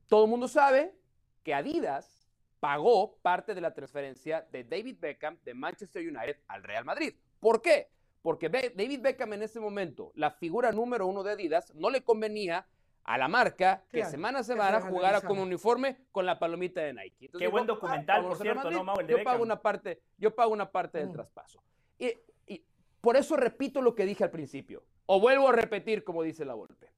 todo 0.07 0.25
el 0.25 0.31
mundo 0.31 0.47
sabe 0.47 0.95
que 1.43 1.55
Adidas 1.55 2.31
pagó 2.61 3.17
parte 3.17 3.55
de 3.55 3.61
la 3.61 3.75
transferencia 3.75 4.47
de 4.53 4.63
David 4.63 4.99
Beckham 5.01 5.39
de 5.45 5.55
Manchester 5.55 6.07
United 6.07 6.37
al 6.47 6.63
Real 6.63 6.85
Madrid. 6.85 7.15
¿Por 7.41 7.63
qué? 7.63 7.91
Porque 8.29 8.51
David 8.51 9.01
Beckham 9.01 9.33
en 9.33 9.43
ese 9.43 9.59
momento, 9.59 10.13
la 10.15 10.31
figura 10.31 10.71
número 10.71 11.07
uno 11.07 11.23
de 11.23 11.33
Adidas, 11.33 11.75
no 11.75 11.89
le 11.89 12.03
convenía 12.05 12.67
a 13.03 13.17
la 13.17 13.27
marca 13.27 13.87
que 13.91 14.05
semana 14.05 14.41
a 14.41 14.43
semana 14.43 14.83
jugara 14.83 15.23
con 15.23 15.39
uniforme 15.39 15.97
con 16.13 16.27
la 16.27 16.39
palomita 16.39 16.83
de 16.83 16.93
Nike. 16.93 17.31
Qué 17.39 17.49
buen 17.49 17.67
documental, 17.67 18.27
por 18.27 18.37
cierto, 18.37 18.71
¿no, 18.71 19.01
yo 19.01 19.25
pago 19.25 19.43
una 19.43 19.63
parte, 19.63 20.03
yo 20.19 20.35
pago 20.35 20.53
una 20.53 20.71
parte 20.71 20.99
del 20.99 21.09
mm. 21.09 21.13
traspaso. 21.13 21.63
Y, 21.99 22.13
y, 22.47 22.63
por 23.01 23.17
eso 23.17 23.35
repito 23.35 23.81
lo 23.81 23.95
que 23.95 24.05
dije 24.05 24.25
al 24.25 24.31
principio, 24.31 24.85
o 25.07 25.19
vuelvo 25.19 25.49
a 25.49 25.53
repetir 25.53 26.05
como 26.05 26.23
dice 26.23 26.45
la 26.45 26.53
Volpe. 26.53 26.93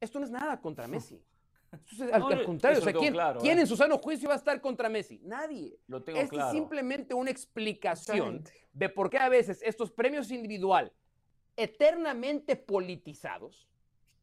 Esto 0.00 0.18
no 0.18 0.24
es 0.24 0.32
nada 0.32 0.60
contra 0.60 0.88
Messi 0.88 1.22
al, 2.12 2.44
contrario, 2.44 2.82
¿quién, 3.40 3.58
en 3.58 3.66
su 3.66 3.76
sano 3.76 3.98
juicio 3.98 4.28
va 4.28 4.34
a 4.34 4.38
estar 4.38 4.60
contra 4.60 4.88
Messi? 4.88 5.20
Nadie. 5.22 5.78
Lo 5.86 6.02
tengo 6.02 6.18
es 6.18 6.30
simplemente 6.50 7.14
una 7.14 7.30
explicación 7.30 8.42
de 8.72 8.88
por 8.88 9.10
qué 9.10 9.18
a 9.18 9.28
veces 9.28 9.60
estos 9.62 9.90
premios 9.90 10.30
individual 10.30 10.92
eternamente 11.56 12.56
politizados, 12.56 13.68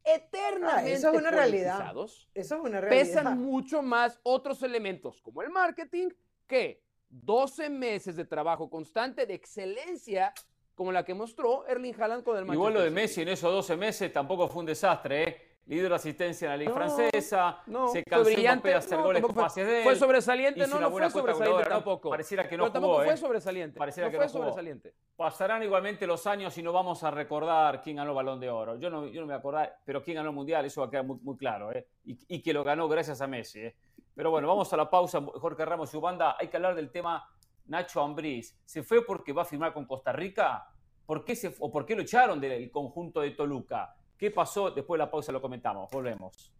eternamente 0.04 0.92
eso 0.92 1.10
es 1.10 1.18
una 1.18 1.30
politizados, 1.30 1.34
realidad. 1.34 1.90
Eso 2.34 2.54
es 2.56 2.60
una 2.60 2.80
realidad. 2.80 3.14
pesan 3.14 3.40
mucho 3.40 3.82
más 3.82 4.20
otros 4.22 4.62
elementos 4.62 5.20
como 5.22 5.42
el 5.42 5.50
marketing 5.50 6.08
que 6.46 6.82
12 7.08 7.70
meses 7.70 8.16
de 8.16 8.24
trabajo 8.24 8.68
constante 8.68 9.26
de 9.26 9.34
excelencia 9.34 10.32
como 10.74 10.92
la 10.92 11.04
que 11.04 11.14
mostró 11.14 11.66
Erling 11.66 11.94
Haaland 11.94 12.24
con 12.24 12.36
el 12.36 12.44
Manchester 12.44 12.54
Igual 12.54 12.74
lo 12.74 12.80
de 12.80 12.90
Messi 12.90 13.22
en 13.22 13.28
esos 13.28 13.52
12 13.52 13.76
meses 13.76 14.12
tampoco 14.12 14.48
fue 14.48 14.60
un 14.60 14.66
desastre, 14.66 15.22
¿eh? 15.22 15.51
Líder 15.66 15.88
de 15.90 15.94
asistencia 15.94 16.46
en 16.46 16.50
la 16.50 16.56
Liga 16.56 16.72
Francesa, 16.72 17.58
se 17.92 18.04
cansó 18.04 18.30
de 18.30 18.74
hacer 18.74 19.00
goles 19.00 19.22
con 19.22 19.34
pases 19.34 19.66
de 19.66 19.78
él. 19.78 19.84
Fue 19.84 19.96
sobresaliente, 19.96 20.66
no, 20.66 20.80
no 20.80 20.90
fue 20.90 21.10
sobresaliente 21.10 21.64
tampoco. 21.64 22.10
Pareciera 22.10 22.48
que 22.48 22.56
no 22.56 22.64
Pero 22.64 22.72
jugó, 22.72 22.72
tampoco 22.72 23.04
fue 23.04 23.14
¿eh? 23.14 23.16
sobresaliente. 23.16 23.78
Pareciera 23.78 24.10
que 24.10 24.16
fue 24.16 24.28
sobresaliente. 24.28 24.94
Pasarán 25.16 25.62
igualmente 25.62 26.06
los 26.06 26.26
años 26.26 26.56
y 26.58 26.62
no 26.62 26.72
vamos 26.72 27.04
a 27.04 27.10
recordar 27.10 27.80
quién 27.80 27.96
ganó 27.96 28.10
el 28.10 28.16
Balón 28.16 28.40
de 28.40 28.50
Oro. 28.50 28.76
Yo 28.76 28.90
no, 28.90 29.06
yo 29.06 29.20
no 29.20 29.26
me 29.26 29.32
voy 29.32 29.36
a 29.36 29.38
acordar, 29.38 29.78
pero 29.84 30.02
quién 30.02 30.16
ganó 30.16 30.30
el 30.30 30.34
Mundial, 30.34 30.64
eso 30.64 30.80
va 30.80 30.88
a 30.88 30.90
quedar 30.90 31.04
muy, 31.04 31.18
muy 31.22 31.36
claro. 31.36 31.72
¿eh? 31.72 31.86
Y, 32.04 32.18
y, 32.26 32.42
que 32.42 32.52
lo 32.52 32.64
ganó 32.64 32.88
gracias 32.88 33.20
a 33.20 33.26
Messi. 33.26 33.60
¿eh? 33.60 33.76
Pero 34.14 34.30
bueno, 34.30 34.48
vamos 34.48 34.72
a 34.72 34.76
la 34.76 34.90
pausa. 34.90 35.20
Jorge 35.20 35.64
Ramos 35.64 35.90
y 35.90 35.92
su 35.92 36.00
banda. 36.00 36.36
Hay 36.38 36.48
que 36.48 36.56
hablar 36.56 36.74
del 36.74 36.90
tema 36.90 37.24
Nacho 37.66 38.02
Ambriz. 38.02 38.58
¿Se 38.64 38.82
fue 38.82 39.04
porque 39.04 39.32
va 39.32 39.42
a 39.42 39.44
firmar 39.44 39.72
con 39.72 39.86
Costa 39.86 40.12
Rica? 40.12 40.66
¿Por 41.06 41.24
qué 41.24 41.36
se, 41.36 41.54
o 41.60 41.70
por 41.70 41.86
qué 41.86 41.94
lo 41.94 42.02
echaron 42.02 42.40
del 42.40 42.70
conjunto 42.70 43.20
de 43.20 43.30
Toluca? 43.30 43.94
¿Qué 44.22 44.30
pasó? 44.30 44.70
Después 44.70 44.96
de 45.00 45.04
la 45.04 45.10
pausa 45.10 45.32
lo 45.32 45.42
comentamos. 45.42 45.90
Volvemos. 45.90 46.52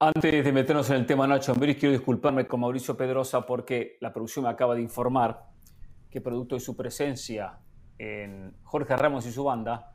Antes 0.00 0.44
de 0.44 0.52
meternos 0.52 0.90
en 0.90 0.96
el 0.96 1.06
tema 1.06 1.28
Nacho 1.28 1.52
Ambriz, 1.52 1.78
quiero 1.78 1.92
disculparme 1.92 2.48
con 2.48 2.58
Mauricio 2.58 2.96
Pedrosa 2.96 3.46
porque 3.46 3.98
la 4.00 4.12
producción 4.12 4.46
me 4.46 4.50
acaba 4.50 4.74
de 4.74 4.82
informar 4.82 5.46
que 6.10 6.20
producto 6.20 6.56
de 6.56 6.60
su 6.60 6.74
presencia 6.74 7.60
en 7.98 8.56
Jorge 8.64 8.96
Ramos 8.96 9.26
y 9.26 9.30
su 9.30 9.44
banda, 9.44 9.94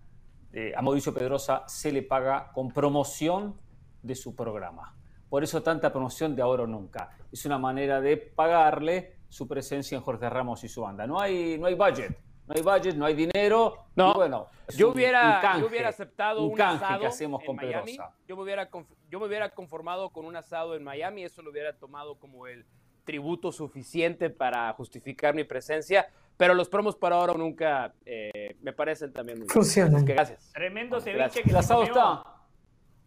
eh, 0.54 0.72
a 0.78 0.82
Mauricio 0.82 1.14
Pedrosa 1.14 1.66
se 1.68 1.92
le 1.92 2.04
paga 2.04 2.54
con 2.54 2.70
promoción 2.70 3.60
de 4.02 4.16
su 4.16 4.34
programa. 4.34 4.96
Por 5.28 5.44
eso 5.44 5.62
tanta 5.62 5.92
promoción 5.92 6.38
de 6.38 6.42
ahora 6.42 6.64
o 6.64 6.68
nunca. 6.68 7.10
Es 7.34 7.46
una 7.46 7.58
manera 7.58 8.00
de 8.00 8.16
pagarle 8.16 9.18
su 9.28 9.46
presencia 9.46 9.98
en 9.98 10.02
Jorge 10.02 10.30
Ramos 10.30 10.64
y 10.64 10.70
su 10.70 10.80
banda. 10.84 11.06
No 11.06 11.20
hay, 11.20 11.58
no 11.60 11.68
hay 11.68 11.76
budget, 11.76 12.29
no 12.50 12.56
hay 12.56 12.62
budget, 12.64 12.96
no 12.96 13.06
hay 13.06 13.14
dinero. 13.14 13.86
No, 13.96 14.16
bueno, 14.16 14.48
yo, 14.76 14.90
hubiera, 14.90 15.60
yo 15.60 15.68
hubiera 15.68 15.90
aceptado 15.90 16.44
un, 16.44 16.60
asado 16.60 17.02
que 17.02 17.06
hacemos 17.06 17.44
con 17.46 17.56
Miami. 17.56 17.96
Yo 18.28 18.36
me, 18.36 18.42
hubiera, 18.42 18.68
yo 19.08 19.20
me 19.20 19.28
hubiera 19.28 19.52
conformado 19.52 20.10
con 20.10 20.26
un 20.26 20.36
asado 20.36 20.76
en 20.76 20.84
Miami, 20.84 21.24
eso 21.24 21.44
lo 21.44 21.52
hubiera 21.52 21.78
tomado 21.78 22.16
como 22.16 22.48
el 22.48 22.66
tributo 23.04 23.52
suficiente 23.52 24.32
para 24.32 24.74
justificar 24.74 25.36
mi 25.36 25.44
presencia. 25.44 26.10
Pero 26.38 26.56
los 26.56 26.70
promos 26.70 26.96
para 26.96 27.18
ahora 27.18 27.34
nunca 27.34 27.94
eh, 28.04 28.56
me 28.62 28.74
parecen 28.74 29.14
también 29.14 29.40
muy 29.40 29.48
Funcionan. 29.48 30.04
gracias. 30.04 30.52
Tremendo 30.52 31.00
ceviche 31.00 31.44
que 31.44 31.50
El 31.52 31.56
asado 31.56 31.84
está. 31.84 32.24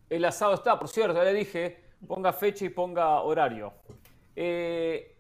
El 0.09 0.25
asado 0.25 0.55
está, 0.55 0.79
por 0.79 0.89
cierto, 0.89 1.15
ya 1.15 1.25
le 1.25 1.33
dije, 1.33 1.83
ponga 2.07 2.33
fecha 2.33 2.65
y 2.65 2.69
ponga 2.69 3.23
horario. 3.23 3.73
Eh, 4.37 5.12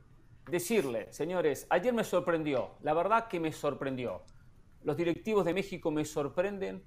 decirle, 0.47 1.12
señores, 1.12 1.66
ayer 1.70 1.93
me 1.93 2.05
sorprendió, 2.05 2.70
la 2.82 2.94
verdad 2.94 3.28
que 3.28 3.40
me 3.40 3.52
sorprendió. 3.52 4.23
Los 4.82 4.97
directivos 4.97 5.44
de 5.44 5.55
México 5.55 5.90
me 5.90 6.05
sorprenden. 6.05 6.85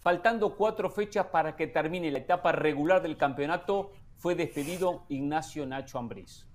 Faltando 0.00 0.56
cuatro 0.56 0.90
fechas 0.90 1.26
para 1.26 1.56
que 1.56 1.66
termine 1.66 2.10
la 2.10 2.18
etapa 2.18 2.52
regular 2.52 3.02
del 3.02 3.16
campeonato, 3.16 3.92
fue 4.16 4.34
despedido 4.34 5.04
Ignacio 5.08 5.66
Nacho 5.66 5.98
Ambriz. 5.98 6.48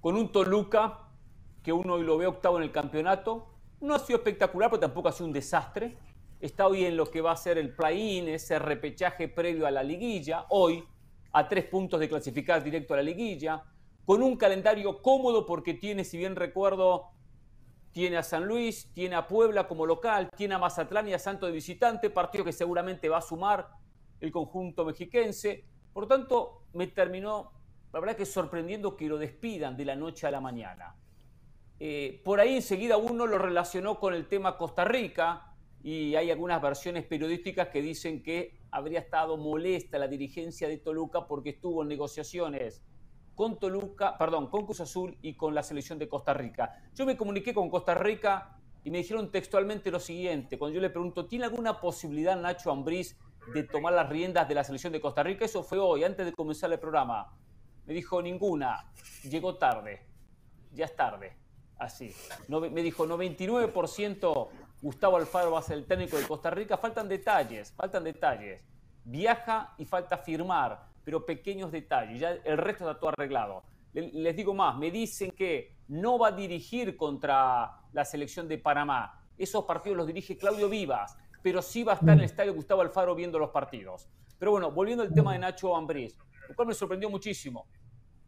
Con 0.00 0.16
un 0.16 0.30
Toluca 0.32 1.08
que 1.62 1.72
uno 1.72 1.94
hoy 1.94 2.04
lo 2.04 2.18
ve 2.18 2.26
octavo 2.26 2.56
en 2.58 2.64
el 2.64 2.72
campeonato. 2.72 3.54
No 3.80 3.94
ha 3.94 3.98
sido 3.98 4.18
espectacular, 4.18 4.70
pero 4.70 4.80
tampoco 4.80 5.08
ha 5.08 5.12
sido 5.12 5.26
un 5.26 5.32
desastre. 5.32 5.96
Está 6.40 6.66
hoy 6.66 6.84
en 6.84 6.96
lo 6.96 7.10
que 7.10 7.20
va 7.20 7.32
a 7.32 7.36
ser 7.36 7.58
el 7.58 7.74
play-in, 7.74 8.28
ese 8.28 8.58
repechaje 8.58 9.28
previo 9.28 9.66
a 9.66 9.70
la 9.70 9.82
liguilla. 9.82 10.46
Hoy, 10.50 10.84
a 11.32 11.48
tres 11.48 11.64
puntos 11.64 12.00
de 12.00 12.08
clasificar 12.08 12.62
directo 12.62 12.94
a 12.94 12.98
la 12.98 13.02
liguilla. 13.02 13.62
Con 14.08 14.22
un 14.22 14.38
calendario 14.38 15.02
cómodo 15.02 15.44
porque 15.44 15.74
tiene, 15.74 16.02
si 16.02 16.16
bien 16.16 16.34
recuerdo, 16.34 17.10
tiene 17.90 18.16
a 18.16 18.22
San 18.22 18.46
Luis, 18.46 18.90
tiene 18.94 19.16
a 19.16 19.28
Puebla 19.28 19.68
como 19.68 19.84
local, 19.84 20.30
tiene 20.34 20.54
a 20.54 20.58
Mazatlán 20.58 21.08
y 21.08 21.12
a 21.12 21.18
Santo 21.18 21.44
de 21.44 21.52
visitante, 21.52 22.08
partido 22.08 22.42
que 22.42 22.54
seguramente 22.54 23.10
va 23.10 23.18
a 23.18 23.20
sumar 23.20 23.68
el 24.20 24.32
conjunto 24.32 24.86
mexiquense. 24.86 25.66
Por 25.92 26.04
lo 26.04 26.08
tanto, 26.08 26.62
me 26.72 26.86
terminó, 26.86 27.52
la 27.92 28.00
verdad 28.00 28.16
que 28.16 28.24
sorprendiendo 28.24 28.96
que 28.96 29.08
lo 29.08 29.18
despidan 29.18 29.76
de 29.76 29.84
la 29.84 29.94
noche 29.94 30.26
a 30.26 30.30
la 30.30 30.40
mañana. 30.40 30.96
Eh, 31.78 32.22
por 32.24 32.40
ahí 32.40 32.54
enseguida 32.56 32.96
uno 32.96 33.26
lo 33.26 33.36
relacionó 33.36 34.00
con 34.00 34.14
el 34.14 34.26
tema 34.26 34.56
Costa 34.56 34.86
Rica 34.86 35.54
y 35.82 36.14
hay 36.14 36.30
algunas 36.30 36.62
versiones 36.62 37.04
periodísticas 37.04 37.68
que 37.68 37.82
dicen 37.82 38.22
que 38.22 38.58
habría 38.70 39.00
estado 39.00 39.36
molesta 39.36 39.98
la 39.98 40.08
dirigencia 40.08 40.66
de 40.66 40.78
Toluca 40.78 41.26
porque 41.26 41.50
estuvo 41.50 41.82
en 41.82 41.88
negociaciones 41.88 42.82
con 43.38 43.56
Toluca, 43.60 44.18
perdón, 44.18 44.48
con 44.48 44.66
Cruz 44.66 44.80
Azul 44.80 45.16
y 45.22 45.34
con 45.34 45.54
la 45.54 45.62
selección 45.62 45.96
de 45.96 46.08
Costa 46.08 46.34
Rica. 46.34 46.82
Yo 46.92 47.06
me 47.06 47.16
comuniqué 47.16 47.54
con 47.54 47.70
Costa 47.70 47.94
Rica 47.94 48.58
y 48.82 48.90
me 48.90 48.98
dijeron 48.98 49.30
textualmente 49.30 49.92
lo 49.92 50.00
siguiente, 50.00 50.58
cuando 50.58 50.74
yo 50.74 50.80
le 50.80 50.90
pregunto, 50.90 51.26
¿tiene 51.26 51.44
alguna 51.44 51.80
posibilidad 51.80 52.36
Nacho 52.36 52.72
Ambriz 52.72 53.16
de 53.54 53.62
tomar 53.62 53.92
las 53.92 54.08
riendas 54.08 54.48
de 54.48 54.56
la 54.56 54.64
selección 54.64 54.92
de 54.92 55.00
Costa 55.00 55.22
Rica? 55.22 55.44
Eso 55.44 55.62
fue 55.62 55.78
hoy, 55.78 56.02
antes 56.02 56.26
de 56.26 56.32
comenzar 56.32 56.72
el 56.72 56.80
programa. 56.80 57.32
Me 57.86 57.94
dijo, 57.94 58.20
ninguna, 58.20 58.92
llegó 59.22 59.54
tarde, 59.54 60.04
ya 60.72 60.86
es 60.86 60.96
tarde. 60.96 61.36
Así. 61.78 62.12
me 62.48 62.82
dijo 62.82 63.06
99% 63.06 64.48
Gustavo 64.82 65.16
Alfaro 65.16 65.52
va 65.52 65.60
a 65.60 65.62
ser 65.62 65.78
el 65.78 65.86
técnico 65.86 66.16
de 66.16 66.26
Costa 66.26 66.50
Rica. 66.50 66.76
Faltan 66.76 67.08
detalles, 67.08 67.70
faltan 67.70 68.02
detalles. 68.02 68.64
Viaja 69.04 69.74
y 69.78 69.84
falta 69.84 70.18
firmar, 70.18 70.87
pero 71.08 71.24
pequeños 71.24 71.72
detalles. 71.72 72.20
Ya 72.20 72.32
el 72.32 72.58
resto 72.58 72.84
está 72.84 73.00
todo 73.00 73.08
arreglado. 73.08 73.62
Les 73.94 74.36
digo 74.36 74.52
más, 74.52 74.76
me 74.76 74.90
dicen 74.90 75.30
que 75.30 75.74
no 75.88 76.18
va 76.18 76.28
a 76.28 76.32
dirigir 76.32 76.98
contra 76.98 77.80
la 77.94 78.04
selección 78.04 78.46
de 78.46 78.58
Panamá. 78.58 79.18
Esos 79.38 79.64
partidos 79.64 79.96
los 79.96 80.06
dirige 80.06 80.36
Claudio 80.36 80.68
Vivas, 80.68 81.16
pero 81.42 81.62
sí 81.62 81.82
va 81.82 81.92
a 81.92 81.94
estar 81.94 82.10
en 82.10 82.18
el 82.18 82.26
estadio 82.26 82.52
Gustavo 82.52 82.82
Alfaro 82.82 83.14
viendo 83.14 83.38
los 83.38 83.48
partidos. 83.48 84.06
Pero 84.38 84.50
bueno, 84.50 84.70
volviendo 84.70 85.02
al 85.02 85.10
tema 85.14 85.32
de 85.32 85.38
Nacho 85.38 85.74
Ambriz, 85.74 86.14
lo 86.46 86.54
cual 86.54 86.68
me 86.68 86.74
sorprendió 86.74 87.08
muchísimo 87.08 87.66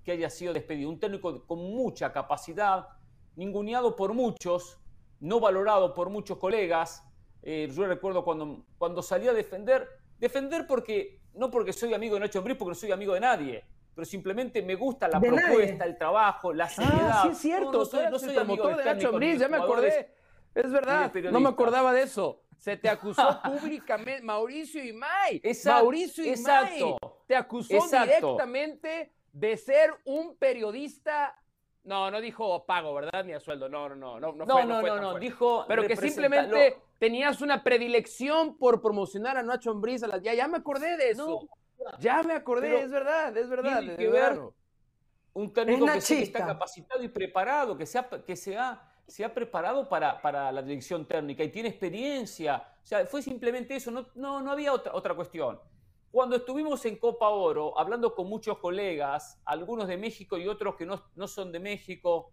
que 0.03 0.13
haya 0.13 0.31
sido 0.31 0.55
despedido. 0.55 0.89
Un 0.89 0.99
técnico 0.99 1.45
con 1.45 1.59
mucha 1.59 2.11
capacidad, 2.15 2.89
ninguneado 3.37 3.95
por 3.95 4.15
muchos, 4.15 4.79
no 5.21 5.39
valorado 5.39 5.93
por 5.93 6.09
muchos 6.09 6.39
colegas. 6.39 7.05
Eh, 7.43 7.71
yo 7.77 7.87
recuerdo 7.87 8.25
cuando, 8.25 8.65
cuando 8.79 9.03
salí 9.03 9.29
a 9.29 9.35
defender, 9.35 9.87
defender 10.19 10.67
porque, 10.67 11.20
no 11.41 11.51
porque 11.51 11.73
soy 11.73 11.95
amigo 11.95 12.15
de 12.15 12.21
Nacho 12.21 12.39
Ambriz, 12.39 12.59
porque 12.59 12.71
no 12.73 12.75
soy 12.75 12.93
amigo 12.93 13.15
de 13.15 13.21
nadie, 13.21 13.65
pero 13.95 14.05
simplemente 14.05 14.61
me 14.61 14.75
gusta 14.75 15.09
la 15.09 15.19
propuesta, 15.19 15.87
el 15.87 15.97
trabajo, 15.97 16.53
la 16.53 16.69
seriedad. 16.69 17.11
Ah, 17.11 17.23
sí 17.23 17.29
es 17.31 17.39
cierto, 17.39 17.73
no, 17.73 17.85
soy, 17.87 18.11
no 18.11 18.19
soy 18.19 18.37
amigo 18.37 18.69
de 18.69 18.85
Nacho 18.85 19.09
Ambriz, 19.09 19.39
ya 19.39 19.49
me 19.49 19.57
acordé. 19.57 20.15
Es 20.55 20.71
verdad, 20.71 21.11
no 21.33 21.41
me 21.41 21.49
acordaba 21.49 21.95
de 21.95 22.03
eso. 22.03 22.43
Se 22.59 22.77
te 22.77 22.91
acusó 22.91 23.41
públicamente, 23.43 24.23
Mauricio 24.23 24.85
Imay. 24.85 25.41
Mauricio 25.65 26.25
Imay 26.25 26.35
exacto, 26.35 27.25
te 27.27 27.35
acusó 27.35 27.79
directamente 27.89 29.11
de 29.33 29.57
ser 29.57 29.95
un 30.05 30.37
periodista 30.37 31.40
no, 31.85 32.11
no 32.11 32.21
dijo 32.21 32.65
pago, 32.67 32.95
¿verdad? 32.95 33.25
Ni 33.25 33.33
a 33.33 33.41
sueldo. 33.41 33.69
No, 33.69 33.89
no, 33.89 33.95
no. 33.95 34.21
No, 34.21 34.33
no, 34.33 34.45
no, 34.47 34.65
no, 34.65 34.83
no, 34.83 35.01
no, 35.01 35.19
dijo. 35.19 35.65
Pero 35.67 35.87
que 35.87 35.97
simplemente 35.97 36.77
tenías 36.99 37.41
una 37.41 37.63
predilección 37.63 38.57
por 38.59 38.83
promocionar 38.83 39.37
a 39.37 39.43
Nacho 39.43 39.71
Ambriz. 39.71 40.03
A 40.03 40.19
ya, 40.19 40.35
ya 40.35 40.49
me 40.49 40.59
acordé 40.59 40.97
de 40.97 41.11
eso. 41.11 41.49
ya 41.99 42.23
me 42.23 42.35
acordé, 42.35 42.83
es 42.83 42.91
verdad, 42.91 43.37
es 43.37 43.49
verdad. 43.49 43.81
Tiene 43.81 43.97
que 43.97 44.09
ver 44.09 44.41
un 45.33 45.53
técnico 45.53 45.87
que 45.87 46.23
está 46.23 46.47
capacitado 46.47 47.03
y 47.03 47.09
preparado, 47.09 47.77
que, 47.77 47.87
sea, 47.87 48.09
que 48.09 48.37
sea, 48.37 48.83
se 49.07 49.25
ha 49.25 49.33
preparado 49.33 49.89
para, 49.89 50.21
para, 50.21 50.51
la 50.53 50.63
dirección 50.63 51.07
técnica 51.07 51.45
y 51.45 51.49
tiene 51.51 51.69
experiencia. 51.69 52.63
O 52.83 52.87
sea, 52.87 53.07
fue 53.07 53.23
simplemente 53.23 53.77
eso, 53.77 53.91
no, 53.91 54.07
no, 54.15 54.43
no 54.43 54.51
había 54.51 54.73
otra, 54.73 54.93
otra 54.95 55.15
cuestión. 55.15 55.61
Cuando 56.11 56.35
estuvimos 56.35 56.85
en 56.87 56.97
Copa 56.97 57.29
Oro, 57.29 57.79
hablando 57.79 58.17
con 58.17 58.29
muchos 58.29 58.59
colegas, 58.59 59.41
algunos 59.45 59.87
de 59.87 59.97
México 59.97 60.37
y 60.39 60.49
otros 60.49 60.75
que 60.75 60.85
no, 60.85 61.29
son 61.29 61.53
de 61.53 61.61
México, 61.61 62.33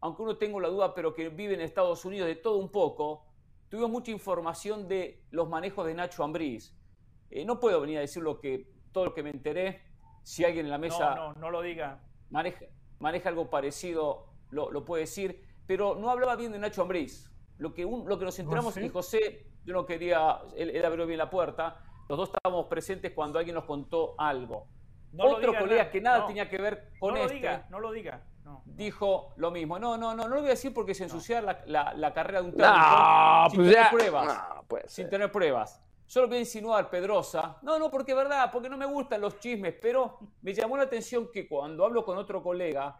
aunque 0.00 0.22
uno 0.22 0.36
tengo 0.38 0.58
la 0.58 0.68
duda, 0.68 0.92
pero 0.92 1.14
que 1.14 1.28
vive 1.28 1.54
en 1.54 1.60
Estados 1.60 2.04
Unidos, 2.04 2.26
de 2.26 2.34
todo 2.34 2.58
un 2.58 2.70
poco, 2.70 3.26
tuvimos 3.68 3.90
mucha 3.90 4.10
información 4.10 4.88
de 4.88 5.22
los 5.30 5.48
manejos 5.48 5.86
de 5.86 5.94
Nacho 5.94 6.24
Ambriz. 6.24 6.76
Eh, 7.30 7.44
no 7.44 7.60
puedo 7.60 7.80
venir 7.80 7.98
a 7.98 8.00
decir 8.00 8.24
lo 8.24 8.40
que, 8.40 8.68
todo 8.90 9.04
lo 9.04 9.14
que 9.14 9.22
me 9.22 9.30
enteré. 9.30 9.82
Si 10.24 10.44
alguien 10.44 10.66
en 10.66 10.72
la 10.72 10.78
mesa. 10.78 11.14
No, 11.14 11.34
no, 11.34 11.40
no 11.40 11.50
lo 11.50 11.62
diga. 11.62 12.02
Maneja, 12.30 12.66
maneja 12.98 13.28
algo 13.28 13.50
parecido, 13.50 14.32
lo, 14.50 14.84
puede 14.84 15.02
decir. 15.02 15.44
Pero 15.66 15.94
no 15.94 16.10
hablaba 16.10 16.34
bien 16.34 16.50
de 16.50 16.58
Nacho 16.58 16.82
Ambriz. 16.82 17.30
Lo 17.56 17.72
que, 17.72 17.82
lo 17.82 18.18
que 18.18 18.24
nos 18.24 18.38
enteramos, 18.38 18.76
y 18.76 18.88
José, 18.88 19.46
yo 19.64 19.74
no 19.74 19.86
quería, 19.86 20.40
él, 20.56 20.70
él 20.70 20.84
abrió 20.84 21.06
bien 21.06 21.18
la 21.18 21.30
puerta, 21.30 21.87
los 22.08 22.18
dos 22.18 22.30
estábamos 22.34 22.66
presentes 22.66 23.12
cuando 23.12 23.38
alguien 23.38 23.54
nos 23.54 23.64
contó 23.64 24.14
algo. 24.18 24.66
Otro 25.18 25.54
colega 25.58 25.90
que 25.90 26.00
nada 26.00 26.26
tenía 26.26 26.48
que 26.48 26.58
ver 26.58 26.90
con 26.98 27.14
no 27.14 27.20
este. 27.20 27.34
Lo 27.34 27.40
diga, 27.40 27.66
no 27.70 27.80
lo 27.80 27.92
diga. 27.92 28.22
Dijo 28.64 29.34
lo 29.36 29.50
mismo. 29.50 29.78
No, 29.78 29.98
no, 29.98 30.14
no, 30.14 30.24
no 30.24 30.34
lo 30.34 30.40
voy 30.40 30.46
a 30.46 30.50
decir 30.50 30.72
porque 30.72 30.94
se 30.94 31.04
ensucia 31.04 31.42
la, 31.42 32.14
carrera 32.14 32.40
de 32.40 32.46
un 32.46 32.52
técnico 32.52 32.76
no, 32.76 33.50
sin 33.50 33.58
pues 33.60 33.74
tener 33.74 33.90
pruebas. 33.90 34.42
sin 34.86 35.10
tener 35.10 35.32
pruebas. 35.32 35.82
Solo 36.06 36.28
voy 36.28 36.38
a 36.38 36.40
insinuar, 36.40 36.88
Pedrosa. 36.88 37.58
No, 37.60 37.78
no, 37.78 37.90
porque 37.90 38.12
es 38.12 38.16
verdad, 38.16 38.50
porque 38.50 38.70
no 38.70 38.78
me 38.78 38.86
gustan 38.86 39.20
los 39.20 39.38
chismes, 39.38 39.74
pero 39.80 40.18
me 40.40 40.54
llamó 40.54 40.78
la 40.78 40.84
atención 40.84 41.30
que 41.30 41.46
cuando 41.46 41.84
hablo 41.84 42.02
con 42.02 42.16
otro 42.16 42.42
colega 42.42 42.96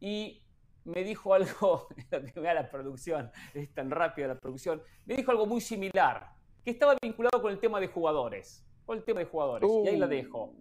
y 0.00 0.42
me 0.84 1.04
dijo 1.04 1.34
algo, 1.34 1.88
la 2.34 2.70
producción, 2.70 3.30
es 3.52 3.74
tan 3.74 3.90
rápida 3.90 4.28
la 4.28 4.36
producción, 4.36 4.82
me 5.04 5.16
dijo 5.16 5.30
algo 5.30 5.44
muy 5.44 5.60
similar 5.60 6.37
que 6.68 6.72
estaba 6.72 6.94
vinculado 7.00 7.40
con 7.40 7.50
el 7.50 7.58
tema 7.58 7.80
de 7.80 7.88
jugadores. 7.88 8.62
Con 8.84 8.98
el 8.98 9.02
tema 9.02 9.20
de 9.20 9.24
jugadores. 9.24 9.70
Y 9.86 9.88
ahí 9.88 9.96
la 9.96 10.04
uh. 10.04 10.10
dejo. 10.10 10.52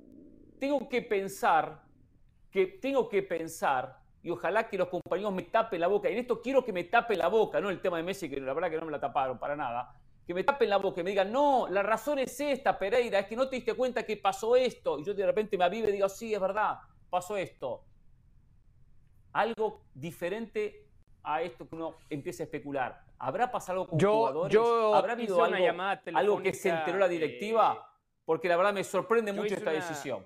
Tengo 0.57 0.87
que 0.87 1.01
pensar, 1.01 1.83
que 2.49 2.65
tengo 2.65 3.09
que 3.09 3.23
pensar, 3.23 3.99
y 4.23 4.29
ojalá 4.29 4.69
que 4.69 4.77
los 4.77 4.87
compañeros 4.87 5.33
me 5.33 5.43
tapen 5.43 5.81
la 5.81 5.87
boca. 5.87 6.09
Y 6.09 6.13
en 6.13 6.19
esto 6.19 6.41
quiero 6.41 6.63
que 6.63 6.71
me 6.71 6.85
tapen 6.85 7.19
la 7.19 7.27
boca, 7.27 7.59
no 7.59 7.69
el 7.69 7.81
tema 7.81 7.97
de 7.97 8.03
Messi, 8.03 8.29
que 8.29 8.39
la 8.39 8.53
verdad 8.53 8.69
que 8.69 8.77
no 8.77 8.85
me 8.85 8.91
la 8.93 9.01
taparon 9.01 9.37
para 9.37 9.57
nada. 9.57 9.93
Que 10.25 10.33
me 10.33 10.45
tapen 10.45 10.69
la 10.69 10.77
boca 10.77 11.01
y 11.01 11.03
me 11.03 11.09
digan, 11.09 11.29
no, 11.29 11.67
la 11.67 11.83
razón 11.83 12.19
es 12.19 12.39
esta, 12.39 12.79
Pereira, 12.79 13.19
es 13.19 13.25
que 13.25 13.35
no 13.35 13.49
te 13.49 13.57
diste 13.57 13.73
cuenta 13.73 14.03
que 14.03 14.15
pasó 14.15 14.55
esto. 14.55 14.99
Y 14.99 15.03
yo 15.03 15.13
de 15.13 15.25
repente 15.25 15.57
me 15.57 15.65
avive 15.65 15.89
y 15.89 15.91
digo, 15.91 16.07
sí, 16.07 16.33
es 16.33 16.39
verdad, 16.39 16.79
pasó 17.09 17.35
esto. 17.35 17.83
algo 19.33 19.81
diferente 19.93 20.87
a 21.21 21.41
esto 21.41 21.67
que 21.67 21.75
uno 21.75 21.95
empieza 22.09 22.43
a 22.43 22.45
especular. 22.45 23.06
¿Habrá 23.19 23.51
pasado 23.51 23.81
algo 23.81 23.87
con 23.91 23.99
jugadores? 23.99 24.57
¿Habrá 24.93 25.13
habido 25.13 25.43
algo, 25.43 26.41
que 26.41 26.53
se 26.53 26.69
enteró 26.69 26.99
la 26.99 27.07
directiva? 27.07 27.77
Eh, 27.79 27.97
Porque 28.25 28.47
la 28.47 28.57
verdad 28.57 28.73
me 28.73 28.83
sorprende 28.83 29.33
mucho 29.33 29.55
esta 29.55 29.71
decisión. 29.71 30.25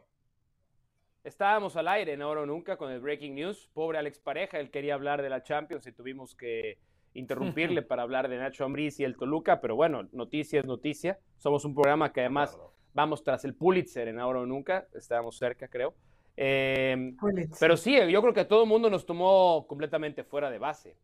Estábamos 1.23 1.75
al 1.75 1.87
aire 1.87 2.13
en 2.13 2.21
Ahora 2.21 2.41
o 2.41 2.45
Nunca 2.45 2.77
con 2.77 2.91
el 2.91 2.99
Breaking 2.99 3.35
News. 3.35 3.69
Pobre 3.73 3.99
Alex 3.99 4.19
Pareja, 4.19 4.59
él 4.59 4.71
quería 4.71 4.95
hablar 4.95 5.21
de 5.21 5.29
la 5.29 5.43
Champions 5.43 5.85
y 5.85 5.91
tuvimos 5.91 6.35
que 6.35 6.79
interrumpirle 7.13 7.81
para 7.83 8.01
hablar 8.01 8.27
de 8.27 8.37
Nacho 8.37 8.65
Ambriz 8.65 8.99
y 8.99 9.03
el 9.03 9.15
Toluca, 9.15 9.61
pero 9.61 9.75
bueno, 9.75 10.07
noticia 10.11 10.59
es 10.59 10.65
noticia. 10.65 11.19
Somos 11.37 11.63
un 11.63 11.75
programa 11.75 12.11
que 12.11 12.21
además 12.21 12.57
vamos 12.93 13.23
tras 13.23 13.45
el 13.45 13.53
Pulitzer 13.53 14.07
en 14.07 14.19
Ahora 14.19 14.39
o 14.39 14.45
Nunca, 14.45 14.87
estábamos 14.93 15.37
cerca, 15.37 15.67
creo. 15.67 15.93
Em, 16.35 17.15
pero 17.59 17.77
sí, 17.77 17.95
yo 18.09 18.21
creo 18.21 18.33
que 18.33 18.45
todo 18.45 18.63
el 18.63 18.69
mundo 18.69 18.89
nos 18.89 19.05
tomó 19.05 19.67
completamente 19.67 20.23
fuera 20.23 20.49
de 20.49 20.57
base. 20.57 20.97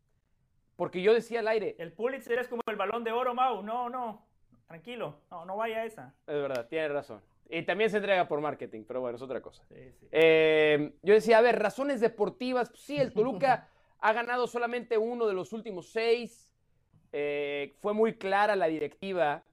Porque 0.77 1.01
yo 1.01 1.13
decía 1.13 1.41
al 1.41 1.47
aire. 1.49 1.75
El 1.79 1.91
Pulitzer 1.91 2.39
es 2.39 2.47
como 2.47 2.61
el 2.67 2.75
balón 2.77 3.03
de 3.03 3.11
oro, 3.11 3.33
Mau. 3.33 3.61
No, 3.63 3.89
no, 3.89 4.25
tranquilo, 4.67 5.19
no, 5.29 5.43
no 5.43 5.57
vaya 5.57 5.79
a 5.79 5.85
esa. 5.85 6.13
Es 6.25 6.35
verdad, 6.35 6.67
tiene 6.69 6.87
razón. 6.87 7.21
Y 7.49 7.63
también 7.63 7.89
se 7.89 7.97
entrega 7.97 8.27
por 8.27 8.39
marketing, 8.39 8.83
pero 8.87 9.01
bueno, 9.01 9.15
es 9.15 9.21
otra 9.21 9.41
cosa. 9.41 9.63
Em, 10.11 10.93
yo 11.01 11.13
decía, 11.13 11.39
a 11.39 11.41
ver, 11.41 11.59
razones 11.59 11.99
deportivas. 11.99 12.71
Sí, 12.75 12.97
el 12.97 13.11
Toluca 13.11 13.67
ha 13.99 14.13
ganado 14.13 14.47
solamente 14.47 14.97
uno 14.97 15.27
de 15.27 15.33
los 15.33 15.51
últimos 15.51 15.89
seis. 15.89 16.53
Eh, 17.11 17.73
fue 17.79 17.93
muy 17.93 18.15
clara 18.15 18.55
la 18.55 18.67
directiva 18.67 19.43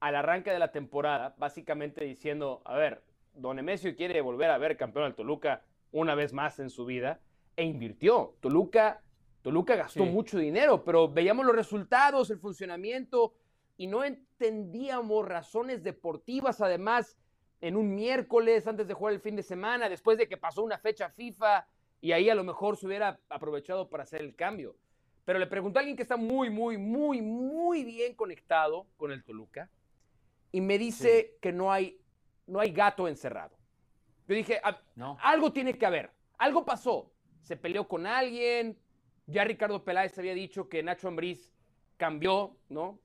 al 0.00 0.14
arranque 0.14 0.52
de 0.52 0.58
la 0.60 0.70
temporada, 0.70 1.34
básicamente 1.38 2.04
diciendo, 2.04 2.62
a 2.64 2.76
ver, 2.76 3.02
Don 3.34 3.58
Emesio 3.58 3.96
quiere 3.96 4.20
volver 4.20 4.50
a 4.50 4.58
ver 4.58 4.76
campeón 4.76 5.06
al 5.06 5.14
Toluca 5.14 5.62
una 5.90 6.14
vez 6.14 6.32
más 6.32 6.58
en 6.60 6.70
su 6.70 6.84
vida 6.84 7.20
e 7.56 7.64
invirtió. 7.64 8.36
Toluca, 8.40 9.02
Toluca 9.48 9.76
gastó 9.76 10.04
mucho 10.04 10.38
dinero, 10.38 10.84
pero 10.84 11.08
veíamos 11.08 11.46
los 11.46 11.56
resultados, 11.56 12.28
el 12.28 12.38
funcionamiento 12.38 13.32
y 13.78 13.86
no 13.86 14.04
entendíamos 14.04 15.26
razones 15.26 15.82
deportivas, 15.82 16.60
además, 16.60 17.16
en 17.62 17.74
un 17.74 17.94
miércoles 17.94 18.66
antes 18.66 18.86
de 18.86 18.92
jugar 18.92 19.14
el 19.14 19.20
fin 19.20 19.36
de 19.36 19.42
semana, 19.42 19.88
después 19.88 20.18
de 20.18 20.28
que 20.28 20.36
pasó 20.36 20.62
una 20.62 20.76
fecha 20.76 21.08
FIFA 21.08 21.66
y 22.02 22.12
ahí 22.12 22.28
a 22.28 22.34
lo 22.34 22.44
mejor 22.44 22.76
se 22.76 22.86
hubiera 22.86 23.18
aprovechado 23.30 23.88
para 23.88 24.02
hacer 24.02 24.20
el 24.20 24.36
cambio. 24.36 24.76
Pero 25.24 25.38
le 25.38 25.46
pregunté 25.46 25.78
a 25.78 25.80
alguien 25.80 25.96
que 25.96 26.02
está 26.02 26.18
muy, 26.18 26.50
muy, 26.50 26.76
muy, 26.76 27.22
muy 27.22 27.84
bien 27.84 28.14
conectado 28.16 28.86
con 28.98 29.12
el 29.12 29.24
Toluca 29.24 29.70
y 30.52 30.60
me 30.60 30.76
dice 30.76 31.38
que 31.40 31.52
no 31.52 31.72
hay, 31.72 31.98
no 32.46 32.60
hay 32.60 32.70
gato 32.70 33.08
encerrado. 33.08 33.56
Yo 34.28 34.34
dije, 34.34 34.60
ah, 34.62 34.78
algo 35.22 35.54
tiene 35.54 35.72
que 35.72 35.86
haber, 35.86 36.10
algo 36.36 36.66
pasó. 36.66 37.10
Se 37.40 37.56
peleó 37.56 37.88
con 37.88 38.06
alguien, 38.06 38.76
ya 39.28 39.44
Ricardo 39.44 39.84
Peláez 39.84 40.18
había 40.18 40.34
dicho 40.34 40.68
que 40.68 40.82
Nacho 40.82 41.06
Ambriz 41.06 41.52
cambió, 41.96 42.56
¿no? 42.68 42.98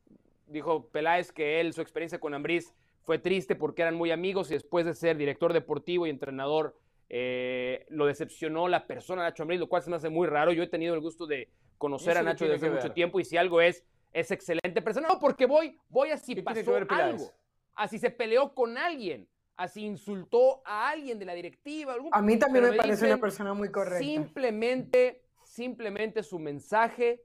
dijo 0.48 0.88
Peláez 0.90 1.32
que 1.32 1.60
él, 1.60 1.74
su 1.74 1.82
experiencia 1.82 2.20
con 2.20 2.34
Ambriz 2.34 2.74
fue 3.04 3.20
triste 3.20 3.56
porque 3.56 3.82
eran 3.82 3.95
muy 3.95 4.12
amigos 4.12 4.50
y 4.50 4.54
después 4.54 4.86
de 4.86 4.94
ser 4.94 5.18
director 5.18 5.52
deportivo 5.52 6.08
y 6.08 6.10
entrenador, 6.10 6.78
eh, 7.10 7.86
lo 7.90 8.06
decepcionó 8.06 8.68
la 8.68 8.88
persona 8.88 9.24
Nacho 9.24 9.44
Ambriz, 9.44 9.60
lo 9.60 9.68
cual 9.68 9.82
se 9.82 9.90
me 9.90 9.98
hace 9.98 10.10
muy 10.10 10.28
raro. 10.28 10.54
Yo 10.54 10.64
he 10.64 10.68
tenido 10.68 10.95
el 10.95 11.02
gusto 11.02 11.28
de 11.28 11.50
conocer 11.78 12.18
a 12.18 12.24
Nacho 12.24 12.45
desde 12.45 12.68
hace 12.68 12.70
mucho 12.70 12.94
tiempo 12.94 13.20
y 13.20 13.26
si 13.26 13.36
algo 13.36 13.60
es, 13.60 13.84
es 14.14 14.32
excelente 14.32 14.82
persona. 14.82 15.10
No, 15.10 15.20
porque 15.20 15.45
voy, 15.45 15.78
voy 15.90 16.12
así 16.12 16.36
pasó 16.41 16.76
algo, 16.90 17.32
así 17.76 18.00
se 18.00 18.10
peleó 18.10 18.54
con 18.54 18.78
alguien, 18.78 19.28
así 19.58 19.84
insultó 19.84 20.62
a 20.66 20.90
alguien 20.90 21.20
de 21.20 21.26
la 21.26 21.34
directiva. 21.34 21.95
a 22.12 22.22
mí 22.22 22.38
también 22.38 22.70
me, 22.70 22.74
parece 22.74 23.08
una 23.08 23.18
persona 23.18 23.54
muy 23.54 23.70
correcta. 23.70 24.00
Simplemente, 24.00 25.23
simplemente 25.54 26.24
su 26.24 26.40
mensaje 26.40 27.22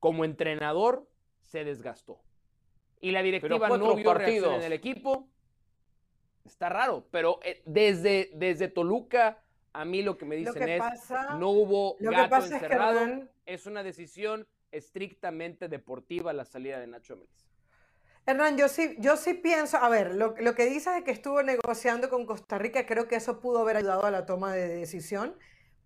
como 0.00 0.24
entrenador 0.24 1.08
se 1.42 1.62
desgastó 1.62 2.22
y 3.00 3.10
la 3.10 3.22
directiva 3.22 3.68
no 3.68 3.94
vio 3.94 4.14
reacción 4.14 4.54
en 4.54 4.62
el 4.62 4.72
equipo. 4.72 5.28
Está 6.46 6.68
raro, 6.68 7.06
pero 7.10 7.38
eh, 7.42 7.62
desde, 7.66 8.30
desde 8.34 8.68
Toluca 8.68 9.42
a 9.72 9.84
mí 9.84 10.02
lo 10.02 10.16
que 10.16 10.24
me 10.24 10.36
dicen 10.36 10.68
es 10.68 10.82
no 11.38 11.50
hubo 11.50 11.96
gato 12.00 12.36
encerrado, 12.36 13.28
es, 13.44 13.66
una 13.66 13.82
decisión 13.82 14.46
estrictamente 14.72 15.68
deportiva 15.68 16.32
la 16.32 16.46
salida 16.46 16.80
de 16.80 16.86
Nacho 16.86 17.14
Ambriz. 17.14 17.46
Hernán, 18.24 18.56
yo 18.56 18.68
sí, 18.68 18.96
yo 18.98 19.16
sí 19.16 19.34
pienso, 19.34 19.76
a 19.76 19.88
ver, 19.88 20.14
lo, 20.14 20.34
lo, 20.38 20.54
que 20.54 20.64
dices 20.64 20.94
de 20.94 21.04
que 21.04 21.10
estuvo 21.10 21.42
negociando 21.42 22.08
con 22.08 22.24
Costa 22.26 22.58
Rica, 22.58 22.86
creo 22.86 23.06
que 23.06 23.16
eso 23.16 23.38
pudo 23.38 23.58
haber 23.58 23.76
ayudado 23.76 24.04
a 24.06 24.10
la 24.10 24.24
toma 24.24 24.52
de 24.52 24.66
decisión. 24.66 25.36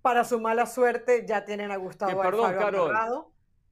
Para 0.03 0.25
su 0.25 0.41
mala 0.41 0.67
suerte, 0.67 1.27
ya 1.27 1.45
tienen 1.45 1.71
a 1.71 1.77
Gustavo 1.77 2.11
que, 2.11 2.29
perdón, 2.29 2.55
Carol, 2.55 3.27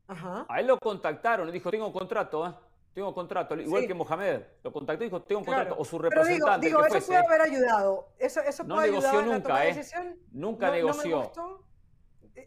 Ajá. 0.07 0.47
A 0.49 0.61
él 0.61 0.67
lo 0.67 0.79
contactaron, 0.79 1.49
y 1.49 1.53
dijo, 1.53 1.71
tengo 1.71 1.93
contrato, 1.93 2.47
¿eh? 2.47 2.55
tengo 2.95 3.15
contrato, 3.15 3.55
igual 3.57 3.87
que 3.87 3.95
Mohamed, 3.95 4.43
lo 4.65 4.73
contactó 4.73 5.05
y 5.05 5.07
dijo, 5.07 5.23
tengo 5.23 5.41
un 5.41 5.45
contrato, 5.45 5.77
o 5.79 5.85
su 5.85 5.99
representante. 5.99 6.69
Pero 6.69 6.83
digo, 6.83 6.83
digo 6.83 6.97
eso 6.97 7.07
puede 7.07 7.27
haber 7.27 7.41
ayudado, 7.43 8.09
eso, 8.19 8.41
eso 8.41 8.65
no 8.65 8.77
puede 8.77 8.89
negoció 8.89 9.11
ayudar 9.11 9.27
nunca, 9.27 9.65
¿eh? 9.65 9.75
decisión. 9.75 10.19
Nunca 10.33 10.71
negoció. 10.71 11.33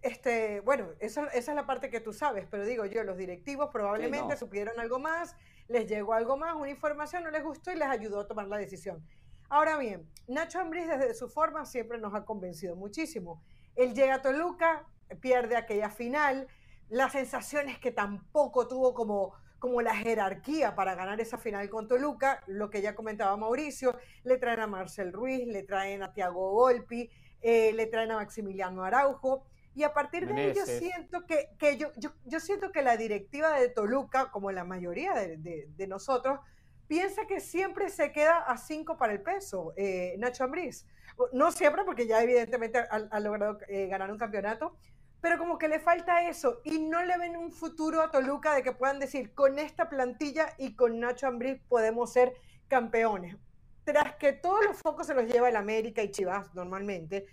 Este, 0.01 0.61
bueno, 0.61 0.87
esa, 0.99 1.27
esa, 1.27 1.51
es 1.51 1.55
la 1.55 1.65
parte 1.65 1.89
que 1.89 1.99
tú 1.99 2.13
sabes, 2.13 2.47
pero 2.49 2.65
digo 2.65 2.85
yo, 2.85 3.03
los 3.03 3.17
directivos 3.17 3.69
probablemente 3.71 4.35
supieron 4.37 4.79
algo 4.79 4.99
más, 4.99 5.35
les 5.67 5.87
llegó 5.87 6.13
algo 6.13 6.37
más, 6.37 6.55
una 6.55 6.69
información 6.69 7.23
no 7.23 7.31
les 7.31 7.43
gustó 7.43 7.71
y 7.71 7.75
les 7.75 7.87
ayudó 7.87 8.21
a 8.21 8.27
tomar 8.27 8.47
la 8.47 8.57
decisión. 8.57 9.05
Ahora 9.49 9.77
bien, 9.77 10.09
Nacho 10.27 10.59
Ambriz 10.59 10.87
desde 10.87 11.13
su 11.13 11.27
forma 11.27 11.65
siempre 11.65 11.97
nos 11.97 12.13
ha 12.15 12.23
convencido 12.23 12.75
muchísimo. 12.75 13.43
Él 13.75 13.93
llega 13.93 14.15
a 14.15 14.21
Toluca, 14.21 14.85
pierde 15.19 15.55
aquella 15.55 15.89
final, 15.89 16.47
las 16.89 17.13
sensaciones 17.13 17.79
que 17.79 17.91
tampoco 17.91 18.67
tuvo 18.67 18.93
como 18.93 19.33
como 19.61 19.83
la 19.83 19.95
jerarquía 19.95 20.73
para 20.73 20.95
ganar 20.95 21.21
esa 21.21 21.37
final 21.37 21.69
con 21.69 21.87
Toluca, 21.87 22.41
lo 22.47 22.71
que 22.71 22.81
ya 22.81 22.95
comentaba 22.95 23.37
Mauricio, 23.37 23.95
le 24.23 24.39
traen 24.39 24.59
a 24.59 24.65
Marcel 24.65 25.13
Ruiz, 25.13 25.45
le 25.45 25.61
traen 25.61 26.01
a 26.01 26.13
Tiago 26.13 26.49
Volpi, 26.49 27.11
eh, 27.43 27.71
le 27.71 27.85
traen 27.85 28.09
a 28.09 28.15
Maximiliano 28.15 28.83
Araujo, 28.83 29.45
y 29.75 29.83
a 29.83 29.93
partir 29.93 30.25
de 30.25 30.33
ahí 30.33 30.53
yo 30.55 30.65
siento 30.65 31.27
que, 31.27 31.49
que 31.59 31.77
yo, 31.77 31.91
yo, 32.25 32.39
siento 32.39 32.71
que 32.71 32.81
la 32.81 32.97
directiva 32.97 33.59
de 33.59 33.69
Toluca, 33.69 34.31
como 34.31 34.51
la 34.51 34.63
mayoría 34.63 35.13
de, 35.13 35.37
de, 35.67 35.87
nosotros, 35.87 36.39
piensa 36.87 37.27
que 37.27 37.39
siempre 37.39 37.89
se 37.89 38.11
queda 38.11 38.39
a 38.39 38.57
cinco 38.57 38.97
para 38.97 39.13
el 39.13 39.21
peso, 39.21 39.73
eh, 39.77 40.15
Nacho 40.17 40.43
Ambriz. 40.43 40.87
No 41.33 41.51
siempre, 41.51 41.83
porque 41.83 42.07
ya 42.07 42.21
evidentemente 42.21 42.79
ha, 42.79 43.19
logrado 43.19 43.57
eh, 43.67 43.87
ganar 43.87 44.11
un 44.11 44.17
campeonato, 44.17 44.75
pero 45.21 45.37
como 45.37 45.57
que 45.57 45.67
le 45.67 45.79
falta 45.79 46.27
eso 46.27 46.61
y 46.63 46.79
no 46.79 47.03
le 47.05 47.17
ven 47.17 47.37
un 47.37 47.51
futuro 47.51 48.01
a 48.01 48.09
Toluca 48.09 48.55
de 48.55 48.63
que 48.63 48.71
puedan 48.71 48.99
decir 48.99 49.33
con 49.33 49.59
esta 49.59 49.87
plantilla 49.89 50.53
y 50.57 50.75
con 50.75 50.99
Nacho 50.99 51.27
Ambriz 51.27 51.61
podemos 51.69 52.11
ser 52.11 52.33
campeones. 52.67 53.37
Tras 53.83 54.15
que 54.15 54.33
todos 54.33 54.63
los 54.65 54.77
focos 54.77 55.07
se 55.07 55.13
los 55.13 55.25
lleva 55.25 55.49
el 55.49 55.55
América 55.55 56.01
y 56.01 56.11
Chivas 56.11 56.53
normalmente, 56.55 57.27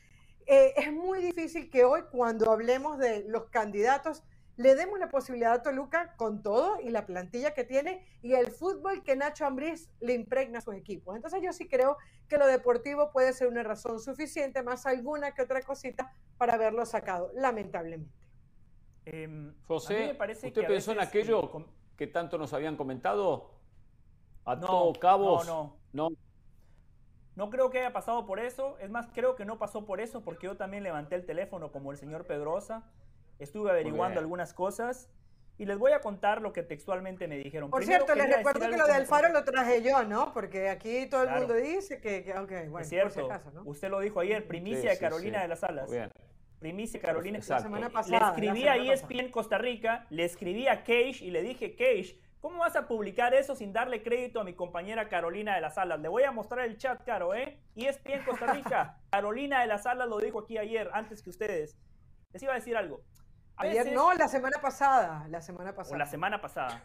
eh, 0.46 0.74
es 0.76 0.92
muy 0.92 1.20
difícil 1.20 1.70
que 1.70 1.84
hoy 1.84 2.02
cuando 2.10 2.50
hablemos 2.50 2.98
de 2.98 3.24
los 3.28 3.50
candidatos 3.50 4.22
le 4.58 4.74
demos 4.74 4.98
la 4.98 5.08
posibilidad 5.08 5.52
a 5.52 5.62
Toluca 5.62 6.16
con 6.16 6.42
todo 6.42 6.80
y 6.80 6.90
la 6.90 7.06
plantilla 7.06 7.54
que 7.54 7.62
tiene 7.62 8.04
y 8.22 8.34
el 8.34 8.50
fútbol 8.50 9.04
que 9.04 9.14
Nacho 9.14 9.46
Ambriz 9.46 9.88
le 10.00 10.14
impregna 10.14 10.58
a 10.58 10.60
sus 10.60 10.74
equipos. 10.74 11.14
Entonces 11.14 11.40
yo 11.40 11.52
sí 11.52 11.68
creo 11.68 11.96
que 12.28 12.38
lo 12.38 12.46
deportivo 12.46 13.12
puede 13.12 13.32
ser 13.32 13.46
una 13.46 13.62
razón 13.62 14.00
suficiente, 14.00 14.64
más 14.64 14.84
alguna 14.84 15.32
que 15.32 15.42
otra 15.42 15.62
cosita, 15.62 16.12
para 16.38 16.54
haberlo 16.54 16.84
sacado, 16.86 17.30
lamentablemente. 17.34 18.12
Em, 19.04 19.54
José, 19.68 20.18
¿usted 20.44 20.66
pensó 20.66 20.90
en 20.90 21.00
aquello 21.00 21.66
que 21.96 22.08
tanto 22.08 22.36
nos 22.36 22.52
habían 22.52 22.76
comentado? 22.76 23.52
¿A 24.44 24.56
no, 24.56 24.66
todo 24.66 24.92
cabo? 24.94 25.44
No, 25.44 25.76
no. 25.92 26.08
No 27.36 27.50
creo 27.50 27.70
que 27.70 27.78
haya 27.78 27.92
pasado 27.92 28.26
por 28.26 28.40
eso. 28.40 28.76
Es 28.80 28.90
más, 28.90 29.06
creo 29.14 29.36
que 29.36 29.44
no 29.44 29.56
pasó 29.56 29.86
por 29.86 30.00
eso 30.00 30.24
porque 30.24 30.46
yo 30.46 30.56
también 30.56 30.82
levanté 30.82 31.14
el 31.14 31.24
teléfono 31.24 31.70
como 31.70 31.92
el 31.92 31.96
señor 31.96 32.26
Pedrosa 32.26 32.90
Estuve 33.38 33.70
averiguando 33.70 34.20
algunas 34.20 34.52
cosas 34.52 35.08
y 35.58 35.66
les 35.66 35.76
voy 35.76 35.92
a 35.92 36.00
contar 36.00 36.40
lo 36.40 36.52
que 36.52 36.62
textualmente 36.62 37.26
me 37.26 37.36
dijeron. 37.36 37.70
Por 37.70 37.84
cierto, 37.84 38.14
les 38.14 38.36
recuerdo 38.36 38.70
que 38.70 38.76
lo 38.76 38.86
de 38.86 38.92
Alfaro 38.92 39.28
lo 39.30 39.44
traje 39.44 39.82
yo, 39.82 40.04
¿no? 40.04 40.32
Porque 40.32 40.68
aquí 40.68 41.06
todo 41.06 41.24
el 41.24 41.30
mundo 41.30 41.54
dice 41.54 42.00
que, 42.00 42.32
bueno, 42.68 42.78
es 42.78 42.88
cierto. 42.88 43.28
Usted 43.64 43.90
lo 43.90 44.00
dijo 44.00 44.20
ayer, 44.20 44.46
primicia 44.46 44.90
de 44.90 44.98
Carolina 44.98 45.42
de 45.42 45.48
las 45.48 45.64
Alas. 45.64 45.90
Primicia 46.60 47.00
Carolina. 47.00 47.38
La 47.46 47.60
semana 47.60 47.90
pasada. 47.90 48.18
Le 48.18 48.46
escribí 48.46 48.68
a 48.68 48.76
ESPN 48.76 49.30
Costa 49.30 49.58
Rica, 49.58 50.06
le 50.10 50.24
escribí 50.24 50.66
a 50.66 50.82
Cage 50.82 51.18
y 51.22 51.30
le 51.30 51.42
dije, 51.42 51.76
Cage, 51.76 52.20
¿cómo 52.40 52.58
vas 52.58 52.74
a 52.74 52.88
publicar 52.88 53.32
eso 53.34 53.54
sin 53.54 53.72
darle 53.72 54.02
crédito 54.02 54.40
a 54.40 54.44
mi 54.44 54.54
compañera 54.54 55.08
Carolina 55.08 55.54
de 55.54 55.60
las 55.60 55.78
Alas? 55.78 56.00
Le 56.00 56.08
voy 56.08 56.24
a 56.24 56.32
mostrar 56.32 56.66
el 56.66 56.76
chat, 56.76 57.04
Caro, 57.04 57.34
¿eh? 57.34 57.60
ESPN 57.76 58.24
Costa 58.24 58.52
Rica, 58.52 58.98
Carolina 59.10 59.60
de 59.60 59.68
las 59.68 59.86
Alas 59.86 60.08
lo 60.08 60.18
dijo 60.18 60.40
aquí 60.40 60.58
ayer, 60.58 60.90
antes 60.92 61.22
que 61.22 61.30
ustedes. 61.30 61.76
Les 62.32 62.42
iba 62.42 62.52
a 62.52 62.56
decir 62.56 62.76
algo. 62.76 63.02
Ayer 63.58 63.92
no, 63.92 64.14
la 64.14 64.28
semana 64.28 64.58
pasada, 64.60 65.26
la 65.28 65.40
semana 65.40 65.74
pasada. 65.74 65.96
O 65.96 65.98
la 65.98 66.06
semana 66.06 66.40
pasada. 66.40 66.84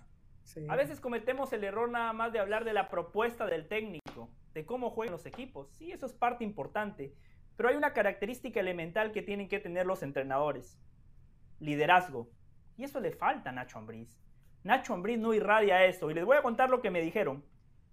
A 0.68 0.76
veces 0.76 1.00
cometemos 1.00 1.54
el 1.54 1.64
error 1.64 1.90
nada 1.90 2.14
más 2.14 2.34
de 2.34 2.40
hablar 2.40 2.66
de 2.66 2.74
la 2.74 2.90
propuesta 2.90 3.46
del 3.46 3.68
técnico, 3.68 4.30
de 4.54 4.66
cómo 4.66 4.90
juegan 4.90 5.14
los 5.14 5.26
equipos. 5.26 5.70
Sí, 5.72 5.92
eso 5.92 6.06
es 6.06 6.14
parte 6.14 6.44
importante. 6.44 7.14
Pero 7.56 7.70
hay 7.70 7.76
una 7.76 7.94
característica 7.94 8.60
elemental 8.60 9.12
que 9.12 9.22
tienen 9.22 9.48
que 9.48 9.60
tener 9.60 9.86
los 9.86 10.04
entrenadores. 10.04 10.80
Liderazgo. 11.60 12.30
Y 12.76 12.84
eso 12.84 13.00
le 13.00 13.12
falta 13.12 13.52
a 13.52 13.54
Nacho 13.54 13.78
Ambriz. 13.78 14.20
Nacho 14.64 14.94
Ambriz 14.94 15.20
no 15.20 15.34
irradia 15.34 15.86
eso. 15.86 16.10
Y 16.10 16.14
les 16.14 16.26
voy 16.26 16.38
a 16.38 16.42
contar 16.42 16.70
lo 16.70 16.82
que 16.82 16.90
me 16.90 17.02
dijeron. 17.02 17.46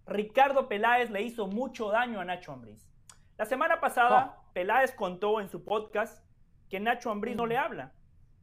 Ricardo 0.06 0.68
Peláez 0.68 1.10
le 1.10 1.22
hizo 1.22 1.46
mucho 1.46 1.90
daño 1.90 2.20
a 2.20 2.24
Nacho 2.24 2.52
Ambriz. 2.52 2.90
La 3.36 3.44
semana 3.44 3.80
pasada, 3.80 4.36
oh. 4.38 4.52
Peláez 4.52 4.92
contó 4.92 5.40
en 5.40 5.48
su 5.48 5.64
podcast 5.64 6.24
que 6.68 6.80
Nacho 6.80 7.10
Ambriz 7.10 7.36
no 7.36 7.46
le 7.46 7.58
habla. 7.58 7.92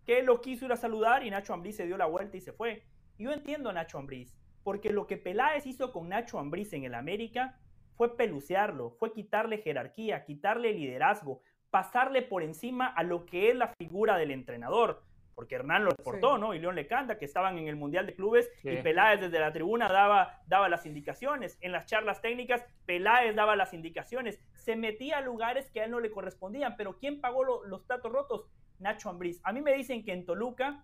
Que 0.08 0.20
él 0.20 0.26
lo 0.26 0.40
quiso 0.42 0.66
ir 0.66 0.72
a 0.72 0.78
saludar 0.78 1.24
y 1.24 1.30
Nacho 1.30 1.54
Ambriz 1.54 1.76
se 1.76 1.86
dio 1.86 1.98
la 1.98 2.06
vuelta 2.06 2.38
y 2.38 2.42
se 2.42 2.54
fue. 2.54 2.84
yo 3.20 3.32
entiendo 3.32 3.70
a 3.70 3.74
Nacho 3.74 4.00
Ambriz. 4.00 4.36
Porque 4.64 4.92
lo 4.92 5.06
que 5.06 5.18
Peláez 5.18 5.66
hizo 5.66 5.92
con 5.92 6.10
Nacho 6.10 6.40
Ambriz 6.40 6.74
en 6.74 6.86
el 6.86 6.96
América 6.96 7.60
fue 7.96 8.16
pelucearlo, 8.16 8.92
fue 8.92 9.12
quitarle 9.12 9.58
jerarquía, 9.58 10.24
quitarle 10.24 10.72
liderazgo, 10.72 11.42
pasarle 11.70 12.22
por 12.22 12.42
encima 12.42 12.88
a 12.88 13.04
lo 13.04 13.26
que 13.26 13.50
es 13.50 13.56
la 13.56 13.74
figura 13.78 14.18
del 14.18 14.32
entrenador. 14.32 15.04
Porque 15.36 15.56
Hernán 15.56 15.84
lo 15.84 15.92
reportó, 15.92 16.38
¿no? 16.38 16.56
Y 16.56 16.60
León 16.60 16.76
le 16.76 16.88
canta 16.88 17.20
que 17.20 17.26
estaban 17.26 17.58
en 17.58 17.68
el 17.68 17.76
Mundial 17.76 18.08
de 18.08 18.16
Clubes 18.16 18.50
y 18.64 18.78
Peláez 18.78 19.22
desde 19.22 19.40
la 19.40 19.52
tribuna 19.52 19.88
daba, 19.88 20.42
daba 20.48 20.68
las 20.68 20.86
indicaciones. 20.86 21.60
En 21.62 21.72
las 21.72 21.86
charlas 21.86 22.22
técnicas, 22.22 22.66
Peláez 22.86 23.36
daba 23.36 23.56
las 23.56 23.74
indicaciones. 23.74 24.40
Se 24.56 24.76
metía 24.76 25.20
a 25.20 25.22
lugares 25.22 25.70
que 25.70 25.82
a 25.82 25.84
él 25.84 25.92
no 25.92 26.00
le 26.00 26.12
correspondían. 26.12 26.76
Pero 26.76 26.98
¿quién 26.98 27.22
pagó 27.22 27.44
los 27.44 27.84
platos 27.84 28.12
rotos? 28.12 28.48
Nacho 28.80 29.10
Ambriz. 29.10 29.40
A 29.44 29.52
mí 29.52 29.62
me 29.62 29.74
dicen 29.74 30.04
que 30.04 30.14
en 30.14 30.26
Toluca 30.26 30.84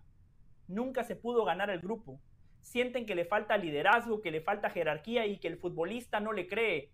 nunca 0.68 1.04
se 1.04 1.16
pudo 1.16 1.44
ganar 1.44 1.70
el 1.70 1.80
grupo. 1.80 2.20
Sienten 2.60 3.06
que 3.06 3.14
le 3.14 3.24
falta 3.24 3.56
liderazgo, 3.56 4.20
que 4.22 4.30
le 4.30 4.40
falta 4.40 4.70
jerarquía 4.70 5.26
y 5.26 5.38
que 5.38 5.48
el 5.48 5.58
futbolista 5.58 6.20
no 6.20 6.32
le 6.32 6.46
cree. 6.46 6.90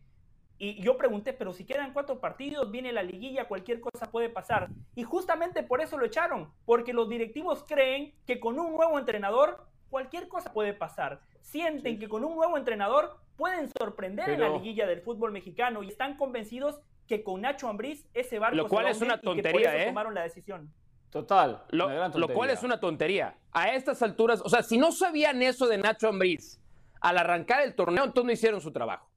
Y 0.58 0.82
yo 0.82 0.98
pregunté, 0.98 1.32
pero 1.32 1.54
si 1.54 1.64
quedan 1.64 1.94
cuatro 1.94 2.20
partidos, 2.20 2.70
viene 2.70 2.92
la 2.92 3.02
liguilla, 3.02 3.48
cualquier 3.48 3.80
cosa 3.80 4.10
puede 4.10 4.28
pasar. 4.28 4.68
Y 4.94 5.04
justamente 5.04 5.62
por 5.62 5.80
eso 5.80 5.96
lo 5.96 6.04
echaron, 6.04 6.52
porque 6.66 6.92
los 6.92 7.08
directivos 7.08 7.64
creen 7.66 8.14
que 8.26 8.40
con 8.40 8.58
un 8.58 8.72
nuevo 8.72 8.98
entrenador, 8.98 9.66
cualquier 9.88 10.28
cosa 10.28 10.52
puede 10.52 10.74
pasar. 10.74 11.22
Sienten 11.40 11.98
que 11.98 12.08
con 12.08 12.24
un 12.24 12.34
nuevo 12.34 12.58
entrenador 12.58 13.16
pueden 13.36 13.70
sorprender 13.70 14.28
en 14.28 14.40
la 14.40 14.50
liguilla 14.50 14.86
del 14.86 15.00
fútbol 15.00 15.32
mexicano 15.32 15.82
y 15.82 15.88
están 15.88 16.18
convencidos 16.18 16.78
que 17.06 17.24
con 17.24 17.40
Nacho 17.40 17.66
Ambriz 17.66 18.06
ese 18.12 18.38
barco 18.38 18.56
lo 18.56 18.68
cual 18.68 18.86
es 18.86 19.00
una 19.00 19.18
tontería, 19.18 19.82
¿eh? 19.82 19.86
tomaron 19.86 20.14
la 20.14 20.22
decisión. 20.24 20.70
Total. 21.10 21.64
Lo, 21.70 22.08
lo, 22.08 22.28
cual 22.28 22.50
es 22.50 22.62
una 22.62 22.78
tontería. 22.78 23.36
A 23.52 23.70
estas 23.74 24.00
alturas, 24.02 24.40
o 24.44 24.48
sea, 24.48 24.62
si 24.62 24.78
no 24.78 24.92
sabían 24.92 25.42
eso 25.42 25.66
de 25.66 25.76
Nacho 25.76 26.08
Ambriz 26.08 26.60
al 27.00 27.18
arrancar 27.18 27.62
el 27.62 27.74
torneo, 27.74 28.04
entonces 28.04 28.26
no 28.26 28.32
hicieron 28.32 28.60
su 28.60 28.72
trabajo. 28.72 29.10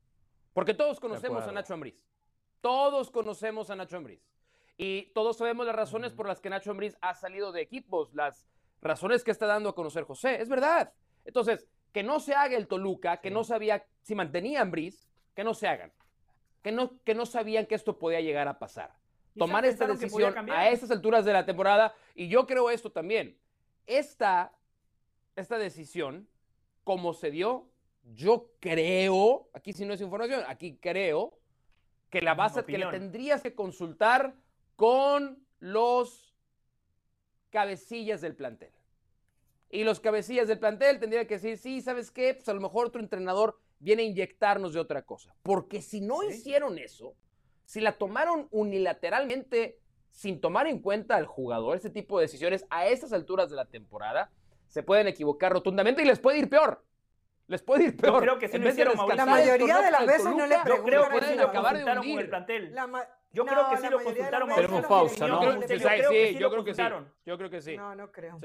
Porque 0.53 0.73
todos 0.73 0.99
conocemos 0.99 1.43
a 1.43 1.51
Nacho 1.51 1.75
Ambriz. 1.75 1.95
Todos 2.61 3.11
conocemos 3.11 3.69
a 3.69 3.75
Nacho 3.75 3.97
Ambriz. 3.97 4.21
Y 4.77 5.11
todos 5.13 5.37
sabemos 5.37 5.67
las 5.67 5.75
razones 5.75 6.13
por 6.13 6.27
las 6.27 6.41
que 6.41 6.49
Nacho 6.49 6.71
Ambriz 6.71 6.97
ha 7.01 7.13
salido 7.13 7.51
de 7.51 7.61
equipos, 7.61 8.13
las 8.13 8.47
razones 8.81 9.23
que 9.23 9.31
está 9.31 9.45
dando 9.45 9.69
a 9.69 9.75
conocer 9.75 10.03
José. 10.03 10.41
Es 10.41 10.49
verdad. 10.49 10.93
Entonces, 11.25 11.67
que 11.91 12.01
no 12.01 12.19
se 12.19 12.33
haga 12.33 12.57
el 12.57 12.67
Toluca, 12.67 13.21
que 13.21 13.29
no 13.29 13.43
sabía 13.43 13.85
si 14.01 14.15
mantenía 14.15 14.61
Ambriz, 14.61 15.07
que 15.35 15.43
no 15.43 15.53
se 15.53 15.67
hagan. 15.67 15.93
Que 16.63 16.71
no, 16.71 16.99
que 17.03 17.13
no 17.13 17.25
sabían 17.25 17.67
que 17.67 17.75
esto 17.75 17.99
podía 17.99 18.21
llegar 18.21 18.47
a 18.47 18.57
pasar. 18.57 18.95
Tomar 19.37 19.65
esta 19.65 19.87
decisión 19.87 20.49
a 20.51 20.69
estas 20.69 20.91
alturas 20.91 21.25
de 21.25 21.33
la 21.33 21.45
temporada. 21.45 21.93
Y 22.15 22.27
yo 22.27 22.45
creo 22.45 22.69
esto 22.69 22.91
también. 22.91 23.37
Esta, 23.87 24.53
esta 25.35 25.57
decisión, 25.57 26.27
como 26.83 27.13
se 27.13 27.31
dio, 27.31 27.69
yo 28.13 28.51
creo, 28.59 29.49
aquí 29.53 29.73
si 29.73 29.85
no 29.85 29.93
es 29.93 30.01
información, 30.01 30.43
aquí 30.47 30.77
creo 30.77 31.39
que 32.09 32.21
la 32.21 32.35
base 32.35 32.63
que 32.63 32.77
le 32.77 32.85
tendrías 32.87 33.41
que 33.41 33.55
consultar 33.55 34.35
con 34.75 35.43
los 35.59 36.35
cabecillas 37.49 38.21
del 38.21 38.35
plantel. 38.35 38.71
Y 39.69 39.83
los 39.83 39.99
cabecillas 39.99 40.47
del 40.47 40.59
plantel 40.59 40.99
tendrían 40.99 41.25
que 41.25 41.35
decir, 41.35 41.57
sí, 41.57 41.81
¿sabes 41.81 42.11
qué? 42.11 42.35
Pues 42.35 42.47
a 42.47 42.53
lo 42.53 42.61
mejor 42.61 42.87
otro 42.87 43.01
entrenador 43.01 43.59
viene 43.79 44.03
a 44.03 44.05
inyectarnos 44.05 44.73
de 44.73 44.79
otra 44.79 45.03
cosa. 45.03 45.35
Porque 45.41 45.81
si 45.81 46.01
no 46.01 46.21
hicieron 46.21 46.77
eso, 46.77 47.15
si 47.65 47.81
la 47.81 47.93
tomaron 47.93 48.47
unilateralmente 48.51 49.79
sin 50.11 50.39
tomar 50.39 50.67
en 50.67 50.79
cuenta 50.79 51.15
al 51.15 51.25
jugador, 51.25 51.75
ese 51.75 51.89
tipo 51.89 52.19
de 52.19 52.25
decisiones 52.25 52.65
a 52.69 52.85
estas 52.87 53.13
alturas 53.13 53.49
de 53.49 53.55
la 53.55 53.65
temporada, 53.65 54.31
se 54.67 54.83
pueden 54.83 55.07
equivocar 55.07 55.51
rotundamente 55.51 56.01
y 56.01 56.05
les 56.05 56.19
puede 56.19 56.39
ir 56.39 56.49
peor. 56.49 56.83
Les 57.47 57.61
puede 57.61 57.85
ir 57.85 57.97
peor. 57.97 58.21
creo 58.21 58.39
que 58.39 58.47
si 58.47 58.57
no 58.57 58.69
hicieron 58.69 58.95
La 59.15 59.25
mayoría 59.25 59.81
de 59.81 59.91
las 59.91 60.05
veces 60.05 60.25
no 60.25 60.47
le 60.47 60.57
preguntaron. 60.63 60.85
Yo 60.85 61.05
creo 61.05 61.19
que 61.19 61.25
sí 61.25 61.35
lo 61.35 61.51
consultaron 61.51 62.03
con 62.03 62.19
el 62.19 62.29
plantel. 62.29 62.75
Yo 63.31 63.45
creo 63.45 63.69
que 63.69 63.77
sí 63.77 63.89
lo 63.89 64.03
consultaron. 64.03 64.49
Tenemos 64.55 64.85
pausa, 64.85 65.27
¿no? 65.27 65.61
Sí, 65.67 66.37
yo 66.37 66.49
creo 66.49 66.63
que 66.63 66.73
sí. 66.73 66.83
Yo 67.25 67.37
creo 67.37 67.49
que 67.49 67.61
sí. 67.61 67.77
No, 67.77 67.95
no 67.95 68.11
creo. 68.11 68.39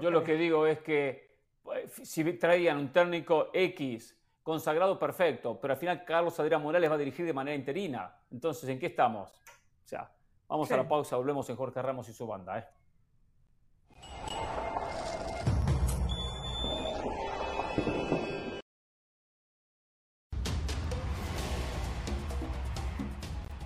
Yo 0.00 0.10
lo 0.10 0.22
que 0.22 0.34
digo 0.34 0.66
es 0.66 0.78
que 0.80 1.30
pues, 1.62 1.92
si 1.92 2.24
traían 2.34 2.78
un 2.78 2.92
técnico 2.92 3.50
X 3.52 4.16
consagrado 4.50 4.98
perfecto, 4.98 5.60
pero 5.60 5.74
al 5.74 5.78
final 5.78 6.04
Carlos 6.04 6.38
Adrián 6.40 6.60
Morales 6.60 6.90
va 6.90 6.96
a 6.96 6.98
dirigir 6.98 7.24
de 7.24 7.32
manera 7.32 7.54
interina. 7.54 8.12
Entonces, 8.32 8.68
¿en 8.68 8.80
qué 8.80 8.86
estamos? 8.86 9.30
O 9.30 9.86
sea, 9.86 10.10
vamos 10.48 10.68
a 10.72 10.76
la 10.76 10.88
pausa, 10.88 11.16
volvemos 11.16 11.48
en 11.50 11.54
Jorge 11.54 11.80
Ramos 11.80 12.08
y 12.08 12.12
su 12.12 12.26
banda, 12.26 12.58
¿eh? 12.58 12.66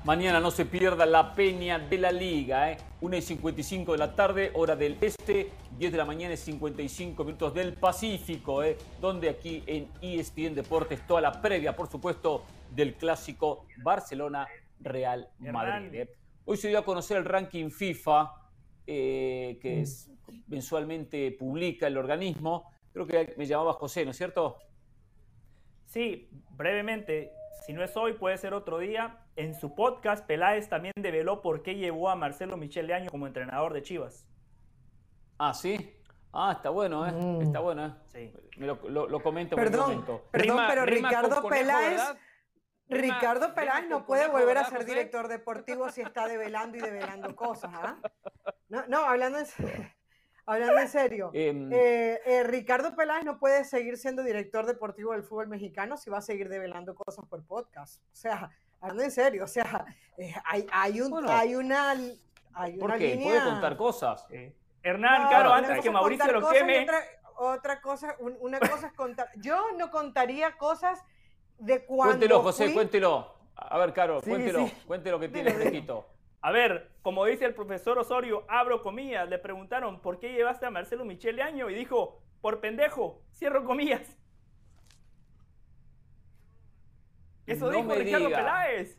Mañana 0.05 0.39
no 0.39 0.51
se 0.51 0.67
pierda 0.67 1.07
la 1.07 1.35
peña 1.35 1.79
de 1.79 1.97
la 1.97 2.13
liga, 2.13 2.71
¿eh? 2.71 2.77
1 3.01 3.17
y 3.17 3.23
55 3.23 3.93
de 3.93 3.99
la 3.99 4.15
tarde, 4.15 4.51
hora 4.53 4.77
del 4.77 4.99
este, 5.01 5.49
10 5.79 5.93
de 5.93 5.97
la 5.97 6.05
mañana 6.05 6.35
y 6.35 6.37
55 6.37 7.25
minutos 7.25 7.55
del 7.55 7.73
Pacífico, 7.73 8.63
¿eh? 8.63 8.77
donde 9.01 9.31
aquí 9.31 9.65
en 9.67 9.89
ESPN 10.03 10.55
Deportes 10.55 11.07
toda 11.07 11.23
la 11.23 11.41
previa, 11.41 11.75
por 11.75 11.89
supuesto, 11.89 12.45
del 12.71 12.97
clásico 12.97 13.65
Barcelona-Real 13.79 15.31
Madrid. 15.39 15.95
¿eh? 15.95 16.11
Hoy 16.45 16.59
se 16.59 16.69
dio 16.69 16.81
a 16.81 16.85
conocer 16.85 17.17
el 17.17 17.25
ranking 17.25 17.71
FIFA, 17.71 18.31
eh, 18.87 19.59
que 19.63 19.85
mensualmente 20.49 21.33
publica 21.33 21.87
el 21.87 21.97
organismo. 21.97 22.71
Creo 22.93 23.07
que 23.07 23.33
me 23.39 23.47
llamaba 23.47 23.73
José, 23.73 24.05
¿no 24.05 24.11
es 24.11 24.19
cierto? 24.19 24.59
Sí, 25.87 26.29
brevemente 26.51 27.33
si 27.63 27.73
no 27.73 27.83
es 27.83 27.97
hoy, 27.97 28.15
puede 28.15 28.37
ser 28.39 28.55
otro 28.55 28.79
día. 28.79 29.19
En 29.37 29.55
su 29.55 29.75
podcast, 29.75 30.27
Peláez 30.27 30.69
también 30.69 30.93
develó 30.97 31.43
por 31.43 31.63
qué 31.63 31.77
llevó 31.77 32.11
a 32.11 32.17
Marcelo 32.17 32.57
Michel 32.57 32.87
de 32.87 32.95
Año 32.95 33.11
como 33.11 33.27
entrenador 33.27 33.73
de 33.73 33.83
Chivas. 33.83 34.27
Ah, 35.39 35.55
sí. 35.55 35.97
Ah, 36.33 36.53
está 36.57 36.71
bueno, 36.71 37.07
¿eh? 37.07 37.13
Mm. 37.13 37.43
Está 37.43 37.61
bueno, 37.61 37.87
¿eh? 37.87 37.93
Sí. 38.09 38.33
Me 38.59 38.67
lo, 38.67 38.77
lo, 38.89 39.23
comento 39.23 39.57
Perdón, 39.57 40.05
perdón 40.31 40.65
pero 40.69 40.85
Ricardo 40.85 41.49
Peláez... 41.49 42.03
Ricardo 42.87 43.55
Peláez 43.55 43.89
no 43.89 44.05
puede 44.05 44.29
volver 44.29 44.59
a 44.59 44.65
ser 44.65 44.85
director 44.85 45.29
deportivo 45.29 45.89
si 45.89 46.03
está 46.03 46.29
develando 46.29 46.77
y 46.77 46.81
develando 46.81 47.35
cosas, 47.35 47.73
¿ah? 47.75 47.99
No, 48.69 48.85
no, 48.89 48.99
hablando 48.99 49.39
en... 49.39 49.47
Hablando 50.47 50.79
en 50.79 50.89
serio, 50.89 51.31
em, 51.33 51.73
eh, 51.73 52.21
eh, 52.27 52.43
Ricardo 52.43 52.95
Peláez 52.95 53.25
no 53.25 53.39
puede 53.39 53.65
seguir 53.65 53.97
siendo 53.97 54.23
director 54.23 54.67
deportivo 54.67 55.13
del 55.13 55.23
fútbol 55.23 55.49
mexicano 55.49 55.97
si 55.97 56.11
va 56.11 56.19
a 56.19 56.23
seguir 56.23 56.51
develando 56.51 56.95
cosas 56.95 57.25
por 57.27 57.43
podcast. 57.45 58.03
O 58.13 58.17
sea, 58.17 58.51
hablando 58.81 59.03
en 59.05 59.11
serio, 59.11 59.45
o 59.45 59.47
sea, 59.47 59.87
eh, 60.19 60.35
hay, 60.45 60.67
hay, 60.71 61.01
un, 61.01 61.27
hay 61.29 61.55
una, 61.55 61.95
hay 62.53 62.77
¿por 62.77 62.99
qué? 62.99 63.19
Puede 63.23 63.43
contar 63.43 63.77
cosas. 63.77 64.27
Hernán, 64.83 65.29
claro, 65.29 65.53
antes 65.53 65.83
que 65.83 65.91
Mauricio 65.91 66.31
lo 66.33 66.51
queme. 66.51 66.87
Otra, 67.37 67.81
cosa, 67.81 68.15
una 68.21 68.61
cosa 68.61 68.89
es 68.89 68.93
contar. 68.93 69.29
Yo 69.37 69.73
no 69.77 69.91
contaría 69.91 70.57
cosas 70.57 71.03
de 71.59 71.85
cuando. 71.85 72.13
Cuéntelo, 72.13 72.43
José, 72.43 72.73
cuéntelo. 72.73 73.35
A 73.57 73.79
ver, 73.79 73.93
Caro, 73.93 74.21
cuéntelo, 74.21 74.71
cuéntelo 74.87 75.19
que 75.19 75.29
tiene 75.29 75.53
fresquito. 75.53 76.14
A 76.45 76.53
ver, 76.53 76.91
como 77.01 77.25
dice 77.25 77.47
el 77.47 77.55
profesor 77.55 77.99
Osorio, 77.99 78.45
abro 78.49 78.83
comillas, 78.83 79.27
le 79.31 79.39
preguntaron, 79.39 80.03
¿por 80.03 80.19
qué 80.19 80.31
llevaste 80.31 80.67
a 80.67 80.71
Marcelo 80.71 81.07
Michele 81.07 81.41
Año? 81.41 81.71
Y 81.71 81.75
dijo, 81.75 82.21
por 82.43 82.61
pendejo, 82.61 83.23
cierro 83.33 83.65
comillas. 83.65 84.15
Eso 87.47 87.71
dijo 87.71 87.95
Ricardo 87.95 88.29
Peláez. 88.29 88.99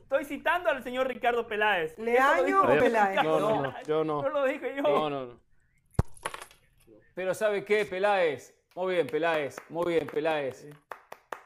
Estoy 0.00 0.24
citando 0.24 0.70
al 0.70 0.82
señor 0.82 1.06
Ricardo 1.08 1.46
Peláez. 1.46 1.98
¿Leaño 1.98 2.62
o 2.62 2.66
Peláez? 2.66 3.22
No, 3.22 3.38
no, 3.38 3.82
yo 3.82 4.02
no. 4.02 4.22
No 4.22 4.28
lo 4.30 4.44
dije 4.46 4.74
yo. 4.74 4.80
No, 4.80 5.10
no, 5.10 5.26
no. 5.26 5.40
Pero 7.14 7.34
¿sabe 7.34 7.66
qué, 7.66 7.84
Peláez? 7.84 8.58
Muy 8.74 8.94
bien, 8.94 9.06
Peláez. 9.08 9.56
Muy 9.68 9.92
bien, 9.92 10.06
Peláez. 10.06 10.66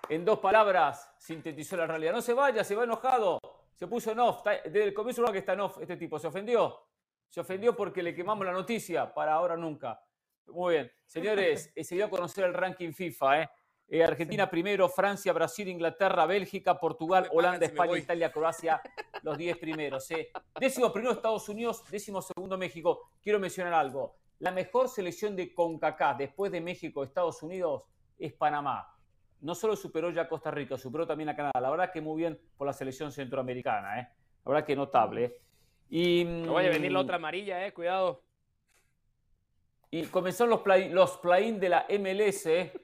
En 0.09 0.25
dos 0.25 0.39
palabras 0.39 1.13
sintetizó 1.19 1.77
la 1.77 1.89
realidad. 1.89 2.13
No 2.13 2.23
se 2.23 2.33
vaya, 2.33 2.63
se 2.63 2.77
va 2.77 2.85
enojado. 2.85 3.41
Se 3.83 3.89
puso 3.89 4.13
en 4.13 4.21
off. 4.21 4.45
Desde 4.45 4.85
el 4.85 4.95
comienzo 4.95 5.25
que 5.33 5.39
está 5.39 5.55
en 5.55 5.61
off 5.63 5.79
este 5.81 5.97
tipo. 5.97 6.17
¿Se 6.17 6.29
ofendió? 6.29 6.87
Se 7.29 7.41
ofendió 7.41 7.75
porque 7.75 8.01
le 8.01 8.15
quemamos 8.15 8.47
la 8.47 8.53
noticia. 8.53 9.13
Para 9.13 9.33
ahora 9.33 9.57
nunca. 9.57 10.01
Muy 10.47 10.75
bien. 10.75 10.93
Señores, 11.05 11.73
se 11.83 11.95
dio 11.97 12.05
a 12.05 12.09
conocer 12.09 12.45
el 12.45 12.55
ranking 12.55 12.93
FIFA. 12.93 13.43
¿eh? 13.43 13.51
Eh, 13.89 14.05
Argentina 14.05 14.49
primero, 14.49 14.89
Francia, 14.89 15.33
Brasil, 15.33 15.67
Inglaterra, 15.67 16.27
Bélgica, 16.27 16.79
Portugal, 16.79 17.29
Holanda, 17.33 17.67
España, 17.67 17.99
Italia, 17.99 18.31
Croacia, 18.31 18.81
los 19.25 19.37
10 19.37 19.59
primeros. 19.59 20.09
Eh. 20.13 20.31
Décimo 20.61 20.93
primero 20.93 21.15
Estados 21.15 21.49
Unidos, 21.49 21.83
décimo 21.91 22.23
segundo 22.23 22.57
México. 22.57 23.11
Quiero 23.21 23.41
mencionar 23.41 23.75
algo. 23.75 24.15
La 24.39 24.53
mejor 24.53 24.89
selección 24.91 25.35
de 25.35 25.53
CONCACAF 25.53 26.19
después 26.19 26.53
de 26.53 26.61
México, 26.61 27.03
Estados 27.03 27.43
Unidos, 27.43 27.83
es 28.17 28.33
Panamá. 28.33 28.92
No 29.43 29.55
solo 29.55 29.77
superó 29.77 30.11
ya 30.11 30.23
a 30.23 30.29
Costa 30.29 30.51
Rica, 30.51 30.77
superó 30.79 31.07
también 31.07 31.29
a 31.29 31.37
Canadá. 31.37 31.61
La 31.61 31.71
verdad 31.71 31.93
que 31.93 32.01
muy 32.01 32.23
bien 32.23 32.39
por 32.57 32.67
la 32.67 32.73
selección 32.73 33.13
centroamericana. 33.13 34.01
¿eh? 34.01 34.09
La 34.45 34.53
verdad 34.53 34.67
que 34.67 34.75
notable. 34.75 35.25
¿eh? 35.25 35.41
Y, 35.91 36.25
no 36.25 36.55
vaya 36.55 36.71
a 36.71 36.73
venir 36.73 36.91
la 36.91 37.01
otra 37.01 37.17
amarilla, 37.17 37.67
eh, 37.67 37.73
cuidado. 37.73 38.23
Y 39.91 40.07
comenzaron 40.07 40.51
los 40.51 40.61
play, 40.61 40.89
los 40.89 41.19
play 41.19 41.53
de 41.53 41.69
la 41.69 41.87
MLS. 41.89 42.47
¿eh? 42.47 42.73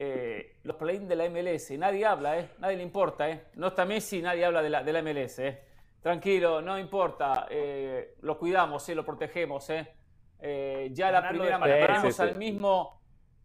Eh, 0.00 0.60
los 0.62 0.76
play 0.76 0.98
de 0.98 1.16
la 1.16 1.28
MLS. 1.28 1.72
Nadie 1.72 2.06
habla, 2.06 2.38
¿eh? 2.38 2.50
Nadie 2.60 2.76
le 2.76 2.84
importa, 2.84 3.28
¿eh? 3.28 3.46
No 3.54 3.66
está 3.66 3.84
Messi, 3.84 4.22
nadie 4.22 4.44
habla 4.44 4.62
de 4.62 4.70
la, 4.70 4.84
de 4.84 4.92
la 4.92 5.02
MLS, 5.02 5.40
¿eh? 5.40 5.68
Tranquilo, 6.00 6.62
no 6.62 6.78
importa. 6.78 7.46
Eh, 7.50 8.14
lo 8.20 8.38
cuidamos, 8.38 8.88
¿eh? 8.88 8.94
Lo 8.94 9.04
protegemos, 9.04 9.68
¿eh? 9.70 9.94
eh 10.40 10.88
ya 10.92 11.10
la 11.10 11.28
primera 11.28 11.60
tenemos 11.60 12.20
al 12.20 12.36
mismo, 12.36 12.97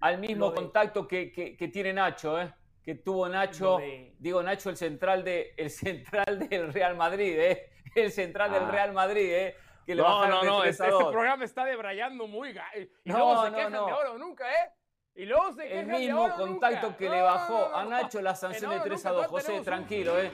al 0.04 0.18
mismo 0.18 0.54
contacto 0.54 1.08
que, 1.08 1.32
que, 1.32 1.68
tiene 1.70 1.94
Nacho, 1.94 2.40
¿eh? 2.40 2.54
Que 2.84 2.96
tuvo 2.96 3.30
Nacho, 3.30 3.80
digo 4.20 4.44
Nacho, 4.44 4.70
el 4.70 4.76
central, 4.76 5.24
de, 5.24 5.54
el 5.56 5.70
central 5.70 6.40
del 6.50 6.74
Real 6.74 6.98
Madrid, 6.98 7.40
¿eh? 7.40 7.70
El 7.96 8.12
central 8.12 8.52
del 8.52 8.64
ah. 8.64 8.72
Real 8.72 8.92
Madrid, 8.92 9.30
¿eh? 9.32 9.56
Que 9.86 9.96
le 9.96 10.02
no, 10.02 10.28
no, 10.28 10.44
no, 10.44 10.64
este, 10.64 10.88
este, 10.88 11.06
programa 11.06 11.46
está 11.46 11.64
debrayando 11.64 12.28
muy... 12.28 12.50
Y 12.50 13.10
no, 13.10 13.18
luego 13.18 13.44
se 13.46 13.52
no, 13.52 13.56
quejan 13.56 13.72
no. 13.72 13.86
de 13.86 13.94
oro 13.94 14.18
nunca, 14.18 14.52
¿eh? 14.52 14.72
Y 15.16 15.26
luego 15.26 15.54
se 15.54 15.80
El 15.80 15.86
mismo 15.86 16.30
contacto 16.36 16.98
que 16.98 17.10
le 17.10 17.22
bajó 17.22 17.74
a 17.74 17.86
Nacho 17.86 18.22
la 18.22 18.36
sanción 18.36 18.72
de 18.72 18.80
3 18.82 19.06
a 19.06 19.12
2. 19.12 19.28
José, 19.28 19.62
tranquilo, 19.62 20.20
¿eh? 20.20 20.32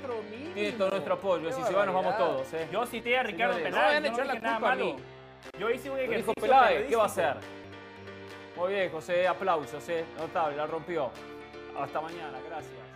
Tiene 0.56 0.72
todo 0.72 0.90
nuestro 0.90 1.14
apoyo. 1.14 1.52
Si 1.52 1.62
se 1.62 1.74
va, 1.74 1.86
nos 1.86 1.94
vamos 1.94 2.18
todos, 2.18 2.54
¿eh? 2.54 2.68
Yo 2.72 2.86
cité 2.88 3.18
a 3.18 3.24
Ricardo 3.24 3.58
Peláez. 3.58 4.02
No, 4.02 4.18
no, 4.18 4.24
no 4.24 4.34
nada 4.34 4.60
malo. 4.60 4.96
Yo 5.60 5.70
hice 5.70 5.90
un 5.92 6.00
ejercicio. 6.00 6.34
Dijo 6.34 6.34
Peláez, 6.34 6.88
¿qué 6.88 6.96
va 6.96 7.04
a 7.04 7.06
hacer? 7.08 7.59
Muy 8.60 8.74
bien, 8.74 8.92
José. 8.92 9.26
Aplausos, 9.26 9.88
¿eh? 9.88 10.04
Notable, 10.18 10.58
la 10.58 10.68
rompió. 10.68 11.12
Hasta 11.80 12.02
mañana. 12.02 12.40
Gracias. 12.46 12.89